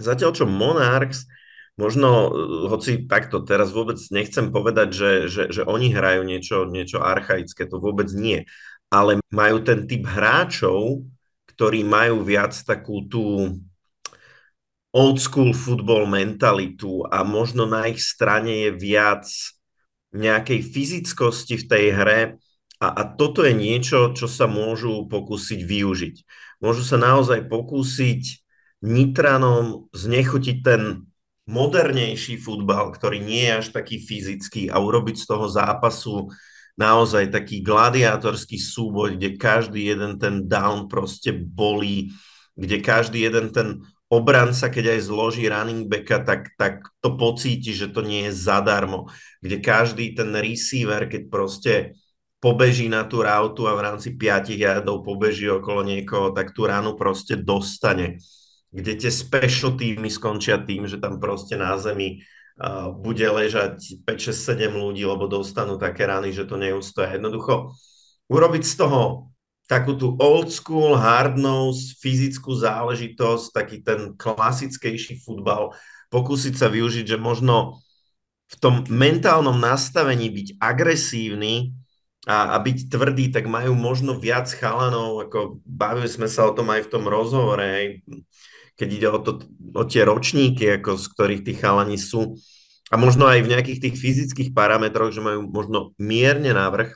Zatiaľ 0.00 0.30
čo 0.32 0.48
Monarchs, 0.48 1.28
možno, 1.76 2.32
hoci 2.72 3.04
takto 3.04 3.44
teraz 3.44 3.70
vôbec 3.70 4.00
nechcem 4.08 4.48
povedať, 4.48 4.88
že, 4.92 5.12
že, 5.28 5.42
že 5.52 5.62
oni 5.64 5.92
hrajú 5.92 6.24
niečo, 6.24 6.64
niečo 6.68 7.04
archaické, 7.04 7.68
to 7.68 7.76
vôbec 7.76 8.08
nie, 8.16 8.48
ale 8.88 9.20
majú 9.28 9.60
ten 9.60 9.84
typ 9.84 10.08
hráčov, 10.08 11.04
ktorí 11.52 11.84
majú 11.84 12.24
viac 12.24 12.56
takú 12.64 13.04
tú 13.08 13.56
old 14.96 15.20
school 15.20 15.52
football 15.52 16.08
mentalitu 16.08 17.04
a 17.04 17.20
možno 17.20 17.68
na 17.68 17.92
ich 17.92 18.00
strane 18.00 18.68
je 18.68 18.70
viac 18.72 19.28
nejakej 20.16 20.60
fyzickosti 20.64 21.60
v 21.60 21.68
tej 21.68 21.84
hre 21.92 22.20
a, 22.80 22.88
a 22.88 23.02
toto 23.04 23.44
je 23.44 23.52
niečo, 23.52 24.16
čo 24.16 24.24
sa 24.24 24.48
môžu 24.48 25.04
pokúsiť 25.08 25.60
využiť. 25.60 26.16
Môžu 26.64 26.80
sa 26.84 26.96
naozaj 26.96 27.44
pokúsiť 27.52 28.40
Nitranom 28.84 29.88
znechutiť 29.96 30.56
ten 30.60 31.08
modernejší 31.46 32.42
futbal, 32.42 32.90
ktorý 32.90 33.22
nie 33.22 33.46
je 33.46 33.52
až 33.62 33.66
taký 33.70 34.02
fyzický 34.02 34.66
a 34.66 34.82
urobiť 34.82 35.16
z 35.22 35.26
toho 35.30 35.46
zápasu 35.46 36.30
naozaj 36.76 37.32
taký 37.32 37.64
gladiátorský 37.64 38.60
súboj, 38.60 39.16
kde 39.16 39.38
každý 39.40 39.88
jeden 39.88 40.20
ten 40.20 40.44
down 40.44 40.90
proste 40.90 41.32
bolí, 41.32 42.12
kde 42.58 42.82
každý 42.82 43.24
jeden 43.24 43.54
ten 43.54 43.80
obranca, 44.12 44.68
keď 44.68 44.98
aj 44.98 45.00
zloží 45.08 45.48
running 45.48 45.88
backa, 45.88 46.22
tak, 46.22 46.52
tak 46.54 46.84
to 47.00 47.16
pocíti, 47.16 47.74
že 47.74 47.90
to 47.90 48.04
nie 48.04 48.28
je 48.30 48.32
zadarmo. 48.36 49.10
Kde 49.40 49.56
každý 49.58 50.14
ten 50.14 50.30
receiver, 50.36 51.08
keď 51.10 51.22
proste 51.32 51.72
pobeží 52.38 52.86
na 52.86 53.02
tú 53.08 53.24
rautu 53.24 53.66
a 53.66 53.74
v 53.74 53.84
rámci 53.90 54.14
5 54.14 54.54
jardov 54.54 55.02
pobeží 55.02 55.48
okolo 55.50 55.82
niekoho, 55.82 56.30
tak 56.30 56.52
tú 56.52 56.68
ránu 56.68 56.94
proste 56.94 57.34
dostane. 57.34 58.20
Kde 58.74 58.92
tie 58.98 59.10
special 59.12 59.78
týmy 59.78 60.10
skončia 60.10 60.58
tým, 60.62 60.90
že 60.90 60.98
tam 60.98 61.22
proste 61.22 61.54
na 61.54 61.78
zemi 61.78 62.22
uh, 62.58 62.90
bude 62.90 63.24
ležať 63.24 64.02
5, 64.04 64.34
6, 64.34 64.56
7 64.58 64.74
ľudí, 64.74 65.06
lebo 65.06 65.30
dostanú 65.30 65.78
také 65.78 66.04
rány, 66.04 66.34
že 66.34 66.44
to 66.44 66.58
neústoja. 66.58 67.14
Jednoducho 67.14 67.72
urobiť 68.26 68.62
z 68.66 68.74
toho 68.74 69.30
takú 69.66 69.98
tú 69.98 70.14
old 70.22 70.50
school, 70.54 70.94
hard 70.94 71.34
nose, 71.34 71.98
fyzickú 71.98 72.54
záležitosť, 72.54 73.44
taký 73.50 73.76
ten 73.82 74.14
klasickejší 74.14 75.26
futbal, 75.26 75.74
pokúsiť 76.10 76.54
sa 76.54 76.70
využiť, 76.70 77.04
že 77.14 77.18
možno 77.18 77.82
v 78.46 78.54
tom 78.62 78.74
mentálnom 78.86 79.58
nastavení 79.58 80.30
byť 80.30 80.48
agresívny 80.62 81.74
a, 82.30 82.54
a 82.54 82.56
byť 82.62 82.86
tvrdý, 82.86 83.34
tak 83.34 83.50
majú 83.50 83.74
možno 83.74 84.14
viac 84.22 84.46
chalanov, 84.46 85.26
ako 85.26 85.58
bavili 85.66 86.06
sme 86.06 86.30
sa 86.30 86.46
o 86.46 86.54
tom 86.54 86.70
aj 86.70 86.86
v 86.86 86.90
tom 86.94 87.04
rozhovore, 87.10 88.02
keď 88.76 88.88
ide 88.92 89.08
o, 89.08 89.18
to, 89.18 89.32
o 89.72 89.84
tie 89.88 90.04
ročníky, 90.04 90.78
ako 90.78 91.00
z 91.00 91.06
ktorých 91.16 91.42
tí 91.42 91.52
chalani 91.56 91.96
sú. 91.96 92.36
A 92.92 93.00
možno 93.00 93.26
aj 93.26 93.42
v 93.42 93.50
nejakých 93.50 93.82
tých 93.88 93.96
fyzických 93.98 94.50
parametroch, 94.54 95.10
že 95.10 95.24
majú 95.24 95.48
možno 95.48 95.96
mierne 95.98 96.54
návrh 96.54 96.94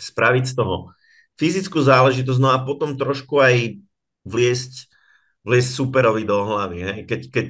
spraviť 0.00 0.44
z 0.48 0.54
toho 0.58 0.90
fyzickú 1.38 1.78
záležitosť, 1.78 2.40
no 2.42 2.50
a 2.50 2.58
potom 2.66 2.98
trošku 2.98 3.38
aj 3.38 3.78
vliesť, 4.26 4.90
vliesť 5.46 5.70
superovi 5.70 6.26
do 6.26 6.34
hlavy. 6.42 6.78
Hej? 6.82 6.98
Keď, 7.06 7.20
keď, 7.30 7.48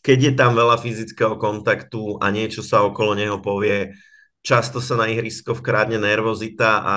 keď 0.00 0.18
je 0.18 0.32
tam 0.32 0.56
veľa 0.56 0.80
fyzického 0.80 1.36
kontaktu 1.36 2.16
a 2.24 2.32
niečo 2.32 2.64
sa 2.64 2.80
okolo 2.88 3.12
neho 3.12 3.36
povie, 3.44 3.92
často 4.40 4.80
sa 4.80 4.96
na 4.96 5.12
ihrisko 5.12 5.52
vkrádne 5.52 6.00
nervozita 6.00 6.70
a 6.80 6.94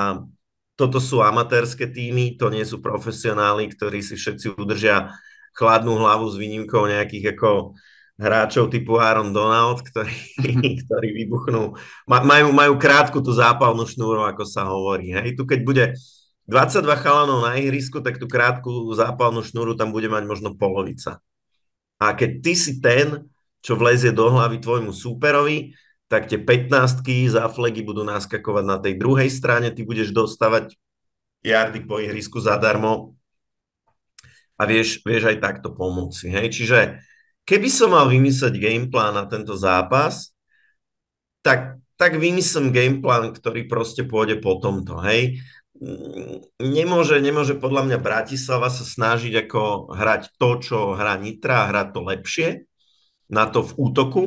toto 0.76 1.00
sú 1.00 1.24
amatérske 1.24 1.88
týmy, 1.88 2.36
to 2.36 2.52
nie 2.52 2.64
sú 2.64 2.84
profesionáli, 2.84 3.72
ktorí 3.72 4.04
si 4.04 4.20
všetci 4.20 4.60
udržia 4.60 5.12
chladnú 5.56 5.96
hlavu 5.96 6.28
s 6.28 6.36
výnimkou 6.36 6.84
nejakých 6.86 7.34
ako 7.34 7.74
hráčov 8.16 8.72
typu 8.72 9.00
Aaron 9.00 9.36
Donald, 9.36 9.84
ktorí, 9.84 10.16
ktorí 10.88 11.10
vybuchnú, 11.24 11.76
majú, 12.08 12.48
majú 12.52 12.74
krátku 12.80 13.20
tú 13.20 13.32
zápalnú 13.36 13.84
šnúru, 13.88 14.24
ako 14.24 14.44
sa 14.48 14.68
hovorí. 14.68 15.16
Hej. 15.16 15.36
Tu 15.36 15.44
keď 15.44 15.60
bude 15.64 15.86
22 16.48 16.86
chalanov 17.02 17.44
na 17.44 17.60
ihrisku, 17.60 18.00
tak 18.00 18.22
tú 18.22 18.30
krátku 18.30 18.94
zápalnú 18.94 19.42
šnúru 19.44 19.76
tam 19.76 19.92
bude 19.92 20.08
mať 20.08 20.24
možno 20.28 20.54
polovica. 20.56 21.20
A 22.00 22.12
keď 22.12 22.32
ty 22.44 22.54
si 22.54 22.80
ten, 22.84 23.28
čo 23.64 23.80
vlezie 23.80 24.14
do 24.14 24.30
hlavy 24.30 24.62
tvojmu 24.62 24.94
súperovi, 24.94 25.74
tak 26.06 26.30
tie 26.30 26.38
15 26.38 27.02
za 27.34 27.50
flegy 27.50 27.82
budú 27.82 28.06
naskakovať 28.06 28.64
na 28.64 28.78
tej 28.78 28.94
druhej 29.02 29.26
strane, 29.32 29.74
ty 29.74 29.82
budeš 29.82 30.14
dostávať 30.14 30.78
jardy 31.42 31.82
po 31.82 31.98
ihrisku 31.98 32.38
zadarmo 32.38 33.18
a 34.56 34.64
vieš, 34.64 35.04
vieš 35.04 35.36
aj 35.36 35.38
takto 35.44 35.72
pomôcť. 35.76 36.32
Hej? 36.32 36.48
Čiže 36.56 36.80
keby 37.44 37.68
som 37.68 37.92
mal 37.92 38.08
vymyslieť 38.08 38.56
gameplán 38.56 39.16
na 39.16 39.28
tento 39.28 39.56
zápas, 39.60 40.32
tak, 41.44 41.78
tak 42.00 42.18
vymyslím 42.18 42.72
gameplán, 42.72 43.36
ktorý 43.36 43.68
proste 43.68 44.08
pôjde 44.08 44.40
po 44.40 44.58
tomto. 44.58 45.00
Hej? 45.04 45.44
Nemôže, 46.60 47.20
nemôže 47.20 47.60
podľa 47.60 47.84
mňa 47.92 47.98
Bratislava 48.00 48.72
sa 48.72 48.88
snažiť 48.88 49.46
ako 49.46 49.92
hrať 49.92 50.40
to, 50.40 50.50
čo 50.64 50.78
hrá 50.96 51.20
Nitra 51.20 51.68
hrať 51.68 51.88
to 51.92 52.02
lepšie 52.02 52.50
na 53.30 53.50
to 53.50 53.66
v 53.66 53.72
útoku, 53.76 54.24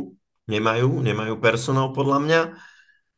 nemajú, 0.50 1.00
nemajú 1.02 1.38
personál 1.38 1.94
podľa 1.94 2.18
mňa, 2.18 2.40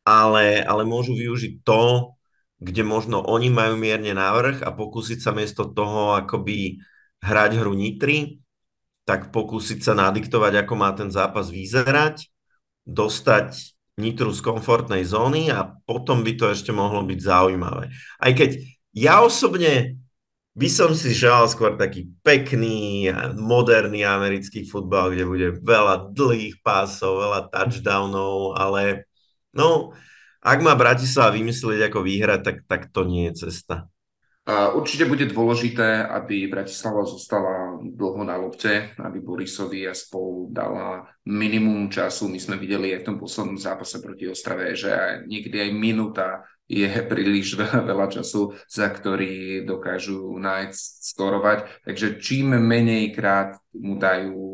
ale, 0.05 0.61
ale 0.61 0.83
môžu 0.85 1.17
využiť 1.17 1.65
to, 1.65 2.13
kde 2.61 2.85
možno 2.85 3.25
oni 3.25 3.49
majú 3.49 3.73
mierne 3.77 4.13
návrh 4.13 4.61
a 4.61 4.69
pokúsiť 4.69 5.19
sa 5.21 5.33
miesto 5.33 5.65
toho 5.65 6.21
akoby 6.21 6.77
hrať 7.21 7.51
hru 7.61 7.73
Nitry, 7.77 8.41
tak 9.05 9.33
pokúsiť 9.33 9.81
sa 9.81 9.93
nadiktovať, 9.97 10.65
ako 10.65 10.73
má 10.77 10.93
ten 10.93 11.09
zápas 11.09 11.49
vyzerať, 11.49 12.29
dostať 12.85 13.77
Nitru 14.01 14.33
z 14.33 14.41
komfortnej 14.41 15.05
zóny 15.05 15.53
a 15.53 15.77
potom 15.85 16.25
by 16.25 16.33
to 16.37 16.49
ešte 16.49 16.73
mohlo 16.73 17.05
byť 17.05 17.19
zaujímavé. 17.21 17.93
Aj 18.17 18.31
keď 18.33 18.57
ja 18.95 19.21
osobne 19.21 20.01
by 20.51 20.67
som 20.67 20.91
si 20.91 21.15
žal 21.15 21.47
skôr 21.47 21.79
taký 21.79 22.11
pekný, 22.25 23.07
moderný 23.39 24.03
americký 24.03 24.67
futbal, 24.67 25.15
kde 25.15 25.23
bude 25.23 25.47
veľa 25.63 26.11
dlhých 26.11 26.59
pásov, 26.59 27.23
veľa 27.23 27.47
touchdownov, 27.47 28.59
ale 28.59 29.07
no, 29.55 29.95
ak 30.43 30.59
má 30.59 30.75
Bratislava 30.75 31.37
vymyslieť, 31.37 31.87
ako 31.87 31.99
vyhrať, 32.03 32.41
tak, 32.43 32.57
tak 32.67 32.81
to 32.91 33.07
nie 33.07 33.31
je 33.31 33.47
cesta. 33.47 33.87
Určite 34.49 35.05
bude 35.05 35.29
dôležité, 35.29 36.01
aby 36.01 36.49
Bratislava 36.49 37.05
zostala 37.05 37.77
dlho 37.77 38.25
na 38.25 38.41
lopte, 38.41 38.89
aby 38.97 39.21
Borisovi 39.21 39.85
a 39.85 39.93
spolu 39.93 40.49
dala 40.49 41.05
minimum 41.29 41.93
času. 41.93 42.25
My 42.25 42.41
sme 42.41 42.57
videli 42.57 42.89
aj 42.89 43.05
v 43.05 43.07
tom 43.13 43.17
poslednom 43.21 43.61
zápase 43.61 44.01
proti 44.01 44.25
Ostrave, 44.25 44.73
že 44.73 45.21
niekedy 45.29 45.69
aj 45.69 45.71
minúta 45.77 46.27
je 46.65 46.89
príliš 47.11 47.53
veľa 47.61 48.09
času, 48.09 48.57
za 48.65 48.89
ktorý 48.89 49.61
dokážu 49.61 50.33
nájsť, 50.33 50.81
skorovať. 51.13 51.59
Takže 51.85 52.17
čím 52.17 52.57
menej 52.57 53.13
krát 53.13 53.61
mu 53.77 54.01
dajú 54.01 54.50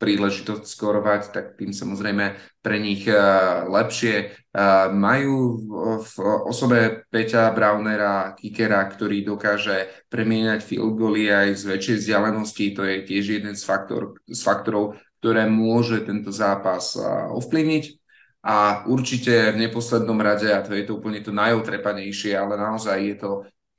príležitosť 0.00 0.64
skorovať, 0.64 1.22
tak 1.28 1.44
tým 1.60 1.76
samozrejme 1.76 2.32
pre 2.64 2.80
nich 2.80 3.04
eh, 3.04 3.20
lepšie. 3.68 4.32
Eh, 4.32 4.88
majú 4.90 5.60
v 6.00 6.12
osobe 6.48 7.04
Peťa 7.12 7.52
Braunera, 7.52 8.32
kickera, 8.32 8.80
ktorý 8.88 9.22
dokáže 9.22 10.08
premieňať 10.08 10.64
field 10.64 10.96
goally 10.96 11.28
aj 11.28 11.60
z 11.60 11.62
väčšej 11.76 11.96
vzdialenosti. 12.00 12.64
To 12.74 12.82
je 12.88 12.96
tiež 13.04 13.24
jeden 13.44 13.54
z, 13.54 13.62
faktor, 13.62 14.16
z 14.24 14.40
faktorov, 14.40 14.96
ktoré 15.20 15.44
môže 15.44 16.00
tento 16.00 16.32
zápas 16.32 16.96
eh, 16.96 17.04
ovplyvniť. 17.36 18.00
A 18.40 18.88
určite 18.88 19.52
v 19.52 19.68
neposlednom 19.68 20.16
rade, 20.16 20.48
a 20.48 20.64
to 20.64 20.72
je 20.72 20.88
to 20.88 20.96
úplne 20.96 21.20
to 21.20 21.28
najotrepanejšie, 21.28 22.32
ale 22.32 22.56
naozaj 22.56 22.96
je 22.96 23.16
to, 23.20 23.32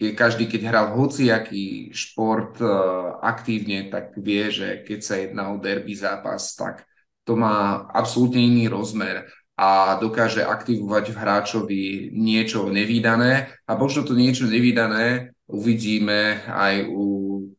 je 0.09 0.17
každý, 0.17 0.49
keď 0.49 0.61
hral 0.71 0.87
hociaký 0.97 1.93
šport 1.93 2.57
uh, 2.63 3.21
aktívne, 3.21 3.91
tak 3.93 4.17
vie, 4.17 4.49
že 4.49 4.81
keď 4.81 4.99
sa 5.03 5.15
jedná 5.21 5.53
o 5.53 5.61
derby 5.61 5.93
zápas, 5.93 6.57
tak 6.57 6.87
to 7.21 7.37
má 7.37 7.85
absolútne 7.93 8.41
iný 8.41 8.65
rozmer 8.65 9.29
a 9.53 9.99
dokáže 10.01 10.41
aktivovať 10.41 11.05
v 11.13 11.19
hráčovi 11.21 11.83
niečo 12.17 12.65
nevýdané 12.73 13.53
a 13.69 13.71
možno 13.77 14.01
to 14.01 14.17
niečo 14.17 14.49
nevýdané 14.49 15.37
uvidíme 15.51 16.47
aj 16.47 16.87
u 16.87 17.05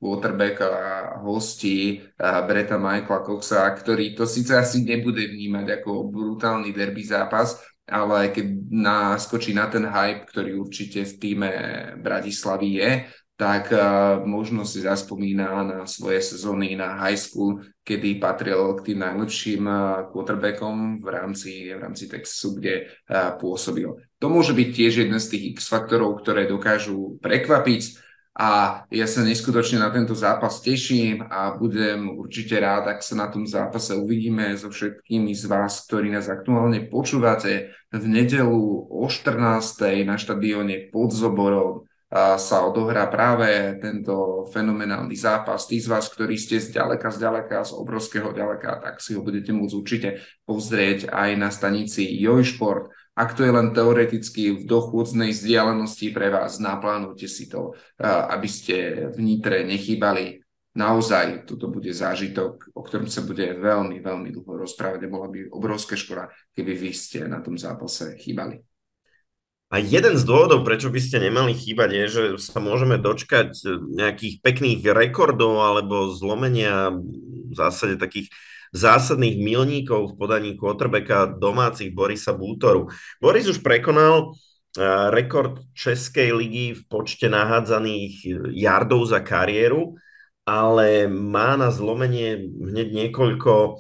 quarterbacka 0.00 0.68
hostí 1.22 2.00
Breta 2.18 2.80
Michaela 2.80 3.22
Coxa, 3.22 3.68
ktorý 3.70 4.16
to 4.16 4.24
síce 4.26 4.56
asi 4.56 4.82
nebude 4.82 5.22
vnímať 5.28 5.78
ako 5.78 6.10
brutálny 6.10 6.72
derby 6.74 7.04
zápas, 7.04 7.60
ale 7.88 8.30
keď 8.30 8.46
naskočí 8.70 9.54
na 9.54 9.66
ten 9.66 9.86
hype, 9.86 10.28
ktorý 10.30 10.60
určite 10.60 11.02
v 11.02 11.14
týme 11.18 11.50
Bratislavy 11.98 12.68
je, 12.78 12.90
tak 13.32 13.74
možno 14.22 14.62
si 14.62 14.86
zaspomína 14.86 15.66
na 15.66 15.80
svoje 15.90 16.22
sezóny 16.22 16.78
na 16.78 16.94
high 16.94 17.18
school, 17.18 17.58
kedy 17.82 18.22
patril 18.22 18.78
k 18.78 18.92
tým 18.92 19.02
najlepším 19.02 19.66
quarterbackom 20.14 21.02
v 21.02 21.06
rámci, 21.10 21.74
v 21.74 21.80
rámci 21.82 22.06
Texasu, 22.06 22.62
kde 22.62 23.02
pôsobil. 23.42 23.90
To 24.22 24.30
môže 24.30 24.54
byť 24.54 24.68
tiež 24.70 24.92
jeden 25.02 25.18
z 25.18 25.26
tých 25.26 25.44
X 25.58 25.66
faktorov, 25.66 26.22
ktoré 26.22 26.46
dokážu 26.46 27.18
prekvapiť 27.18 27.82
a 28.32 28.82
ja 28.88 29.04
sa 29.04 29.20
neskutočne 29.20 29.76
na 29.76 29.92
tento 29.92 30.16
zápas 30.16 30.64
teším 30.64 31.20
a 31.20 31.52
budem 31.52 32.16
určite 32.16 32.56
rád, 32.56 32.88
ak 32.88 33.04
sa 33.04 33.12
na 33.12 33.28
tom 33.28 33.44
zápase 33.44 33.92
uvidíme 33.92 34.56
so 34.56 34.72
všetkými 34.72 35.36
z 35.36 35.44
vás, 35.52 35.84
ktorí 35.84 36.08
nás 36.08 36.32
aktuálne 36.32 36.88
počúvate 36.88 37.76
v 37.92 38.04
nedelu 38.08 38.88
o 38.88 39.04
14. 39.04 39.36
na 40.08 40.16
štadióne 40.16 40.88
pod 40.88 41.12
Zoborom 41.12 41.84
sa 42.12 42.68
odohrá 42.68 43.08
práve 43.08 43.76
tento 43.80 44.44
fenomenálny 44.52 45.16
zápas. 45.16 45.64
Tí 45.64 45.80
z 45.80 45.88
vás, 45.88 46.12
ktorí 46.12 46.36
ste 46.36 46.60
z 46.60 46.76
ďaleka, 46.76 47.08
z 47.08 47.24
ďaleka, 47.24 47.64
z 47.64 47.72
obrovského 47.72 48.36
ďaleka, 48.36 48.84
tak 48.84 49.00
si 49.00 49.16
ho 49.16 49.24
budete 49.24 49.52
môcť 49.56 49.76
určite 49.76 50.08
pozrieť 50.44 51.08
aj 51.08 51.30
na 51.40 51.48
stanici 51.48 52.04
Jojšport 52.20 52.92
ak 53.22 53.38
to 53.38 53.46
je 53.46 53.54
len 53.54 53.70
teoreticky 53.70 54.50
v 54.50 54.66
dochôdznej 54.66 55.30
vzdialenosti 55.30 56.10
pre 56.10 56.34
vás, 56.34 56.58
naplánujte 56.58 57.30
si 57.30 57.46
to, 57.46 57.78
aby 58.02 58.50
ste 58.50 59.06
v 59.14 59.18
Nitre 59.22 59.62
nechýbali. 59.62 60.42
Naozaj 60.72 61.46
toto 61.46 61.68
bude 61.68 61.92
zážitok, 61.92 62.72
o 62.72 62.80
ktorom 62.82 63.06
sa 63.06 63.22
bude 63.22 63.44
veľmi, 63.44 64.02
veľmi 64.02 64.32
dlho 64.32 64.66
rozprávať 64.66 65.04
a 65.04 65.12
bola 65.12 65.28
by 65.30 65.52
obrovská 65.52 65.94
škoda, 65.94 66.32
keby 66.56 66.72
vy 66.74 66.90
ste 66.96 67.28
na 67.28 67.44
tom 67.44 67.60
zápase 67.60 68.16
chýbali. 68.18 68.64
A 69.72 69.80
jeden 69.80 70.16
z 70.16 70.24
dôvodov, 70.28 70.64
prečo 70.68 70.92
by 70.92 71.00
ste 71.00 71.28
nemali 71.28 71.56
chýbať, 71.56 71.90
je, 71.96 72.04
že 72.08 72.22
sa 72.40 72.60
môžeme 72.60 73.00
dočkať 73.00 73.56
nejakých 73.88 74.44
pekných 74.44 74.84
rekordov 74.92 75.60
alebo 75.60 76.12
zlomenia 76.12 76.92
v 76.92 77.52
zásade 77.56 77.96
takých 77.96 78.32
zásadných 78.72 79.36
milníkov 79.36 80.16
v 80.16 80.16
podaní 80.16 80.50
quarterbacka 80.56 81.36
domácich 81.36 81.92
Borisa 81.92 82.32
Bútoru. 82.32 82.88
Boris 83.20 83.44
už 83.44 83.60
prekonal 83.60 84.32
eh, 84.32 85.12
rekord 85.12 85.60
Českej 85.76 86.32
ligy 86.32 86.66
v 86.80 86.82
počte 86.88 87.28
nahádzaných 87.28 88.26
yardov 88.56 89.04
za 89.12 89.20
kariéru, 89.20 90.00
ale 90.48 91.06
má 91.06 91.54
na 91.54 91.68
zlomenie 91.68 92.48
hneď 92.48 92.88
niekoľko 92.96 93.52
eh, 93.52 93.72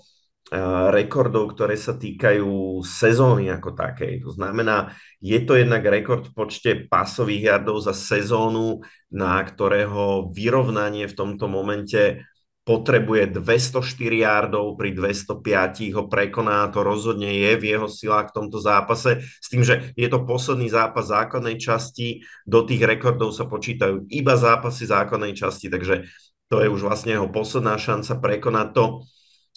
rekordov, 0.92 1.56
ktoré 1.56 1.80
sa 1.80 1.96
týkajú 1.96 2.84
sezóny 2.84 3.48
ako 3.48 3.72
takej. 3.72 4.28
To 4.28 4.30
znamená, 4.36 4.92
je 5.24 5.40
to 5.40 5.56
jednak 5.56 5.88
rekord 5.88 6.28
v 6.28 6.36
počte 6.36 6.70
pasových 6.84 7.56
yardov 7.56 7.80
za 7.80 7.96
sezónu, 7.96 8.84
na 9.08 9.40
ktorého 9.40 10.28
vyrovnanie 10.36 11.08
v 11.08 11.16
tomto 11.16 11.48
momente 11.48 12.28
potrebuje 12.62 13.42
204 13.42 14.22
yardov, 14.22 14.78
pri 14.78 14.94
205 14.94 15.98
ho 15.98 16.06
prekoná, 16.06 16.70
to 16.70 16.86
rozhodne 16.86 17.26
je 17.26 17.52
v 17.58 17.64
jeho 17.74 17.90
silách 17.90 18.30
v 18.30 18.36
tomto 18.38 18.62
zápase, 18.62 19.18
s 19.26 19.46
tým, 19.50 19.66
že 19.66 19.90
je 19.98 20.06
to 20.06 20.22
posledný 20.22 20.70
zápas 20.70 21.10
základnej 21.10 21.58
časti, 21.58 22.22
do 22.46 22.62
tých 22.62 22.86
rekordov 22.86 23.34
sa 23.34 23.50
počítajú 23.50 24.06
iba 24.14 24.38
zápasy 24.38 24.86
základnej 24.86 25.34
časti, 25.34 25.66
takže 25.66 26.06
to 26.46 26.62
je 26.62 26.70
už 26.70 26.86
vlastne 26.86 27.18
jeho 27.18 27.26
posledná 27.26 27.74
šanca 27.74 28.14
prekonať 28.22 28.68
to. 28.76 28.84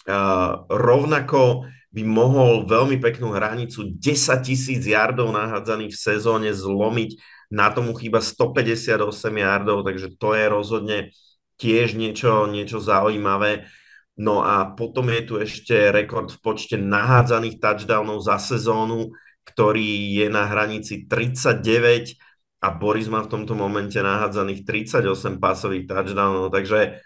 Uh, 0.06 0.66
rovnako 0.70 1.70
by 1.94 2.02
mohol 2.06 2.66
veľmi 2.66 2.98
peknú 3.02 3.34
hranicu 3.34 3.96
10 3.98 4.02
tisíc 4.46 4.82
yardov 4.86 5.30
nahádzaných 5.30 5.94
v 5.94 6.04
sezóne 6.10 6.50
zlomiť, 6.54 7.22
na 7.54 7.70
tomu 7.70 7.94
chýba 7.94 8.26
158 8.26 8.98
yardov, 9.38 9.86
takže 9.86 10.18
to 10.18 10.34
je 10.34 10.46
rozhodne 10.50 10.98
tiež 11.60 11.96
niečo, 11.96 12.48
niečo 12.48 12.84
zaujímavé. 12.84 13.68
No 14.16 14.44
a 14.44 14.72
potom 14.72 15.12
je 15.12 15.22
tu 15.28 15.34
ešte 15.40 15.92
rekord 15.92 16.32
v 16.32 16.40
počte 16.40 16.80
nahádzaných 16.80 17.60
touchdownov 17.60 18.24
za 18.24 18.40
sezónu, 18.40 19.12
ktorý 19.44 20.16
je 20.24 20.28
na 20.32 20.48
hranici 20.48 21.04
39 21.04 22.16
a 22.64 22.68
Boris 22.72 23.12
má 23.12 23.22
v 23.22 23.32
tomto 23.32 23.54
momente 23.54 24.00
nahádzaných 24.00 24.64
38 24.64 25.38
pasových 25.38 25.86
touchdownov, 25.86 26.50
takže 26.50 27.04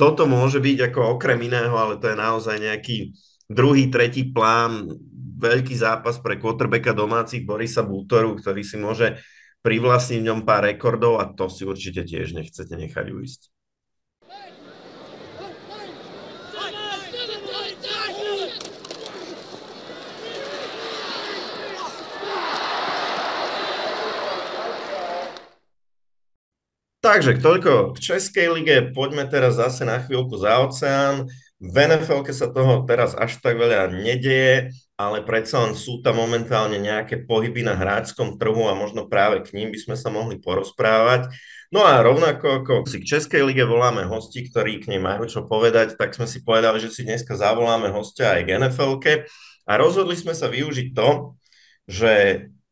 toto 0.00 0.24
môže 0.24 0.58
byť 0.58 0.90
ako 0.90 1.18
okrem 1.18 1.38
iného, 1.46 1.74
ale 1.74 2.00
to 2.00 2.10
je 2.10 2.16
naozaj 2.16 2.56
nejaký 2.58 2.96
druhý, 3.50 3.90
tretí 3.92 4.30
plán, 4.30 4.88
veľký 5.38 5.74
zápas 5.74 6.18
pre 6.18 6.40
quarterbacka 6.40 6.90
domácich 6.94 7.46
Borisa 7.46 7.86
Bútoru, 7.86 8.34
ktorý 8.34 8.62
si 8.66 8.76
môže 8.80 9.22
privlastniť 9.62 10.18
v 10.22 10.28
ňom 10.32 10.40
pár 10.42 10.66
rekordov 10.70 11.18
a 11.22 11.30
to 11.30 11.46
si 11.50 11.62
určite 11.66 12.06
tiež 12.06 12.34
nechcete 12.34 12.74
nechať 12.74 13.06
uísť. 13.10 13.57
Takže 27.08 27.40
toľko 27.40 27.96
k 27.96 28.04
Českej 28.04 28.52
lige, 28.52 28.92
poďme 28.92 29.24
teraz 29.24 29.56
zase 29.56 29.88
na 29.88 29.96
chvíľku 29.96 30.36
za 30.36 30.60
oceán. 30.60 31.24
V 31.56 31.72
nfl 31.72 32.20
sa 32.36 32.52
toho 32.52 32.84
teraz 32.84 33.16
až 33.16 33.40
tak 33.40 33.56
veľa 33.56 33.88
nedeje, 34.04 34.76
ale 35.00 35.24
predsa 35.24 35.64
len 35.64 35.72
sú 35.72 36.04
tam 36.04 36.20
momentálne 36.20 36.76
nejaké 36.76 37.24
pohyby 37.24 37.64
na 37.64 37.80
hráčskom 37.80 38.36
trhu 38.36 38.68
a 38.68 38.76
možno 38.76 39.08
práve 39.08 39.40
k 39.40 39.56
ním 39.56 39.72
by 39.72 39.80
sme 39.80 39.96
sa 39.96 40.12
mohli 40.12 40.36
porozprávať. 40.36 41.32
No 41.72 41.80
a 41.80 41.96
rovnako 42.04 42.44
ako 42.60 42.74
si 42.84 43.00
k 43.00 43.16
Českej 43.16 43.40
lige 43.40 43.64
voláme 43.64 44.04
hosti, 44.04 44.44
ktorí 44.44 44.84
k 44.84 44.92
nej 44.92 45.00
majú 45.00 45.24
čo 45.24 45.48
povedať, 45.48 45.96
tak 45.96 46.12
sme 46.12 46.28
si 46.28 46.44
povedali, 46.44 46.76
že 46.76 46.92
si 46.92 47.08
dneska 47.08 47.40
zavoláme 47.40 47.88
hostia 47.88 48.36
aj 48.36 48.42
k 48.44 48.52
nfl 48.60 49.00
a 49.64 49.72
rozhodli 49.80 50.12
sme 50.12 50.36
sa 50.36 50.52
využiť 50.52 50.92
to, 50.92 51.40
že 51.88 52.12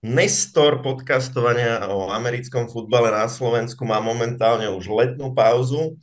Nestor 0.05 0.85
podcastovania 0.85 1.89
o 1.89 2.13
americkom 2.13 2.69
futbale 2.69 3.09
na 3.09 3.25
Slovensku 3.33 3.81
má 3.89 3.97
momentálne 3.97 4.69
už 4.69 4.93
letnú 4.93 5.33
pauzu 5.33 5.97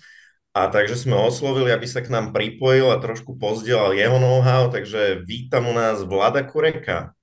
a 0.50 0.66
takže 0.66 1.06
sme 1.06 1.14
oslovili, 1.14 1.70
aby 1.70 1.86
sa 1.86 2.02
k 2.02 2.10
nám 2.10 2.34
pripojil 2.34 2.90
a 2.90 2.98
trošku 2.98 3.38
pozdielal 3.38 3.94
jeho 3.94 4.18
know-how, 4.18 4.74
takže 4.74 5.22
vítam 5.22 5.70
u 5.70 5.74
nás 5.78 6.02
Vlada 6.02 6.42
Kureka. 6.42 7.14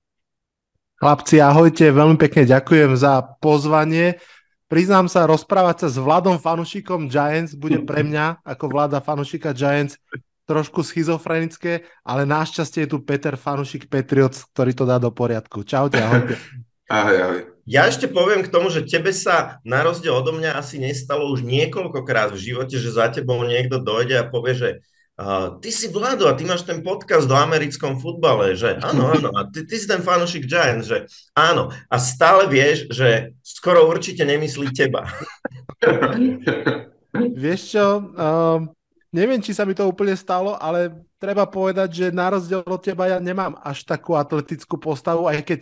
Chlapci, 1.01 1.43
ahojte, 1.43 1.91
veľmi 1.91 2.15
pekne 2.15 2.47
ďakujem 2.47 2.95
za 2.95 3.19
pozvanie. 3.41 4.21
Priznám 4.71 5.11
sa, 5.11 5.27
rozprávať 5.27 5.83
sa 5.83 5.87
s 5.91 5.97
Vladom 5.99 6.39
fanušikom 6.39 7.11
Giants 7.11 7.51
bude 7.59 7.83
pre 7.83 8.07
mňa 8.07 8.47
ako 8.47 8.71
vláda 8.71 9.03
fanušika 9.03 9.51
Giants 9.51 9.99
trošku 10.51 10.83
schizofrenické, 10.83 11.87
ale 12.03 12.27
našťastie 12.27 12.83
je 12.83 12.91
tu 12.91 12.97
Peter 12.99 13.39
Fanušik 13.39 13.87
Patriots, 13.87 14.43
ktorý 14.51 14.75
to 14.75 14.83
dá 14.83 14.99
do 14.99 15.07
poriadku. 15.07 15.63
Čaute, 15.63 16.03
ahojte. 16.03 16.35
Ahoj, 16.91 17.17
ahoj. 17.23 17.41
Ja 17.63 17.87
ešte 17.87 18.11
poviem 18.11 18.43
k 18.43 18.51
tomu, 18.51 18.67
že 18.67 18.83
tebe 18.83 19.15
sa 19.15 19.63
na 19.63 19.79
rozdiel 19.79 20.11
odo 20.11 20.35
mňa 20.35 20.59
asi 20.59 20.75
nestalo 20.75 21.31
už 21.31 21.39
niekoľkokrát 21.47 22.35
v 22.35 22.51
živote, 22.51 22.75
že 22.75 22.91
za 22.91 23.07
tebou 23.07 23.39
niekto 23.47 23.79
dojde 23.79 24.19
a 24.19 24.27
povie, 24.27 24.59
že 24.59 24.69
uh, 25.15 25.55
ty 25.63 25.71
si 25.71 25.87
Vlado 25.87 26.27
a 26.27 26.35
ty 26.35 26.43
máš 26.43 26.67
ten 26.67 26.83
podcast 26.83 27.31
o 27.31 27.37
americkom 27.39 27.95
futbale, 27.95 28.59
že 28.59 28.75
áno, 28.83 29.15
áno, 29.15 29.31
a 29.31 29.47
ty, 29.47 29.63
ty 29.63 29.79
si 29.79 29.87
ten 29.87 30.03
fanúšik 30.03 30.51
Giants, 30.51 30.91
že 30.91 31.07
áno. 31.31 31.71
A 31.87 31.95
stále 31.95 32.51
vieš, 32.51 32.91
že 32.91 33.39
skoro 33.39 33.87
určite 33.87 34.27
nemyslí 34.27 34.75
teba. 34.75 35.07
Vieš 37.11 37.61
čo, 37.75 37.87
uh, 38.15 38.59
neviem, 39.11 39.43
či 39.43 39.51
sa 39.51 39.67
mi 39.67 39.75
to 39.75 39.85
úplne 39.85 40.15
stalo, 40.15 40.55
ale 40.55 40.95
treba 41.19 41.43
povedať, 41.45 41.89
že 41.91 42.05
na 42.15 42.31
rozdiel 42.31 42.63
od 42.63 42.81
teba 42.81 43.11
ja 43.11 43.19
nemám 43.19 43.59
až 43.59 43.83
takú 43.83 44.15
atletickú 44.15 44.79
postavu, 44.79 45.27
aj 45.27 45.43
keď 45.43 45.61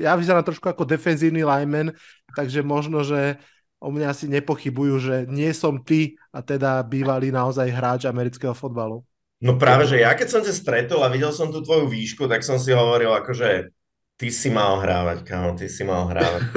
ja 0.00 0.16
vyzerám 0.16 0.46
trošku 0.46 0.64
ako 0.64 0.88
defenzívny 0.88 1.44
lineman, 1.44 1.92
takže 2.32 2.64
možno, 2.64 3.04
že 3.04 3.36
o 3.84 3.92
mňa 3.92 4.06
asi 4.08 4.26
nepochybujú, 4.32 4.94
že 4.96 5.14
nie 5.28 5.52
som 5.52 5.76
ty 5.76 6.16
a 6.32 6.40
teda 6.40 6.80
bývalý 6.80 7.28
naozaj 7.28 7.68
hráč 7.68 8.08
amerického 8.08 8.56
fotbalu. 8.56 9.04
No 9.44 9.60
práve, 9.60 9.84
že 9.84 10.00
ja 10.00 10.16
keď 10.16 10.28
som 10.30 10.40
ťa 10.40 10.54
stretol 10.56 11.04
a 11.04 11.12
videl 11.12 11.28
som 11.34 11.52
tú 11.52 11.60
tvoju 11.60 11.84
výšku, 11.90 12.24
tak 12.24 12.40
som 12.40 12.56
si 12.56 12.72
hovoril 12.72 13.12
akože 13.12 13.68
ty 14.16 14.32
si 14.32 14.48
mal 14.48 14.80
hrávať, 14.80 15.26
kámo, 15.26 15.52
ty 15.52 15.68
si 15.68 15.84
mal 15.84 16.08
hrávať. 16.08 16.48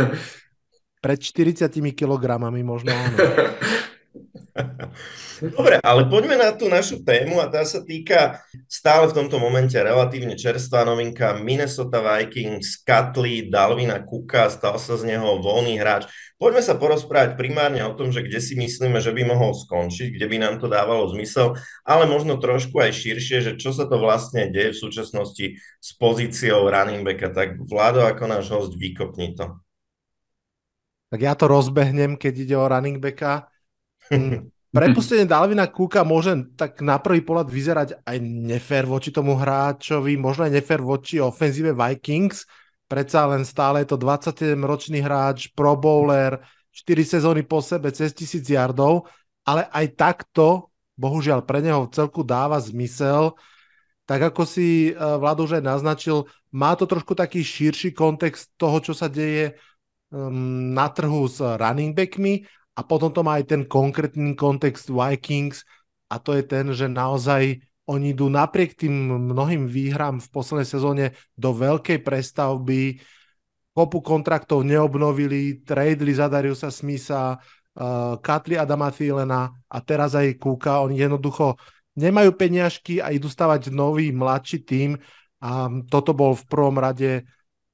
Pred 1.04 1.20
40 1.20 1.68
kilogramami 1.92 2.64
možno 2.64 2.96
áno. 2.96 3.18
Dobre, 5.38 5.78
ale 5.86 6.10
poďme 6.10 6.34
na 6.34 6.50
tú 6.50 6.66
našu 6.66 7.06
tému 7.06 7.38
a 7.38 7.46
tá 7.46 7.62
sa 7.62 7.86
týka 7.86 8.42
stále 8.66 9.06
v 9.06 9.16
tomto 9.22 9.38
momente 9.38 9.78
relatívne 9.78 10.34
čerstvá 10.34 10.82
novinka 10.82 11.38
Minnesota 11.38 12.02
Vikings, 12.02 12.82
Katli, 12.82 13.46
Dalvina 13.46 14.02
Kuka, 14.02 14.50
stal 14.50 14.82
sa 14.82 14.98
z 14.98 15.14
neho 15.14 15.38
voľný 15.38 15.78
hráč. 15.78 16.10
Poďme 16.42 16.62
sa 16.66 16.78
porozprávať 16.78 17.38
primárne 17.38 17.82
o 17.86 17.94
tom, 17.94 18.10
že 18.10 18.26
kde 18.26 18.42
si 18.42 18.58
myslíme, 18.58 18.98
že 18.98 19.14
by 19.14 19.30
mohol 19.30 19.54
skončiť, 19.58 20.18
kde 20.18 20.26
by 20.26 20.38
nám 20.42 20.56
to 20.58 20.70
dávalo 20.70 21.10
zmysel, 21.10 21.58
ale 21.86 22.10
možno 22.10 22.38
trošku 22.42 22.78
aj 22.78 22.94
širšie, 22.94 23.38
že 23.42 23.52
čo 23.62 23.74
sa 23.74 23.86
to 23.86 23.98
vlastne 24.02 24.50
deje 24.50 24.74
v 24.74 24.82
súčasnosti 24.82 25.46
s 25.62 25.90
pozíciou 25.98 26.66
running 26.70 27.06
backa. 27.06 27.30
Tak 27.34 27.62
Vlado, 27.66 28.06
ako 28.06 28.24
náš 28.26 28.50
host, 28.50 28.74
vykopni 28.78 29.38
to. 29.38 29.58
Tak 31.08 31.20
ja 31.24 31.34
to 31.40 31.48
rozbehnem, 31.48 32.20
keď 32.20 32.34
ide 32.36 32.56
o 32.60 32.68
running 32.68 33.00
backa. 33.00 33.48
Mm. 34.68 34.84
Prepustenie 34.84 35.24
Dalvina 35.24 35.66
Kúka 35.72 36.04
môže 36.04 36.54
tak 36.60 36.84
na 36.84 37.00
prvý 37.00 37.24
pohľad 37.24 37.48
vyzerať 37.48 37.90
aj 38.04 38.18
nefér 38.22 38.84
voči 38.84 39.16
tomu 39.16 39.40
hráčovi, 39.40 40.20
možno 40.20 40.44
aj 40.44 40.54
nefér 40.54 40.84
voči 40.84 41.24
ofenzíve 41.24 41.72
Vikings. 41.72 42.44
Predsa 42.86 43.32
len 43.32 43.48
stále 43.48 43.84
je 43.84 43.96
to 43.96 43.98
27-ročný 43.98 45.00
hráč, 45.00 45.56
pro 45.56 45.80
bowler, 45.80 46.40
4 46.72 47.18
sezóny 47.18 47.42
po 47.48 47.64
sebe, 47.64 47.90
cez 47.96 48.12
1000 48.12 48.44
yardov, 48.44 49.08
ale 49.48 49.66
aj 49.72 49.98
takto, 49.98 50.70
bohužiaľ 51.00 51.48
pre 51.48 51.64
neho 51.64 51.88
celku 51.90 52.22
dáva 52.22 52.60
zmysel. 52.60 53.34
Tak 54.08 54.36
ako 54.36 54.44
si 54.46 54.92
e, 54.92 54.96
Vlad 54.96 55.42
už 55.42 55.60
aj 55.60 55.64
naznačil, 55.64 56.28
má 56.54 56.76
to 56.76 56.88
trošku 56.88 57.16
taký 57.16 57.44
širší 57.44 57.92
kontext 57.98 58.56
toho, 58.56 58.80
čo 58.80 58.96
sa 58.96 59.12
deje 59.12 59.60
um, 60.12 60.72
na 60.72 60.88
trhu 60.88 61.28
s 61.28 61.44
running 61.44 61.92
backmi 61.92 62.48
a 62.78 62.86
potom 62.86 63.10
to 63.10 63.26
má 63.26 63.42
aj 63.42 63.50
ten 63.50 63.62
konkrétny 63.66 64.38
kontext 64.38 64.94
Vikings 64.94 65.66
a 66.14 66.22
to 66.22 66.38
je 66.38 66.46
ten, 66.46 66.70
že 66.78 66.86
naozaj 66.86 67.58
oni 67.90 68.14
idú 68.14 68.30
napriek 68.30 68.78
tým 68.78 68.94
mnohým 69.34 69.66
výhram 69.66 70.22
v 70.22 70.28
poslednej 70.30 70.68
sezóne 70.68 71.06
do 71.34 71.56
veľkej 71.56 72.04
prestavby, 72.04 73.00
kopu 73.72 74.04
kontraktov 74.04 74.62
neobnovili, 74.68 75.64
tradeli 75.64 76.12
za 76.12 76.28
Dariusa 76.28 76.68
Smitha, 76.68 77.40
uh, 77.40 78.20
Katli 78.20 78.60
Adama 78.60 78.92
Thielena 78.92 79.50
a 79.72 79.78
teraz 79.80 80.20
aj 80.20 80.36
Kúka. 80.36 80.84
Oni 80.84 81.00
jednoducho 81.00 81.56
nemajú 81.96 82.36
peniažky 82.36 83.00
a 83.00 83.10
idú 83.10 83.32
stavať 83.32 83.72
nový, 83.72 84.12
mladší 84.12 84.68
tým 84.68 85.00
a 85.40 85.72
toto 85.88 86.12
bol 86.12 86.36
v 86.36 86.44
prvom 86.46 86.76
rade, 86.76 87.24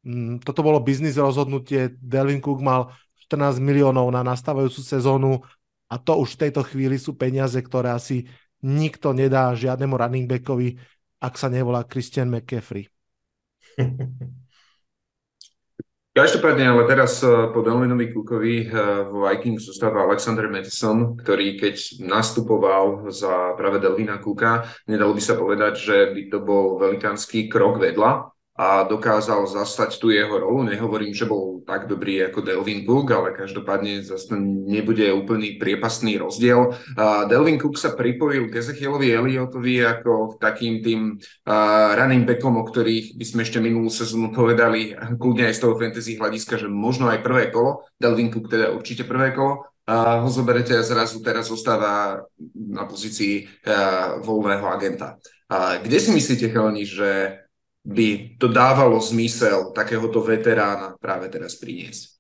um, 0.06 0.38
toto 0.38 0.62
bolo 0.62 0.78
biznis 0.78 1.18
rozhodnutie. 1.18 1.98
Delvin 1.98 2.40
Cook 2.40 2.62
mal 2.62 2.94
14 3.30 3.64
miliónov 3.64 4.12
na 4.12 4.22
nastávajúcu 4.22 4.82
sezónu 4.84 5.40
a 5.88 5.96
to 6.02 6.18
už 6.20 6.36
v 6.36 6.42
tejto 6.50 6.62
chvíli 6.66 6.98
sú 6.98 7.14
peniaze, 7.14 7.56
ktoré 7.62 7.94
asi 7.94 8.26
nikto 8.64 9.12
nedá 9.12 9.52
žiadnemu 9.54 9.94
running 9.94 10.28
backovi, 10.28 10.80
ak 11.20 11.38
sa 11.38 11.52
nevolá 11.52 11.86
Christian 11.86 12.32
McCaffrey. 12.32 12.90
Každopádne, 16.14 16.78
ale 16.78 16.86
teraz 16.86 17.26
eh, 17.26 17.30
po 17.50 17.66
Delvinovi 17.66 18.14
Cookovi 18.14 18.56
eh, 18.62 19.02
v 19.10 19.14
Vikings 19.18 19.66
zostáva 19.66 20.06
Alexander 20.06 20.46
Madison, 20.46 21.18
ktorý 21.18 21.58
keď 21.58 22.06
nastupoval 22.06 23.10
za 23.10 23.58
práve 23.58 23.82
Delvina 23.82 24.22
Cooka, 24.22 24.70
nedalo 24.86 25.18
by 25.18 25.22
sa 25.26 25.34
povedať, 25.34 25.74
že 25.74 25.98
by 26.14 26.22
to 26.30 26.38
bol 26.46 26.78
velikánsky 26.78 27.50
krok 27.50 27.82
vedľa, 27.82 28.30
a 28.54 28.86
dokázal 28.86 29.50
zastať 29.50 29.98
tú 29.98 30.14
jeho 30.14 30.38
rolu. 30.38 30.62
Nehovorím, 30.62 31.10
že 31.10 31.26
bol 31.26 31.66
tak 31.66 31.90
dobrý 31.90 32.22
ako 32.30 32.46
Delvin 32.46 32.86
Cook, 32.86 33.10
ale 33.10 33.34
každopádne 33.34 34.06
zase 34.06 34.38
nebude 34.38 35.10
úplný 35.10 35.58
priepastný 35.58 36.22
rozdiel. 36.22 36.78
Uh, 36.94 37.26
Delvin 37.26 37.58
Cook 37.58 37.82
sa 37.82 37.98
pripojil 37.98 38.54
k 38.54 38.62
Ezechielovi 38.62 39.10
Elliotovi 39.10 39.82
ako 39.82 40.38
takým 40.38 40.86
tým 40.86 41.18
uh, 41.18 41.98
running 41.98 42.30
backom, 42.30 42.62
o 42.62 42.64
ktorých 42.64 43.18
by 43.18 43.26
sme 43.26 43.42
ešte 43.42 43.58
minulú 43.58 43.90
sezónu 43.90 44.30
povedali, 44.30 44.94
kľudne 45.18 45.50
aj 45.50 45.56
z 45.58 45.62
toho 45.66 45.74
fantasy 45.74 46.22
hľadiska, 46.22 46.62
že 46.62 46.70
možno 46.70 47.10
aj 47.10 47.26
prvé 47.26 47.50
kolo. 47.50 47.90
Delvin 47.98 48.30
Cook 48.30 48.54
teda 48.54 48.70
určite 48.70 49.02
prvé 49.10 49.34
kolo. 49.34 49.66
Ho 49.90 50.30
zoberete 50.32 50.80
a 50.80 50.86
zrazu 50.86 51.20
teraz 51.20 51.52
zostáva 51.52 52.24
na 52.56 52.88
pozícii 52.88 53.52
voľného 54.24 54.64
agenta. 54.72 55.20
Kde 55.84 55.98
si 56.00 56.16
myslíte, 56.16 56.56
Chalani, 56.56 56.88
že 56.88 57.44
by 57.84 58.40
to 58.40 58.48
dávalo 58.48 58.96
zmysel 59.04 59.76
takéhoto 59.76 60.24
veterána 60.24 60.96
práve 60.98 61.28
teraz 61.28 61.60
priniesť. 61.60 62.16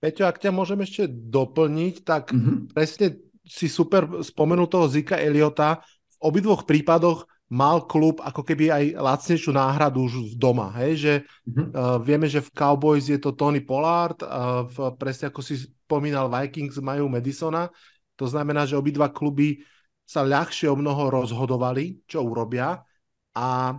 Peťo, 0.00 0.24
ak 0.24 0.40
ťa 0.40 0.50
môžem 0.54 0.80
ešte 0.80 1.04
doplniť, 1.10 1.94
tak 2.06 2.32
mm-hmm. 2.32 2.72
presne 2.72 3.20
si 3.44 3.68
super 3.68 4.24
spomenul 4.24 4.70
toho 4.70 4.88
Zika 4.88 5.18
Eliota. 5.20 5.84
V 6.16 6.32
obidvoch 6.32 6.64
prípadoch 6.64 7.26
mal 7.48 7.84
klub 7.88 8.20
ako 8.20 8.44
keby 8.44 8.68
aj 8.68 8.84
lacnejšiu 9.00 9.56
náhradu 9.56 10.04
už 10.04 10.14
z 10.32 10.34
doma, 10.36 10.68
hej, 10.84 10.92
že 11.00 11.14
mm-hmm. 11.24 11.68
uh, 11.72 11.96
vieme, 11.96 12.28
že 12.28 12.44
v 12.44 12.52
Cowboys 12.52 13.08
je 13.08 13.16
to 13.16 13.32
Tony 13.32 13.64
Pollard, 13.64 14.20
uh, 14.20 14.68
v, 14.68 14.92
presne 15.00 15.32
ako 15.32 15.40
si 15.40 15.56
spomínal, 15.64 16.28
Vikings 16.28 16.76
majú 16.84 17.08
Madisona, 17.08 17.72
to 18.20 18.28
znamená, 18.28 18.68
že 18.68 18.76
obidva 18.76 19.08
kluby 19.08 19.64
sa 20.04 20.28
ľahšie 20.28 20.68
o 20.68 20.76
mnoho 20.76 21.08
rozhodovali, 21.08 22.04
čo 22.04 22.20
urobia 22.20 22.84
a 23.32 23.76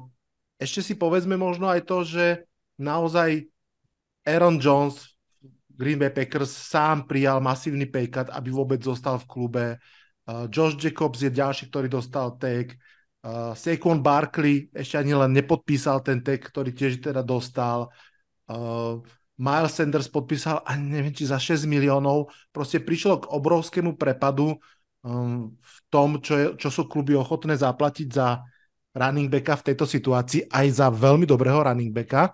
ešte 0.59 0.83
si 0.83 0.93
povedzme 0.99 1.39
možno 1.39 1.71
aj 1.71 1.87
to, 1.87 2.03
že 2.03 2.25
naozaj 2.75 3.47
Aaron 4.27 4.59
Jones 4.59 5.15
Green 5.79 5.95
Bay 5.95 6.11
Packers 6.11 6.51
sám 6.51 7.07
prijal 7.07 7.39
masívny 7.39 7.87
pay 7.87 8.11
cut, 8.11 8.27
aby 8.35 8.51
vôbec 8.51 8.83
zostal 8.83 9.15
v 9.23 9.29
klube. 9.31 9.65
Uh, 10.27 10.51
Josh 10.51 10.75
Jacobs 10.75 11.23
je 11.23 11.31
ďalší, 11.31 11.71
ktorý 11.71 11.87
dostal 11.87 12.35
take. 12.35 12.75
Uh, 13.23 13.55
Saquon 13.55 14.03
Barkley 14.03 14.67
ešte 14.75 14.99
ani 14.99 15.15
len 15.15 15.31
nepodpísal 15.31 16.03
ten 16.03 16.19
tag, 16.19 16.43
ktorý 16.43 16.75
tiež 16.75 16.99
teda 16.99 17.23
dostal. 17.23 17.87
Uh, 18.51 18.99
Miles 19.39 19.71
Sanders 19.71 20.11
podpísal, 20.11 20.59
ani 20.67 20.99
neviem, 20.99 21.15
či 21.15 21.23
za 21.31 21.39
6 21.39 21.63
miliónov. 21.63 22.27
Proste 22.51 22.83
prišlo 22.83 23.23
k 23.23 23.31
obrovskému 23.31 23.95
prepadu 23.95 24.59
um, 24.99 25.55
v 25.55 25.75
tom, 25.87 26.19
čo, 26.19 26.33
je, 26.35 26.47
čo 26.59 26.67
sú 26.67 26.91
kluby 26.91 27.15
ochotné 27.15 27.55
zaplatiť 27.55 28.07
za 28.11 28.43
running 28.93 29.29
backa 29.29 29.59
v 29.59 29.65
tejto 29.73 29.85
situácii, 29.85 30.49
aj 30.49 30.67
za 30.73 30.87
veľmi 30.89 31.25
dobrého 31.29 31.61
running 31.61 31.93
backa. 31.93 32.33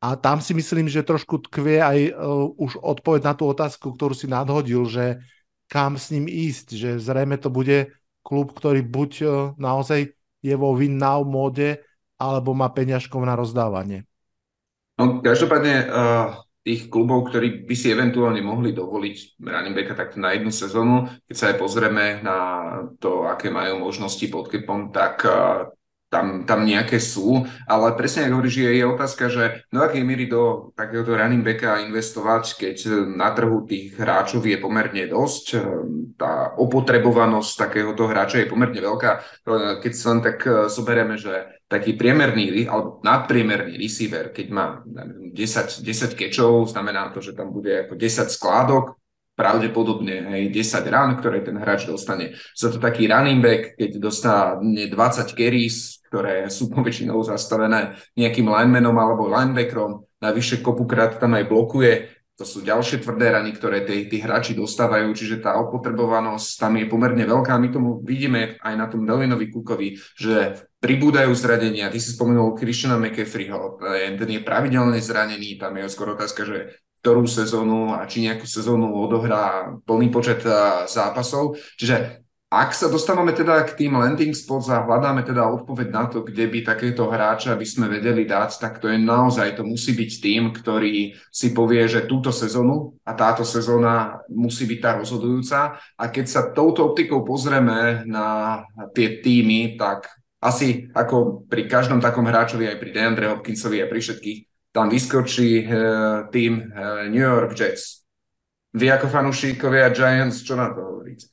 A 0.00 0.16
tam 0.16 0.40
si 0.40 0.56
myslím, 0.56 0.88
že 0.88 1.04
trošku 1.04 1.44
tkvie 1.50 1.76
aj 1.76 1.98
uh, 2.16 2.48
už 2.56 2.80
odpoveď 2.80 3.20
na 3.28 3.34
tú 3.36 3.44
otázku, 3.52 3.92
ktorú 3.92 4.16
si 4.16 4.24
nadhodil, 4.24 4.88
že 4.88 5.20
kam 5.68 6.00
s 6.00 6.10
ním 6.10 6.26
ísť, 6.26 6.66
že 6.74 6.90
zrejme 6.96 7.36
to 7.36 7.52
bude 7.52 7.94
klub, 8.26 8.50
ktorý 8.52 8.82
buď 8.82 9.10
e, 9.22 9.26
naozaj 9.54 10.12
je 10.42 10.54
vo 10.58 10.74
win 10.74 10.98
now 10.98 11.22
móde, 11.22 11.78
alebo 12.18 12.52
má 12.52 12.68
peňažkov 12.74 13.22
na 13.22 13.38
rozdávanie. 13.38 14.04
No, 14.98 15.24
každopádne 15.24 15.88
uh, 15.88 16.44
tých 16.60 16.92
klubov, 16.92 17.32
ktorí 17.32 17.64
by 17.64 17.72
si 17.72 17.88
eventuálne 17.88 18.44
mohli 18.44 18.76
dovoliť 18.76 19.40
running 19.40 19.72
backa 19.72 19.94
takto 19.96 20.16
na 20.20 20.36
jednu 20.36 20.52
sezónu, 20.52 21.08
keď 21.24 21.36
sa 21.36 21.46
aj 21.52 21.56
pozrieme 21.56 22.20
na 22.20 22.36
to, 23.00 23.24
aké 23.24 23.48
majú 23.48 23.80
možnosti 23.80 24.26
pod 24.28 24.52
kepom, 24.52 24.92
tak 24.92 25.24
uh, 25.24 25.72
tam, 26.10 26.42
tam 26.42 26.66
nejaké 26.66 26.98
sú, 26.98 27.46
ale 27.70 27.94
presne 27.94 28.26
ako 28.26 28.42
hovoríš, 28.42 28.56
je, 28.58 28.70
je 28.82 28.84
otázka, 28.84 29.24
že 29.30 29.62
do 29.70 29.78
akej 29.78 30.02
míry 30.02 30.26
do 30.26 30.74
takéhoto 30.74 31.14
running 31.14 31.46
backa 31.46 31.86
investovať, 31.86 32.58
keď 32.58 32.76
na 33.14 33.30
trhu 33.30 33.62
tých 33.62 33.94
hráčov 33.94 34.42
je 34.42 34.58
pomerne 34.58 35.06
dosť, 35.06 35.44
tá 36.18 36.52
opotrebovanosť 36.58 37.50
takéhoto 37.56 38.04
hráča 38.10 38.42
je 38.42 38.50
pomerne 38.50 38.76
veľká. 38.76 39.10
Keď 39.80 39.92
sa 39.96 40.06
len 40.12 40.20
tak 40.20 40.44
eh, 40.44 40.68
zoberieme, 40.68 41.16
že 41.16 41.62
taký 41.70 41.94
priemerný 41.94 42.66
alebo 42.66 42.98
nadpriemerný 43.06 43.78
receiver, 43.78 44.34
keď 44.34 44.46
má 44.50 44.82
10, 44.84 45.86
10 45.86 46.18
kečov, 46.18 46.66
znamená 46.66 47.14
to, 47.14 47.22
že 47.22 47.38
tam 47.38 47.54
bude 47.54 47.86
ako 47.86 47.94
10 47.94 48.26
skládok, 48.26 48.99
pravdepodobne 49.40 50.36
hej, 50.36 50.52
10 50.52 50.84
rán, 50.92 51.16
ktoré 51.16 51.40
ten 51.40 51.56
hráč 51.56 51.88
dostane. 51.88 52.36
Za 52.52 52.68
to 52.68 52.76
taký 52.76 53.08
running 53.08 53.40
back, 53.40 53.80
keď 53.80 53.96
dostane 53.96 54.92
20 54.92 55.32
carries, 55.32 56.04
ktoré 56.12 56.52
sú 56.52 56.68
poväčšinou 56.68 57.16
zastavené 57.24 57.96
nejakým 58.20 58.44
linemanom 58.44 58.92
alebo 59.00 59.32
linebackerom, 59.32 60.04
navyše 60.20 60.60
kopukrát 60.60 61.16
tam 61.16 61.40
aj 61.40 61.48
blokuje, 61.48 62.20
to 62.40 62.48
sú 62.48 62.64
ďalšie 62.64 63.04
tvrdé 63.04 63.36
rany, 63.36 63.52
ktoré 63.52 63.84
tí, 63.84 64.08
tí 64.08 64.16
hráči 64.16 64.56
dostávajú, 64.56 65.12
čiže 65.12 65.44
tá 65.44 65.60
opotrebovanosť 65.60 66.48
tam 66.56 66.72
je 66.80 66.88
pomerne 66.88 67.20
veľká. 67.28 67.52
My 67.60 67.68
tomu 67.68 68.00
vidíme 68.00 68.56
aj 68.64 68.74
na 68.80 68.88
tom 68.88 69.04
Delvinovi 69.04 69.52
Kukovi, 69.52 70.00
že 70.16 70.56
pribúdajú 70.80 71.36
zranenia. 71.36 71.92
Ty 71.92 72.00
si 72.00 72.16
spomenul 72.16 72.56
Christiana 72.56 72.96
McAfreeho, 72.96 73.76
ten 74.16 74.30
je 74.32 74.40
pravidelne 74.40 74.96
zranený, 74.96 75.60
tam 75.60 75.76
je 75.76 75.92
skoro 75.92 76.16
otázka, 76.16 76.48
že 76.48 76.80
ktorú 77.00 77.24
sezónu 77.24 77.96
a 77.96 78.04
či 78.04 78.28
nejakú 78.28 78.44
sezónu 78.44 78.92
odohrá 78.92 79.72
plný 79.88 80.12
počet 80.12 80.44
zápasov. 80.86 81.56
Čiže 81.80 82.20
ak 82.50 82.74
sa 82.74 82.90
dostávame 82.90 83.30
teda 83.30 83.62
k 83.62 83.78
tým 83.78 83.94
landing 83.94 84.34
spots 84.34 84.66
a 84.74 84.82
hľadáme 84.82 85.22
teda 85.22 85.46
odpoveď 85.54 85.88
na 85.94 86.10
to, 86.10 86.26
kde 86.26 86.50
by 86.50 86.66
takéto 86.66 87.06
hráča 87.06 87.54
by 87.54 87.62
sme 87.62 87.86
vedeli 87.86 88.26
dať, 88.26 88.58
tak 88.58 88.82
to 88.82 88.90
je 88.90 88.98
naozaj, 88.98 89.54
to 89.54 89.62
musí 89.62 89.94
byť 89.94 90.10
tým, 90.18 90.42
ktorý 90.50 91.14
si 91.30 91.54
povie, 91.54 91.86
že 91.86 92.10
túto 92.10 92.34
sezónu 92.34 92.98
a 93.06 93.14
táto 93.14 93.46
sezóna 93.46 94.26
musí 94.26 94.66
byť 94.66 94.78
tá 94.82 94.98
rozhodujúca. 94.98 95.78
A 95.94 96.04
keď 96.10 96.26
sa 96.26 96.50
touto 96.50 96.90
optikou 96.90 97.22
pozrieme 97.22 98.02
na 98.10 98.60
tie 98.98 99.22
týmy, 99.22 99.78
tak 99.78 100.10
asi 100.42 100.90
ako 100.90 101.46
pri 101.46 101.70
každom 101.70 102.02
takom 102.02 102.26
hráčovi, 102.26 102.66
aj 102.66 102.82
pri 102.82 102.90
DeAndre 102.90 103.30
Hopkinsovi, 103.30 103.78
aj 103.78 103.88
pri 103.94 104.00
všetkých, 104.02 104.38
tam 104.70 104.86
vyskočí 104.86 105.66
uh, 105.66 106.30
tým 106.30 106.70
uh, 106.70 107.06
New 107.10 107.22
York 107.22 107.54
Jets. 107.58 108.06
Vy 108.70 108.86
ako 108.86 109.10
fanúšikovia 109.10 109.90
Giants, 109.90 110.46
čo 110.46 110.54
na 110.54 110.70
to 110.70 110.80
hovoríte? 110.80 111.26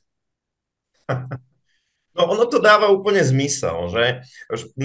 No 2.18 2.34
ono 2.34 2.50
to 2.50 2.58
dáva 2.58 2.90
úplne 2.90 3.22
zmysel, 3.22 3.94
že 3.94 4.26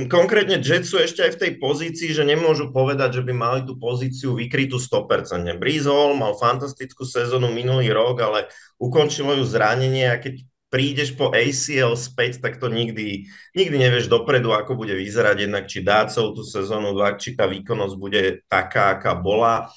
konkrétne 0.05 0.61
Jets 0.61 0.93
sú 0.93 1.01
ešte 1.01 1.25
aj 1.25 1.31
v 1.33 1.41
tej 1.41 1.51
pozícii, 1.57 2.13
že 2.13 2.21
nemôžu 2.21 2.69
povedať, 2.69 3.17
že 3.17 3.25
by 3.25 3.33
mali 3.33 3.59
tú 3.65 3.73
pozíciu 3.73 4.37
vykrytú 4.37 4.77
100%. 4.77 5.57
Breeze 5.57 5.89
Hall 5.89 6.13
mal 6.13 6.37
fantastickú 6.37 7.01
sezónu 7.09 7.49
minulý 7.49 7.89
rok, 7.89 8.21
ale 8.21 8.53
ukončilo 8.77 9.33
ju 9.33 9.49
zranenie 9.49 10.13
a 10.13 10.21
keď 10.21 10.45
prídeš 10.73 11.13
po 11.13 11.29
ACL 11.29 11.93
späť, 11.93 12.41
tak 12.41 12.57
to 12.57 12.65
nikdy, 12.65 13.29
nikdy 13.53 13.77
nevieš 13.77 14.09
dopredu, 14.09 14.57
ako 14.57 14.73
bude 14.73 14.97
vyzerať 14.97 15.45
jednak, 15.45 15.69
či 15.69 15.85
dá 15.85 16.09
celú 16.09 16.33
tú 16.33 16.41
sezónu, 16.41 16.97
či 17.21 17.37
tá 17.37 17.45
výkonnosť 17.45 17.95
bude 18.01 18.41
taká, 18.49 18.97
aká 18.97 19.13
bola. 19.13 19.69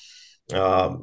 A 0.56 0.96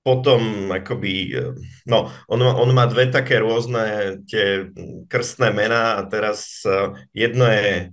potom 0.00 0.72
akoby, 0.72 1.36
no, 1.84 2.08
on, 2.32 2.40
on 2.40 2.70
má 2.72 2.88
dve 2.88 3.12
také 3.12 3.44
rôzne 3.44 4.16
tie 4.24 4.72
krstné 5.04 5.52
mená 5.52 6.00
a 6.00 6.08
teraz 6.08 6.64
jedno 7.12 7.44
je 7.44 7.92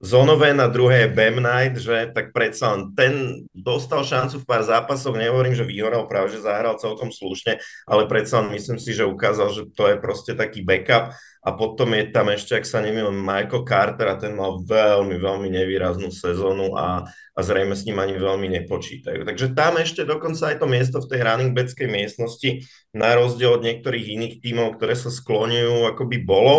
Zonoven 0.00 0.56
a 0.64 0.66
druhé 0.72 1.04
je 1.04 1.12
Bam 1.12 1.44
Knight, 1.44 1.76
že? 1.76 2.08
Tak 2.16 2.32
predsa 2.32 2.72
len 2.72 2.96
ten 2.96 3.44
dostal 3.52 4.00
šancu 4.00 4.40
v 4.40 4.48
pár 4.48 4.64
zápasoch, 4.64 5.12
nehovorím, 5.12 5.52
že 5.52 5.60
vyhoral, 5.60 6.08
práve 6.08 6.32
že 6.32 6.40
zahral 6.40 6.80
celkom 6.80 7.12
slušne, 7.12 7.60
ale 7.84 8.08
predsa 8.08 8.40
len 8.40 8.48
myslím 8.56 8.80
si, 8.80 8.96
že 8.96 9.04
ukázal, 9.04 9.52
že 9.52 9.68
to 9.76 9.92
je 9.92 10.00
proste 10.00 10.32
taký 10.32 10.64
backup. 10.64 11.12
A 11.44 11.52
potom 11.52 11.92
je 11.92 12.08
tam 12.12 12.32
ešte, 12.32 12.56
ak 12.56 12.64
sa 12.64 12.80
nemýlim, 12.80 13.16
Michael 13.16 13.64
Carter 13.68 14.08
a 14.08 14.16
ten 14.16 14.32
mal 14.32 14.60
veľmi, 14.64 15.20
veľmi 15.20 15.48
nevýraznú 15.52 16.08
sezónu 16.08 16.76
a, 16.80 17.04
a 17.36 17.40
zrejme 17.40 17.76
s 17.76 17.84
ním 17.84 18.00
ani 18.00 18.16
veľmi 18.16 18.48
nepočítajú. 18.60 19.24
Takže 19.24 19.52
tam 19.52 19.80
ešte 19.80 20.08
dokonca 20.08 20.52
aj 20.52 20.60
to 20.60 20.66
miesto 20.68 20.96
v 21.00 21.08
tej 21.12 21.20
running 21.28 21.52
backskej 21.52 21.88
miestnosti, 21.88 22.64
na 22.96 23.16
rozdiel 23.16 23.56
od 23.56 23.64
niektorých 23.64 24.16
iných 24.16 24.34
tímov, 24.40 24.80
ktoré 24.80 24.96
sa 24.96 25.12
skloňujú, 25.12 25.88
ako 25.92 26.02
by 26.08 26.18
bolo, 26.24 26.56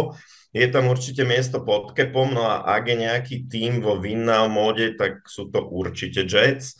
je 0.51 0.67
tam 0.67 0.91
určite 0.91 1.23
miesto 1.23 1.63
pod 1.63 1.95
kepom, 1.95 2.35
no 2.35 2.43
a 2.43 2.67
ak 2.75 2.83
je 2.91 2.97
nejaký 3.07 3.35
tým 3.47 3.79
vo 3.79 3.95
Winnow 3.95 4.51
móde, 4.51 4.99
tak 4.99 5.23
sú 5.23 5.47
to 5.47 5.63
určite 5.63 6.27
Jets. 6.27 6.75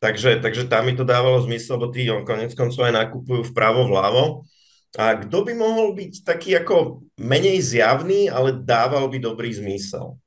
Takže, 0.00 0.42
takže 0.42 0.66
tam 0.66 0.88
mi 0.88 0.96
to 0.96 1.06
dávalo 1.06 1.38
zmysel, 1.44 1.78
lebo 1.78 1.92
tí 1.92 2.08
on 2.10 2.26
konec 2.26 2.56
koncov 2.56 2.88
aj 2.88 3.06
nakupujú 3.06 3.52
vpravo, 3.52 3.86
vľavo. 3.86 4.48
A 4.98 5.14
kto 5.16 5.46
by 5.46 5.52
mohol 5.54 5.94
byť 5.94 6.26
taký 6.26 6.58
ako 6.58 7.06
menej 7.20 7.62
zjavný, 7.62 8.26
ale 8.26 8.56
dával 8.58 9.06
by 9.06 9.22
dobrý 9.22 9.54
zmysel? 9.54 10.18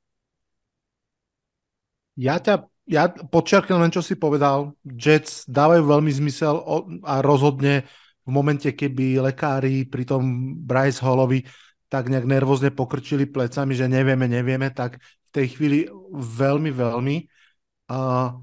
Ja 2.16 2.40
ťa 2.40 2.64
ja 2.86 3.10
podčiarknem 3.10 3.82
len, 3.82 3.90
čo 3.90 3.98
si 3.98 4.14
povedal. 4.14 4.70
Jets 4.86 5.42
dávajú 5.50 5.82
veľmi 5.90 6.10
zmysel 6.22 6.62
a 7.02 7.18
rozhodne 7.18 7.82
v 8.22 8.30
momente, 8.30 8.70
keby 8.70 9.18
lekári 9.26 9.82
pri 9.90 10.06
tom 10.06 10.54
Bryce 10.62 11.02
Hallovi 11.02 11.42
tak 11.86 12.10
nejak 12.10 12.26
nervózne 12.26 12.74
pokrčili 12.74 13.30
plecami, 13.30 13.72
že 13.78 13.86
nevieme, 13.86 14.26
nevieme, 14.26 14.74
tak 14.74 14.98
v 14.98 15.30
tej 15.30 15.46
chvíli 15.54 15.78
veľmi, 16.12 16.70
veľmi. 16.74 17.16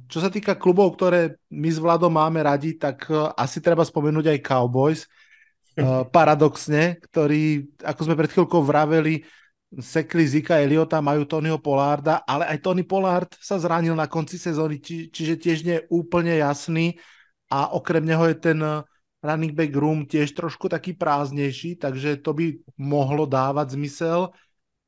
Čo 0.07 0.20
sa 0.24 0.32
týka 0.32 0.56
klubov, 0.56 0.95
ktoré 0.95 1.36
my 1.52 1.68
s 1.68 1.76
Vladom 1.76 2.15
máme 2.15 2.40
radi, 2.40 2.80
tak 2.80 3.11
uh, 3.11 3.36
asi 3.36 3.60
treba 3.60 3.84
spomenúť 3.84 4.32
aj 4.32 4.40
Cowboys, 4.40 5.03
uh, 5.03 6.07
paradoxne, 6.15 7.03
ktorí, 7.11 7.76
ako 7.84 8.02
sme 8.07 8.15
pred 8.15 8.32
chvíľkou 8.32 8.64
vraveli, 8.64 9.20
sekli 9.84 10.24
Zika 10.24 10.64
Eliota, 10.64 11.03
majú 11.03 11.28
Tonyho 11.28 11.60
Pollarda, 11.60 12.24
ale 12.24 12.48
aj 12.56 12.64
Tony 12.64 12.88
Pollard 12.88 13.36
sa 13.41 13.60
zranil 13.60 13.98
na 13.98 14.07
konci 14.07 14.40
sezóny, 14.40 14.80
či, 14.80 15.11
čiže 15.11 15.36
tiež 15.36 15.57
nie 15.68 15.76
je 15.82 15.88
úplne 15.91 16.40
jasný 16.40 16.95
a 17.52 17.74
okrem 17.74 18.06
neho 18.06 18.24
je 18.30 18.38
ten 18.38 18.60
running 19.23 19.55
back 19.55 19.71
room 19.71 20.03
tiež 20.03 20.35
trošku 20.35 20.67
taký 20.67 20.99
prázdnejší, 20.99 21.79
takže 21.79 22.19
to 22.19 22.35
by 22.35 22.59
mohlo 22.75 23.23
dávať 23.23 23.79
zmysel. 23.79 24.35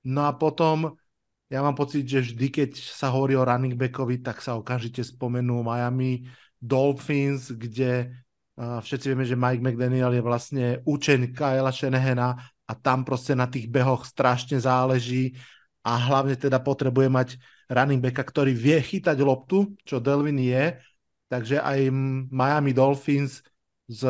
No 0.03 0.27
a 0.27 0.35
potom 0.35 0.99
ja 1.47 1.63
mám 1.63 1.73
pocit, 1.73 2.03
že 2.03 2.19
vždy, 2.19 2.47
keď 2.51 2.71
sa 2.75 3.07
hovorí 3.15 3.39
o 3.39 3.47
running 3.47 3.79
backovi, 3.79 4.19
tak 4.19 4.43
sa 4.43 4.59
okamžite 4.59 5.07
spomenú 5.07 5.63
Miami 5.63 6.27
Dolphins, 6.59 7.55
kde 7.55 8.11
všetci 8.59 9.05
vieme, 9.11 9.23
že 9.23 9.39
Mike 9.39 9.63
McDaniel 9.63 10.11
je 10.15 10.23
vlastne 10.23 10.65
učeň 10.83 11.31
Kyla 11.31 11.71
Shanahana 11.71 12.35
a 12.65 12.73
tam 12.75 13.07
proste 13.07 13.35
na 13.35 13.47
tých 13.47 13.71
behoch 13.71 14.03
strašne 14.03 14.59
záleží 14.59 15.37
a 15.85 15.95
hlavne 15.95 16.33
teda 16.33 16.59
potrebuje 16.59 17.07
mať 17.07 17.27
running 17.69 18.01
backa, 18.01 18.25
ktorý 18.25 18.57
vie 18.57 18.81
chytať 18.81 19.17
loptu, 19.21 19.75
čo 19.85 20.01
Delvin 20.01 20.41
je, 20.41 20.81
takže 21.29 21.61
aj 21.61 21.93
Miami 22.33 22.73
Dolphins 22.73 23.45
s 23.85 24.01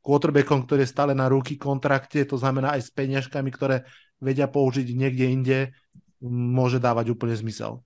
quarterbackom, 0.00 0.62
ktorý 0.64 0.86
je 0.86 0.94
stále 0.94 1.12
na 1.18 1.26
ruky 1.26 1.58
kontrakte, 1.58 2.22
to 2.22 2.38
znamená 2.38 2.78
aj 2.78 2.86
s 2.86 2.90
peňažkami, 2.94 3.50
ktoré 3.50 3.82
vedia 4.22 4.46
použiť 4.46 4.86
niekde 4.94 5.26
inde, 5.26 5.58
môže 6.30 6.78
dávať 6.78 7.10
úplne 7.10 7.34
zmysel. 7.34 7.82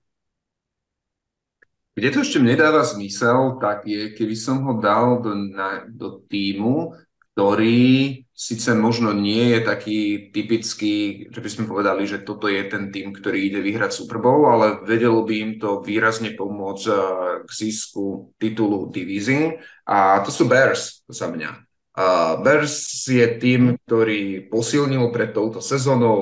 Kde 1.95 2.09
to 2.11 2.19
ešte 2.27 2.43
nedáva 2.43 2.83
zmysel, 2.83 3.55
tak 3.57 3.87
je, 3.87 4.11
keby 4.11 4.35
som 4.35 4.67
ho 4.67 4.83
dal 4.83 5.23
do, 5.23 5.31
na, 5.31 5.87
do 5.87 6.19
týmu, 6.27 6.91
ktorý 7.35 8.23
síce 8.31 8.71
možno 8.71 9.11
nie 9.11 9.51
je 9.51 9.59
taký 9.59 9.99
typický, 10.31 11.27
že 11.27 11.43
by 11.43 11.49
sme 11.51 11.67
povedali, 11.67 12.07
že 12.07 12.23
toto 12.23 12.47
je 12.47 12.63
ten 12.63 12.95
tým, 12.95 13.11
ktorý 13.11 13.51
ide 13.51 13.59
vyhrať 13.59 13.91
Super 13.91 14.23
Bowl, 14.23 14.47
ale 14.47 14.79
vedelo 14.87 15.19
by 15.27 15.35
im 15.43 15.51
to 15.59 15.83
výrazne 15.83 16.31
pomôcť 16.31 16.85
eh, 16.87 16.97
k 17.43 17.51
zisku 17.51 18.31
titulu 18.39 18.87
divízie. 18.87 19.59
A 19.83 20.23
to 20.23 20.31
sú 20.31 20.47
Bears 20.47 21.03
za 21.11 21.27
mňa. 21.27 21.67
Uh, 21.95 22.43
Bears 22.43 22.91
je 23.07 23.23
tým, 23.39 23.79
ktorý 23.87 24.51
posilnil 24.51 25.15
pred 25.15 25.31
touto 25.31 25.63
sezónou, 25.63 26.19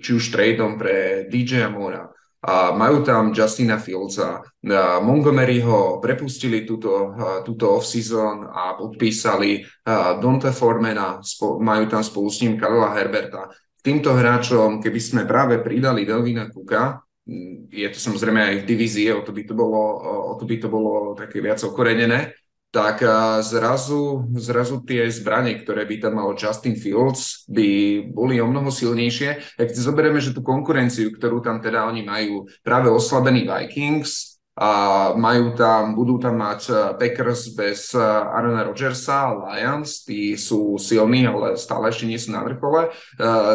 či 0.00 0.16
už 0.16 0.32
tradeom 0.32 0.80
pre 0.80 1.28
DJ 1.28 1.68
Amora, 1.68 2.11
a 2.42 2.74
majú 2.74 3.06
tam 3.06 3.30
Justina 3.30 3.78
Fieldsa. 3.78 4.42
Montgomeryho 4.98 6.02
prepustili 6.02 6.66
túto, 6.66 7.14
túto 7.46 7.78
off-season 7.78 8.50
a 8.50 8.74
podpísali 8.74 9.62
Dante 10.18 10.50
Formana, 10.50 11.22
majú 11.62 11.84
tam 11.86 12.02
spolu 12.02 12.28
s 12.28 12.42
ním 12.42 12.58
Karla 12.58 12.90
Herberta. 12.98 13.46
Týmto 13.78 14.14
hráčom, 14.14 14.82
keby 14.82 15.00
sme 15.02 15.22
práve 15.22 15.62
pridali 15.62 16.02
Delvina 16.02 16.50
Kuka, 16.50 17.02
je 17.70 17.86
to 17.86 17.98
samozrejme 18.02 18.42
aj 18.42 18.54
v 18.62 18.68
divízii, 18.74 19.14
o 19.14 19.22
to 19.22 19.30
by 19.30 19.46
to 19.46 19.54
bolo, 19.54 20.02
o 20.30 20.34
to 20.34 20.42
by 20.42 20.58
to 20.58 20.66
bolo 20.66 21.14
také 21.14 21.38
viac 21.38 21.62
okorenené, 21.62 22.34
tak 22.72 23.04
zrazu, 23.44 24.32
zrazu 24.32 24.80
tie 24.80 25.04
zbranie, 25.12 25.60
ktoré 25.60 25.84
by 25.84 26.08
tam 26.08 26.16
mal 26.16 26.32
Justin 26.32 26.72
Fields, 26.72 27.44
by 27.44 28.00
boli 28.08 28.40
o 28.40 28.48
mnoho 28.48 28.72
silnejšie. 28.72 29.60
Ak 29.60 29.68
si 29.68 29.84
zoberieme, 29.84 30.24
že 30.24 30.32
tú 30.32 30.40
konkurenciu, 30.40 31.12
ktorú 31.12 31.44
tam 31.44 31.60
teda 31.60 31.84
oni 31.84 32.00
majú, 32.00 32.48
práve 32.64 32.88
oslabený 32.88 33.44
Vikings, 33.44 34.32
a 34.52 35.16
majú 35.16 35.56
tam, 35.56 35.96
budú 35.96 36.20
tam 36.20 36.36
mať 36.36 36.96
Packers 37.00 37.56
bez 37.56 37.96
Arona 37.96 38.68
Rodgersa, 38.68 39.32
Lions, 39.32 40.04
tí 40.04 40.36
sú 40.36 40.76
silní, 40.76 41.24
ale 41.24 41.56
stále 41.56 41.88
ešte 41.88 42.04
nie 42.04 42.20
sú 42.20 42.36
na 42.36 42.44
vrchole. 42.44 42.92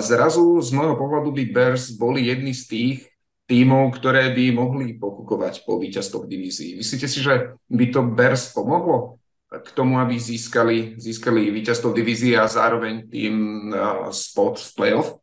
Zrazu 0.01 0.57
z 0.57 0.73
môjho 0.73 0.97
pohľadu 0.97 1.37
by 1.37 1.43
Bears 1.53 1.93
boli 1.93 2.25
jedni 2.25 2.49
z 2.57 2.63
tých, 2.65 2.99
tímov, 3.47 3.95
ktoré 3.95 4.35
by 4.35 4.45
mohli 4.51 4.99
pokukovať 4.99 5.63
po 5.63 5.79
víťazstvoch 5.79 6.27
divízií. 6.27 6.75
Myslíte 6.75 7.07
si, 7.07 7.23
že 7.23 7.55
by 7.71 7.85
to 7.95 8.03
Bears 8.03 8.51
pomohlo 8.51 9.23
k 9.47 9.69
tomu, 9.71 9.95
aby 10.03 10.19
získali, 10.19 10.99
získali 10.99 11.47
víťazstvo 11.55 11.95
divízie 11.95 12.35
a 12.35 12.51
zároveň 12.51 13.07
tým 13.07 13.35
uh, 13.71 14.11
spot 14.11 14.59
v 14.59 14.71
playoff? 14.75 15.15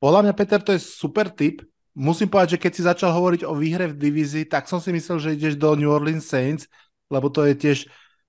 Podľa 0.00 0.20
mňa, 0.26 0.34
Peter, 0.34 0.60
to 0.64 0.72
je 0.72 0.80
super 0.80 1.28
tip. 1.28 1.60
Musím 1.92 2.32
povedať, 2.32 2.56
že 2.56 2.62
keď 2.64 2.72
si 2.72 2.82
začal 2.88 3.12
hovoriť 3.12 3.44
o 3.44 3.52
výhre 3.52 3.92
v 3.92 4.00
divízii, 4.00 4.48
tak 4.48 4.64
som 4.64 4.80
si 4.80 4.88
myslel, 4.96 5.20
že 5.20 5.36
ideš 5.36 5.54
do 5.60 5.76
New 5.76 5.92
Orleans 5.92 6.24
Saints, 6.24 6.64
lebo 7.12 7.28
to 7.28 7.44
je 7.44 7.52
tiež 7.52 7.78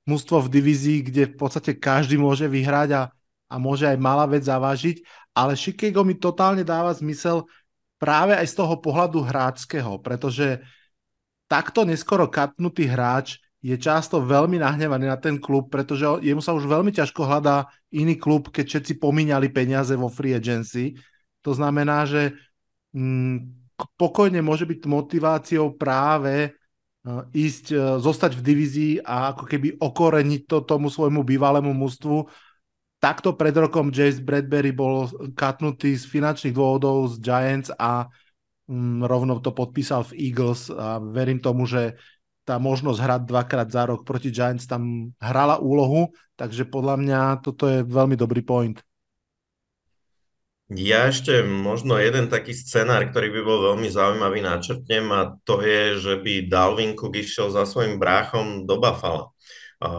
mústvo 0.03 0.43
v 0.43 0.51
divízii, 0.51 0.99
kde 1.07 1.31
v 1.31 1.35
podstate 1.39 1.79
každý 1.79 2.19
môže 2.19 2.43
vyhrať 2.51 2.89
a, 2.91 3.01
a 3.47 3.55
môže 3.55 3.87
aj 3.87 3.95
malá 3.95 4.27
vec 4.27 4.43
zavážiť, 4.43 4.99
ale 5.31 5.55
Chicago 5.55 6.03
mi 6.03 6.19
totálne 6.19 6.67
dáva 6.67 6.91
zmysel, 6.91 7.47
práve 8.03 8.35
aj 8.35 8.51
z 8.51 8.55
toho 8.59 8.75
pohľadu 8.83 9.23
hráčského, 9.23 9.95
pretože 10.03 10.59
takto 11.47 11.87
neskoro 11.87 12.27
katnutý 12.27 12.83
hráč 12.83 13.39
je 13.63 13.79
často 13.79 14.19
veľmi 14.19 14.59
nahnevaný 14.59 15.07
na 15.07 15.15
ten 15.15 15.39
klub, 15.39 15.71
pretože 15.71 16.03
jemu 16.19 16.43
sa 16.43 16.51
už 16.51 16.67
veľmi 16.67 16.91
ťažko 16.91 17.23
hľadá 17.23 17.71
iný 17.95 18.19
klub, 18.19 18.51
keď 18.51 18.67
všetci 18.67 18.99
pomíňali 18.99 19.47
peniaze 19.55 19.95
vo 19.95 20.11
free 20.11 20.35
agency. 20.35 20.99
To 21.47 21.55
znamená, 21.55 22.03
že 22.03 22.35
mm, 22.91 23.71
pokojne 23.95 24.43
môže 24.43 24.67
byť 24.67 24.83
motiváciou 24.83 25.79
práve 25.79 26.51
uh, 26.51 27.23
ísť, 27.31 27.65
uh, 27.71 27.79
zostať 28.03 28.35
v 28.35 28.41
divízii 28.43 28.93
a 28.99 29.31
ako 29.31 29.47
keby 29.47 29.79
okoreniť 29.79 30.43
to 30.43 30.67
tomu 30.67 30.91
svojmu 30.91 31.23
bývalému 31.23 31.71
mústvu 31.71 32.27
takto 33.03 33.35
pred 33.35 33.51
rokom 33.51 33.91
Jace 33.91 34.23
Bradbury 34.23 34.71
bol 34.71 35.11
katnutý 35.35 35.99
z 35.99 36.07
finančných 36.07 36.55
dôvodov 36.55 37.11
z 37.11 37.19
Giants 37.19 37.67
a 37.75 38.07
mm, 38.71 39.03
rovno 39.03 39.43
to 39.43 39.51
podpísal 39.51 40.07
v 40.07 40.31
Eagles 40.31 40.71
a 40.71 41.03
verím 41.03 41.43
tomu, 41.43 41.67
že 41.67 41.99
tá 42.47 42.55
možnosť 42.63 42.99
hrať 43.03 43.21
dvakrát 43.27 43.67
za 43.67 43.83
rok 43.91 44.07
proti 44.07 44.31
Giants 44.31 44.63
tam 44.63 45.11
hrala 45.19 45.59
úlohu, 45.59 46.15
takže 46.39 46.63
podľa 46.63 46.95
mňa 46.95 47.19
toto 47.43 47.67
je 47.67 47.83
veľmi 47.83 48.15
dobrý 48.15 48.39
point. 48.39 48.79
Ja 50.71 51.11
ešte 51.11 51.43
možno 51.43 51.99
jeden 51.99 52.31
taký 52.31 52.55
scenár, 52.55 53.11
ktorý 53.11 53.35
by 53.35 53.41
bol 53.43 53.59
veľmi 53.75 53.91
zaujímavý, 53.91 54.39
načrtnem 54.41 55.05
a 55.11 55.35
to 55.43 55.59
je, 55.59 55.99
že 55.99 56.13
by 56.23 56.47
Dalvin 56.47 56.95
Cook 56.95 57.19
išiel 57.19 57.51
za 57.51 57.67
svojim 57.67 57.99
bráchom 57.99 58.63
do 58.63 58.79
Buffalo. 58.79 59.32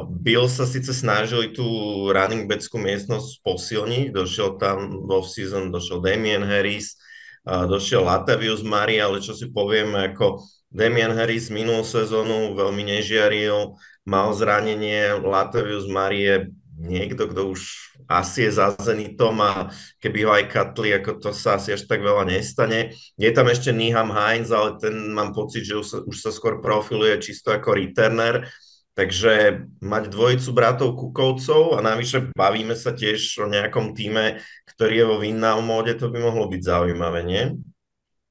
Bill 0.08 0.48
sa 0.48 0.64
síce 0.64 0.96
snažili 0.96 1.52
tú 1.52 1.64
running 2.08 2.48
backskú 2.48 2.80
miestnosť 2.80 3.44
posilniť, 3.44 4.16
došiel 4.16 4.56
tam 4.56 5.04
v 5.04 5.10
off-season, 5.20 5.68
došiel 5.68 6.00
Damien 6.00 6.40
Harris, 6.40 6.96
došiel 7.44 8.00
Latavius 8.00 8.64
Mari, 8.64 8.96
ale 8.96 9.20
čo 9.20 9.36
si 9.36 9.52
povieme, 9.52 10.12
ako 10.12 10.40
Damian 10.72 11.12
Harris 11.12 11.52
minulú 11.52 11.84
sezónu 11.84 12.56
veľmi 12.56 12.82
nežiaril, 12.96 13.76
mal 14.08 14.32
zranenie, 14.32 15.20
Latavius 15.20 15.84
Mari 15.84 16.20
je 16.24 16.36
niekto, 16.74 17.28
kto 17.30 17.54
už 17.54 17.60
asi 18.10 18.48
je 18.48 18.58
za 18.58 18.74
Zenitom 18.76 19.38
a 19.40 19.70
keby 20.02 20.18
ho 20.26 20.30
aj 20.34 20.44
katli, 20.50 20.92
ako 20.92 21.22
to 21.22 21.30
sa 21.30 21.56
asi 21.56 21.72
až 21.72 21.86
tak 21.86 22.02
veľa 22.02 22.28
nestane. 22.28 22.92
Je 23.16 23.30
tam 23.30 23.48
ešte 23.48 23.70
Niham 23.70 24.12
Heinz, 24.12 24.50
ale 24.50 24.76
ten 24.82 24.92
mám 25.14 25.32
pocit, 25.32 25.64
že 25.64 25.78
už 25.78 25.86
sa, 25.86 25.98
už 26.04 26.16
sa 26.20 26.30
skôr 26.34 26.60
profiluje 26.60 27.16
čisto 27.22 27.54
ako 27.54 27.78
returner. 27.78 28.44
Takže 28.94 29.66
mať 29.82 30.04
dvojicu 30.06 30.50
bratov 30.54 30.94
Kukovcov 30.94 31.74
a 31.74 31.82
navyše 31.82 32.30
bavíme 32.30 32.78
sa 32.78 32.94
tiež 32.94 33.42
o 33.42 33.50
nejakom 33.50 33.90
týme, 33.90 34.38
ktorý 34.70 34.94
je 34.94 35.06
vo 35.10 35.16
vinnám 35.18 35.66
móde, 35.66 35.98
to 35.98 36.14
by 36.14 36.22
mohlo 36.22 36.46
byť 36.46 36.62
zaujímavé, 36.62 37.26
nie? 37.26 37.58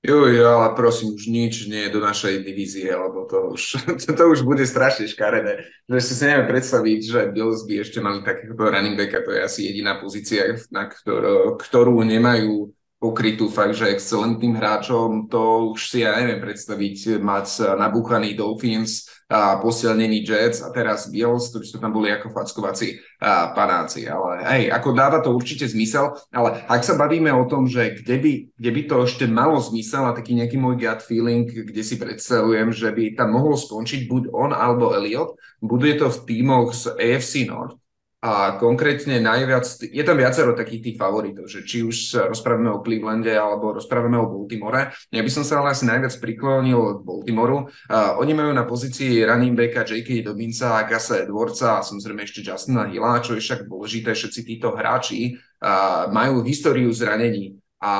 Jo, 0.03 0.27
jo, 0.27 0.47
ale 0.59 0.75
prosím, 0.75 1.15
už 1.15 1.31
nič 1.31 1.67
nie 1.71 1.87
je 1.87 1.95
do 1.95 2.03
našej 2.03 2.43
divízie, 2.43 2.91
lebo 2.91 3.23
to 3.23 3.55
už, 3.55 3.87
to, 4.03 4.11
to 4.19 4.23
už 4.27 4.43
bude 4.43 4.63
strašne 4.67 5.07
škaredé. 5.07 5.63
Že 5.87 5.99
si 6.03 6.13
si 6.15 6.23
neviem 6.27 6.47
predstaviť, 6.51 6.99
že 7.07 7.19
Bills 7.31 7.63
by 7.63 7.83
ešte 7.83 8.03
mali 8.03 8.19
takého 8.19 8.51
running 8.51 8.99
backa, 8.99 9.23
to 9.23 9.31
je 9.31 9.39
asi 9.39 9.59
jediná 9.67 9.99
pozícia, 9.99 10.59
na 10.75 10.91
ktorú, 10.91 11.55
ktorú 11.55 12.03
nemajú 12.03 12.75
pokrytú 12.99 13.47
fakt, 13.47 13.79
že 13.79 13.95
excelentným 13.95 14.55
hráčom, 14.59 15.27
to 15.27 15.71
už 15.75 15.91
si 15.91 16.03
ja 16.03 16.19
neviem 16.19 16.39
predstaviť, 16.39 17.19
mať 17.19 17.75
nabúchaný 17.75 18.35
Dolphins 18.35 19.07
a 19.29 19.59
posilnený 19.59 20.23
Jets 20.23 20.63
a 20.63 20.71
teraz 20.71 21.11
Bills, 21.11 21.51
ktorí 21.51 21.65
sú 21.67 21.77
tam 21.77 21.91
boli 21.91 22.11
ako 22.11 22.31
fackovací 22.31 22.99
a, 23.19 23.51
panáci. 23.51 24.07
Ale 24.07 24.43
hej, 24.47 24.63
ako 24.71 24.89
dáva 24.95 25.19
to 25.19 25.35
určite 25.35 25.67
zmysel, 25.67 26.15
ale 26.31 26.63
ak 26.65 26.81
sa 26.81 26.95
bavíme 26.95 27.29
o 27.31 27.45
tom, 27.45 27.67
že 27.67 27.99
kde 27.99 28.15
by, 28.19 28.31
kde 28.55 28.69
by 28.71 28.81
to 28.87 28.95
ešte 29.03 29.25
malo 29.27 29.59
zmysel 29.59 30.07
a 30.07 30.15
taký 30.15 30.39
nejaký 30.39 30.55
môj 30.55 30.79
gut 30.79 31.01
feeling, 31.03 31.45
kde 31.47 31.83
si 31.83 31.99
predstavujem, 31.99 32.71
že 32.71 32.89
by 32.91 33.19
tam 33.19 33.35
mohol 33.35 33.59
skončiť 33.59 34.07
buď 34.07 34.23
on 34.31 34.51
alebo 34.55 34.95
Elliot, 34.95 35.35
bude 35.59 35.91
to 35.99 36.07
v 36.11 36.17
tímoch 36.27 36.71
z 36.71 36.95
AFC 36.95 37.47
North, 37.47 37.82
a 38.23 38.55
konkrétne 38.55 39.19
najviac, 39.19 39.83
je 39.83 39.99
tam 39.99 40.15
viacero 40.15 40.55
takých 40.55 40.79
tých 40.79 40.95
favoritov, 40.95 41.51
že 41.51 41.67
či 41.67 41.83
už 41.83 42.31
rozprávame 42.31 42.71
o 42.71 42.79
Clevelande 42.79 43.35
alebo 43.35 43.75
rozprávame 43.75 44.15
o 44.15 44.31
Baltimore. 44.31 44.95
Ja 45.11 45.19
by 45.19 45.27
som 45.27 45.43
sa 45.43 45.59
ale 45.59 45.75
asi 45.75 45.83
najviac 45.83 46.15
priklonil 46.23 46.79
k 46.79 46.99
Baltimoru. 47.03 47.67
Uh, 47.91 48.15
oni 48.23 48.31
majú 48.31 48.55
na 48.55 48.63
pozícii 48.63 49.27
running 49.27 49.59
backa 49.59 49.83
J.K. 49.83 50.23
Dobinsa, 50.23 50.87
Gasa 50.87 51.27
Edwardsa 51.27 51.83
a 51.83 51.85
samozrejme 51.85 52.23
ešte 52.23 52.47
Justina 52.47 52.87
Hilla, 52.87 53.19
čo 53.19 53.35
je 53.35 53.43
však 53.43 53.67
dôležité, 53.67 54.15
všetci 54.15 54.39
títo 54.47 54.71
hráči 54.71 55.35
uh, 55.59 56.07
majú 56.07 56.47
históriu 56.47 56.87
zranení 56.95 57.59
a 57.83 57.93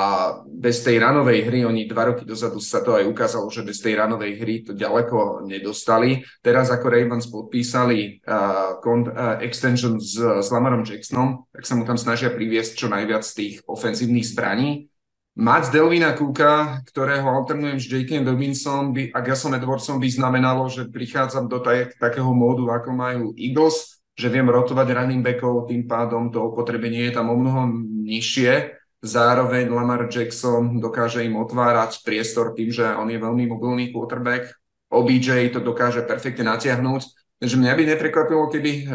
bez 0.48 0.80
tej 0.80 0.96
ranovej 0.96 1.44
hry, 1.44 1.68
oni 1.68 1.84
dva 1.92 2.08
roky 2.16 2.24
dozadu 2.24 2.64
sa 2.64 2.80
to 2.80 2.96
aj 2.96 3.04
ukázalo, 3.04 3.52
že 3.52 3.68
bez 3.68 3.84
tej 3.84 4.00
ranovej 4.00 4.40
hry 4.40 4.64
to 4.64 4.72
ďaleko 4.72 5.44
nedostali. 5.44 6.24
Teraz 6.40 6.72
ako 6.72 6.88
Ravens 6.88 7.28
podpísali 7.28 8.24
uh, 8.24 8.80
kont, 8.80 9.12
uh, 9.12 9.44
extension 9.44 10.00
s, 10.00 10.16
s 10.16 10.48
Lamarom 10.56 10.88
Jacksonom, 10.88 11.52
tak 11.52 11.68
sa 11.68 11.76
mu 11.76 11.84
tam 11.84 12.00
snažia 12.00 12.32
priviesť 12.32 12.80
čo 12.80 12.88
najviac 12.88 13.28
tých 13.28 13.60
ofenzívnych 13.68 14.24
zbraní. 14.24 14.88
Mať 15.36 15.76
Delvina 15.76 16.16
Kúka, 16.16 16.80
ktorého 16.88 17.28
alternujem 17.28 17.76
s 17.76 17.90
J.K. 17.90 18.24
Dobinson 18.24 18.96
by, 18.96 19.12
a 19.12 19.20
Gasom 19.20 19.52
Edwardsom 19.52 20.00
by 20.00 20.08
znamenalo, 20.08 20.72
že 20.72 20.88
prichádzam 20.88 21.52
do 21.52 21.60
taj, 21.60 21.92
takého 22.00 22.32
módu, 22.32 22.72
ako 22.72 22.96
majú 22.96 23.36
Eagles, 23.36 24.00
že 24.16 24.32
viem 24.32 24.48
rotovať 24.48 24.88
running 24.96 25.26
backov, 25.26 25.68
tým 25.68 25.92
pádom 25.92 26.32
to 26.32 26.40
opotrebenie 26.40 27.12
je 27.12 27.18
tam 27.20 27.34
o 27.34 27.36
mnoho 27.36 27.68
nižšie 28.08 28.80
zároveň 29.04 29.68
Lamar 29.68 30.08
Jackson 30.08 30.80
dokáže 30.80 31.28
im 31.28 31.36
otvárať 31.36 32.00
priestor 32.08 32.56
tým, 32.56 32.72
že 32.72 32.88
on 32.96 33.12
je 33.12 33.20
veľmi 33.20 33.44
mobilný 33.52 33.92
quarterback. 33.92 34.56
OBJ 34.88 35.52
to 35.52 35.60
dokáže 35.60 36.08
perfektne 36.08 36.48
natiahnuť. 36.56 37.04
Takže 37.44 37.60
mňa 37.60 37.74
by 37.76 37.84
neprekvapilo, 37.92 38.48
keby 38.48 38.72
eh, 38.72 38.86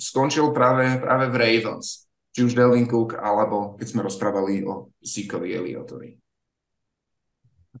skončil 0.00 0.56
práve, 0.56 0.88
práve 0.96 1.28
v 1.28 1.36
Ravens. 1.36 2.08
Či 2.32 2.46
už 2.48 2.56
Delvin 2.56 2.88
Cook, 2.88 3.18
alebo 3.18 3.76
keď 3.76 3.86
sme 3.90 4.06
rozprávali 4.06 4.64
o 4.64 4.94
Zikovi 5.02 5.50
Elliotovi. 5.52 6.14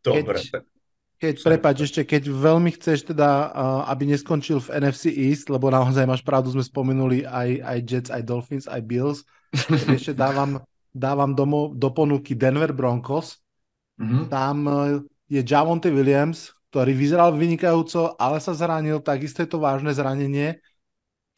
Dobre. 0.02 0.42
Keď, 0.42 0.66
keď 1.22 1.34
prepáč, 1.38 1.76
ešte 1.86 2.02
keď 2.02 2.34
veľmi 2.34 2.74
chceš 2.74 3.06
teda, 3.14 3.30
uh, 3.46 3.80
aby 3.94 4.10
neskončil 4.10 4.58
v 4.58 4.82
NFC 4.82 5.14
East, 5.14 5.46
lebo 5.54 5.70
naozaj 5.70 6.02
máš 6.02 6.26
pravdu, 6.26 6.50
sme 6.50 6.66
spomenuli 6.66 7.22
aj, 7.22 7.50
aj 7.62 7.78
Jets, 7.86 8.10
aj 8.10 8.22
Dolphins, 8.26 8.66
aj 8.66 8.82
Bills, 8.82 9.22
ešte 9.94 10.18
dávam, 10.18 10.58
dávam 10.90 11.34
do, 11.34 11.74
do 11.74 11.88
ponuky 11.90 12.34
Denver 12.34 12.74
Broncos. 12.74 13.38
Mm-hmm. 13.98 14.24
Tam 14.28 14.56
uh, 14.66 15.00
je 15.30 15.40
Javonte 15.42 15.90
Williams, 15.90 16.50
ktorý 16.70 16.94
vyzeral 16.94 17.34
vynikajúco, 17.34 18.14
ale 18.18 18.38
sa 18.38 18.54
zranil, 18.54 19.02
takisto 19.02 19.42
je 19.42 19.50
to 19.50 19.58
vážne 19.58 19.90
zranenie. 19.90 20.62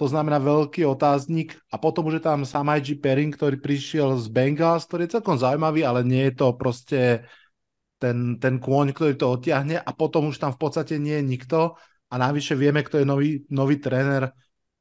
To 0.00 0.08
znamená 0.08 0.42
veľký 0.42 0.82
otáznik. 0.88 1.56
A 1.70 1.78
potom 1.78 2.10
už 2.10 2.18
je 2.18 2.24
tam 2.24 2.42
Samaj 2.42 2.84
Perrin, 2.98 3.30
ktorý 3.30 3.60
prišiel 3.60 4.18
z 4.18 4.26
Bengals, 4.32 4.88
ktorý 4.88 5.06
je 5.06 5.14
celkom 5.20 5.36
zaujímavý, 5.38 5.86
ale 5.86 6.02
nie 6.02 6.32
je 6.32 6.34
to 6.36 6.46
proste 6.58 7.22
ten, 8.02 8.42
ten 8.42 8.58
kôň, 8.58 8.90
ktorý 8.90 9.14
to 9.14 9.30
odtiahne 9.30 9.78
a 9.78 9.90
potom 9.94 10.34
už 10.34 10.42
tam 10.42 10.50
v 10.50 10.58
podstate 10.58 10.98
nie 10.98 11.22
je 11.22 11.24
nikto 11.24 11.78
a 12.10 12.14
navyše 12.18 12.58
vieme, 12.58 12.82
kto 12.82 12.98
je 12.98 13.06
nový, 13.06 13.30
nový 13.46 13.78
tréner 13.78 14.34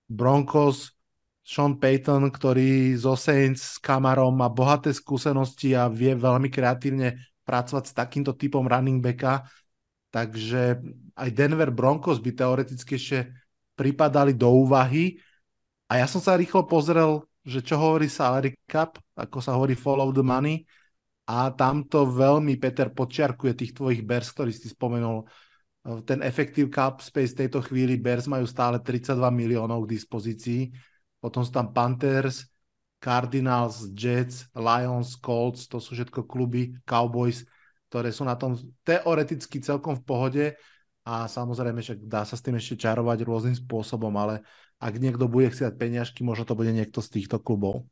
Broncos, 0.09 0.97
Sean 1.41 1.77
Payton, 1.81 2.29
ktorý 2.29 2.93
zo 2.95 3.17
Saints 3.17 3.75
s 3.75 3.77
Kamarom 3.81 4.37
má 4.37 4.47
bohaté 4.47 4.93
skúsenosti 4.93 5.73
a 5.73 5.89
vie 5.89 6.13
veľmi 6.13 6.47
kreatívne 6.53 7.17
pracovať 7.43 7.83
s 7.89 7.97
takýmto 7.97 8.37
typom 8.37 8.63
running 8.69 9.01
backa. 9.01 9.43
Takže 10.13 10.77
aj 11.17 11.29
Denver 11.33 11.73
Broncos 11.73 12.21
by 12.21 12.31
teoreticky 12.35 12.99
ešte 12.99 13.31
pripadali 13.73 14.37
do 14.37 14.51
úvahy. 14.51 15.17
A 15.89 15.99
ja 15.99 16.07
som 16.07 16.21
sa 16.21 16.37
rýchlo 16.37 16.67
pozrel, 16.69 17.25
že 17.41 17.65
čo 17.65 17.79
hovorí 17.81 18.05
salary 18.05 18.53
cap, 18.69 19.01
ako 19.17 19.37
sa 19.41 19.57
hovorí 19.57 19.73
follow 19.73 20.13
the 20.13 20.21
money 20.21 20.61
a 21.31 21.47
tamto 21.55 22.03
veľmi, 22.03 22.59
Peter, 22.59 22.91
podčiarkuje 22.91 23.55
tých 23.55 23.71
tvojich 23.71 24.03
Bears, 24.03 24.35
ktorý 24.35 24.51
si 24.51 24.67
spomenul. 24.67 25.23
Ten 26.05 26.21
effective 26.21 26.69
cap 26.69 26.99
space 26.99 27.33
tejto 27.33 27.63
chvíli 27.63 27.97
Bears 27.97 28.27
majú 28.27 28.43
stále 28.45 28.83
32 28.83 29.31
miliónov 29.31 29.87
k 29.87 29.95
dispozícii. 29.95 30.61
Potom 31.21 31.45
sú 31.45 31.53
tam 31.53 31.69
Panthers, 31.69 32.49
Cardinals, 32.97 33.89
Jets, 33.93 34.49
Lions, 34.53 35.17
Colts, 35.17 35.69
to 35.69 35.77
sú 35.77 35.93
všetko 35.93 36.25
kluby, 36.25 36.73
Cowboys, 36.85 37.45
ktoré 37.89 38.09
sú 38.09 38.25
na 38.25 38.37
tom 38.37 38.57
teoreticky 38.85 39.61
celkom 39.61 39.97
v 40.01 40.05
pohode 40.05 40.45
a 41.01 41.25
samozrejme, 41.25 41.81
že 41.81 41.97
dá 41.97 42.25
sa 42.25 42.37
s 42.37 42.45
tým 42.45 42.57
ešte 42.57 42.77
čarovať 42.77 43.25
rôznym 43.25 43.57
spôsobom, 43.57 44.13
ale 44.17 44.45
ak 44.77 44.97
niekto 45.01 45.25
bude 45.25 45.49
chcieť 45.49 45.77
peniažky, 45.77 46.21
možno 46.21 46.45
to 46.45 46.57
bude 46.57 46.69
niekto 46.73 47.01
z 47.01 47.21
týchto 47.21 47.41
klubov. 47.41 47.85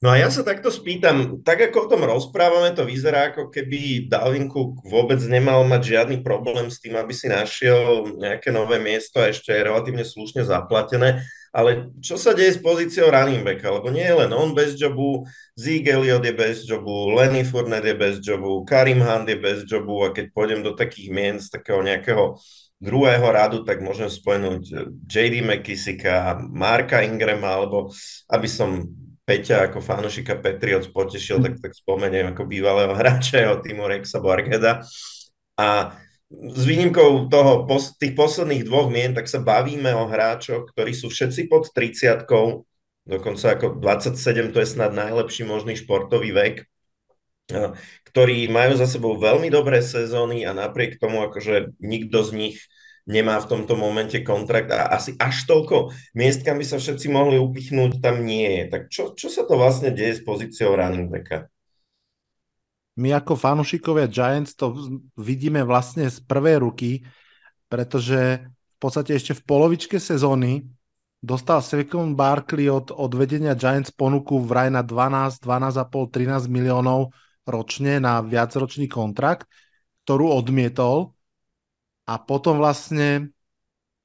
No 0.00 0.08
a 0.08 0.16
ja 0.16 0.32
sa 0.32 0.40
takto 0.40 0.72
spýtam, 0.72 1.44
tak 1.44 1.60
ako 1.60 1.84
o 1.84 1.90
tom 1.92 2.08
rozprávame, 2.08 2.72
to 2.72 2.88
vyzerá 2.88 3.36
ako 3.36 3.52
keby 3.52 4.08
Dalvin 4.08 4.48
Cook 4.48 4.80
vôbec 4.80 5.20
nemal 5.28 5.60
mať 5.68 5.92
žiadny 5.92 6.24
problém 6.24 6.72
s 6.72 6.80
tým, 6.80 6.96
aby 6.96 7.12
si 7.12 7.28
našiel 7.28 8.16
nejaké 8.16 8.48
nové 8.48 8.80
miesto 8.80 9.20
a 9.20 9.28
ešte 9.28 9.52
je 9.52 9.60
relatívne 9.60 10.00
slušne 10.00 10.40
zaplatené. 10.40 11.20
Ale 11.52 11.92
čo 12.00 12.16
sa 12.16 12.32
deje 12.32 12.56
s 12.56 12.64
pozíciou 12.64 13.12
running 13.12 13.44
backa? 13.44 13.68
Lebo 13.68 13.92
nie 13.92 14.08
je 14.08 14.16
len 14.24 14.32
on 14.32 14.56
bez 14.56 14.72
jobu, 14.72 15.28
Zeke 15.52 15.92
Elliott 15.92 16.24
je 16.24 16.32
bez 16.32 16.64
jobu, 16.64 17.12
Lenny 17.12 17.44
Fournette 17.44 17.92
je 17.92 17.96
bez 18.00 18.24
jobu, 18.24 18.64
Karim 18.64 19.04
Hunt 19.04 19.28
je 19.28 19.36
bez 19.36 19.68
jobu 19.68 20.00
a 20.00 20.16
keď 20.16 20.32
pôjdem 20.32 20.64
do 20.64 20.72
takých 20.72 21.12
mien 21.12 21.36
z 21.36 21.52
takého 21.52 21.84
nejakého 21.84 22.40
druhého 22.80 23.28
radu, 23.28 23.68
tak 23.68 23.84
môžem 23.84 24.08
spomenúť 24.08 24.96
JD 25.04 25.44
McKissicka, 25.44 26.40
Marka 26.40 27.04
Ingrama, 27.04 27.52
alebo 27.52 27.92
aby 28.32 28.48
som 28.48 28.88
Peťa 29.30 29.70
ako 29.70 29.78
fanušika 29.78 30.42
Patriots 30.42 30.90
potešil, 30.90 31.38
tak, 31.38 31.62
tak 31.62 31.70
spomeniem 31.78 32.34
ako 32.34 32.50
bývalého 32.50 32.90
hráča 32.90 33.46
jeho 33.46 33.62
týmu 33.62 33.86
Rexa 33.86 34.18
Bargeda. 34.18 34.82
A 35.54 35.94
s 36.30 36.62
výnimkou 36.66 37.30
toho, 37.30 37.62
tých 38.02 38.18
posledných 38.18 38.66
dvoch 38.66 38.90
mien, 38.90 39.14
tak 39.14 39.30
sa 39.30 39.38
bavíme 39.38 39.94
o 39.94 40.10
hráčoch, 40.10 40.74
ktorí 40.74 40.90
sú 40.90 41.14
všetci 41.14 41.46
pod 41.46 41.70
30 41.70 42.26
dokonca 43.06 43.46
ako 43.54 43.78
27, 43.78 44.54
to 44.54 44.58
je 44.62 44.68
snad 44.68 44.94
najlepší 44.94 45.46
možný 45.46 45.78
športový 45.78 46.30
vek, 46.34 46.66
ktorí 48.06 48.46
majú 48.50 48.78
za 48.78 48.86
sebou 48.86 49.18
veľmi 49.18 49.50
dobré 49.50 49.82
sezóny 49.82 50.46
a 50.46 50.54
napriek 50.54 50.98
tomu, 50.98 51.22
akože 51.26 51.74
nikto 51.82 52.22
z 52.26 52.30
nich 52.34 52.56
nemá 53.08 53.40
v 53.40 53.48
tomto 53.48 53.76
momente 53.78 54.20
kontrakt 54.20 54.68
a 54.72 54.92
asi 54.92 55.16
až 55.16 55.46
toľko 55.48 55.92
miest, 56.16 56.44
kam 56.44 56.60
by 56.60 56.66
sa 56.66 56.76
všetci 56.76 57.06
mohli 57.08 57.40
upichnúť, 57.40 58.00
tam 58.02 58.24
nie 58.24 58.46
je. 58.46 58.62
Tak 58.68 58.82
čo, 58.92 59.02
čo 59.16 59.28
sa 59.32 59.44
to 59.48 59.56
vlastne 59.56 59.92
deje 59.92 60.20
s 60.20 60.22
pozíciou 60.24 60.76
running 60.76 61.08
backa? 61.08 61.48
My 63.00 63.16
ako 63.16 63.32
fanúšikovia 63.38 64.10
Giants 64.10 64.52
to 64.52 64.76
vidíme 65.16 65.64
vlastne 65.64 66.04
z 66.10 66.20
prvej 66.20 66.60
ruky, 66.60 67.00
pretože 67.70 68.44
v 68.44 68.76
podstate 68.76 69.16
ešte 69.16 69.32
v 69.32 69.46
polovičke 69.46 69.96
sezóny 69.96 70.68
dostal 71.20 71.64
Saquon 71.64 72.16
Barkley 72.16 72.68
od, 72.68 72.92
od 72.92 73.12
vedenia 73.16 73.56
Giants 73.56 73.92
ponuku 73.92 74.40
vraj 74.40 74.68
na 74.68 74.84
12, 74.84 75.40
12,5, 75.40 76.44
13 76.44 76.48
miliónov 76.52 77.12
ročne 77.48 78.00
na 78.00 78.20
viacročný 78.24 78.88
kontrakt, 78.88 79.48
ktorú 80.04 80.32
odmietol 80.32 81.16
a 82.10 82.18
potom 82.18 82.58
vlastne 82.58 83.30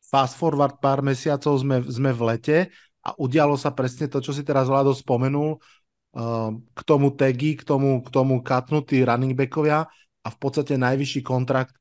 fast 0.05 0.37
forward 0.37 0.77
pár 0.77 1.01
mesiacov 1.01 1.57
sme, 1.57 1.81
sme 1.89 2.13
v 2.13 2.21
lete 2.29 2.57
a 3.01 3.17
udialo 3.17 3.57
sa 3.57 3.73
presne 3.73 4.05
to, 4.05 4.21
čo 4.21 4.29
si 4.29 4.45
teraz 4.45 4.69
Vlado 4.69 4.93
spomenul, 4.93 5.57
uh, 5.57 6.49
k 6.53 6.81
tomu 6.85 7.17
tagy, 7.17 7.57
k 7.57 7.65
tomu, 7.65 8.05
k 8.05 8.09
tomu 8.13 8.45
katnutí 8.45 9.01
running 9.01 9.33
backovia 9.33 9.89
a 10.21 10.27
v 10.29 10.37
podstate 10.37 10.77
najvyšší 10.77 11.25
kontrakt, 11.25 11.73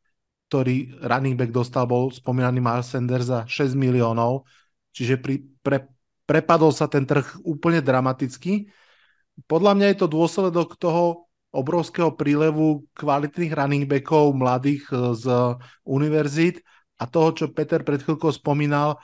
ktorý 0.49 0.97
running 1.05 1.37
back 1.37 1.53
dostal, 1.53 1.85
bol 1.85 2.09
spomínaný 2.09 2.65
Miles 2.65 2.89
Sanders 2.89 3.29
za 3.29 3.45
6 3.45 3.77
miliónov, 3.77 4.49
čiže 4.97 5.21
pri, 5.21 5.45
pre, 5.61 5.93
prepadol 6.25 6.73
sa 6.73 6.89
ten 6.89 7.05
trh 7.05 7.45
úplne 7.45 7.85
dramaticky. 7.85 8.73
Podľa 9.45 9.73
mňa 9.77 9.87
je 9.93 9.99
to 10.01 10.09
dôsledok 10.09 10.81
toho 10.81 11.24
obrovského 11.55 12.11
prílevu 12.19 12.85
kvalitných 12.99 13.55
running 13.55 13.87
backov, 13.87 14.35
mladých 14.35 14.91
e, 14.91 15.15
z 15.15 15.27
univerzít 15.87 16.61
a 16.99 17.07
toho, 17.07 17.31
čo 17.31 17.55
Peter 17.55 17.87
pred 17.87 18.03
chvíľkou 18.03 18.35
spomínal, 18.35 18.99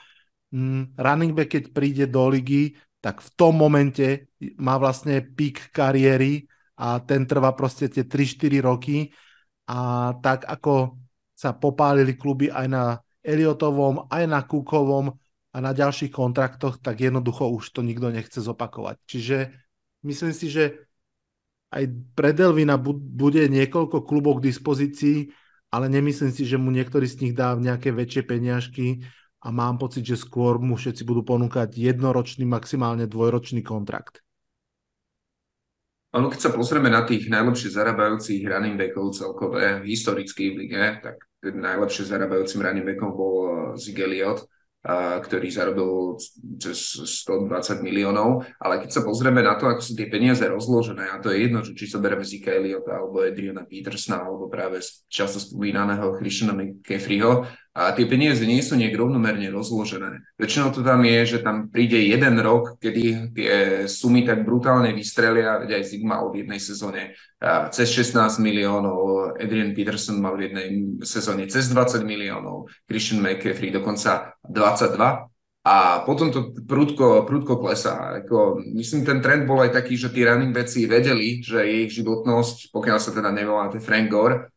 mm, 0.51 0.99
running 0.99 1.33
back, 1.33 1.55
keď 1.55 1.65
príde 1.71 2.05
do 2.11 2.27
ligy, 2.27 2.75
tak 3.01 3.23
v 3.23 3.31
tom 3.39 3.57
momente 3.57 4.29
má 4.61 4.77
vlastne 4.77 5.23
pík 5.25 5.73
kariéry 5.73 6.45
a 6.77 7.01
ten 7.01 7.25
trvá 7.25 7.55
proste 7.57 7.89
tie 7.89 8.05
3-4 8.05 8.61
roky 8.61 9.09
a 9.71 10.13
tak 10.21 10.45
ako 10.45 11.01
sa 11.33 11.57
popálili 11.57 12.19
kluby 12.19 12.53
aj 12.53 12.67
na 12.69 12.85
Eliotovom, 13.25 14.09
aj 14.13 14.25
na 14.29 14.41
Kukovom 14.45 15.17
a 15.51 15.57
na 15.59 15.73
ďalších 15.73 16.13
kontraktoch, 16.13 16.81
tak 16.81 17.01
jednoducho 17.01 17.49
už 17.49 17.65
to 17.73 17.81
nikto 17.81 18.13
nechce 18.13 18.41
zopakovať. 18.41 18.97
Čiže 19.09 19.37
myslím 20.05 20.33
si, 20.37 20.47
že 20.53 20.90
aj 21.71 21.85
pre 22.19 22.35
Delvina 22.35 22.75
bude 22.79 23.47
niekoľko 23.47 24.03
klubov 24.03 24.43
k 24.43 24.51
dispozícii, 24.51 25.31
ale 25.71 25.87
nemyslím 25.87 26.35
si, 26.35 26.43
že 26.43 26.59
mu 26.59 26.75
niektorý 26.75 27.07
z 27.07 27.17
nich 27.23 27.35
dá 27.35 27.55
nejaké 27.55 27.95
väčšie 27.95 28.27
peniažky 28.27 29.07
a 29.41 29.55
mám 29.55 29.79
pocit, 29.79 30.03
že 30.03 30.19
skôr 30.19 30.59
mu 30.59 30.75
všetci 30.75 31.07
budú 31.07 31.23
ponúkať 31.23 31.71
jednoročný, 31.79 32.43
maximálne 32.45 33.07
dvojročný 33.07 33.63
kontrakt. 33.63 34.21
Ono, 36.11 36.27
keď 36.27 36.41
sa 36.43 36.51
pozrieme 36.51 36.91
na 36.91 37.07
tých 37.07 37.31
najlepšie 37.31 37.71
zarábajúcich 37.71 38.43
running 38.43 38.75
backov 38.75 39.15
celkové 39.15 39.87
historicky 39.87 40.51
v 40.51 40.67
lige, 40.67 40.83
tak 41.07 41.23
najlepšie 41.47 42.03
zarábajúcim 42.11 42.59
running 42.59 42.83
backom 42.83 43.15
bol 43.15 43.35
Zig 43.79 43.95
Elliott, 44.03 44.43
ktorý 44.85 45.53
zarobil 45.53 46.17
cez 46.57 46.97
120 47.27 47.85
miliónov, 47.85 48.49
ale 48.57 48.81
keď 48.81 48.91
sa 48.97 49.05
pozrieme 49.05 49.45
na 49.45 49.61
to, 49.61 49.69
ako 49.69 49.85
sú 49.85 49.93
tie 49.93 50.09
peniaze 50.09 50.41
rozložené, 50.41 51.05
a 51.05 51.21
to 51.21 51.29
je 51.29 51.45
jedno, 51.45 51.61
či 51.61 51.85
sa 51.85 52.01
bereme 52.01 52.25
Zika 52.25 52.57
Eliota, 52.57 52.97
alebo 52.97 53.21
Adriana 53.21 53.69
Petersna, 53.69 54.25
alebo 54.25 54.49
práve 54.49 54.81
často 55.13 55.37
spomínaného 55.37 56.17
Christiana 56.17 56.57
McCaffreyho, 56.57 57.45
a 57.81 57.97
tie 57.97 58.05
peniaze 58.05 58.45
nie 58.45 58.61
sú 58.61 58.77
nejak 58.77 58.93
rovnomerne 58.93 59.49
rozložené. 59.49 60.21
Väčšinou 60.37 60.69
to 60.69 60.85
tam 60.85 61.01
je, 61.01 61.25
že 61.25 61.39
tam 61.41 61.73
príde 61.73 61.97
jeden 61.97 62.37
rok, 62.45 62.77
kedy 62.77 63.33
tie 63.33 63.53
sumy 63.89 64.29
tak 64.29 64.45
brutálne 64.45 64.93
vystrelia, 64.93 65.57
veď 65.57 65.81
aj 65.81 65.89
Zig 65.89 66.05
mal 66.05 66.29
v 66.29 66.45
jednej 66.45 66.61
sezóne 66.61 67.17
cez 67.73 67.89
16 67.89 68.37
miliónov, 68.45 69.33
Adrian 69.41 69.73
Peterson 69.73 70.21
mal 70.21 70.37
v 70.37 70.53
jednej 70.53 70.69
sezóne 71.09 71.49
cez 71.49 71.73
20 71.73 72.05
miliónov, 72.05 72.69
Christian 72.85 73.25
McCaffrey 73.25 73.73
dokonca 73.73 74.37
22 74.45 75.33
a 75.65 76.05
potom 76.05 76.33
to 76.33 76.57
prudko, 76.65 77.25
prudko 77.29 77.61
klesá. 77.61 78.21
Ako, 78.25 78.61
myslím, 78.77 79.05
ten 79.05 79.21
trend 79.25 79.45
bol 79.45 79.61
aj 79.61 79.77
taký, 79.77 79.97
že 79.97 80.13
tí 80.13 80.25
running 80.25 80.53
backi 80.57 80.89
vedeli, 80.89 81.41
že 81.41 81.65
ich 81.65 81.97
životnosť, 81.97 82.73
pokiaľ 82.73 82.99
sa 83.01 83.13
teda 83.13 83.29
nevoláte 83.33 83.81
Frank 83.81 84.09
Gore, 84.09 84.53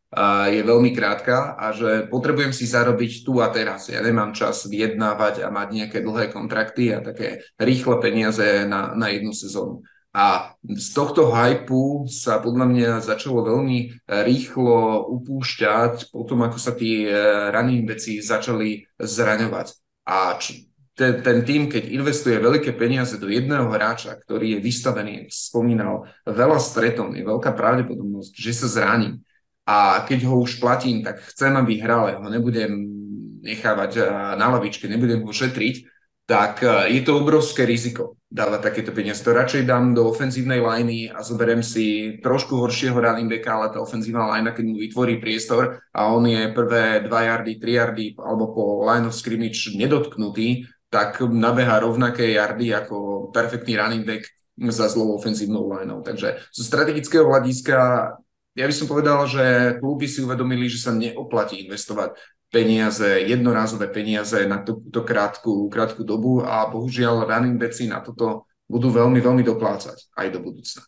je 0.50 0.62
veľmi 0.62 0.94
krátka 0.94 1.58
a 1.58 1.74
že 1.74 2.06
potrebujem 2.08 2.54
si 2.54 2.70
zarobiť 2.70 3.26
tu 3.26 3.42
a 3.42 3.50
teraz. 3.50 3.90
Ja 3.90 4.00
nemám 4.00 4.38
čas 4.38 4.70
vyjednávať 4.70 5.44
a 5.44 5.50
mať 5.50 5.68
nejaké 5.74 6.00
dlhé 6.06 6.30
kontrakty 6.30 6.94
a 6.94 7.02
také 7.02 7.42
rýchle 7.58 7.98
peniaze 7.98 8.70
na, 8.70 8.94
na 8.94 9.10
jednu 9.10 9.34
sezónu. 9.34 9.82
A 10.14 10.54
z 10.62 10.94
tohto 10.94 11.34
hypu 11.34 12.06
sa 12.06 12.38
podľa 12.38 12.70
mňa 12.70 12.90
začalo 13.02 13.42
veľmi 13.50 14.06
rýchlo 14.06 15.10
upúšťať 15.10 16.14
potom, 16.14 16.46
ako 16.46 16.58
sa 16.62 16.78
tí 16.78 17.10
eh, 17.10 17.50
running 17.50 17.90
veci 17.90 18.22
začali 18.22 18.86
zraňovať. 19.02 19.68
A 20.06 20.38
č- 20.38 20.70
ten, 20.94 21.26
ten 21.26 21.42
tým, 21.42 21.66
keď 21.66 21.90
investuje 21.90 22.38
veľké 22.38 22.78
peniaze 22.78 23.18
do 23.18 23.26
jedného 23.26 23.66
hráča, 23.74 24.14
ktorý 24.14 24.58
je 24.58 24.60
vystavený, 24.62 25.14
spomínal, 25.34 26.06
veľa 26.30 26.62
stretov, 26.62 27.18
je 27.18 27.26
veľká 27.26 27.50
pravdepodobnosť, 27.58 28.34
že 28.38 28.54
sa 28.54 28.68
zraní. 28.70 29.18
A 29.64 30.04
keď 30.04 30.28
ho 30.28 30.44
už 30.44 30.60
platím, 30.60 31.04
tak 31.04 31.24
chcem, 31.32 31.56
aby 31.56 31.80
hral, 31.80 32.20
ho 32.20 32.28
nebudem 32.28 32.72
nechávať 33.44 33.92
eh, 34.00 34.06
na 34.40 34.48
lavičke, 34.52 34.88
nebudem 34.88 35.24
ho 35.24 35.32
šetriť, 35.32 35.76
tak 36.24 36.64
eh, 36.64 36.96
je 36.96 37.02
to 37.04 37.20
obrovské 37.20 37.68
riziko 37.68 38.20
dávať 38.34 38.60
takéto 38.66 38.92
peniaze. 38.96 39.22
To 39.22 39.36
radšej 39.36 39.70
dám 39.70 39.94
do 39.94 40.10
ofenzívnej 40.10 40.58
liney 40.58 41.06
a 41.06 41.22
zoberiem 41.22 41.62
si 41.62 42.18
trošku 42.18 42.58
horšieho 42.58 42.98
running 42.98 43.30
backa, 43.30 43.54
ale 43.54 43.70
tá 43.70 43.78
ofenzívna 43.78 44.26
linea, 44.34 44.58
keď 44.58 44.66
mu 44.66 44.76
vytvorí 44.82 45.22
priestor 45.22 45.78
a 45.94 46.10
on 46.10 46.26
je 46.26 46.50
prvé 46.50 47.06
2 47.06 47.08
yardy, 47.08 47.62
3 47.62 47.78
yardy 47.78 48.06
alebo 48.18 48.50
po 48.50 48.64
line 48.90 49.06
of 49.06 49.14
scrimmage 49.14 49.70
nedotknutý, 49.78 50.66
tak 50.90 51.22
nabeha 51.22 51.78
rovnaké 51.86 52.34
yardy 52.34 52.74
ako 52.74 53.30
perfektný 53.30 53.78
running 53.78 54.02
back 54.02 54.26
za 54.70 54.90
zlou 54.90 55.14
ofenzívnou 55.18 55.70
lineou. 55.70 56.02
Takže 56.02 56.42
zo 56.54 56.64
strategického 56.66 57.26
hľadiska 57.26 57.78
ja 58.54 58.66
by 58.70 58.74
som 58.74 58.88
povedal, 58.90 59.26
že 59.26 59.78
kluby 59.82 60.06
si 60.06 60.22
uvedomili, 60.22 60.70
že 60.70 60.80
sa 60.82 60.92
neoplatí 60.94 61.66
investovať 61.66 62.18
peniaze, 62.54 63.26
jednorázové 63.26 63.90
peniaze 63.90 64.46
na 64.46 64.62
túto 64.62 65.02
krátku, 65.02 65.70
krátku 65.74 66.06
dobu 66.06 66.46
a 66.46 66.70
bohužiaľ 66.70 67.26
running 67.26 67.58
backi 67.58 67.90
na 67.90 68.06
toto 68.06 68.46
budú 68.70 68.94
veľmi, 68.94 69.18
veľmi 69.18 69.42
doplácať 69.42 70.14
aj 70.14 70.28
do 70.30 70.40
budúcna. 70.40 70.86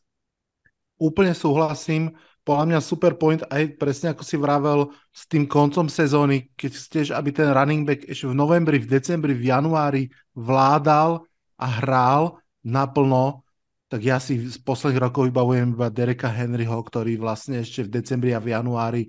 Úplne 1.01 1.33
súhlasím 1.33 2.13
podľa 2.45 2.65
mňa 2.69 2.79
super 2.85 3.17
point 3.17 3.41
aj 3.49 3.73
presne 3.81 4.13
ako 4.13 4.21
si 4.21 4.37
vravel 4.37 4.93
s 5.09 5.25
tým 5.25 5.49
koncom 5.49 5.89
sezóny, 5.89 6.53
keď 6.53 6.71
chceš, 6.77 7.07
aby 7.09 7.33
ten 7.33 7.49
running 7.49 7.81
back 7.89 8.05
ešte 8.05 8.29
v 8.29 8.37
novembri, 8.37 8.77
v 8.77 8.85
decembri, 8.85 9.33
v 9.33 9.49
januári 9.49 10.13
vládal 10.37 11.25
a 11.57 11.65
hral 11.81 12.37
naplno, 12.61 13.41
tak 13.89 14.01
ja 14.01 14.17
si 14.17 14.41
z 14.49 14.57
posledných 14.65 15.01
rokov 15.01 15.29
vybavujem 15.29 15.77
iba 15.77 15.93
Dereka 15.93 16.29
Henryho, 16.29 16.77
ktorý 16.81 17.21
vlastne 17.21 17.61
ešte 17.61 17.85
v 17.85 17.93
decembri 18.01 18.31
a 18.33 18.41
v 18.41 18.51
januári 18.53 19.03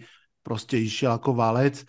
proste 0.44 0.77
išiel 0.77 1.16
ako 1.16 1.32
valec. 1.32 1.82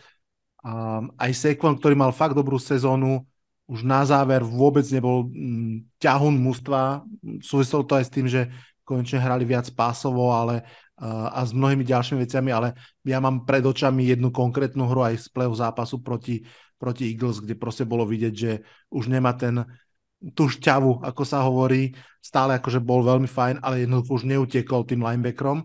A 0.64 1.03
aj 1.19 1.31
Sekvon, 1.35 1.77
ktorý 1.77 1.93
mal 1.99 2.15
fakt 2.15 2.34
dobrú 2.34 2.57
sezónu, 2.57 3.27
už 3.68 3.84
na 3.84 4.07
záver 4.07 4.47
vôbec 4.47 4.88
nebol 4.88 5.27
mm, 5.27 5.99
ťahun 5.99 6.35
mužstva. 6.39 7.03
Súviselo 7.43 7.84
to 7.84 7.99
aj 7.99 8.05
s 8.07 8.14
tým, 8.14 8.27
že 8.31 8.47
konečne 8.88 9.19
hrali 9.19 9.43
viac 9.43 9.68
pásovo, 9.76 10.31
ale 10.31 10.64
a 10.97 11.45
s 11.45 11.53
mnohými 11.53 11.85
ďalšími 11.85 12.26
veciami, 12.26 12.49
ale 12.49 12.73
ja 13.05 13.22
mám 13.22 13.45
pred 13.45 13.61
očami 13.61 14.09
jednu 14.09 14.34
konkrétnu 14.34 14.89
hru 14.89 15.05
aj 15.05 15.22
z 15.22 15.27
play 15.30 15.45
zápasu 15.53 16.01
proti, 16.01 16.41
proti 16.81 17.14
Eagles, 17.14 17.38
kde 17.38 17.53
proste 17.53 17.85
bolo 17.85 18.01
vidieť, 18.01 18.34
že 18.34 18.65
už 18.89 19.14
nemá 19.14 19.38
ten 19.38 19.61
tú 20.34 20.49
šťavu, 20.49 21.06
ako 21.06 21.23
sa 21.23 21.45
hovorí, 21.45 21.94
stále 22.18 22.57
akože 22.57 22.81
bol 22.81 23.06
veľmi 23.06 23.30
fajn, 23.30 23.61
ale 23.61 23.85
jednoducho 23.85 24.22
už 24.22 24.26
neutekol 24.26 24.84
tým 24.84 25.06
linebackerom. 25.06 25.61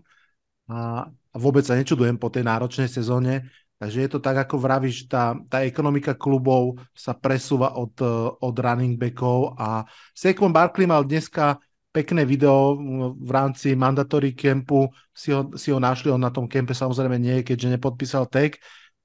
A, 0.69 1.09
a 1.09 1.35
vôbec 1.35 1.65
sa 1.65 1.73
nečudujem 1.73 2.15
po 2.15 2.29
tej 2.29 2.45
náročnej 2.45 2.87
sezóne, 2.87 3.49
takže 3.81 4.05
je 4.05 4.09
to 4.13 4.19
tak, 4.21 4.45
ako 4.45 4.61
vravíš, 4.61 5.09
tá, 5.09 5.35
tá 5.49 5.65
ekonomika 5.65 6.13
klubov 6.13 6.77
sa 6.93 7.17
presúva 7.17 7.73
od, 7.75 7.97
od 8.39 8.55
running 8.55 8.95
backov. 8.95 9.57
A 9.57 9.83
Saquon 10.13 10.53
Barkley 10.53 10.85
mal 10.85 11.03
dneska 11.03 11.57
pekné 11.93 12.25
video 12.25 12.73
v 13.13 13.29
rámci 13.29 13.77
mandatory 13.77 14.33
campu, 14.33 14.89
si 15.13 15.29
ho, 15.29 15.53
si 15.53 15.69
ho 15.69 15.77
našli, 15.77 16.09
on 16.09 16.21
na 16.21 16.33
tom 16.33 16.49
kempe 16.49 16.73
samozrejme 16.73 17.21
nie, 17.21 17.45
keďže 17.45 17.77
nepodpísal 17.77 18.25
tag, 18.25 18.57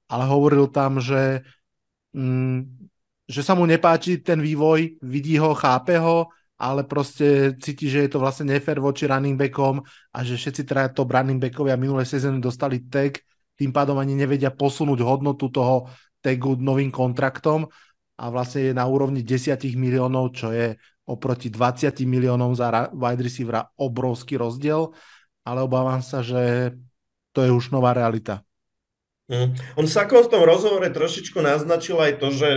ale 0.09 0.25
hovoril 0.25 0.73
tam, 0.73 0.97
že, 0.97 1.45
mm, 2.17 2.65
že 3.29 3.45
sa 3.45 3.53
mu 3.53 3.69
nepáči 3.69 4.25
ten 4.25 4.41
vývoj, 4.41 4.97
vidí 5.05 5.37
ho, 5.37 5.53
chápe 5.53 6.01
ho, 6.01 6.33
ale 6.57 6.83
proste 6.83 7.53
cíti, 7.61 7.87
že 7.87 8.09
je 8.09 8.09
to 8.11 8.19
vlastne 8.19 8.49
nefér 8.49 8.81
voči 8.81 9.05
running 9.05 9.37
backom 9.37 9.85
a 10.11 10.17
že 10.25 10.35
všetci 10.35 10.65
traja 10.65 10.89
top 10.89 11.13
running 11.13 11.37
backovia 11.37 11.77
minulé 11.77 12.09
sezóny 12.09 12.41
dostali 12.41 12.83
tag, 12.89 13.21
tým 13.53 13.69
pádom 13.69 14.01
ani 14.01 14.17
nevedia 14.17 14.49
posunúť 14.49 14.99
hodnotu 15.05 15.47
toho 15.53 15.87
tagu 16.19 16.57
novým 16.57 16.89
kontraktom 16.91 17.69
a 18.19 18.25
vlastne 18.27 18.71
je 18.71 18.73
na 18.75 18.83
úrovni 18.89 19.23
10 19.23 19.55
miliónov, 19.77 20.35
čo 20.35 20.51
je 20.51 20.75
oproti 21.07 21.47
20 21.47 21.95
miliónom 22.03 22.51
za 22.57 22.91
wide 22.91 23.23
receivera 23.23 23.69
obrovský 23.79 24.35
rozdiel, 24.35 24.91
ale 25.47 25.63
obávam 25.63 26.03
sa, 26.03 26.19
že 26.19 26.75
to 27.31 27.45
je 27.45 27.51
už 27.53 27.71
nová 27.71 27.95
realita. 27.95 28.43
Mm. 29.29 29.53
On 29.77 29.85
sa 29.85 30.09
v 30.09 30.25
tom 30.25 30.41
rozhovore 30.41 30.89
trošičku 30.89 31.37
naznačil 31.37 32.01
aj 32.01 32.13
to, 32.17 32.27
že 32.33 32.49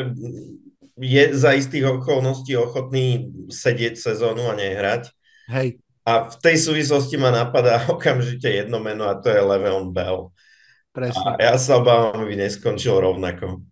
je 0.96 1.24
za 1.36 1.52
istých 1.52 2.00
okolností 2.00 2.56
ochotný 2.56 3.28
sedieť 3.52 4.00
sezónu 4.00 4.48
a 4.48 4.56
nehrať. 4.56 5.12
Hej. 5.52 5.84
A 6.02 6.32
v 6.32 6.36
tej 6.40 6.56
súvislosti 6.58 7.20
ma 7.20 7.30
napadá 7.30 7.84
okamžite 7.94 8.48
jedno 8.48 8.80
meno 8.80 9.04
a 9.06 9.20
to 9.20 9.28
je 9.28 9.40
Le'Veon 9.40 9.92
Bell. 9.92 10.32
Presne. 10.92 11.40
A 11.40 11.40
ja 11.40 11.54
sa 11.56 11.80
obávam, 11.80 12.24
aby 12.24 12.36
neskončil 12.36 12.92
rovnako. 13.00 13.64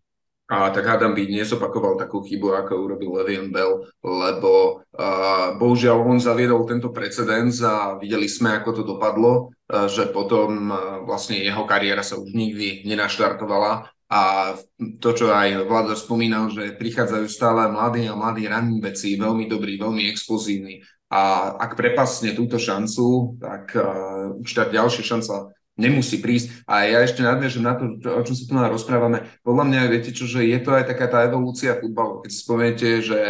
A 0.51 0.74
tak 0.74 0.82
hádam 0.82 1.14
by 1.14 1.31
nezopakoval 1.31 1.94
takú 1.94 2.27
chybu, 2.27 2.59
ako 2.59 2.90
urobil 2.90 3.22
Levian 3.22 3.55
Bell, 3.55 3.86
lebo 4.02 4.82
uh, 4.82 5.55
bohužiaľ 5.55 6.02
on 6.02 6.18
zaviedol 6.18 6.66
tento 6.66 6.90
precedens 6.90 7.62
a 7.62 7.94
videli 7.94 8.27
sme, 8.27 8.59
ako 8.59 8.70
to 8.74 8.82
dopadlo, 8.82 9.55
uh, 9.70 9.86
že 9.86 10.10
potom 10.10 10.74
uh, 10.74 11.06
vlastne 11.06 11.39
jeho 11.39 11.62
kariéra 11.62 12.02
sa 12.02 12.18
už 12.18 12.35
nikdy 12.35 12.82
nenaštartovala. 12.82 13.94
A 14.10 14.52
to, 14.98 15.14
čo 15.14 15.31
aj 15.31 15.70
Vlado 15.70 15.94
spomínal, 15.94 16.51
že 16.51 16.74
prichádzajú 16.74 17.31
stále 17.31 17.70
mladí 17.70 18.10
a 18.10 18.18
mladí 18.18 18.51
running 18.51 18.82
backi, 18.82 19.14
veľmi 19.14 19.47
dobrí, 19.47 19.78
veľmi 19.78 20.10
explozívni. 20.10 20.82
A 21.14 21.55
ak 21.62 21.78
prepasne 21.78 22.35
túto 22.35 22.59
šancu, 22.59 23.39
tak 23.39 23.70
uh, 23.78 24.35
už 24.35 24.51
tá 24.51 24.66
ďalšia 24.66 25.14
šanca 25.14 25.55
nemusí 25.81 26.20
prísť. 26.20 26.69
A 26.69 26.85
ja 26.85 27.01
ešte 27.01 27.24
nadviežem 27.24 27.65
na 27.65 27.73
to, 27.73 27.97
o 28.05 28.20
čom 28.20 28.36
sa 28.36 28.44
tu 28.44 28.52
rozprávame. 28.52 29.24
Podľa 29.40 29.65
mňa, 29.65 29.81
viete 29.89 30.12
čo, 30.12 30.28
že 30.28 30.44
je 30.44 30.59
to 30.61 30.77
aj 30.77 30.85
taká 30.85 31.09
tá 31.09 31.24
evolúcia 31.24 31.81
futbalu. 31.81 32.20
Keď 32.20 32.31
si 32.31 32.39
spomeniete, 32.44 32.89
že 33.01 33.20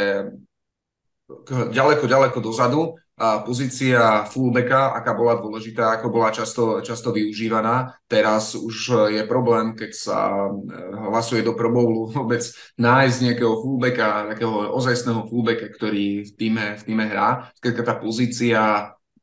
ďaleko, 1.70 2.04
ďaleko 2.10 2.38
dozadu 2.42 2.98
a 3.20 3.44
pozícia 3.44 4.24
fullbacka, 4.24 4.96
aká 4.96 5.12
bola 5.12 5.36
dôležitá, 5.36 6.00
ako 6.00 6.08
bola 6.08 6.32
často, 6.32 6.80
často 6.80 7.12
využívaná. 7.12 7.92
Teraz 8.08 8.56
už 8.56 9.12
je 9.12 9.20
problém, 9.28 9.76
keď 9.76 9.92
sa 9.92 10.48
eh, 10.48 10.56
hlasuje 11.12 11.44
do 11.44 11.52
Pro 11.52 11.68
Bowlu 11.68 12.08
vôbec 12.16 12.40
nájsť 12.80 13.18
nejakého 13.20 13.60
fullbacka, 13.60 14.32
nejakého 14.32 14.72
ozajstného 14.72 15.28
fullbacka, 15.28 15.68
ktorý 15.68 16.24
v 16.26 16.32
týme, 16.32 16.66
v 16.80 16.82
týme 16.82 17.04
hrá. 17.04 17.52
Keď 17.60 17.72
tá 17.84 17.94
pozícia 18.00 18.60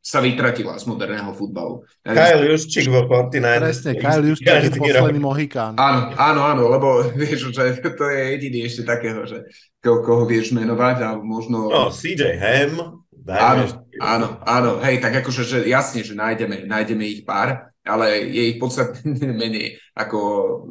sa 0.07 0.23
vytratila 0.23 0.79
z 0.79 0.87
moderného 0.87 1.35
futbalu. 1.35 1.83
Kyle 1.99 2.47
Juszczyk 2.47 2.87
vo 2.87 3.03
49 3.03 3.59
Presne, 3.59 3.91
Kyle 3.99 4.23
Juszczyk 4.23 4.63
je 4.63 4.71
posledný 4.79 5.19
Mohikán. 5.19 5.75
Áno, 5.75 6.15
áno, 6.15 6.41
áno, 6.47 6.63
lebo 6.71 6.87
vieš, 7.19 7.51
že 7.51 7.75
to 7.83 8.07
je 8.07 8.39
jediný 8.39 8.63
ešte 8.63 8.87
takého, 8.87 9.27
že 9.27 9.43
ko, 9.83 9.99
koho 9.99 10.23
vieš 10.23 10.55
menovať 10.55 10.97
a 11.03 11.09
možno... 11.19 11.67
No, 11.67 11.91
CJ 11.91 12.39
Ham. 12.39 13.03
Áno, 13.27 13.63
áno, 13.99 14.27
áno, 14.47 14.71
hej, 14.79 15.03
tak 15.03 15.19
akože 15.19 15.43
že 15.43 15.59
jasne, 15.67 15.99
že 15.99 16.15
nájdeme, 16.15 16.63
nájdeme 16.63 17.03
ich 17.03 17.27
pár, 17.27 17.75
ale 17.83 18.23
je 18.31 18.55
ich 18.55 18.57
podstatne 18.63 19.11
menej 19.43 19.75
ako 19.91 20.19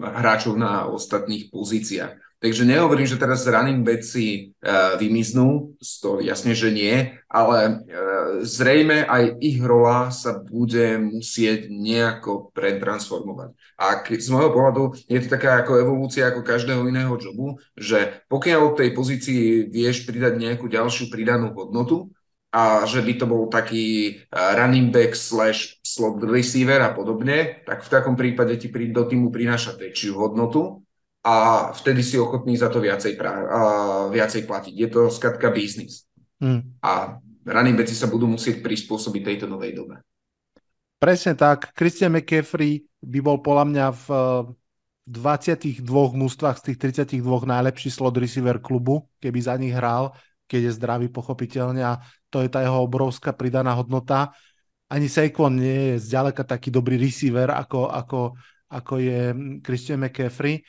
hráčov 0.01 0.57
na 0.57 0.89
ostatných 0.89 1.53
pozíciách. 1.53 2.26
Takže 2.37 2.69
nehovorím, 2.69 3.09
že 3.09 3.17
teraz 3.17 3.49
running 3.49 3.81
backi 3.81 4.53
uh, 4.61 5.01
vymiznú, 5.01 5.73
to 6.05 6.21
jasne, 6.21 6.53
že 6.53 6.69
nie, 6.69 7.17
ale 7.33 7.81
uh, 7.81 8.45
zrejme 8.45 9.09
aj 9.09 9.41
ich 9.41 9.57
rola 9.65 10.13
sa 10.13 10.37
bude 10.37 11.01
musieť 11.01 11.73
nejako 11.73 12.53
pretransformovať. 12.53 13.57
A 13.81 14.05
k, 14.05 14.21
z 14.21 14.29
môjho 14.29 14.53
pohľadu 14.53 14.83
je 15.09 15.19
to 15.25 15.33
taká 15.33 15.65
ako 15.65 15.81
evolúcia 15.81 16.29
ako 16.29 16.45
každého 16.45 16.85
iného 16.85 17.17
jobu, 17.17 17.57
že 17.73 18.21
pokiaľ 18.29 18.77
v 18.77 18.79
tej 18.85 18.91
pozícii 18.93 19.43
vieš 19.73 20.05
pridať 20.05 20.37
nejakú 20.37 20.69
ďalšiu 20.69 21.09
pridanú 21.09 21.57
hodnotu, 21.57 22.13
a 22.57 22.89
že 22.89 23.05
by 23.05 23.13
to 23.21 23.29
bol 23.29 23.53
taký 23.53 24.17
running 24.33 24.89
back 24.89 25.13
slash 25.13 25.77
slot 25.85 26.25
receiver 26.25 26.81
a 26.81 26.89
podobne, 26.97 27.61
tak 27.69 27.85
v 27.85 27.93
takom 27.93 28.17
prípade 28.17 28.57
ti 28.57 28.73
do 28.73 29.05
týmu 29.05 29.29
prináša 29.29 29.77
väčšiu 29.77 30.17
hodnotu 30.17 30.86
a 31.27 31.35
vtedy 31.75 32.07
si 32.07 32.15
ochotný 32.15 32.55
za 32.55 32.71
to 32.71 32.79
viacej, 32.79 33.19
pra, 33.19 33.35
uh, 33.35 34.05
viacej 34.15 34.47
platiť. 34.47 34.75
Je 34.79 34.89
to 34.89 35.11
skratka 35.11 35.51
biznis. 35.51 36.07
Hmm. 36.39 36.79
A 36.87 37.19
running 37.43 37.75
backi 37.75 37.99
sa 37.99 38.07
budú 38.07 38.31
musieť 38.31 38.63
prispôsobiť 38.63 39.23
tejto 39.27 39.51
novej 39.51 39.75
dobe. 39.75 39.99
Presne 41.03 41.35
tak. 41.35 41.75
Christian 41.75 42.15
McCaffrey 42.15 42.87
by 43.03 43.19
bol 43.19 43.43
podľa 43.43 43.65
mňa 43.67 43.87
v 43.91 44.07
22 45.11 45.83
mústvach 46.15 46.63
z 46.63 46.73
tých 46.73 46.79
32 47.19 47.27
najlepší 47.27 47.91
slot 47.91 48.15
receiver 48.23 48.63
klubu, 48.63 49.11
keby 49.19 49.39
za 49.43 49.59
nich 49.59 49.75
hral, 49.75 50.15
keď 50.47 50.71
je 50.71 50.77
zdravý 50.79 51.07
pochopiteľne 51.11 51.83
a 51.83 51.99
to 52.31 52.43
je 52.43 52.51
tá 52.51 52.63
jeho 52.63 52.87
obrovská 52.87 53.35
pridaná 53.35 53.75
hodnota. 53.75 54.31
Ani 54.87 55.11
Saquon 55.11 55.59
nie 55.59 55.95
je 55.95 56.07
zďaleka 56.07 56.47
taký 56.47 56.71
dobrý 56.71 56.99
receiver, 56.99 57.51
ako, 57.51 57.91
ako, 57.91 58.21
ako 58.71 58.95
je 59.03 59.21
Christian 59.63 60.07
McCaffrey. 60.07 60.63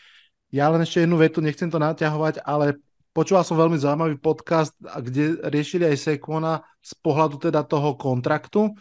Ja 0.58 0.74
len 0.74 0.82
ešte 0.82 1.06
jednu 1.06 1.22
vetu, 1.22 1.38
nechcem 1.38 1.70
to 1.70 1.78
naťahovať, 1.78 2.42
ale 2.42 2.82
počúval 3.14 3.46
som 3.46 3.62
veľmi 3.62 3.78
zaujímavý 3.78 4.18
podcast, 4.18 4.74
kde 4.82 5.38
riešili 5.54 5.86
aj 5.86 6.18
Saquona 6.18 6.66
z 6.82 6.98
pohľadu 6.98 7.38
teda 7.38 7.62
toho 7.62 7.94
kontraktu 7.94 8.74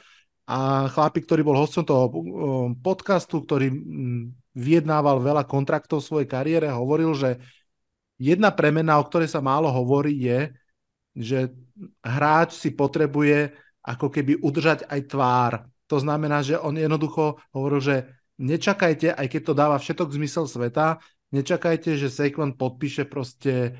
a 0.48 0.88
chlapík, 0.88 1.28
ktorý 1.28 1.44
bol 1.44 1.60
hostom 1.60 1.84
toho 1.84 2.08
um, 2.08 2.16
podcastu, 2.80 3.44
ktorý 3.44 3.68
mm, 3.68 4.56
vyjednával 4.56 5.20
veľa 5.20 5.44
kontraktov 5.44 6.00
v 6.00 6.08
svojej 6.08 6.28
kariére, 6.32 6.72
hovoril, 6.72 7.12
že 7.12 7.36
jedna 8.16 8.56
premena, 8.56 8.96
o 8.96 9.04
ktorej 9.04 9.28
sa 9.28 9.44
málo 9.44 9.68
hovorí, 9.68 10.16
je, 10.16 10.56
že 11.12 11.52
hráč 12.00 12.56
si 12.56 12.72
potrebuje 12.72 13.52
ako 13.84 14.08
keby 14.08 14.40
udržať 14.40 14.88
aj 14.88 15.00
tvár. 15.12 15.52
To 15.92 16.00
znamená, 16.00 16.40
že 16.40 16.56
on 16.56 16.72
jednoducho 16.72 17.36
hovoril, 17.52 17.80
že 17.84 17.96
nečakajte, 18.40 19.12
aj 19.12 19.26
keď 19.28 19.40
to 19.44 19.52
dáva 19.52 19.76
všetok 19.76 20.08
zmysel 20.12 20.48
sveta, 20.48 21.00
nečakajte, 21.32 21.98
že 21.98 22.12
Saquon 22.12 22.54
podpíše 22.54 23.08
proste 23.08 23.78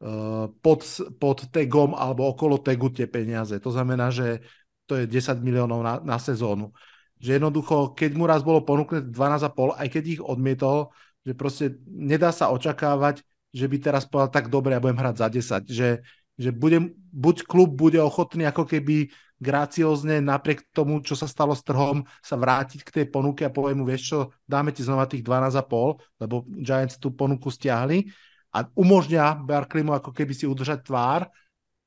uh, 0.00 0.50
pod, 0.60 0.84
pod 1.16 1.38
tagom 1.48 1.96
alebo 1.96 2.28
okolo 2.28 2.60
tagu 2.60 2.92
tie 2.92 3.08
peniaze. 3.08 3.56
To 3.62 3.70
znamená, 3.72 4.12
že 4.12 4.44
to 4.84 4.98
je 4.98 5.06
10 5.08 5.40
miliónov 5.40 5.80
na, 5.80 5.94
na 6.02 6.18
sezónu. 6.18 6.74
Že 7.22 7.38
jednoducho, 7.38 7.94
keď 7.94 8.10
mu 8.18 8.26
raz 8.26 8.42
bolo 8.42 8.66
ponúknuté 8.66 9.06
12,5, 9.08 9.78
aj 9.78 9.88
keď 9.88 10.04
ich 10.18 10.20
odmietol, 10.20 10.90
že 11.22 11.32
proste 11.38 11.78
nedá 11.86 12.34
sa 12.34 12.50
očakávať, 12.50 13.22
že 13.54 13.66
by 13.70 13.76
teraz 13.78 14.08
povedal 14.08 14.32
tak 14.32 14.50
dobre, 14.50 14.74
ja 14.74 14.82
budem 14.82 14.98
hrať 14.98 15.16
za 15.16 15.28
10. 15.30 15.70
Že, 15.70 15.88
že 16.34 16.50
bude, 16.50 16.92
buď 17.14 17.46
klub 17.46 17.70
bude 17.78 18.02
ochotný 18.02 18.48
ako 18.48 18.66
keby 18.66 19.14
graciózne 19.42 20.22
napriek 20.22 20.70
tomu, 20.70 21.02
čo 21.02 21.18
sa 21.18 21.26
stalo 21.26 21.50
s 21.52 21.66
trhom, 21.66 22.06
sa 22.22 22.38
vrátiť 22.38 22.86
k 22.86 22.94
tej 23.02 23.06
ponuke 23.10 23.42
a 23.42 23.50
povie 23.50 23.74
mu, 23.74 23.82
vieš 23.82 24.02
čo, 24.14 24.18
dáme 24.46 24.70
ti 24.70 24.86
znova 24.86 25.10
tých 25.10 25.26
12,5, 25.26 26.22
lebo 26.22 26.46
Giants 26.62 27.02
tú 27.02 27.10
ponuku 27.10 27.50
stiahli 27.50 28.06
a 28.54 28.68
umožňa 28.70 29.42
Barkleymu 29.42 29.90
ako 29.98 30.14
keby 30.14 30.32
si 30.36 30.46
udržať 30.46 30.86
tvár, 30.86 31.26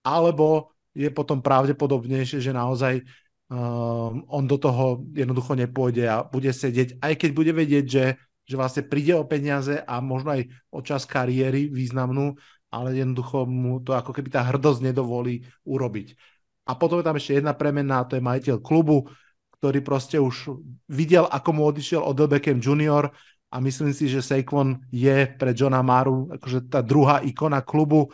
alebo 0.04 0.76
je 0.92 1.08
potom 1.14 1.40
pravdepodobnejšie, 1.40 2.44
že 2.44 2.52
naozaj 2.52 3.04
um, 3.48 4.26
on 4.28 4.44
do 4.44 4.58
toho 4.60 5.06
jednoducho 5.16 5.54
nepôjde 5.56 6.06
a 6.10 6.28
bude 6.28 6.50
sedieť, 6.50 7.00
aj 7.00 7.14
keď 7.16 7.30
bude 7.32 7.52
vedieť, 7.56 7.86
že, 7.86 8.06
že 8.44 8.56
vlastne 8.60 8.84
príde 8.84 9.14
o 9.16 9.28
peniaze 9.28 9.80
a 9.80 10.04
možno 10.04 10.36
aj 10.36 10.52
o 10.74 10.80
čas 10.84 11.08
kariéry 11.08 11.72
významnú, 11.72 12.36
ale 12.74 12.98
jednoducho 12.98 13.48
mu 13.48 13.80
to 13.80 13.94
ako 13.94 14.12
keby 14.12 14.30
tá 14.34 14.42
hrdosť 14.44 14.84
nedovolí 14.84 15.46
urobiť. 15.64 16.35
A 16.66 16.74
potom 16.74 17.00
je 17.00 17.06
tam 17.06 17.18
ešte 17.18 17.38
jedna 17.38 17.54
premena, 17.54 18.06
to 18.06 18.18
je 18.18 18.26
majiteľ 18.26 18.58
klubu, 18.62 19.06
ktorý 19.62 19.86
proste 19.86 20.18
už 20.18 20.58
videl, 20.90 21.30
ako 21.30 21.50
mu 21.54 21.62
odišiel 21.70 22.02
od 22.02 22.18
Beckham 22.26 22.58
Junior 22.58 23.14
a 23.54 23.56
myslím 23.62 23.94
si, 23.94 24.10
že 24.10 24.26
Saquon 24.26 24.82
je 24.90 25.30
pre 25.38 25.54
Johna 25.54 25.86
Maru 25.86 26.34
akože 26.34 26.68
tá 26.68 26.82
druhá 26.82 27.22
ikona 27.22 27.62
klubu, 27.62 28.10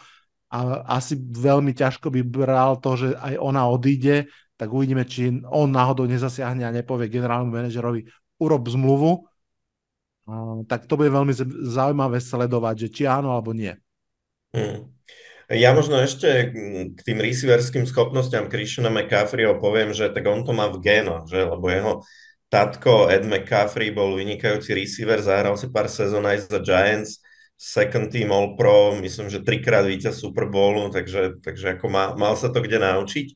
a 0.52 0.84
asi 0.99 1.15
veľmi 1.15 1.72
ťažko 1.72 2.11
by 2.11 2.22
bral 2.28 2.76
to, 2.84 2.99
že 2.99 3.07
aj 3.15 3.40
ona 3.40 3.72
odíde, 3.72 4.28
tak 4.60 4.68
uvidíme, 4.68 5.07
či 5.07 5.40
on 5.48 5.72
náhodou 5.72 6.03
nezasiahne 6.11 6.68
a 6.68 6.76
nepovie 6.76 7.07
generálnemu 7.07 7.56
manažerovi 7.56 8.03
urob 8.36 8.68
zmluvu. 8.68 9.32
Tak 10.68 10.91
to 10.91 10.99
bude 10.99 11.07
veľmi 11.07 11.32
zaujímavé 11.72 12.19
sledovať, 12.19 12.76
že 12.84 12.88
či 12.91 13.03
áno 13.07 13.32
alebo 13.32 13.56
nie. 13.56 13.72
Hmm. 14.52 14.91
Ja 15.52 15.76
možno 15.76 15.99
ešte 15.99 16.48
k 16.95 16.99
tým 17.03 17.19
receiverským 17.19 17.84
schopnostiam 17.84 18.48
Christiana 18.48 18.88
McCaffreyho 18.88 19.60
poviem, 19.60 19.91
že 19.91 20.07
tak 20.07 20.23
on 20.32 20.48
to 20.48 20.56
má 20.56 20.72
v 20.72 20.80
géno, 20.80 21.28
že? 21.28 21.44
lebo 21.44 21.68
jeho 21.68 21.94
tatko 22.48 23.11
Ed 23.11 23.28
McCaffrey 23.28 23.91
bol 23.91 24.15
vynikajúci 24.15 24.72
receiver, 24.72 25.19
zahral 25.19 25.60
si 25.60 25.68
pár 25.68 25.91
sezón 25.91 26.23
aj 26.23 26.48
za 26.48 26.60
Giants, 26.64 27.19
second 27.60 28.07
team 28.07 28.32
All 28.32 28.56
Pro, 28.56 28.95
myslím, 29.03 29.28
že 29.28 29.44
trikrát 29.44 29.84
víťaz 29.84 30.23
Super 30.23 30.48
Bowlu, 30.48 30.88
takže, 30.88 31.44
takže 31.44 31.76
ako 31.76 31.86
má, 31.91 32.15
mal 32.15 32.40
sa 32.40 32.48
to 32.48 32.64
kde 32.64 32.80
naučiť. 32.80 33.28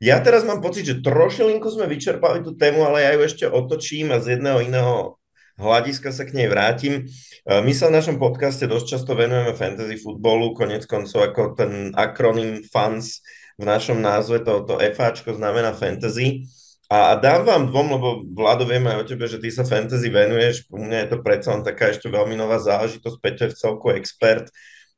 Ja 0.00 0.20
teraz 0.24 0.48
mám 0.48 0.64
pocit, 0.64 0.88
že 0.88 1.04
trošilinku 1.04 1.68
sme 1.68 1.88
vyčerpali 1.88 2.40
tú 2.40 2.56
tému, 2.56 2.88
ale 2.88 3.04
ja 3.04 3.10
ju 3.14 3.20
ešte 3.20 3.44
otočím 3.48 4.16
a 4.16 4.20
z 4.20 4.36
jedného 4.36 4.64
iného 4.64 5.20
hľadiska 5.58 6.10
sa 6.10 6.24
k 6.26 6.34
nej 6.34 6.48
vrátim. 6.50 7.06
E, 7.46 7.62
my 7.62 7.72
sa 7.74 7.90
v 7.90 7.96
našom 8.00 8.16
podcaste 8.18 8.66
dosť 8.66 8.86
často 8.98 9.12
venujeme 9.14 9.54
fantasy 9.54 9.98
futbolu, 9.98 10.54
konec 10.54 10.86
koncov 10.86 11.30
ako 11.30 11.54
ten 11.54 11.94
akronym 11.94 12.66
FANS 12.66 13.22
v 13.54 13.64
našom 13.64 14.02
názve, 14.02 14.42
to, 14.42 14.66
to 14.66 14.82
FAčko 14.82 15.38
znamená 15.38 15.74
fantasy. 15.74 16.50
A, 16.90 17.16
dám 17.16 17.48
vám 17.48 17.70
dvom, 17.70 17.86
lebo 17.96 18.08
Vlado, 18.34 18.68
viem 18.68 18.84
aj 18.84 18.98
o 19.02 19.08
tebe, 19.08 19.24
že 19.24 19.40
ty 19.40 19.48
sa 19.48 19.64
fantasy 19.64 20.10
venuješ, 20.10 20.68
u 20.68 20.82
mňa 20.82 21.06
je 21.06 21.08
to 21.14 21.18
predsa 21.24 21.56
len 21.56 21.62
taká 21.64 21.94
ešte 21.94 22.10
veľmi 22.10 22.36
nová 22.36 22.60
záležitosť, 22.60 23.16
Peter 23.22 23.50
celku 23.54 23.94
expert, 23.94 24.52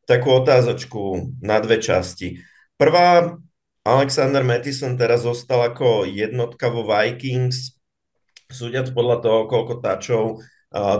takú 0.08 0.34
otázočku 0.34 1.36
na 1.44 1.62
dve 1.62 1.78
časti. 1.78 2.42
Prvá, 2.74 3.38
Alexander 3.86 4.42
Mattison 4.42 4.98
teraz 4.98 5.22
zostal 5.22 5.62
ako 5.62 6.10
jednotka 6.10 6.66
vo 6.66 6.82
Vikings, 6.82 7.75
súdiac 8.50 8.90
podľa 8.94 9.22
toho, 9.22 9.40
koľko 9.50 9.82
tačov 9.82 10.24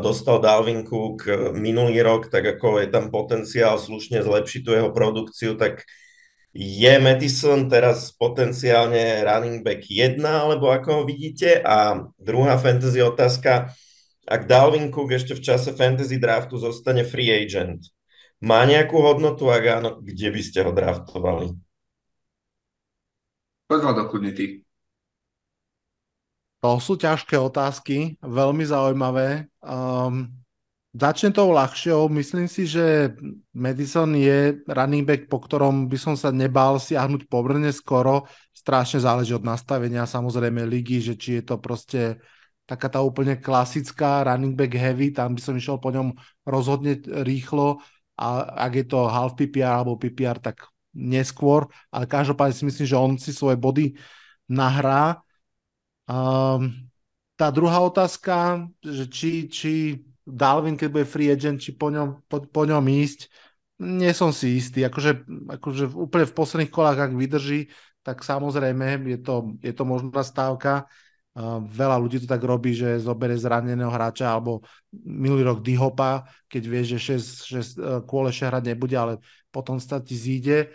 dostal 0.01 0.41
Dalvin 0.41 0.87
Cook 0.89 1.29
minulý 1.53 2.01
rok, 2.01 2.33
tak 2.33 2.47
ako 2.47 2.81
je 2.81 2.89
tam 2.89 3.13
potenciál 3.13 3.77
slušne 3.77 4.25
zlepšiť 4.25 4.61
tú 4.65 4.71
jeho 4.73 4.91
produkciu, 4.95 5.55
tak 5.55 5.85
je 6.57 6.97
Madison 6.97 7.69
teraz 7.69 8.17
potenciálne 8.17 9.21
running 9.29 9.61
back 9.61 9.85
1, 9.85 10.17
alebo 10.25 10.73
ako 10.73 10.89
ho 10.89 11.03
vidíte? 11.05 11.61
A 11.61 12.09
druhá 12.17 12.57
fantasy 12.57 13.05
otázka, 13.05 13.77
ak 14.27 14.49
Dalvin 14.49 14.89
Cook 14.89 15.13
ešte 15.15 15.37
v 15.37 15.45
čase 15.45 15.77
fantasy 15.77 16.17
draftu 16.17 16.57
zostane 16.57 17.05
free 17.05 17.29
agent, 17.29 17.87
má 18.43 18.65
nejakú 18.65 18.99
hodnotu? 18.99 19.53
Ak 19.53 19.65
áno, 19.69 20.01
kde 20.01 20.33
by 20.33 20.41
ste 20.41 20.65
ho 20.65 20.73
draftovali? 20.73 21.53
Poďme 23.69 23.93
do 23.95 24.33
ty. 24.35 24.66
To 26.67 26.83
sú 26.83 26.99
ťažké 26.99 27.39
otázky, 27.39 28.19
veľmi 28.27 28.67
zaujímavé. 28.67 29.47
Um, 29.63 30.35
Začne 30.97 31.29
tou 31.29 31.53
ľahšou. 31.53 32.09
Myslím 32.09 32.49
si, 32.49 32.65
že 32.65 33.13
Madison 33.53 34.09
je 34.17 34.65
running 34.65 35.05
back, 35.05 35.29
po 35.29 35.45
ktorom 35.45 35.93
by 35.93 35.99
som 36.01 36.17
sa 36.17 36.33
nebal 36.33 36.81
siahnuť 36.81 37.29
pomerne 37.29 37.69
skoro. 37.69 38.25
Strašne 38.57 39.05
záleží 39.05 39.37
od 39.37 39.45
nastavenia 39.45 40.09
samozrejme 40.09 40.65
ligy, 40.65 41.05
že 41.05 41.15
či 41.21 41.31
je 41.39 41.53
to 41.53 41.61
proste 41.61 42.17
taká 42.65 42.89
tá 42.89 43.05
úplne 43.05 43.37
klasická 43.37 44.25
running 44.25 44.57
back 44.57 44.73
heavy, 44.73 45.13
tam 45.13 45.37
by 45.37 45.41
som 45.45 45.55
išiel 45.55 45.77
po 45.77 45.93
ňom 45.93 46.17
rozhodne 46.49 46.99
rýchlo 47.29 47.79
a 48.17 48.57
ak 48.67 48.73
je 48.75 48.87
to 48.89 49.07
half 49.07 49.37
PPR 49.37 49.85
alebo 49.85 50.01
PPR, 50.01 50.41
tak 50.41 50.65
neskôr, 50.97 51.69
ale 51.93 52.09
každopádne 52.09 52.57
si 52.57 52.65
myslím, 52.65 52.87
že 52.89 52.97
on 52.97 53.13
si 53.21 53.37
svoje 53.37 53.61
body 53.61 53.95
nahrá. 54.49 55.21
Um, 56.07 56.87
tá 57.35 57.51
druhá 57.51 57.83
otázka, 57.83 58.67
že 58.81 59.05
či, 59.11 59.51
či 59.51 59.73
Dalvin, 60.27 60.79
keď 60.79 60.89
bude 60.91 61.07
free 61.07 61.31
agent, 61.31 61.61
či 61.63 61.75
po 61.75 61.91
ňom, 61.91 62.23
po, 62.27 62.43
po 62.47 62.63
ňom 62.67 62.83
ísť, 62.83 63.31
nie 63.83 64.11
som 64.17 64.33
si 64.33 64.57
istý. 64.57 64.83
Akože, 64.89 65.27
akože 65.61 65.93
úplne 65.93 66.25
v 66.25 66.37
posledných 66.37 66.73
kolách, 66.73 66.99
ak 66.99 67.13
vydrží, 67.13 67.69
tak 68.01 68.23
samozrejme 68.23 69.05
je 69.05 69.19
to, 69.21 69.55
je 69.61 69.73
to 69.75 69.85
možná 69.85 70.23
stávka. 70.23 70.87
Uh, 71.37 71.61
veľa 71.69 72.01
ľudí 72.01 72.17
to 72.25 72.31
tak 72.31 72.41
robí, 72.41 72.73
že 72.73 72.97
zoberie 72.97 73.37
zraneného 73.37 73.93
hráča 73.93 74.33
alebo 74.33 74.65
minulý 74.97 75.45
rok 75.45 75.61
Dihopa, 75.61 76.25
keď 76.49 76.63
vie, 76.65 76.83
že 76.97 76.97
6, 76.97 77.45
6 77.45 77.77
uh, 77.77 78.01
kôleše 78.09 78.49
hrať 78.49 78.73
nebude, 78.73 78.97
ale 78.97 79.21
potom 79.53 79.77
sa 79.77 80.01
ti 80.01 80.17
zíde. 80.17 80.73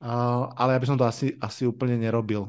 Uh, 0.00 0.48
ale 0.56 0.78
ja 0.78 0.80
by 0.80 0.86
som 0.88 0.96
to 0.96 1.04
asi, 1.04 1.36
asi 1.36 1.68
úplne 1.68 2.00
nerobil. 2.00 2.48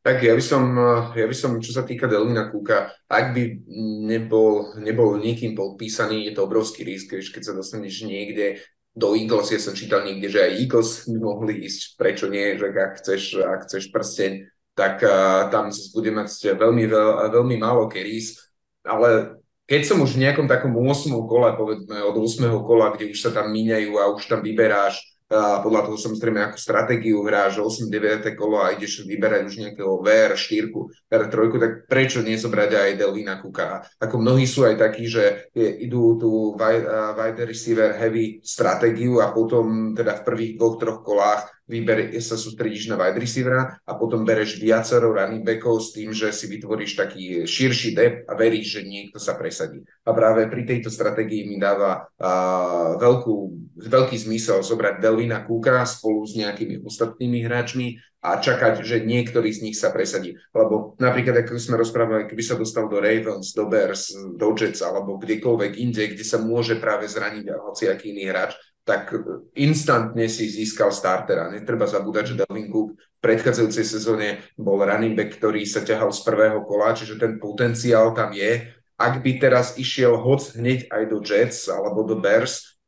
Tak 0.00 0.16
ja 0.24 0.32
by 0.32 0.40
som, 0.40 0.64
ja 1.12 1.26
by 1.28 1.36
som, 1.36 1.60
čo 1.60 1.76
sa 1.76 1.84
týka 1.84 2.08
Delvina 2.08 2.48
Kúka, 2.48 2.88
ak 3.04 3.36
by 3.36 3.68
nebol, 4.08 4.72
nebol 4.80 5.20
nikým 5.20 5.52
podpísaný, 5.52 6.24
je 6.24 6.32
to 6.32 6.48
obrovský 6.48 6.88
risk, 6.88 7.12
keď 7.12 7.42
sa 7.44 7.52
dostaneš 7.52 8.08
niekde 8.08 8.64
do 8.96 9.12
Eagles, 9.12 9.52
ja 9.52 9.60
som 9.60 9.76
čítal 9.76 10.02
niekde, 10.08 10.32
že 10.32 10.40
aj 10.40 10.52
Eagles 10.56 10.90
by 11.04 11.18
mohli 11.20 11.68
ísť, 11.68 12.00
prečo 12.00 12.32
nie, 12.32 12.56
že 12.56 12.72
ak 12.72 12.92
chceš, 12.96 13.22
ak 13.38 13.60
chceš 13.68 13.92
prsteň, 13.92 14.32
tak 14.72 15.04
uh, 15.04 15.52
tam 15.52 15.68
bude 15.68 16.10
mať 16.16 16.56
veľmi, 16.56 16.84
veľ, 16.88 17.08
veľmi 17.36 17.56
málo 17.60 17.86
carries, 17.92 18.40
ale 18.80 19.36
keď 19.70 19.82
som 19.86 20.02
už 20.02 20.18
v 20.18 20.26
nejakom 20.26 20.50
takom 20.50 20.74
8. 20.74 21.12
kole, 21.30 21.54
povedzme 21.54 22.02
od 22.02 22.16
8. 22.18 22.50
kola, 22.66 22.90
kde 22.96 23.14
už 23.14 23.20
sa 23.20 23.30
tam 23.30 23.54
míňajú 23.54 23.92
a 24.00 24.10
už 24.10 24.26
tam 24.26 24.42
vyberáš 24.42 24.98
podľa 25.30 25.86
toho 25.86 25.94
samozrejme 25.94 26.42
akú 26.42 26.58
stratégiu 26.58 27.22
hráš, 27.22 27.62
8, 27.62 27.86
9 27.86 28.34
kolo 28.34 28.66
a 28.66 28.74
ideš 28.74 29.06
vyberať 29.06 29.42
už 29.46 29.54
nejakého 29.62 30.02
VR 30.02 30.34
4, 30.34 30.74
VR 31.06 31.24
3, 31.30 31.62
tak 31.62 31.72
prečo 31.86 32.18
nie 32.18 32.34
zobrať 32.34 32.70
aj 32.74 32.98
Delvina 32.98 33.38
Kuka? 33.38 33.86
Ako 34.02 34.18
mnohí 34.18 34.42
sú 34.50 34.66
aj 34.66 34.82
takí, 34.82 35.06
že 35.06 35.54
idú 35.54 36.18
tú 36.18 36.58
wide 36.58 37.46
receiver 37.46 37.94
heavy 37.94 38.42
stratégiu 38.42 39.22
a 39.22 39.30
potom 39.30 39.94
teda 39.94 40.18
v 40.18 40.24
prvých 40.26 40.52
dvoch, 40.58 40.76
troch 40.82 41.00
kolách 41.06 41.59
vyber, 41.70 42.10
sa 42.18 42.34
sústredíš 42.34 42.90
na 42.90 42.98
wide 42.98 43.22
receivera 43.22 43.78
a 43.86 43.92
potom 43.94 44.26
bereš 44.26 44.58
viacero 44.58 45.14
running 45.14 45.46
backov 45.46 45.78
s 45.78 45.94
tým, 45.94 46.10
že 46.10 46.34
si 46.34 46.50
vytvoríš 46.50 46.98
taký 46.98 47.46
širší 47.46 47.94
depth 47.94 48.26
a 48.26 48.34
veríš, 48.34 48.82
že 48.82 48.90
niekto 48.90 49.22
sa 49.22 49.38
presadí. 49.38 49.86
A 50.02 50.10
práve 50.10 50.50
pri 50.50 50.66
tejto 50.66 50.90
stratégii 50.90 51.46
mi 51.46 51.62
dáva 51.62 52.10
uh, 52.10 52.98
veľkú, 52.98 53.34
veľký 53.78 54.16
zmysel 54.18 54.66
zobrať 54.66 54.98
Delvina 54.98 55.46
Kúka 55.46 55.86
spolu 55.86 56.26
s 56.26 56.34
nejakými 56.34 56.82
ostatnými 56.82 57.46
hráčmi 57.46 58.02
a 58.20 58.36
čakať, 58.36 58.84
že 58.84 59.00
niektorý 59.00 59.48
z 59.48 59.64
nich 59.64 59.76
sa 59.80 59.88
presadí. 59.88 60.36
Lebo 60.52 60.92
napríklad, 61.00 61.40
ako 61.40 61.56
sme 61.56 61.80
rozprávali, 61.80 62.28
keby 62.28 62.42
sa 62.44 62.60
dostal 62.60 62.84
do 62.84 63.00
Ravens, 63.00 63.56
do 63.56 63.64
Bears, 63.64 64.12
do 64.12 64.48
Jets 64.52 64.84
alebo 64.84 65.16
kdekoľvek 65.16 65.72
inde, 65.80 66.04
kde 66.12 66.24
sa 66.24 66.36
môže 66.36 66.76
práve 66.76 67.08
zraniť 67.08 67.48
hociaký 67.48 68.12
iný 68.12 68.28
hráč, 68.28 68.60
tak 68.90 69.14
instantne 69.54 70.26
si 70.26 70.50
získal 70.50 70.90
startera. 70.90 71.46
Netreba 71.46 71.86
zabúdať, 71.86 72.34
že 72.34 72.38
Delvin 72.42 72.66
Cook 72.66 72.98
v 72.98 73.20
predchádzajúcej 73.22 73.86
sezóne 73.86 74.42
bol 74.58 74.82
running 74.82 75.14
back, 75.14 75.38
ktorý 75.38 75.62
sa 75.62 75.86
ťahal 75.86 76.10
z 76.10 76.26
prvého 76.26 76.66
kola, 76.66 76.90
čiže 76.90 77.22
ten 77.22 77.38
potenciál 77.38 78.10
tam 78.18 78.34
je. 78.34 78.66
Ak 78.98 79.22
by 79.22 79.38
teraz 79.38 79.78
išiel 79.78 80.18
hoc 80.18 80.42
hneď 80.58 80.90
aj 80.90 81.02
do 81.06 81.22
Jets 81.22 81.70
alebo 81.70 82.02
do 82.02 82.18
Bears, 82.18 82.82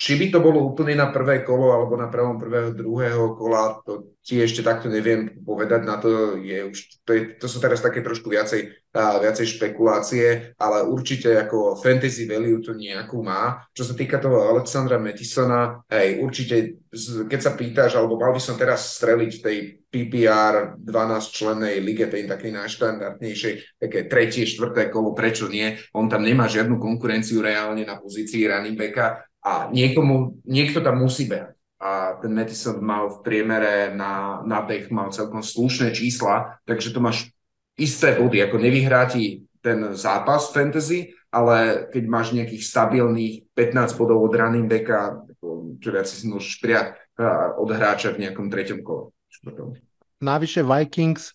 či 0.00 0.12
by 0.16 0.32
to 0.32 0.40
bolo 0.40 0.64
úplne 0.64 0.96
na 0.96 1.12
prvé 1.12 1.44
kolo 1.44 1.76
alebo 1.76 1.94
na 1.94 2.08
prvom 2.08 2.40
prvého, 2.40 2.72
druhého 2.72 3.36
kola, 3.36 3.84
to 3.84 4.16
ti 4.28 4.36
ešte 4.44 4.60
takto 4.60 4.92
neviem 4.92 5.40
povedať, 5.40 5.88
na 5.88 5.96
to 5.96 6.36
je 6.36 6.68
už, 6.68 7.00
to, 7.08 7.16
je, 7.16 7.22
to 7.40 7.48
sú 7.48 7.64
teraz 7.64 7.80
také 7.80 8.04
trošku 8.04 8.28
viacej, 8.28 8.92
a, 8.92 9.16
viacej 9.24 9.56
špekulácie, 9.56 10.52
ale 10.60 10.84
určite 10.84 11.32
ako 11.32 11.80
fantasy 11.80 12.28
value 12.28 12.60
to 12.60 12.76
nejakú 12.76 13.24
má. 13.24 13.64
Čo 13.72 13.88
sa 13.88 13.94
týka 13.96 14.20
toho 14.20 14.52
Alexandra 14.52 15.00
Metisona, 15.00 15.80
hej, 15.88 16.20
určite, 16.20 16.76
keď 17.24 17.40
sa 17.40 17.56
pýtaš, 17.56 17.96
alebo 17.96 18.20
mal 18.20 18.36
by 18.36 18.42
som 18.44 18.60
teraz 18.60 19.00
streliť 19.00 19.30
v 19.40 19.44
tej 19.48 19.58
PPR 19.88 20.76
12 20.76 21.32
člennej 21.32 21.80
lige, 21.80 22.04
tej 22.12 22.28
takej 22.28 22.52
najštandardnejšej, 22.52 23.80
také 23.80 24.12
tretie, 24.12 24.44
štvrté 24.44 24.92
kolo, 24.92 25.16
prečo 25.16 25.48
nie? 25.48 25.72
On 25.96 26.04
tam 26.04 26.20
nemá 26.20 26.52
žiadnu 26.52 26.76
konkurenciu 26.76 27.40
reálne 27.40 27.88
na 27.88 27.96
pozícii 27.96 28.44
running 28.44 28.76
backa, 28.76 29.24
a 29.38 29.72
niekomu, 29.72 30.44
niekto 30.44 30.84
tam 30.84 31.00
musí 31.00 31.24
behať. 31.24 31.57
A 31.78 32.18
ten 32.18 32.34
Madison 32.34 32.82
mal 32.82 33.06
v 33.06 33.22
priemere 33.22 33.94
na, 33.94 34.42
na 34.42 34.66
beh 34.66 34.90
mal 34.90 35.14
celkom 35.14 35.46
slušné 35.46 35.94
čísla, 35.94 36.58
takže 36.66 36.90
to 36.90 36.98
máš 36.98 37.30
isté 37.78 38.18
body, 38.18 38.42
ako 38.42 38.58
nevyhráti 38.58 39.46
ten 39.62 39.94
zápas 39.94 40.50
fantasy, 40.50 41.14
ale 41.30 41.86
keď 41.94 42.02
máš 42.10 42.34
nejakých 42.34 42.66
stabilných 42.66 43.34
15 43.54 43.94
bodov 43.94 44.26
od 44.26 44.34
running 44.34 44.66
backa, 44.66 45.22
čo 45.78 45.88
viac 45.94 46.10
si 46.10 46.26
môžeš 46.26 46.58
prijať 46.58 46.98
od 47.58 47.68
hráča 47.70 48.10
v 48.14 48.26
nejakom 48.26 48.50
treťom 48.50 48.82
kole. 48.82 49.14
Navyše 50.18 50.66
Vikings 50.66 51.30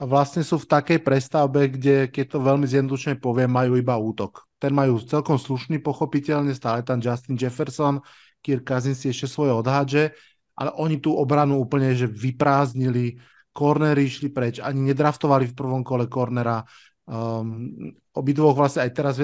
vlastne 0.00 0.40
sú 0.40 0.56
v 0.64 0.70
takej 0.70 0.98
prestavbe, 1.04 1.68
kde, 1.68 2.08
keď 2.08 2.24
to 2.32 2.38
veľmi 2.40 2.64
zjednodušene 2.64 3.20
poviem, 3.20 3.52
majú 3.52 3.76
iba 3.76 3.92
útok 4.00 4.48
ten 4.64 4.72
majú 4.72 4.96
celkom 5.04 5.36
slušný, 5.36 5.76
pochopiteľne, 5.84 6.56
stále 6.56 6.80
tam 6.80 6.96
Justin 6.96 7.36
Jefferson, 7.36 8.00
Kirk 8.44 8.68
Cousins 8.68 9.00
si 9.00 9.08
ešte 9.08 9.24
svoje 9.24 9.56
odhádže, 9.56 10.12
ale 10.52 10.70
oni 10.76 11.00
tú 11.00 11.16
obranu 11.16 11.56
úplne 11.64 11.96
že 11.96 12.04
vyprázdnili, 12.04 13.16
kornery 13.56 14.04
išli 14.04 14.28
preč, 14.28 14.60
ani 14.60 14.92
nedraftovali 14.92 15.48
v 15.48 15.56
prvom 15.56 15.80
kole 15.80 16.04
kornera. 16.04 16.60
Um, 17.08 17.96
obidvoch 18.12 18.52
vlastne 18.52 18.84
aj 18.84 18.92
teraz 18.92 19.14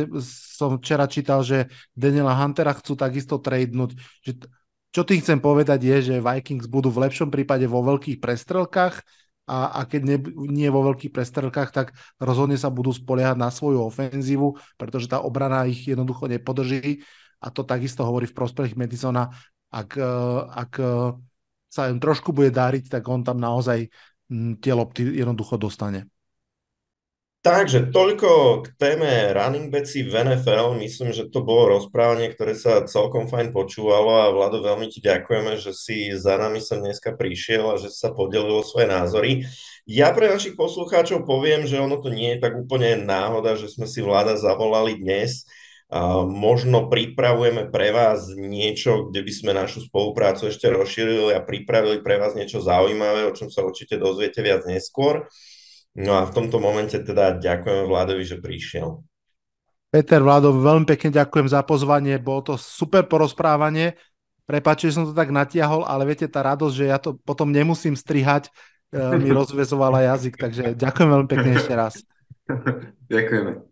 som 0.56 0.80
včera 0.80 1.04
čítal, 1.04 1.44
že 1.44 1.68
Daniela 1.92 2.32
Huntera 2.32 2.72
chcú 2.72 2.96
takisto 2.96 3.36
tradenúť. 3.36 4.00
Že, 4.24 4.32
čo 4.90 5.02
tým 5.06 5.20
chcem 5.22 5.38
povedať 5.38 5.80
je, 5.84 5.96
že 6.02 6.24
Vikings 6.24 6.66
budú 6.66 6.90
v 6.90 7.06
lepšom 7.06 7.30
prípade 7.30 7.68
vo 7.68 7.84
veľkých 7.84 8.18
prestrelkách, 8.18 9.04
a, 9.50 9.82
a 9.82 9.88
keď 9.88 10.00
nie, 10.06 10.18
nie 10.46 10.68
vo 10.70 10.86
veľkých 10.86 11.10
prestrelkách, 11.10 11.70
tak 11.74 11.86
rozhodne 12.22 12.54
sa 12.54 12.70
budú 12.70 12.94
spoliehať 12.94 13.34
na 13.34 13.50
svoju 13.50 13.82
ofenzívu, 13.82 14.54
pretože 14.78 15.10
tá 15.10 15.18
obrana 15.18 15.66
ich 15.66 15.90
jednoducho 15.90 16.30
nepodrží 16.30 17.02
a 17.40 17.46
to 17.48 17.64
takisto 17.64 18.04
hovorí 18.04 18.28
v 18.28 18.36
prospech 18.36 18.76
Madisona. 18.76 19.32
Ak, 19.72 19.96
e, 19.96 20.12
ak 20.44 20.72
e, 20.76 21.16
sa 21.72 21.88
im 21.88 21.98
trošku 21.98 22.36
bude 22.36 22.52
dáriť, 22.52 22.92
tak 22.92 23.08
on 23.08 23.24
tam 23.24 23.40
naozaj 23.40 23.88
tie 24.62 24.72
lopty 24.76 25.02
jednoducho 25.18 25.58
dostane. 25.58 26.06
Takže 27.40 27.88
toľko 27.88 28.60
k 28.60 28.66
téme 28.76 29.32
running 29.32 29.72
backy 29.72 30.04
v 30.04 30.12
NFL. 30.12 30.76
Myslím, 30.76 31.08
že 31.08 31.32
to 31.32 31.40
bolo 31.40 31.80
rozprávanie, 31.80 32.28
ktoré 32.36 32.52
sa 32.52 32.84
celkom 32.84 33.32
fajn 33.32 33.56
počúvalo 33.56 34.12
a 34.12 34.28
Vlado, 34.28 34.60
veľmi 34.60 34.92
ti 34.92 35.00
ďakujeme, 35.00 35.56
že 35.56 35.72
si 35.72 36.12
za 36.12 36.36
nami 36.36 36.60
som 36.60 36.84
dneska 36.84 37.16
prišiel 37.16 37.64
a 37.72 37.80
že 37.80 37.88
sa 37.88 38.12
podelilo 38.12 38.60
svoje 38.60 38.92
názory. 38.92 39.48
Ja 39.88 40.12
pre 40.12 40.28
našich 40.28 40.52
poslucháčov 40.52 41.24
poviem, 41.24 41.64
že 41.64 41.80
ono 41.80 41.96
to 41.96 42.12
nie 42.12 42.36
je 42.36 42.44
tak 42.44 42.60
úplne 42.60 43.08
náhoda, 43.08 43.56
že 43.56 43.72
sme 43.72 43.88
si 43.88 44.04
Vlada 44.04 44.36
zavolali 44.36 45.00
dnes. 45.00 45.48
Možno 46.30 46.86
pripravujeme 46.86 47.66
pre 47.66 47.90
vás 47.90 48.30
niečo, 48.30 49.10
kde 49.10 49.26
by 49.26 49.32
sme 49.34 49.52
našu 49.58 49.82
spoluprácu 49.82 50.46
ešte 50.46 50.70
rozšírili 50.70 51.34
a 51.34 51.42
pripravili 51.42 51.98
pre 51.98 52.14
vás 52.14 52.38
niečo 52.38 52.62
zaujímavé, 52.62 53.26
o 53.26 53.34
čom 53.34 53.50
sa 53.50 53.66
určite 53.66 53.98
dozviete 53.98 54.38
viac 54.38 54.62
neskôr. 54.70 55.26
No 55.98 56.14
a 56.14 56.30
v 56.30 56.34
tomto 56.34 56.62
momente 56.62 56.94
teda 56.94 57.42
ďakujem 57.42 57.90
Vladovi, 57.90 58.22
že 58.22 58.38
prišiel. 58.38 59.02
Peter, 59.90 60.22
Vlado, 60.22 60.54
veľmi 60.54 60.86
pekne 60.86 61.10
ďakujem 61.10 61.50
za 61.50 61.66
pozvanie, 61.66 62.22
bolo 62.22 62.54
to 62.54 62.54
super 62.54 63.02
porozprávanie. 63.10 63.98
Prepačte, 64.46 64.94
že 64.94 65.02
som 65.02 65.06
to 65.10 65.14
tak 65.14 65.34
natiahol, 65.34 65.82
ale 65.82 66.06
viete, 66.06 66.30
tá 66.30 66.46
radosť, 66.46 66.74
že 66.74 66.86
ja 66.86 67.02
to 67.02 67.18
potom 67.26 67.50
nemusím 67.50 67.98
strihať, 67.98 68.46
e, 68.94 69.18
mi 69.18 69.34
rozvezovala 69.42 70.06
jazyk, 70.14 70.38
takže 70.38 70.78
ďakujem 70.78 71.08
veľmi 71.10 71.28
pekne 71.30 71.50
ešte 71.58 71.74
raz. 71.74 71.94
Ďakujeme. 73.10 73.69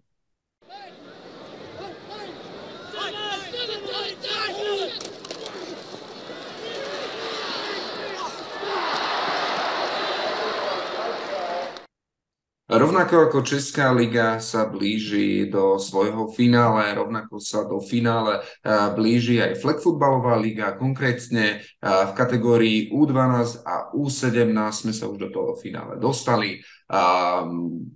Rovnako 12.68 13.32
ako 13.32 13.48
Česká 13.48 13.96
liga 13.96 14.36
sa 14.44 14.68
blíži 14.68 15.48
do 15.48 15.80
svojho 15.80 16.28
finále, 16.36 16.92
rovnako 16.92 17.40
sa 17.40 17.64
do 17.64 17.80
finále 17.80 18.44
blíži 18.92 19.40
aj 19.40 19.56
flag 19.56 19.80
liga, 20.36 20.76
konkrétne 20.76 21.64
v 21.80 22.12
kategórii 22.12 22.92
U12 22.92 23.64
a 23.64 23.88
U17 23.96 24.52
sme 24.84 24.92
sa 24.92 25.08
už 25.08 25.16
do 25.16 25.28
toho 25.32 25.56
finále 25.56 25.96
dostali. 25.96 26.60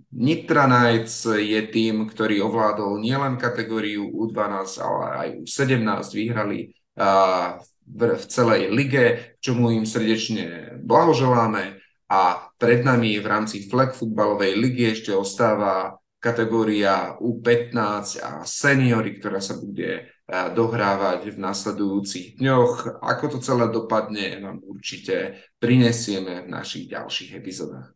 Nitra 0.09 0.65
Knights 0.65 1.29
je 1.29 1.61
tým, 1.69 2.09
ktorý 2.09 2.41
ovládol 2.41 2.97
nielen 2.97 3.37
kategóriu 3.37 4.09
U12, 4.09 4.81
ale 4.81 5.05
aj 5.13 5.27
U17, 5.45 6.17
vyhrali 6.17 6.73
v 7.93 8.25
celej 8.25 8.73
lige, 8.73 9.37
čomu 9.37 9.69
im 9.69 9.85
srdečne 9.85 10.81
blahoželáme 10.81 11.77
a 12.09 12.52
pred 12.57 12.85
nami 12.85 13.19
v 13.19 13.27
rámci 13.27 13.67
flag 13.67 13.95
futbalovej 13.95 14.55
ligy 14.57 14.93
ešte 14.93 15.11
ostáva 15.11 15.97
kategória 16.23 17.19
U15 17.19 18.23
a 18.23 18.47
seniory, 18.47 19.19
ktorá 19.19 19.43
sa 19.43 19.59
bude 19.59 20.07
eh, 20.07 20.47
dohrávať 20.55 21.35
v 21.35 21.37
nasledujúcich 21.43 22.39
dňoch. 22.39 23.03
Ako 23.03 23.35
to 23.35 23.37
celé 23.43 23.67
dopadne, 23.67 24.39
vám 24.39 24.63
určite 24.63 25.43
prinesieme 25.59 26.47
v 26.47 26.51
našich 26.51 26.87
ďalších 26.87 27.35
epizódach. 27.35 27.91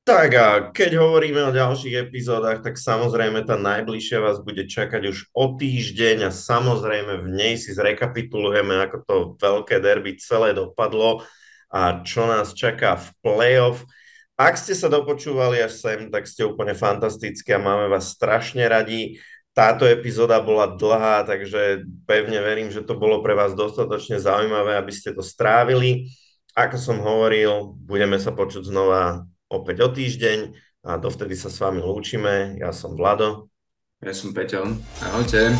Tak 0.00 0.30
a 0.34 0.46
keď 0.74 0.98
hovoríme 0.98 1.38
o 1.46 1.54
ďalších 1.54 2.10
epizódach, 2.10 2.64
tak 2.66 2.80
samozrejme 2.80 3.46
tá 3.46 3.54
najbližšia 3.54 4.18
vás 4.18 4.42
bude 4.42 4.66
čakať 4.66 5.06
už 5.06 5.30
o 5.30 5.54
týždeň 5.54 6.26
a 6.26 6.30
samozrejme 6.34 7.22
v 7.22 7.26
nej 7.30 7.54
si 7.54 7.70
zrekapitulujeme, 7.70 8.90
ako 8.90 8.96
to 9.06 9.14
veľké 9.38 9.78
derby 9.78 10.18
celé 10.18 10.50
dopadlo 10.56 11.22
a 11.70 12.02
čo 12.02 12.26
nás 12.26 12.52
čaká 12.52 12.98
v 12.98 13.08
playoff. 13.22 13.86
Ak 14.34 14.58
ste 14.58 14.74
sa 14.74 14.90
dopočúvali 14.90 15.62
až 15.62 15.78
sem, 15.78 16.10
tak 16.10 16.26
ste 16.26 16.48
úplne 16.48 16.74
fantastickí 16.74 17.54
a 17.54 17.62
máme 17.62 17.86
vás 17.86 18.10
strašne 18.10 18.66
radi. 18.66 19.22
Táto 19.54 19.86
epizóda 19.86 20.40
bola 20.40 20.70
dlhá, 20.74 21.26
takže 21.26 21.86
pevne 22.06 22.38
verím, 22.40 22.70
že 22.72 22.82
to 22.82 22.96
bolo 22.96 23.20
pre 23.20 23.36
vás 23.36 23.52
dostatočne 23.54 24.18
zaujímavé, 24.18 24.78
aby 24.78 24.92
ste 24.94 25.12
to 25.14 25.20
strávili. 25.20 26.10
Ako 26.56 26.80
som 26.80 26.98
hovoril, 26.98 27.76
budeme 27.84 28.18
sa 28.18 28.34
počuť 28.34 28.66
znova 28.66 29.26
opäť 29.50 29.86
o 29.86 29.88
týždeň 29.90 30.38
a 30.86 30.96
dovtedy 30.96 31.36
sa 31.36 31.52
s 31.52 31.60
vami 31.60 31.84
lúčime. 31.84 32.56
Ja 32.56 32.72
som 32.72 32.96
Vlado. 32.96 33.52
Ja 34.00 34.16
som 34.16 34.32
Peťo. 34.32 34.64
Ahojte. 35.04 35.52